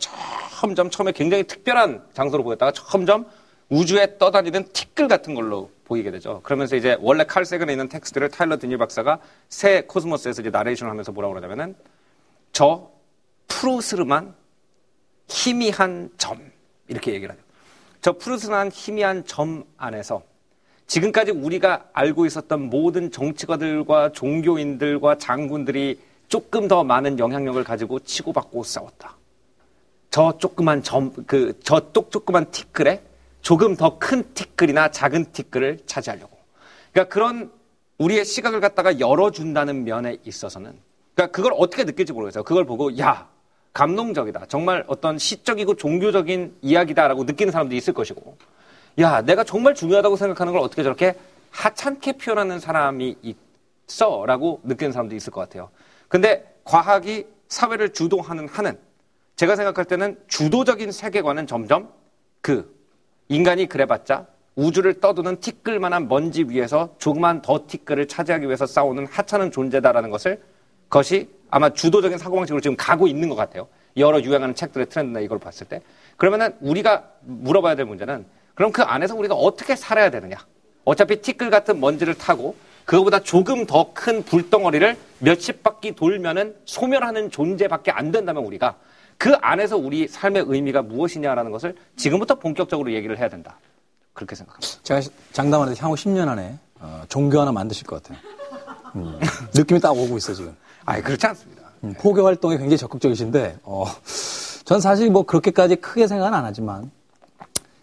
점점 0.61 0.91
처음에 0.91 1.13
굉장히 1.13 1.45
특별한 1.45 2.03
장소로 2.13 2.43
보였다가 2.45 2.73
점점 2.73 3.25
우주에 3.71 4.19
떠다니는 4.19 4.67
티끌 4.75 5.09
같은 5.09 5.35
걸로 5.35 5.71
보이게 5.87 6.11
되죠. 6.11 6.41
그러면서 6.43 6.77
이제 6.77 6.99
원래 7.01 7.25
칼 7.25 7.47
세근에 7.47 7.73
있는 7.73 7.89
텍스트를 7.89 8.29
타일러 8.29 8.59
드닐 8.59 8.77
박사가 8.77 9.19
새 9.49 9.83
코스모스에서 9.83 10.43
이제 10.43 10.51
나레이션을 10.51 10.91
하면서 10.91 11.11
뭐라고 11.11 11.33
그러냐면은 11.33 11.75
저 12.53 12.91
푸르스름한 13.49 14.35
희미한 15.29 16.11
점 16.19 16.41
이렇게 16.89 17.13
얘기를 17.15 17.33
하죠. 17.35 17.43
저 18.01 18.13
푸르스름한 18.13 18.71
희미한 18.73 19.25
점 19.25 19.65
안에서 19.77 20.23
지금까지 20.87 21.33
우리가 21.33 21.89
알고 21.93 22.27
있었던 22.27 22.71
모든 22.71 23.11
정치가들과 23.11 24.13
종교인들과 24.13 25.19
장군들이 25.19 26.01
조금 26.29 26.69
더 26.69 26.85
많은 26.85 27.19
영향력을 27.19 27.63
가지고 27.65 27.99
치고받고 28.01 28.63
싸웠다. 28.63 29.17
저 30.11 30.39
조그만 30.39 30.83
점, 30.83 31.13
그, 31.27 31.59
저 31.63 31.93
똑 31.93 32.11
조그만 32.11 32.51
티끌에 32.51 33.03
조금 33.43 33.77
더 33.77 33.99
큰 33.99 34.25
티끌이나 34.35 34.91
작은 34.91 35.33
티끌을 35.33 35.81
차지하려고. 35.87 36.37
그러니까 36.93 37.13
그런 37.13 37.51
우리의 37.99 38.25
시각을 38.25 38.61
갖다가 38.61 38.99
열어준다는 38.99 39.85
면에 39.85 40.19
있어서는, 40.25 40.79
그러니까 41.15 41.35
그걸 41.35 41.53
어떻게 41.57 41.85
느낄지 41.85 42.13
모르겠어요. 42.13 42.45
그걸 42.45 42.65
보고, 42.65 42.97
야, 42.99 43.29
감동적이다. 43.77 44.47
정말 44.49 44.85
어떤 44.87 45.19
시적이고 45.19 45.75
종교적인 45.77 46.57
이야기다라고 46.63 47.25
느끼는 47.25 47.53
사람도 47.53 47.75
있을 47.75 47.93
것이고, 47.93 48.39
야, 49.01 49.21
내가 49.21 49.45
정말 49.45 49.75
중요하다고 49.75 50.17
생각하는 50.17 50.55
걸 50.55 50.63
어떻게 50.63 50.83
저렇게 50.83 51.15
하찮게 51.51 52.13
표현하는 52.13 52.59
사람이 52.59 53.19
있어? 53.87 54.25
라고 54.25 54.61
느끼는 54.65 54.93
사람도 54.93 55.15
있을 55.15 55.31
것 55.31 55.43
같아요. 55.43 55.69
근데 56.09 56.57
과학이 56.65 57.27
사회를 57.49 57.91
주도하는 57.93 58.49
한은 58.49 58.79
제가 59.37 59.57
생각할 59.57 59.85
때는 59.85 60.19
주도적인 60.27 60.91
세계관은 60.91 61.47
점점 61.47 61.91
그 62.41 62.75
인간이 63.29 63.67
그래봤자 63.67 64.27
우주를 64.55 65.01
떠도는 65.01 65.41
티끌만한 65.41 66.09
먼지 66.09 66.45
위에서 66.45 66.95
조그만 66.97 67.43
더 67.43 67.67
티끌을 67.67 68.09
차지하기 68.09 68.47
위해서 68.47 68.65
싸우는 68.65 69.07
하찮은 69.07 69.51
존재다라는 69.51 70.09
것을 70.09 70.43
것이 70.89 71.29
아마 71.51 71.71
주도적인 71.71 72.19
사고방식으로 72.19 72.61
지금 72.61 72.77
가고 72.77 73.07
있는 73.07 73.29
것 73.29 73.37
같아요. 73.37 73.69
여러 73.97 74.21
유행하는 74.21 74.55
책들의 74.55 74.89
트렌드나 74.89 75.21
이걸 75.21 75.39
봤을 75.39 75.67
때. 75.67 75.81
그러면은 76.17 76.55
우리가 76.61 77.05
물어봐야 77.23 77.77
될 77.77 77.87
문제는 77.87 78.27
그럼 78.55 78.73
그 78.73 78.83
안에서 78.83 79.15
우리가 79.15 79.35
어떻게 79.35 79.77
살아야 79.77 80.11
되느냐. 80.11 80.37
어차피 80.85 81.21
티끌 81.21 81.51
같은 81.51 81.81
먼지를 81.81 82.15
타고 82.15 82.57
그거보다 82.85 83.21
조금 83.21 83.67
더 83.67 83.93
큰 83.93 84.23
불덩어리를 84.23 84.97
몇십 85.19 85.63
바퀴 85.63 85.93
돌면은 85.93 86.55
소멸하는 86.65 87.31
존재밖에 87.31 87.91
안 87.91 88.13
된다면 88.13 88.45
우리가 88.45 88.77
그 89.19 89.35
안에서 89.41 89.77
우리 89.77 90.07
삶의 90.07 90.45
의미가 90.47 90.83
무엇이냐라는 90.83 91.51
것을 91.51 91.75
지금부터 91.97 92.37
본격적으로 92.37 92.93
얘기를 92.93 93.19
해야 93.19 93.29
된다. 93.29 93.59
그렇게 94.13 94.35
생각합니다. 94.37 94.79
제가 94.83 95.01
장담하는데 95.33 95.81
향후 95.81 95.95
10년 95.97 96.29
안에 96.29 96.59
어, 96.81 97.03
종교 97.09 97.41
하나 97.41 97.51
만드실 97.53 97.87
것 97.87 98.03
같아요. 98.03 98.19
음, 98.97 99.19
느낌이 99.55 99.81
딱 99.81 99.91
오고 99.93 100.17
있어 100.19 100.35
지금. 100.35 100.55
아니, 100.87 101.03
그렇지 101.03 101.27
않습니다. 101.27 101.63
음, 101.85 101.95
포교 101.99 102.25
활동에 102.25 102.57
굉장히 102.57 102.79
적극적이신데, 102.79 103.59
어, 103.65 103.85
전 104.65 104.81
사실 104.81 105.11
뭐 105.11 105.25
그렇게까지 105.25 105.77
크게 105.77 106.07
생각은 106.07 106.33
안 106.33 106.45
하지만, 106.45 106.91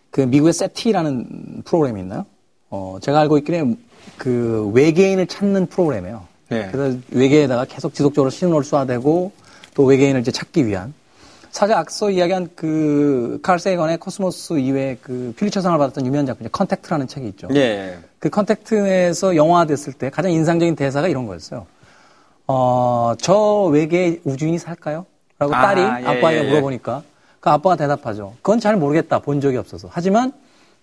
그 0.10 0.22
미국의 0.22 0.54
세티라는 0.54 1.64
프로그램이 1.66 2.02
있나요? 2.02 2.26
어, 2.70 2.98
제가 3.02 3.20
알고 3.20 3.38
있기는 3.40 3.78
그 4.18 4.72
외계인을 4.74 5.28
찾는 5.28 5.68
프로그램이에요. 5.68 6.26
네. 6.50 6.70
그래서 6.72 6.98
외계에다가 7.12 7.66
계속 7.66 7.94
지속적으로 7.94 8.30
신호를 8.30 8.66
쏴대고 8.66 9.32
또 9.76 9.84
외계인을 9.86 10.22
이제 10.22 10.32
찾기 10.32 10.66
위한. 10.66 10.94
사실 11.52 11.76
앞서 11.76 12.10
이야기한 12.10 12.50
그 12.56 13.08
칼 13.08 13.60
세이건의 13.60 13.98
코스모스 13.98 14.54
이외에 14.54 14.98
그 15.02 15.34
퓰리처상을 15.38 15.78
받았던 15.78 16.06
유명한 16.06 16.26
작품, 16.26 16.48
컨택트라는 16.52 17.08
책이 17.08 17.28
있죠. 17.30 17.48
예. 17.54 18.00
그 18.18 18.30
컨택트에서 18.30 19.36
영화됐을 19.36 19.94
때 19.94 20.10
가장 20.10 20.32
인상적인 20.32 20.76
대사가 20.76 21.08
이런 21.08 21.28
거였어요. 21.28 21.68
어, 22.48 23.14
저 23.20 23.64
외계 23.72 24.20
우주인이 24.24 24.58
살까요? 24.58 25.06
라고 25.40 25.56
아, 25.56 25.62
딸이 25.62 25.82
예, 25.82 25.86
아빠에게 26.08 26.42
예, 26.42 26.46
예. 26.46 26.50
물어보니까 26.50 27.04
그 27.40 27.50
아빠가 27.50 27.76
대답하죠. 27.76 28.34
그건 28.42 28.60
잘 28.60 28.78
모르겠다. 28.78 29.20
본 29.20 29.42
적이 29.42 29.58
없어서. 29.58 29.90
하지만 29.92 30.32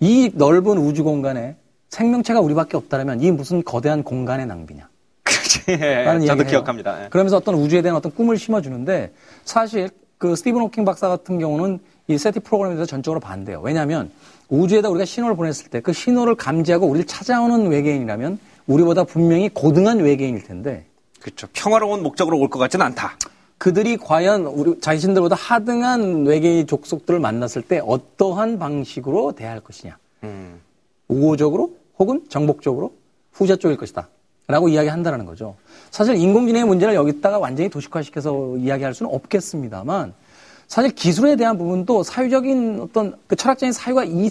이 0.01 0.31
넓은 0.35 0.79
우주 0.79 1.05
공간에 1.05 1.57
생명체가 1.91 2.41
우리밖에 2.41 2.77
없다면 2.77 3.21
이 3.23 3.31
무슨 3.31 3.63
거대한 3.65 4.03
공간의 4.03 4.47
낭비냐. 4.47 4.89
그렇지. 5.25 5.61
예, 5.69 6.03
라는 6.05 6.27
저도. 6.27 6.45
기억합니다. 6.45 7.05
예. 7.05 7.09
그러면서 7.09 7.37
어떤 7.37 7.55
우주에 7.55 7.83
대한 7.83 7.97
어떤 7.97 8.13
꿈을 8.15 8.37
심어주는데 8.39 9.13
사실 9.45 9.91
그 10.19 10.37
스티븐 10.37 10.61
호킹 10.63 10.85
박사 10.85 11.09
같은 11.09 11.39
경우는 11.39 11.79
이 12.09 12.19
세티 12.19 12.41
프로그램에 12.41 12.75
대해서 12.75 12.89
전적으로 12.89 13.21
반대해요. 13.21 13.61
왜냐하면 13.63 14.11
우주에다 14.49 14.89
우리가 14.91 15.05
신호를 15.05 15.37
보냈을 15.37 15.69
때 15.71 15.81
그 15.81 15.93
신호를 15.93 16.35
감지하고 16.35 16.87
우리를 16.87 17.07
찾아오는 17.07 17.69
외계인이라면 17.69 18.39
우리보다 18.67 19.05
분명히 19.05 19.49
고등한 19.49 19.99
외계인일 20.01 20.43
텐데 20.45 20.85
그렇죠. 21.21 21.47
평화로운 21.53 22.03
목적으로 22.03 22.39
올 22.39 22.49
것 22.49 22.59
같지는 22.59 22.85
않다. 22.87 23.17
그들이 23.59 23.97
과연 23.99 24.47
우리 24.47 24.81
자신들보다 24.81 25.37
하등한 25.37 26.25
외계인 26.25 26.67
족속들을 26.67 27.21
만났을 27.21 27.61
때 27.63 27.81
어떠한 27.85 28.59
방식으로 28.59 29.33
대할 29.33 29.61
것이냐. 29.61 29.99
음. 30.25 30.61
우호적으로 31.09 31.77
혹은 31.99 32.25
정복적으로 32.29 32.95
후자 33.33 33.57
쪽일 33.57 33.77
것이다. 33.77 34.09
라고 34.49 34.69
이야기한다는 34.69 35.27
거죠. 35.27 35.57
사실 35.91 36.17
인공지능의 36.17 36.67
문제를 36.67 36.95
여기다가 36.95 37.39
완전히 37.39 37.69
도식화시켜서 37.69 38.57
이야기할 38.57 38.95
수는 38.95 39.13
없겠습니다만 39.15 40.13
사실 40.67 40.93
기술에 40.95 41.37
대한 41.37 41.57
부분도 41.59 42.03
사회적인 42.03 42.81
어떤 42.81 43.17
그 43.29 43.37
철학적인 43.37 43.73
사유가 43.73 44.03
이- 44.05 44.27
이- 44.27 44.31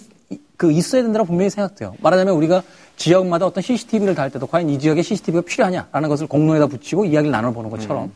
그 0.60 0.73
있어야 0.73 1.03
된다고 1.03 1.26
분명히 1.26 1.49
생각돼요. 1.49 1.94
말하자면 2.02 2.36
우리가 2.36 2.64
지역마다 2.98 3.45
어떤 3.45 3.64
CCTV를 3.64 4.14
달 4.14 4.30
때도 4.30 4.45
과연 4.45 4.69
이 4.69 4.77
지역에 4.77 5.02
CCTV가 5.02 5.45
필요하냐라는 5.45 6.10
것을 6.10 6.27
공론에다 6.27 6.68
붙이고 6.68 7.06
이야기를 7.06 7.31
나눠보는 7.31 7.69
것처럼 7.69 8.11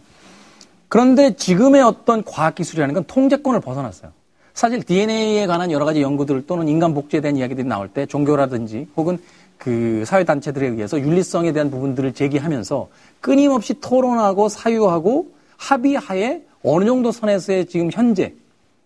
그런데 0.90 1.38
지금의 1.38 1.82
어떤 1.84 2.22
과학기술이라는 2.22 2.94
건 2.94 3.06
통제권을 3.07 3.61
벗어났어요. 3.61 4.11
사실 4.53 4.84
DNA에 4.84 5.48
관한 5.48 5.72
여러 5.72 5.86
가지 5.86 6.02
연구들 6.02 6.45
또는 6.45 6.68
인간 6.68 6.94
복제에 6.94 7.22
대한 7.22 7.38
이야기들이 7.38 7.65
나올 7.65 7.88
때 7.88 8.06
종교라든지 8.06 8.90
혹은 8.98 9.20
그 9.57 10.03
사회단체들에 10.06 10.68
의해서 10.68 10.99
윤리성에 10.99 11.53
대한 11.53 11.72
부분들을 11.72 12.14
제기하면서 12.14 12.90
끊임없이 13.22 13.76
토론하고 13.80 14.49
사유하고 14.49 15.32
합의하에 15.56 16.41
어느 16.61 16.84
정도 16.84 17.14
선에서의 17.14 17.68
지금 17.68 17.90
현재 17.90 18.34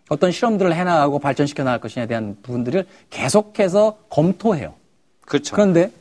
어떤 0.09 0.31
실험들을 0.31 0.73
해나가고 0.73 1.19
발전시켜 1.19 1.63
나갈 1.63 1.79
것이냐에 1.79 2.07
대한 2.07 2.37
부분들을 2.41 2.85
계속해서 3.09 3.97
검토해요. 4.09 4.73
그렇죠. 5.21 5.55
그런데 5.55 5.91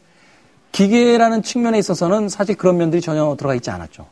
기계라는 0.73 1.43
측면에 1.43 1.79
있어서는 1.79 2.29
사실 2.29 2.57
그런 2.57 2.77
면들이 2.77 3.01
전혀 3.01 3.35
들어가 3.37 3.55
있지 3.55 3.71
않았죠. 3.71 4.07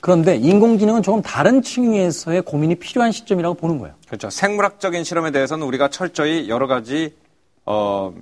그런데 0.00 0.36
인공지능은 0.36 1.02
조금 1.02 1.22
다른 1.22 1.62
층위에서의 1.62 2.42
고민이 2.42 2.74
필요한 2.74 3.10
시점이라고 3.10 3.54
보는 3.54 3.78
거예요. 3.78 3.94
그렇죠. 4.06 4.28
생물학적인 4.28 5.02
실험에 5.02 5.30
대해서는 5.30 5.66
우리가 5.66 5.88
철저히 5.88 6.50
여러 6.50 6.66
가지 6.66 7.16
어, 7.64 8.12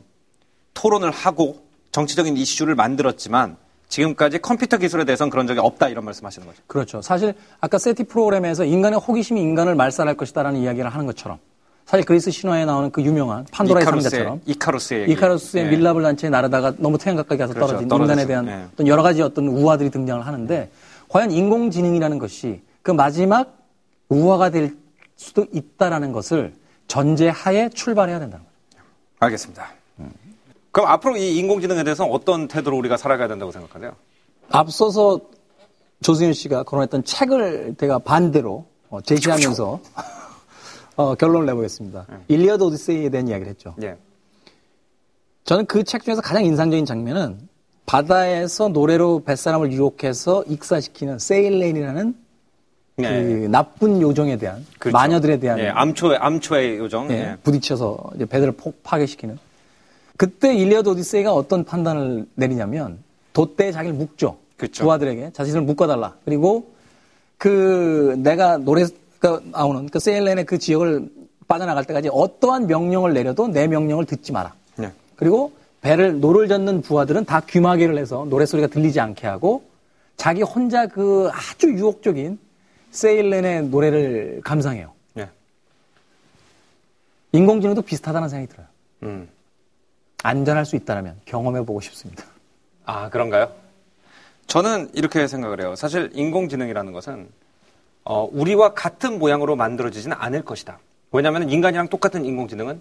토론을 0.74 1.10
하고 1.10 1.66
정치적인 1.90 2.36
이슈를 2.36 2.76
만들었지만 2.76 3.56
지금까지 3.92 4.38
컴퓨터 4.38 4.78
기술에 4.78 5.04
대해서는 5.04 5.30
그런 5.30 5.46
적이 5.46 5.60
없다 5.60 5.88
이런 5.88 6.06
말씀하시는 6.06 6.46
거죠. 6.46 6.62
그렇죠. 6.66 7.02
사실 7.02 7.34
아까 7.60 7.76
세티 7.76 8.04
프로그램에서 8.04 8.64
인간의 8.64 8.98
호기심이 8.98 9.38
인간을 9.38 9.74
말살할 9.74 10.16
것이다라는 10.16 10.60
이야기를 10.60 10.88
하는 10.88 11.04
것처럼 11.04 11.38
사실 11.84 12.06
그리스 12.06 12.30
신화에 12.30 12.64
나오는 12.64 12.90
그 12.90 13.02
유명한 13.02 13.44
판도라의 13.52 13.82
이카루스의, 13.82 14.10
상자처럼 14.10 14.40
이카루스의 14.46 15.02
얘기. 15.02 15.12
이카루스의 15.12 15.66
예. 15.66 15.70
밀랍을 15.70 16.02
단체에 16.02 16.30
날아다가 16.30 16.72
너무 16.78 16.96
태양 16.96 17.16
가까이 17.16 17.36
가서 17.36 17.52
그렇죠. 17.52 17.86
떨어진. 17.86 17.90
인간에 17.90 18.26
대한 18.26 18.48
예. 18.48 18.66
어떤 18.72 18.86
여러 18.86 19.02
가지 19.02 19.20
어떤 19.20 19.48
우화들이 19.48 19.90
등장을 19.90 20.26
하는데 20.26 20.70
과연 21.08 21.30
인공지능이라는 21.30 22.18
것이 22.18 22.62
그 22.80 22.92
마지막 22.92 23.58
우화가 24.08 24.48
될 24.50 24.74
수도 25.16 25.44
있다라는 25.52 26.12
것을 26.12 26.54
전제하에 26.88 27.68
출발해야 27.68 28.20
된다는 28.20 28.46
거죠. 28.46 28.82
알겠습니다. 29.18 29.81
그럼 30.72 30.88
앞으로 30.88 31.16
이 31.16 31.36
인공지능에 31.36 31.84
대해서 31.84 32.04
어떤 32.06 32.48
태도로 32.48 32.76
우리가 32.78 32.96
살아가야 32.96 33.28
된다고 33.28 33.52
생각하세요? 33.52 33.92
앞서서 34.50 35.20
조승현 36.02 36.32
씨가 36.32 36.62
거론했던 36.64 37.04
책을 37.04 37.76
제가 37.78 37.98
반대로 38.00 38.64
어, 38.88 39.00
제시하면서 39.02 39.80
어, 40.96 41.14
결론을 41.14 41.46
내보겠습니다. 41.46 42.06
일리어드 42.28 42.62
오디세이에 42.64 43.08
대한 43.10 43.28
이야기를 43.28 43.50
했죠. 43.50 43.74
예. 43.82 43.96
저는 45.44 45.66
그 45.66 45.84
책 45.84 46.04
중에서 46.04 46.20
가장 46.22 46.44
인상적인 46.44 46.84
장면은 46.86 47.48
바다에서 47.86 48.68
노래로 48.68 49.22
뱃사람을 49.24 49.72
유혹해서 49.72 50.44
익사시키는 50.44 51.18
세이렌이라는 51.18 52.14
그 52.96 53.02
네. 53.02 53.48
나쁜 53.48 54.00
요정에 54.00 54.36
대한 54.36 54.64
그렇죠. 54.78 54.92
마녀들에 54.96 55.38
대한 55.38 55.58
예, 55.58 55.68
암초의 55.68 56.18
암초의 56.18 56.78
요정. 56.78 57.10
예, 57.10 57.14
예. 57.14 57.36
부딪혀서 57.42 58.10
배들을 58.28 58.52
폭 58.52 58.82
파괴시키는 58.82 59.38
그때 60.22 60.54
일리어드 60.54 60.88
오디세이가 60.88 61.34
어떤 61.34 61.64
판단을 61.64 62.26
내리냐면 62.36 63.02
돛대에 63.32 63.72
자기를 63.72 63.96
묶죠. 63.96 64.38
그쵸. 64.56 64.84
부하들에게 64.84 65.32
자신을 65.32 65.62
묶어달라. 65.62 66.14
그리고 66.24 66.70
그 67.38 68.14
내가 68.18 68.56
노래가 68.56 69.40
나오는 69.50 69.88
그 69.88 69.98
세이렌의 69.98 70.46
그 70.46 70.58
지역을 70.58 71.08
빠져나갈 71.48 71.84
때까지 71.86 72.08
어떠한 72.12 72.68
명령을 72.68 73.14
내려도 73.14 73.48
내 73.48 73.66
명령을 73.66 74.04
듣지 74.04 74.30
마라. 74.30 74.54
네. 74.76 74.92
그리고 75.16 75.50
배를 75.80 76.20
노를 76.20 76.46
젓는 76.46 76.82
부하들은 76.82 77.24
다 77.24 77.40
귀마개를 77.40 77.98
해서 77.98 78.24
노래 78.30 78.46
소리가 78.46 78.68
들리지 78.68 79.00
않게 79.00 79.26
하고 79.26 79.64
자기 80.16 80.42
혼자 80.42 80.86
그 80.86 81.30
아주 81.32 81.66
유혹적인 81.66 82.38
세이렌의 82.92 83.64
노래를 83.70 84.40
감상해요. 84.44 84.92
예. 85.18 85.28
인공지능도 87.32 87.82
비슷하다는 87.82 88.28
생각이 88.28 88.52
들어요. 88.52 88.66
음. 89.02 89.28
안전할 90.22 90.64
수 90.64 90.76
있다면 90.76 91.20
경험해보고 91.24 91.80
싶습니다. 91.80 92.24
아, 92.84 93.08
그런가요? 93.10 93.52
저는 94.46 94.90
이렇게 94.94 95.26
생각을 95.26 95.60
해요. 95.60 95.74
사실 95.76 96.10
인공지능이라는 96.12 96.92
것은 96.92 97.28
어, 98.04 98.28
우리와 98.32 98.74
같은 98.74 99.18
모양으로 99.18 99.56
만들어지지는 99.56 100.16
않을 100.18 100.44
것이다. 100.44 100.78
왜냐하면 101.12 101.48
인간이랑 101.48 101.88
똑같은 101.88 102.24
인공지능은 102.24 102.80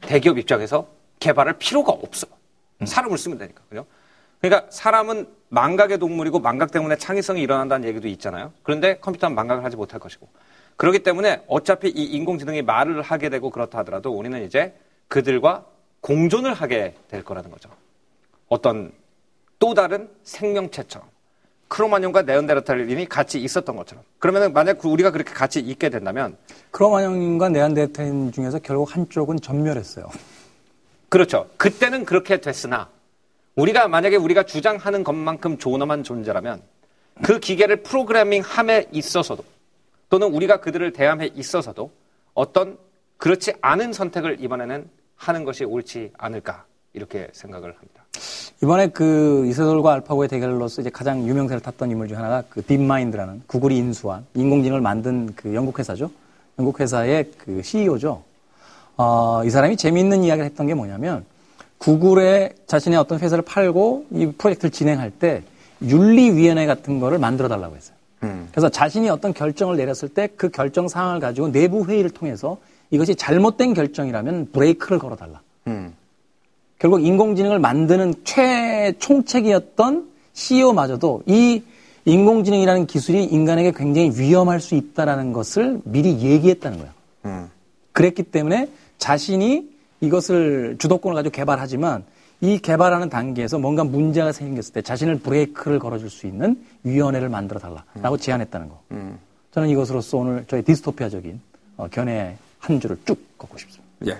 대기업 0.00 0.38
입장에서 0.38 0.88
개발할 1.20 1.54
필요가 1.58 1.92
없어. 1.92 2.26
사람을 2.84 3.18
쓰면 3.18 3.38
되니까. 3.38 3.62
그죠? 3.68 3.86
그러니까 4.40 4.70
사람은 4.70 5.28
망각의 5.48 5.98
동물이고 5.98 6.40
망각 6.40 6.70
때문에 6.70 6.96
창의성이 6.96 7.42
일어난다는 7.42 7.88
얘기도 7.88 8.08
있잖아요. 8.08 8.52
그런데 8.62 8.98
컴퓨터는 8.98 9.34
망각을 9.34 9.64
하지 9.64 9.76
못할 9.76 9.98
것이고. 10.00 10.28
그렇기 10.76 11.00
때문에 11.00 11.42
어차피 11.48 11.88
이 11.88 12.04
인공지능이 12.04 12.62
말을 12.62 13.02
하게 13.02 13.30
되고 13.30 13.50
그렇다 13.50 13.78
하더라도 13.78 14.12
우리는 14.12 14.44
이제 14.44 14.74
그들과 15.08 15.64
공존을 16.08 16.54
하게 16.54 16.94
될 17.08 17.22
거라는 17.22 17.50
거죠. 17.50 17.68
어떤 18.48 18.92
또 19.58 19.74
다른 19.74 20.08
생명체처럼 20.24 21.06
크로마뇽과 21.68 22.22
네언데르탈린이 22.22 23.06
같이 23.06 23.38
있었던 23.42 23.76
것처럼 23.76 24.02
그러면 24.18 24.54
만약 24.54 24.82
우리가 24.82 25.10
그렇게 25.10 25.34
같이 25.34 25.60
있게 25.60 25.90
된다면 25.90 26.38
크로마뇽과 26.70 27.50
네안데르탈인 27.50 28.32
중에서 28.32 28.58
결국 28.60 28.96
한쪽은 28.96 29.40
전멸했어요. 29.40 30.08
그렇죠 31.10 31.46
그때는 31.58 32.06
그렇게 32.06 32.40
됐으나 32.40 32.88
우리가 33.56 33.88
만약에 33.88 34.16
우리가 34.16 34.44
주장하는 34.44 35.04
것만큼 35.04 35.58
존엄한 35.58 36.04
존재라면 36.04 36.62
그 37.22 37.38
기계를 37.38 37.82
프로그래밍함에 37.82 38.86
있어서도 38.92 39.44
또는 40.08 40.28
우리가 40.28 40.60
그들을 40.62 40.90
대함에 40.94 41.32
있어서도 41.34 41.90
어떤 42.32 42.78
그렇지 43.18 43.52
않은 43.60 43.92
선택을 43.92 44.38
이번에는 44.40 44.88
하는 45.18 45.44
것이 45.44 45.64
옳지 45.64 46.12
않을까 46.16 46.64
이렇게 46.94 47.28
생각을 47.32 47.74
합니다. 47.76 48.04
이번에 48.62 48.88
그 48.88 49.44
이세돌과 49.46 49.92
알파고의 49.92 50.28
대결로서 50.28 50.80
이제 50.80 50.90
가장 50.90 51.26
유명세를 51.28 51.60
탔던 51.60 51.90
인물 51.90 52.08
중 52.08 52.16
하나가 52.16 52.42
그 52.48 52.64
딥마인드라는 52.64 53.42
구글이 53.46 53.76
인수한 53.76 54.24
인공지능을 54.34 54.80
만든 54.80 55.32
그 55.36 55.54
영국 55.54 55.78
회사죠. 55.78 56.10
영국 56.58 56.80
회사의 56.80 57.30
그 57.38 57.62
CEO죠. 57.62 58.22
어, 58.96 59.42
이 59.44 59.50
사람이 59.50 59.76
재미있는 59.76 60.24
이야기를 60.24 60.44
했던 60.46 60.66
게 60.66 60.74
뭐냐면 60.74 61.24
구글에 61.78 62.54
자신의 62.66 62.98
어떤 62.98 63.20
회사를 63.20 63.44
팔고 63.44 64.06
이 64.10 64.26
프로젝트를 64.36 64.70
진행할 64.70 65.10
때 65.12 65.42
윤리위원회 65.82 66.66
같은 66.66 66.98
거를 66.98 67.18
만들어 67.18 67.46
달라고 67.48 67.76
했어요. 67.76 67.96
그래서 68.50 68.68
자신이 68.68 69.08
어떤 69.10 69.32
결정을 69.32 69.76
내렸을 69.76 70.08
때 70.08 70.26
그 70.36 70.48
결정 70.48 70.88
사항을 70.88 71.20
가지고 71.20 71.52
내부 71.52 71.84
회의를 71.84 72.10
통해서 72.10 72.58
이것이 72.90 73.14
잘못된 73.14 73.74
결정이라면 73.74 74.50
브레이크를 74.52 74.98
걸어달라. 74.98 75.40
결국 76.78 77.04
인공지능을 77.04 77.58
만드는 77.58 78.14
최총책이었던 78.24 80.08
CEO마저도 80.32 81.22
이 81.26 81.62
인공지능이라는 82.04 82.86
기술이 82.86 83.24
인간에게 83.24 83.72
굉장히 83.72 84.12
위험할 84.16 84.60
수 84.60 84.74
있다는 84.74 85.32
것을 85.32 85.80
미리 85.84 86.18
얘기했다는 86.20 86.78
거예요. 86.78 86.92
그랬기 87.92 88.22
때문에 88.24 88.68
자신이 88.98 89.68
이것을 90.00 90.76
주도권을 90.78 91.16
가지고 91.16 91.32
개발하지만 91.32 92.04
이 92.40 92.58
개발하는 92.58 93.08
단계에서 93.08 93.58
뭔가 93.58 93.82
문제가 93.82 94.30
생겼을 94.30 94.72
때 94.72 94.80
자신을 94.80 95.18
브레이크를 95.18 95.80
걸어줄 95.80 96.08
수 96.08 96.28
있는 96.28 96.56
위원회를 96.84 97.28
만들어 97.28 97.58
달라라고 97.58 98.16
제안했다는 98.16 98.68
거. 98.68 98.80
저는 99.50 99.68
이것으로서 99.70 100.18
오늘 100.18 100.44
저희 100.46 100.62
디스토피아적인 100.62 101.40
어, 101.76 101.88
견해 101.90 102.36
한 102.58 102.80
줄을 102.80 102.96
쭉 103.06 103.18
걷고 103.38 103.56
싶습니다. 103.58 103.84
예. 104.06 104.18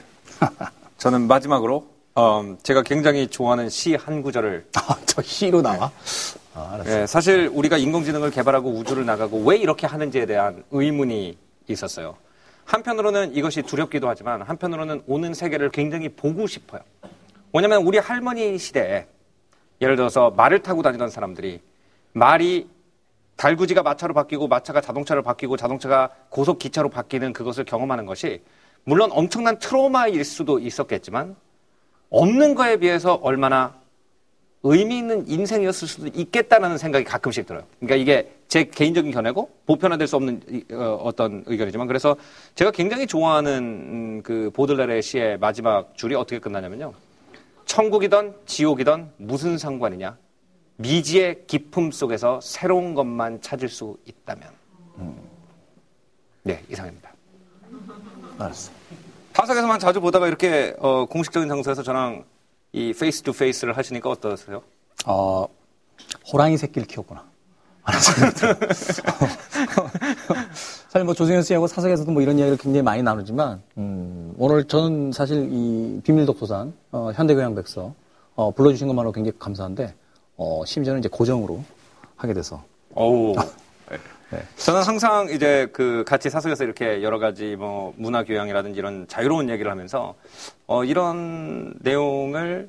저는 0.99 1.27
마지막으로 1.27 1.87
어, 2.15 2.57
제가 2.63 2.83
굉장히 2.83 3.29
좋아하는 3.29 3.69
시 3.69 3.95
한 3.95 4.23
구절을 4.23 4.67
아, 4.77 4.97
저 5.07 5.23
시로 5.23 5.63
나와? 5.63 5.91
아, 6.55 6.71
알았어. 6.75 7.03
예, 7.03 7.07
사실 7.07 7.49
우리가 7.53 7.77
인공지능을 7.77 8.31
개발하고 8.31 8.71
우주를 8.71 9.07
나가고 9.07 9.45
왜 9.45 9.57
이렇게 9.57 9.87
하는지에 9.87 10.27
대한 10.27 10.65
의문이 10.73 11.37
있었어요. 11.69 12.17
한편으로는 12.65 13.35
이것이 13.35 13.63
두렵기도 13.63 14.09
하지만 14.09 14.43
한편으로는 14.43 15.03
오는 15.07 15.33
세계를 15.35 15.71
굉장히 15.71 16.09
보고 16.09 16.47
싶어요. 16.47 16.81
왜냐면 17.53 17.83
우리 17.87 17.99
할머니 17.99 18.59
시대에 18.59 19.07
예를 19.81 19.97
들어서 19.97 20.31
말을 20.31 20.63
타고 20.63 20.83
다니던 20.83 21.09
사람들이 21.11 21.61
말이 22.13 22.69
달구지가 23.39 23.83
마차로 23.83 24.15
바뀌고 24.15 24.49
마차가 24.49 24.81
자동차로 24.81 25.23
바뀌고 25.23 25.57
자동차가 25.57 26.11
고속 26.29 26.59
기차로 26.59 26.91
바뀌는 26.91 27.33
그것을 27.33 27.65
경험하는 27.65 28.05
것이 28.05 28.43
물론 28.85 29.11
엄청난 29.13 29.59
트라우마일 29.59 30.25
수도 30.25 30.59
있었겠지만 30.59 31.37
없는 32.11 32.55
거에 32.55 32.77
비해서 32.79 33.15
얼마나 33.15 33.75
의미 34.65 34.99
있는 34.99 35.29
인생이었을 35.29 35.87
수도 35.87 36.07
있겠다라는 36.09 36.79
생각이 36.79 37.05
가끔씩 37.05 37.47
들어요. 37.47 37.63
그러니까 37.79 37.95
이게 37.95 38.33
제 38.49 38.65
개인적인 38.65 39.13
견해고 39.13 39.51
보편화될 39.67 40.09
수 40.09 40.17
없는 40.17 40.43
이- 40.51 40.65
어, 40.73 40.99
어떤 41.05 41.45
의견이지만 41.47 41.87
그래서 41.87 42.17
제가 42.57 42.73
굉장히 42.73 43.07
좋아하는 43.07 43.59
음, 43.63 44.23
그 44.25 44.51
보들레르의 44.53 45.01
시의 45.01 45.39
마지막 45.39 45.97
줄이 45.97 46.17
어떻게 46.17 46.41
끝나냐면요. 46.41 46.93
천국이던 47.67 48.35
지옥이던 48.47 49.13
무슨 49.19 49.59
상관이냐? 49.59 50.17
미지의 50.79 51.45
깊음 51.47 51.91
속에서 51.91 52.41
새로운 52.41 52.95
것만 52.95 53.41
찾을 53.43 53.69
수 53.69 53.97
있다면. 54.07 54.49
네, 56.45 56.63
이상입니다. 56.71 57.13
알았어. 58.39 58.71
타석에서만 59.33 59.81
자주 59.81 60.01
보다가 60.01 60.29
이렇게 60.29 60.75
어, 60.79 61.07
공식적인 61.07 61.49
장소에서 61.49 61.83
저랑 61.83 62.25
이 62.73 62.93
face 62.99 63.23
to 63.23 63.33
face를 63.33 63.77
하시니까 63.77 64.09
어떠세요? 64.09 64.63
어, 65.07 65.47
호랑이 66.33 66.57
새끼를 66.57 66.87
키웠구나. 66.87 67.25
알았어. 67.83 68.13
사실 70.89 71.05
뭐 71.05 71.15
조승현 71.15 71.43
씨하고 71.43 71.67
사석에서도 71.67 72.11
뭐 72.13 72.23
이런 72.23 72.39
이야기를 72.39 72.59
굉장히 72.59 72.83
많이 72.83 73.03
나누지만, 73.03 73.63
음, 73.79 74.35
오늘 74.39 74.65
저는 74.65 75.13
사실 75.13 75.49
이 75.51 76.01
비밀독서단, 76.05 76.73
어, 76.93 77.11
현대교양백서, 77.15 77.95
어, 78.37 78.51
불러주신 78.53 78.87
것만으로 78.89 79.13
굉장히 79.13 79.39
감사한데, 79.39 79.95
어, 80.39 80.63
심지어는 80.65 81.01
이제 81.01 81.09
고정으로 81.11 81.63
하게 82.17 82.33
돼서. 82.33 82.63
어우. 82.95 83.35
네. 84.31 84.39
저는 84.57 84.83
항상 84.83 85.29
이제 85.31 85.69
그 85.73 86.05
같이 86.07 86.29
사석에서 86.29 86.63
이렇게 86.65 87.03
여러 87.03 87.19
가지 87.19 87.57
뭐 87.57 87.95
문화 87.97 88.25
교양이라든지 88.25 88.79
이런 88.79 89.07
자유로운 89.09 89.49
얘기를 89.49 89.71
하면서 89.71 90.15
어 90.67 90.85
이런 90.85 91.75
내용을 91.81 92.69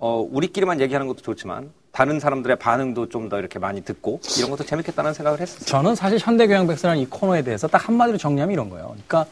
어 0.00 0.26
우리끼리만 0.28 0.80
얘기하는 0.80 1.06
것도 1.06 1.20
좋지만 1.22 1.70
다른 1.92 2.18
사람들의 2.18 2.58
반응도 2.58 3.08
좀 3.08 3.28
더 3.28 3.38
이렇게 3.38 3.60
많이 3.60 3.82
듣고 3.84 4.20
이런 4.38 4.50
것도 4.50 4.64
재밌겠다는 4.64 5.14
생각을 5.14 5.40
했었어요. 5.40 5.66
저는 5.66 5.94
사실 5.94 6.18
현대교양백서라는 6.18 7.00
이 7.00 7.06
코너에 7.06 7.42
대해서 7.42 7.68
딱 7.68 7.86
한마디로 7.86 8.18
정리하면 8.18 8.52
이런 8.52 8.68
거예요. 8.68 8.86
그러니까, 9.06 9.26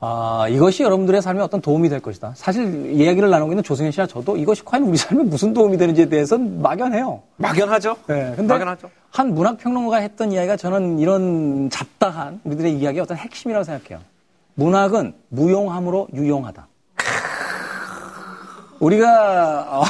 아, 0.00 0.46
이것이 0.48 0.84
여러분들의 0.84 1.20
삶에 1.20 1.40
어떤 1.42 1.60
도움이 1.60 1.88
될 1.88 2.00
것이다. 2.00 2.32
사실 2.36 2.92
이야기를 2.92 3.30
나누고 3.30 3.52
있는 3.52 3.64
조승현 3.64 3.90
씨나 3.90 4.06
저도 4.06 4.36
이것이 4.36 4.64
과연 4.64 4.84
우리 4.84 4.96
삶에 4.96 5.24
무슨 5.24 5.52
도움이 5.52 5.76
되는지에 5.76 6.06
대해서는 6.06 6.62
막연해요. 6.62 7.20
막연하죠? 7.36 7.96
네, 8.06 8.32
근데 8.36 8.54
막연하죠. 8.54 8.90
한 9.10 9.34
문학평론가가 9.34 9.96
했던 9.96 10.30
이야기가 10.30 10.56
저는 10.56 11.00
이런 11.00 11.68
잡다한 11.70 12.40
우리들의 12.44 12.74
이야기의 12.74 13.02
어떤 13.02 13.16
핵심이라고 13.16 13.64
생각해요. 13.64 14.00
문학은 14.54 15.14
무용함으로 15.30 16.08
유용하다. 16.14 16.68
우리가 18.78 19.82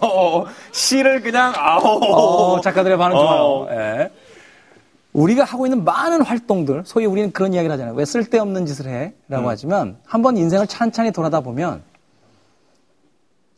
어, 0.00 0.44
시를 0.72 1.20
그냥 1.22 1.52
아오. 1.56 2.56
어, 2.56 2.60
작가들의 2.60 2.98
반응 2.98 3.16
좋아요. 3.16 3.68
예. 3.70 4.10
우리가 5.12 5.44
하고 5.44 5.66
있는 5.66 5.84
많은 5.84 6.22
활동들, 6.22 6.82
소위 6.84 7.06
우리는 7.06 7.32
그런 7.32 7.54
이야기를 7.54 7.72
하잖아요. 7.72 7.94
왜 7.94 8.04
쓸데없는 8.04 8.66
짓을 8.66 8.88
해? 8.88 9.14
라고 9.28 9.48
하지만 9.48 9.96
한번 10.04 10.36
인생을 10.36 10.66
찬찬히 10.66 11.12
돌아다 11.12 11.40
보면 11.40 11.82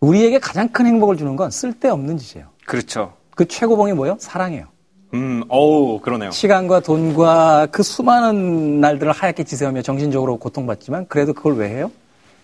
우리에게 0.00 0.38
가장 0.38 0.68
큰 0.68 0.86
행복을 0.86 1.16
주는 1.16 1.36
건 1.36 1.50
쓸데없는 1.50 2.18
짓이에요. 2.18 2.48
그렇죠. 2.66 3.14
그 3.34 3.46
최고봉이 3.46 3.92
뭐예요? 3.92 4.16
사랑이에요. 4.20 4.66
음, 5.12 5.42
어우, 5.48 6.00
그러네요. 6.00 6.30
시간과 6.30 6.80
돈과 6.80 7.68
그 7.72 7.82
수많은 7.82 8.80
날들을 8.80 9.10
하얗게 9.10 9.44
지새우며 9.44 9.82
정신적으로 9.82 10.36
고통받지만 10.36 11.06
그래도 11.08 11.32
그걸 11.32 11.56
왜 11.56 11.68
해요? 11.68 11.90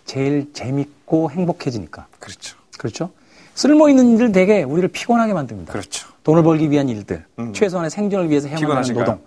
제일 0.05 0.53
재밌고 0.53 1.31
행복해지니까. 1.31 2.07
그렇죠. 2.19 2.57
그렇죠? 2.77 3.11
쓸모 3.57 3.89
있는 3.89 4.13
일들 4.13 4.33
되게 4.33 4.63
우리를 4.63 4.89
피곤하게 4.91 5.33
만듭니다. 5.33 5.73
그렇죠. 5.73 6.09
돈을 6.23 6.43
벌기 6.43 6.71
위한 6.71 6.89
일들, 6.89 7.25
최소한의 7.55 7.91
생존을 7.91 8.29
위해서 8.31 8.49
해야만 8.49 8.77
하는? 8.77 8.95
노동. 8.95 9.19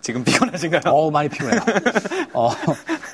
지금 0.00 0.24
피곤하신가요? 0.24 0.82
어, 0.86 1.10
많이 1.10 1.28
피곤해요. 1.28 1.60
어, 2.32 2.50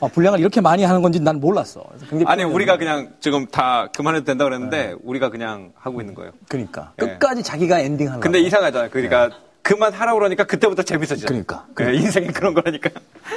어, 0.01 0.09
분량을 0.09 0.39
이렇게 0.39 0.61
많이 0.61 0.85
하는 0.85 1.03
건지 1.03 1.19
난 1.21 1.41
몰랐어. 1.41 1.85
아니. 2.25 2.45
우리가 2.45 2.79
그냥 2.79 3.11
지금 3.21 3.47
다 3.47 3.89
그만해도 3.95 4.25
된다 4.25 4.45
그랬는데 4.45 4.95
우리가 5.03 5.29
그냥 5.29 5.73
하고 5.77 6.01
있는 6.01 6.15
거예요. 6.15 6.31
그러니까 6.49 6.93
예. 7.03 7.07
끝까지 7.07 7.43
자기가 7.43 7.81
엔딩 7.81 8.07
하려고. 8.07 8.21
근데 8.21 8.39
이상하잖아요. 8.41 8.91
그러니까 8.91 9.31
그만 9.63 9.93
하라고 9.93 10.19
그러니까 10.19 10.45
그때부터 10.45 10.83
재밌어지잖아요. 10.83 11.45
그러니까. 11.45 11.67
네, 11.77 11.95
인생이 11.97 12.27
그런 12.29 12.53
거라니까. 12.53 12.91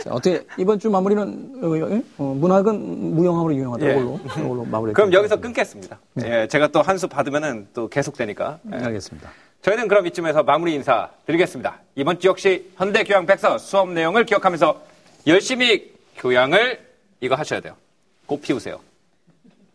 자, 0.04 0.10
어떻게 0.10 0.46
이번 0.58 0.80
주 0.80 0.90
마무리는 0.90 1.24
어, 1.62 2.02
어, 2.24 2.34
문학은 2.34 3.14
무용함으로 3.16 3.54
유용하다. 3.56 3.86
예. 3.86 3.92
이걸로 3.92 4.20
이걸로 4.38 4.66
마무리. 4.66 4.94
그럼 4.94 5.14
여기서 5.14 5.40
끊겠습니다. 5.40 6.00
예, 6.24 6.48
제가 6.48 6.70
또 6.70 6.82
한 6.82 6.98
수 6.98 7.08
받으면은 7.08 7.68
또 7.74 7.88
계속 7.88 8.18
되니까. 8.18 8.60
예. 8.74 8.78
알겠습니다. 8.78 9.30
저희는 9.62 9.88
그럼 9.88 10.08
이쯤에서 10.08 10.44
마무리 10.44 10.74
인사 10.74 11.10
드리겠습니다. 11.28 11.80
이번 11.96 12.20
주 12.20 12.28
역시 12.28 12.72
현대 12.76 13.04
교양 13.04 13.26
백서 13.26 13.58
수업 13.58 13.90
내용을 13.92 14.26
기억하면서 14.26 14.82
열심히 15.28 15.94
교양을 16.18 16.80
이거 17.22 17.36
하셔야 17.36 17.60
돼요. 17.62 17.76
꽃 18.26 18.42
피우세요. 18.42 18.80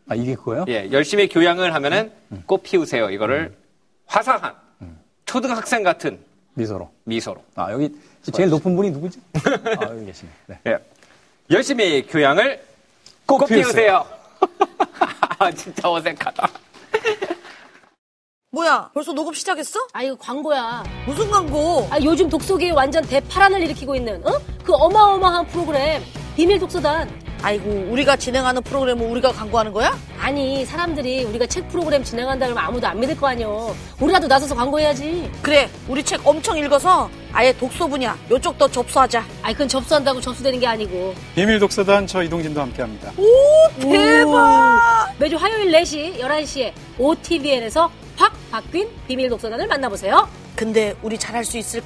아 0.09 0.15
이게 0.17 0.35
그거요? 0.35 0.65
예, 0.69 0.91
열심히 0.91 1.29
교양을 1.29 1.75
하면은 1.75 2.11
꽃 2.47 2.63
피우세요. 2.65 3.11
이거를 3.11 3.55
화사한 4.07 4.55
초등학생 5.27 5.83
같은 5.85 6.19
미소로. 6.55 6.91
미소로. 7.05 7.43
아 7.55 7.73
여기 7.73 7.95
제일 8.33 8.51
높은 8.51 8.77
분이 8.77 8.91
누구지? 8.91 9.21
아 9.79 9.85
여기 9.91 10.07
계시네. 10.07 10.31
네. 10.47 10.61
예. 10.67 10.79
열심히 11.51 12.07
교양을 12.07 12.63
피우세요. 13.27 13.63
피우세요. 13.63 14.07
아, 15.39 15.51
진짜 15.53 15.91
어색하다. 15.91 16.49
뭐야, 18.53 18.91
벌써 18.93 19.13
녹음 19.13 19.33
시작했어? 19.33 19.79
아 19.93 20.03
이거 20.03 20.17
광고야. 20.17 20.83
무슨 21.07 21.31
광고? 21.31 21.87
아 21.91 21.99
요즘 22.03 22.29
독서계에 22.29 22.71
완전 22.71 23.03
대파란을 23.05 23.63
일으키고 23.63 23.95
있는 23.95 24.27
어? 24.27 24.33
그 24.65 24.73
어마어마한 24.75 25.47
프로그램 25.47 26.03
비밀 26.37 26.59
독서단. 26.59 27.09
아이고, 27.43 27.89
우리가 27.91 28.17
진행하는 28.17 28.63
프로그램을 28.63 29.07
우리가 29.07 29.33
광고하는 29.33 29.73
거야? 29.73 29.99
아니 30.21 30.65
사람들이 30.67 31.25
우리가 31.25 31.47
책 31.47 31.69
프로그램 31.69 32.05
진행한다 32.05 32.47
그러면 32.47 32.65
아무도 32.65 32.87
안 32.87 33.01
믿을 33.01 33.17
거 33.17 33.29
아니여. 33.29 33.75
우리라도 33.99 34.27
나서서 34.27 34.55
광고해야지. 34.55 35.31
그래, 35.41 35.69
우리 35.89 36.03
책 36.03 36.27
엄청 36.27 36.59
읽어서 36.59 37.09
아예 37.33 37.53
독서 37.57 37.87
분야 37.87 38.17
요쪽도 38.31 38.71
접수하자. 38.71 39.25
아이 39.43 39.53
그건 39.55 39.69
접수한다고 39.69 40.21
접수되는 40.21 40.61
게 40.61 40.67
아니고 40.67 41.15
비밀 41.35 41.59
독서단 41.59 42.07
저 42.07 42.23
이동진도 42.23 42.61
함께합니다. 42.61 43.13
대박! 43.81 45.15
매주 45.19 45.37
화요일 45.37 45.73
4시 45.73 46.19
11시에 46.21 46.73
OTVN에서 46.99 47.91
확 48.17 48.33
바뀐 48.51 48.89
비밀 49.09 49.31
독서단을 49.31 49.67
만나보세요. 49.67 50.29
근데 50.57 50.95
우리 51.01 51.17
잘할 51.17 51.43
수 51.45 51.57
있을까? 51.57 51.79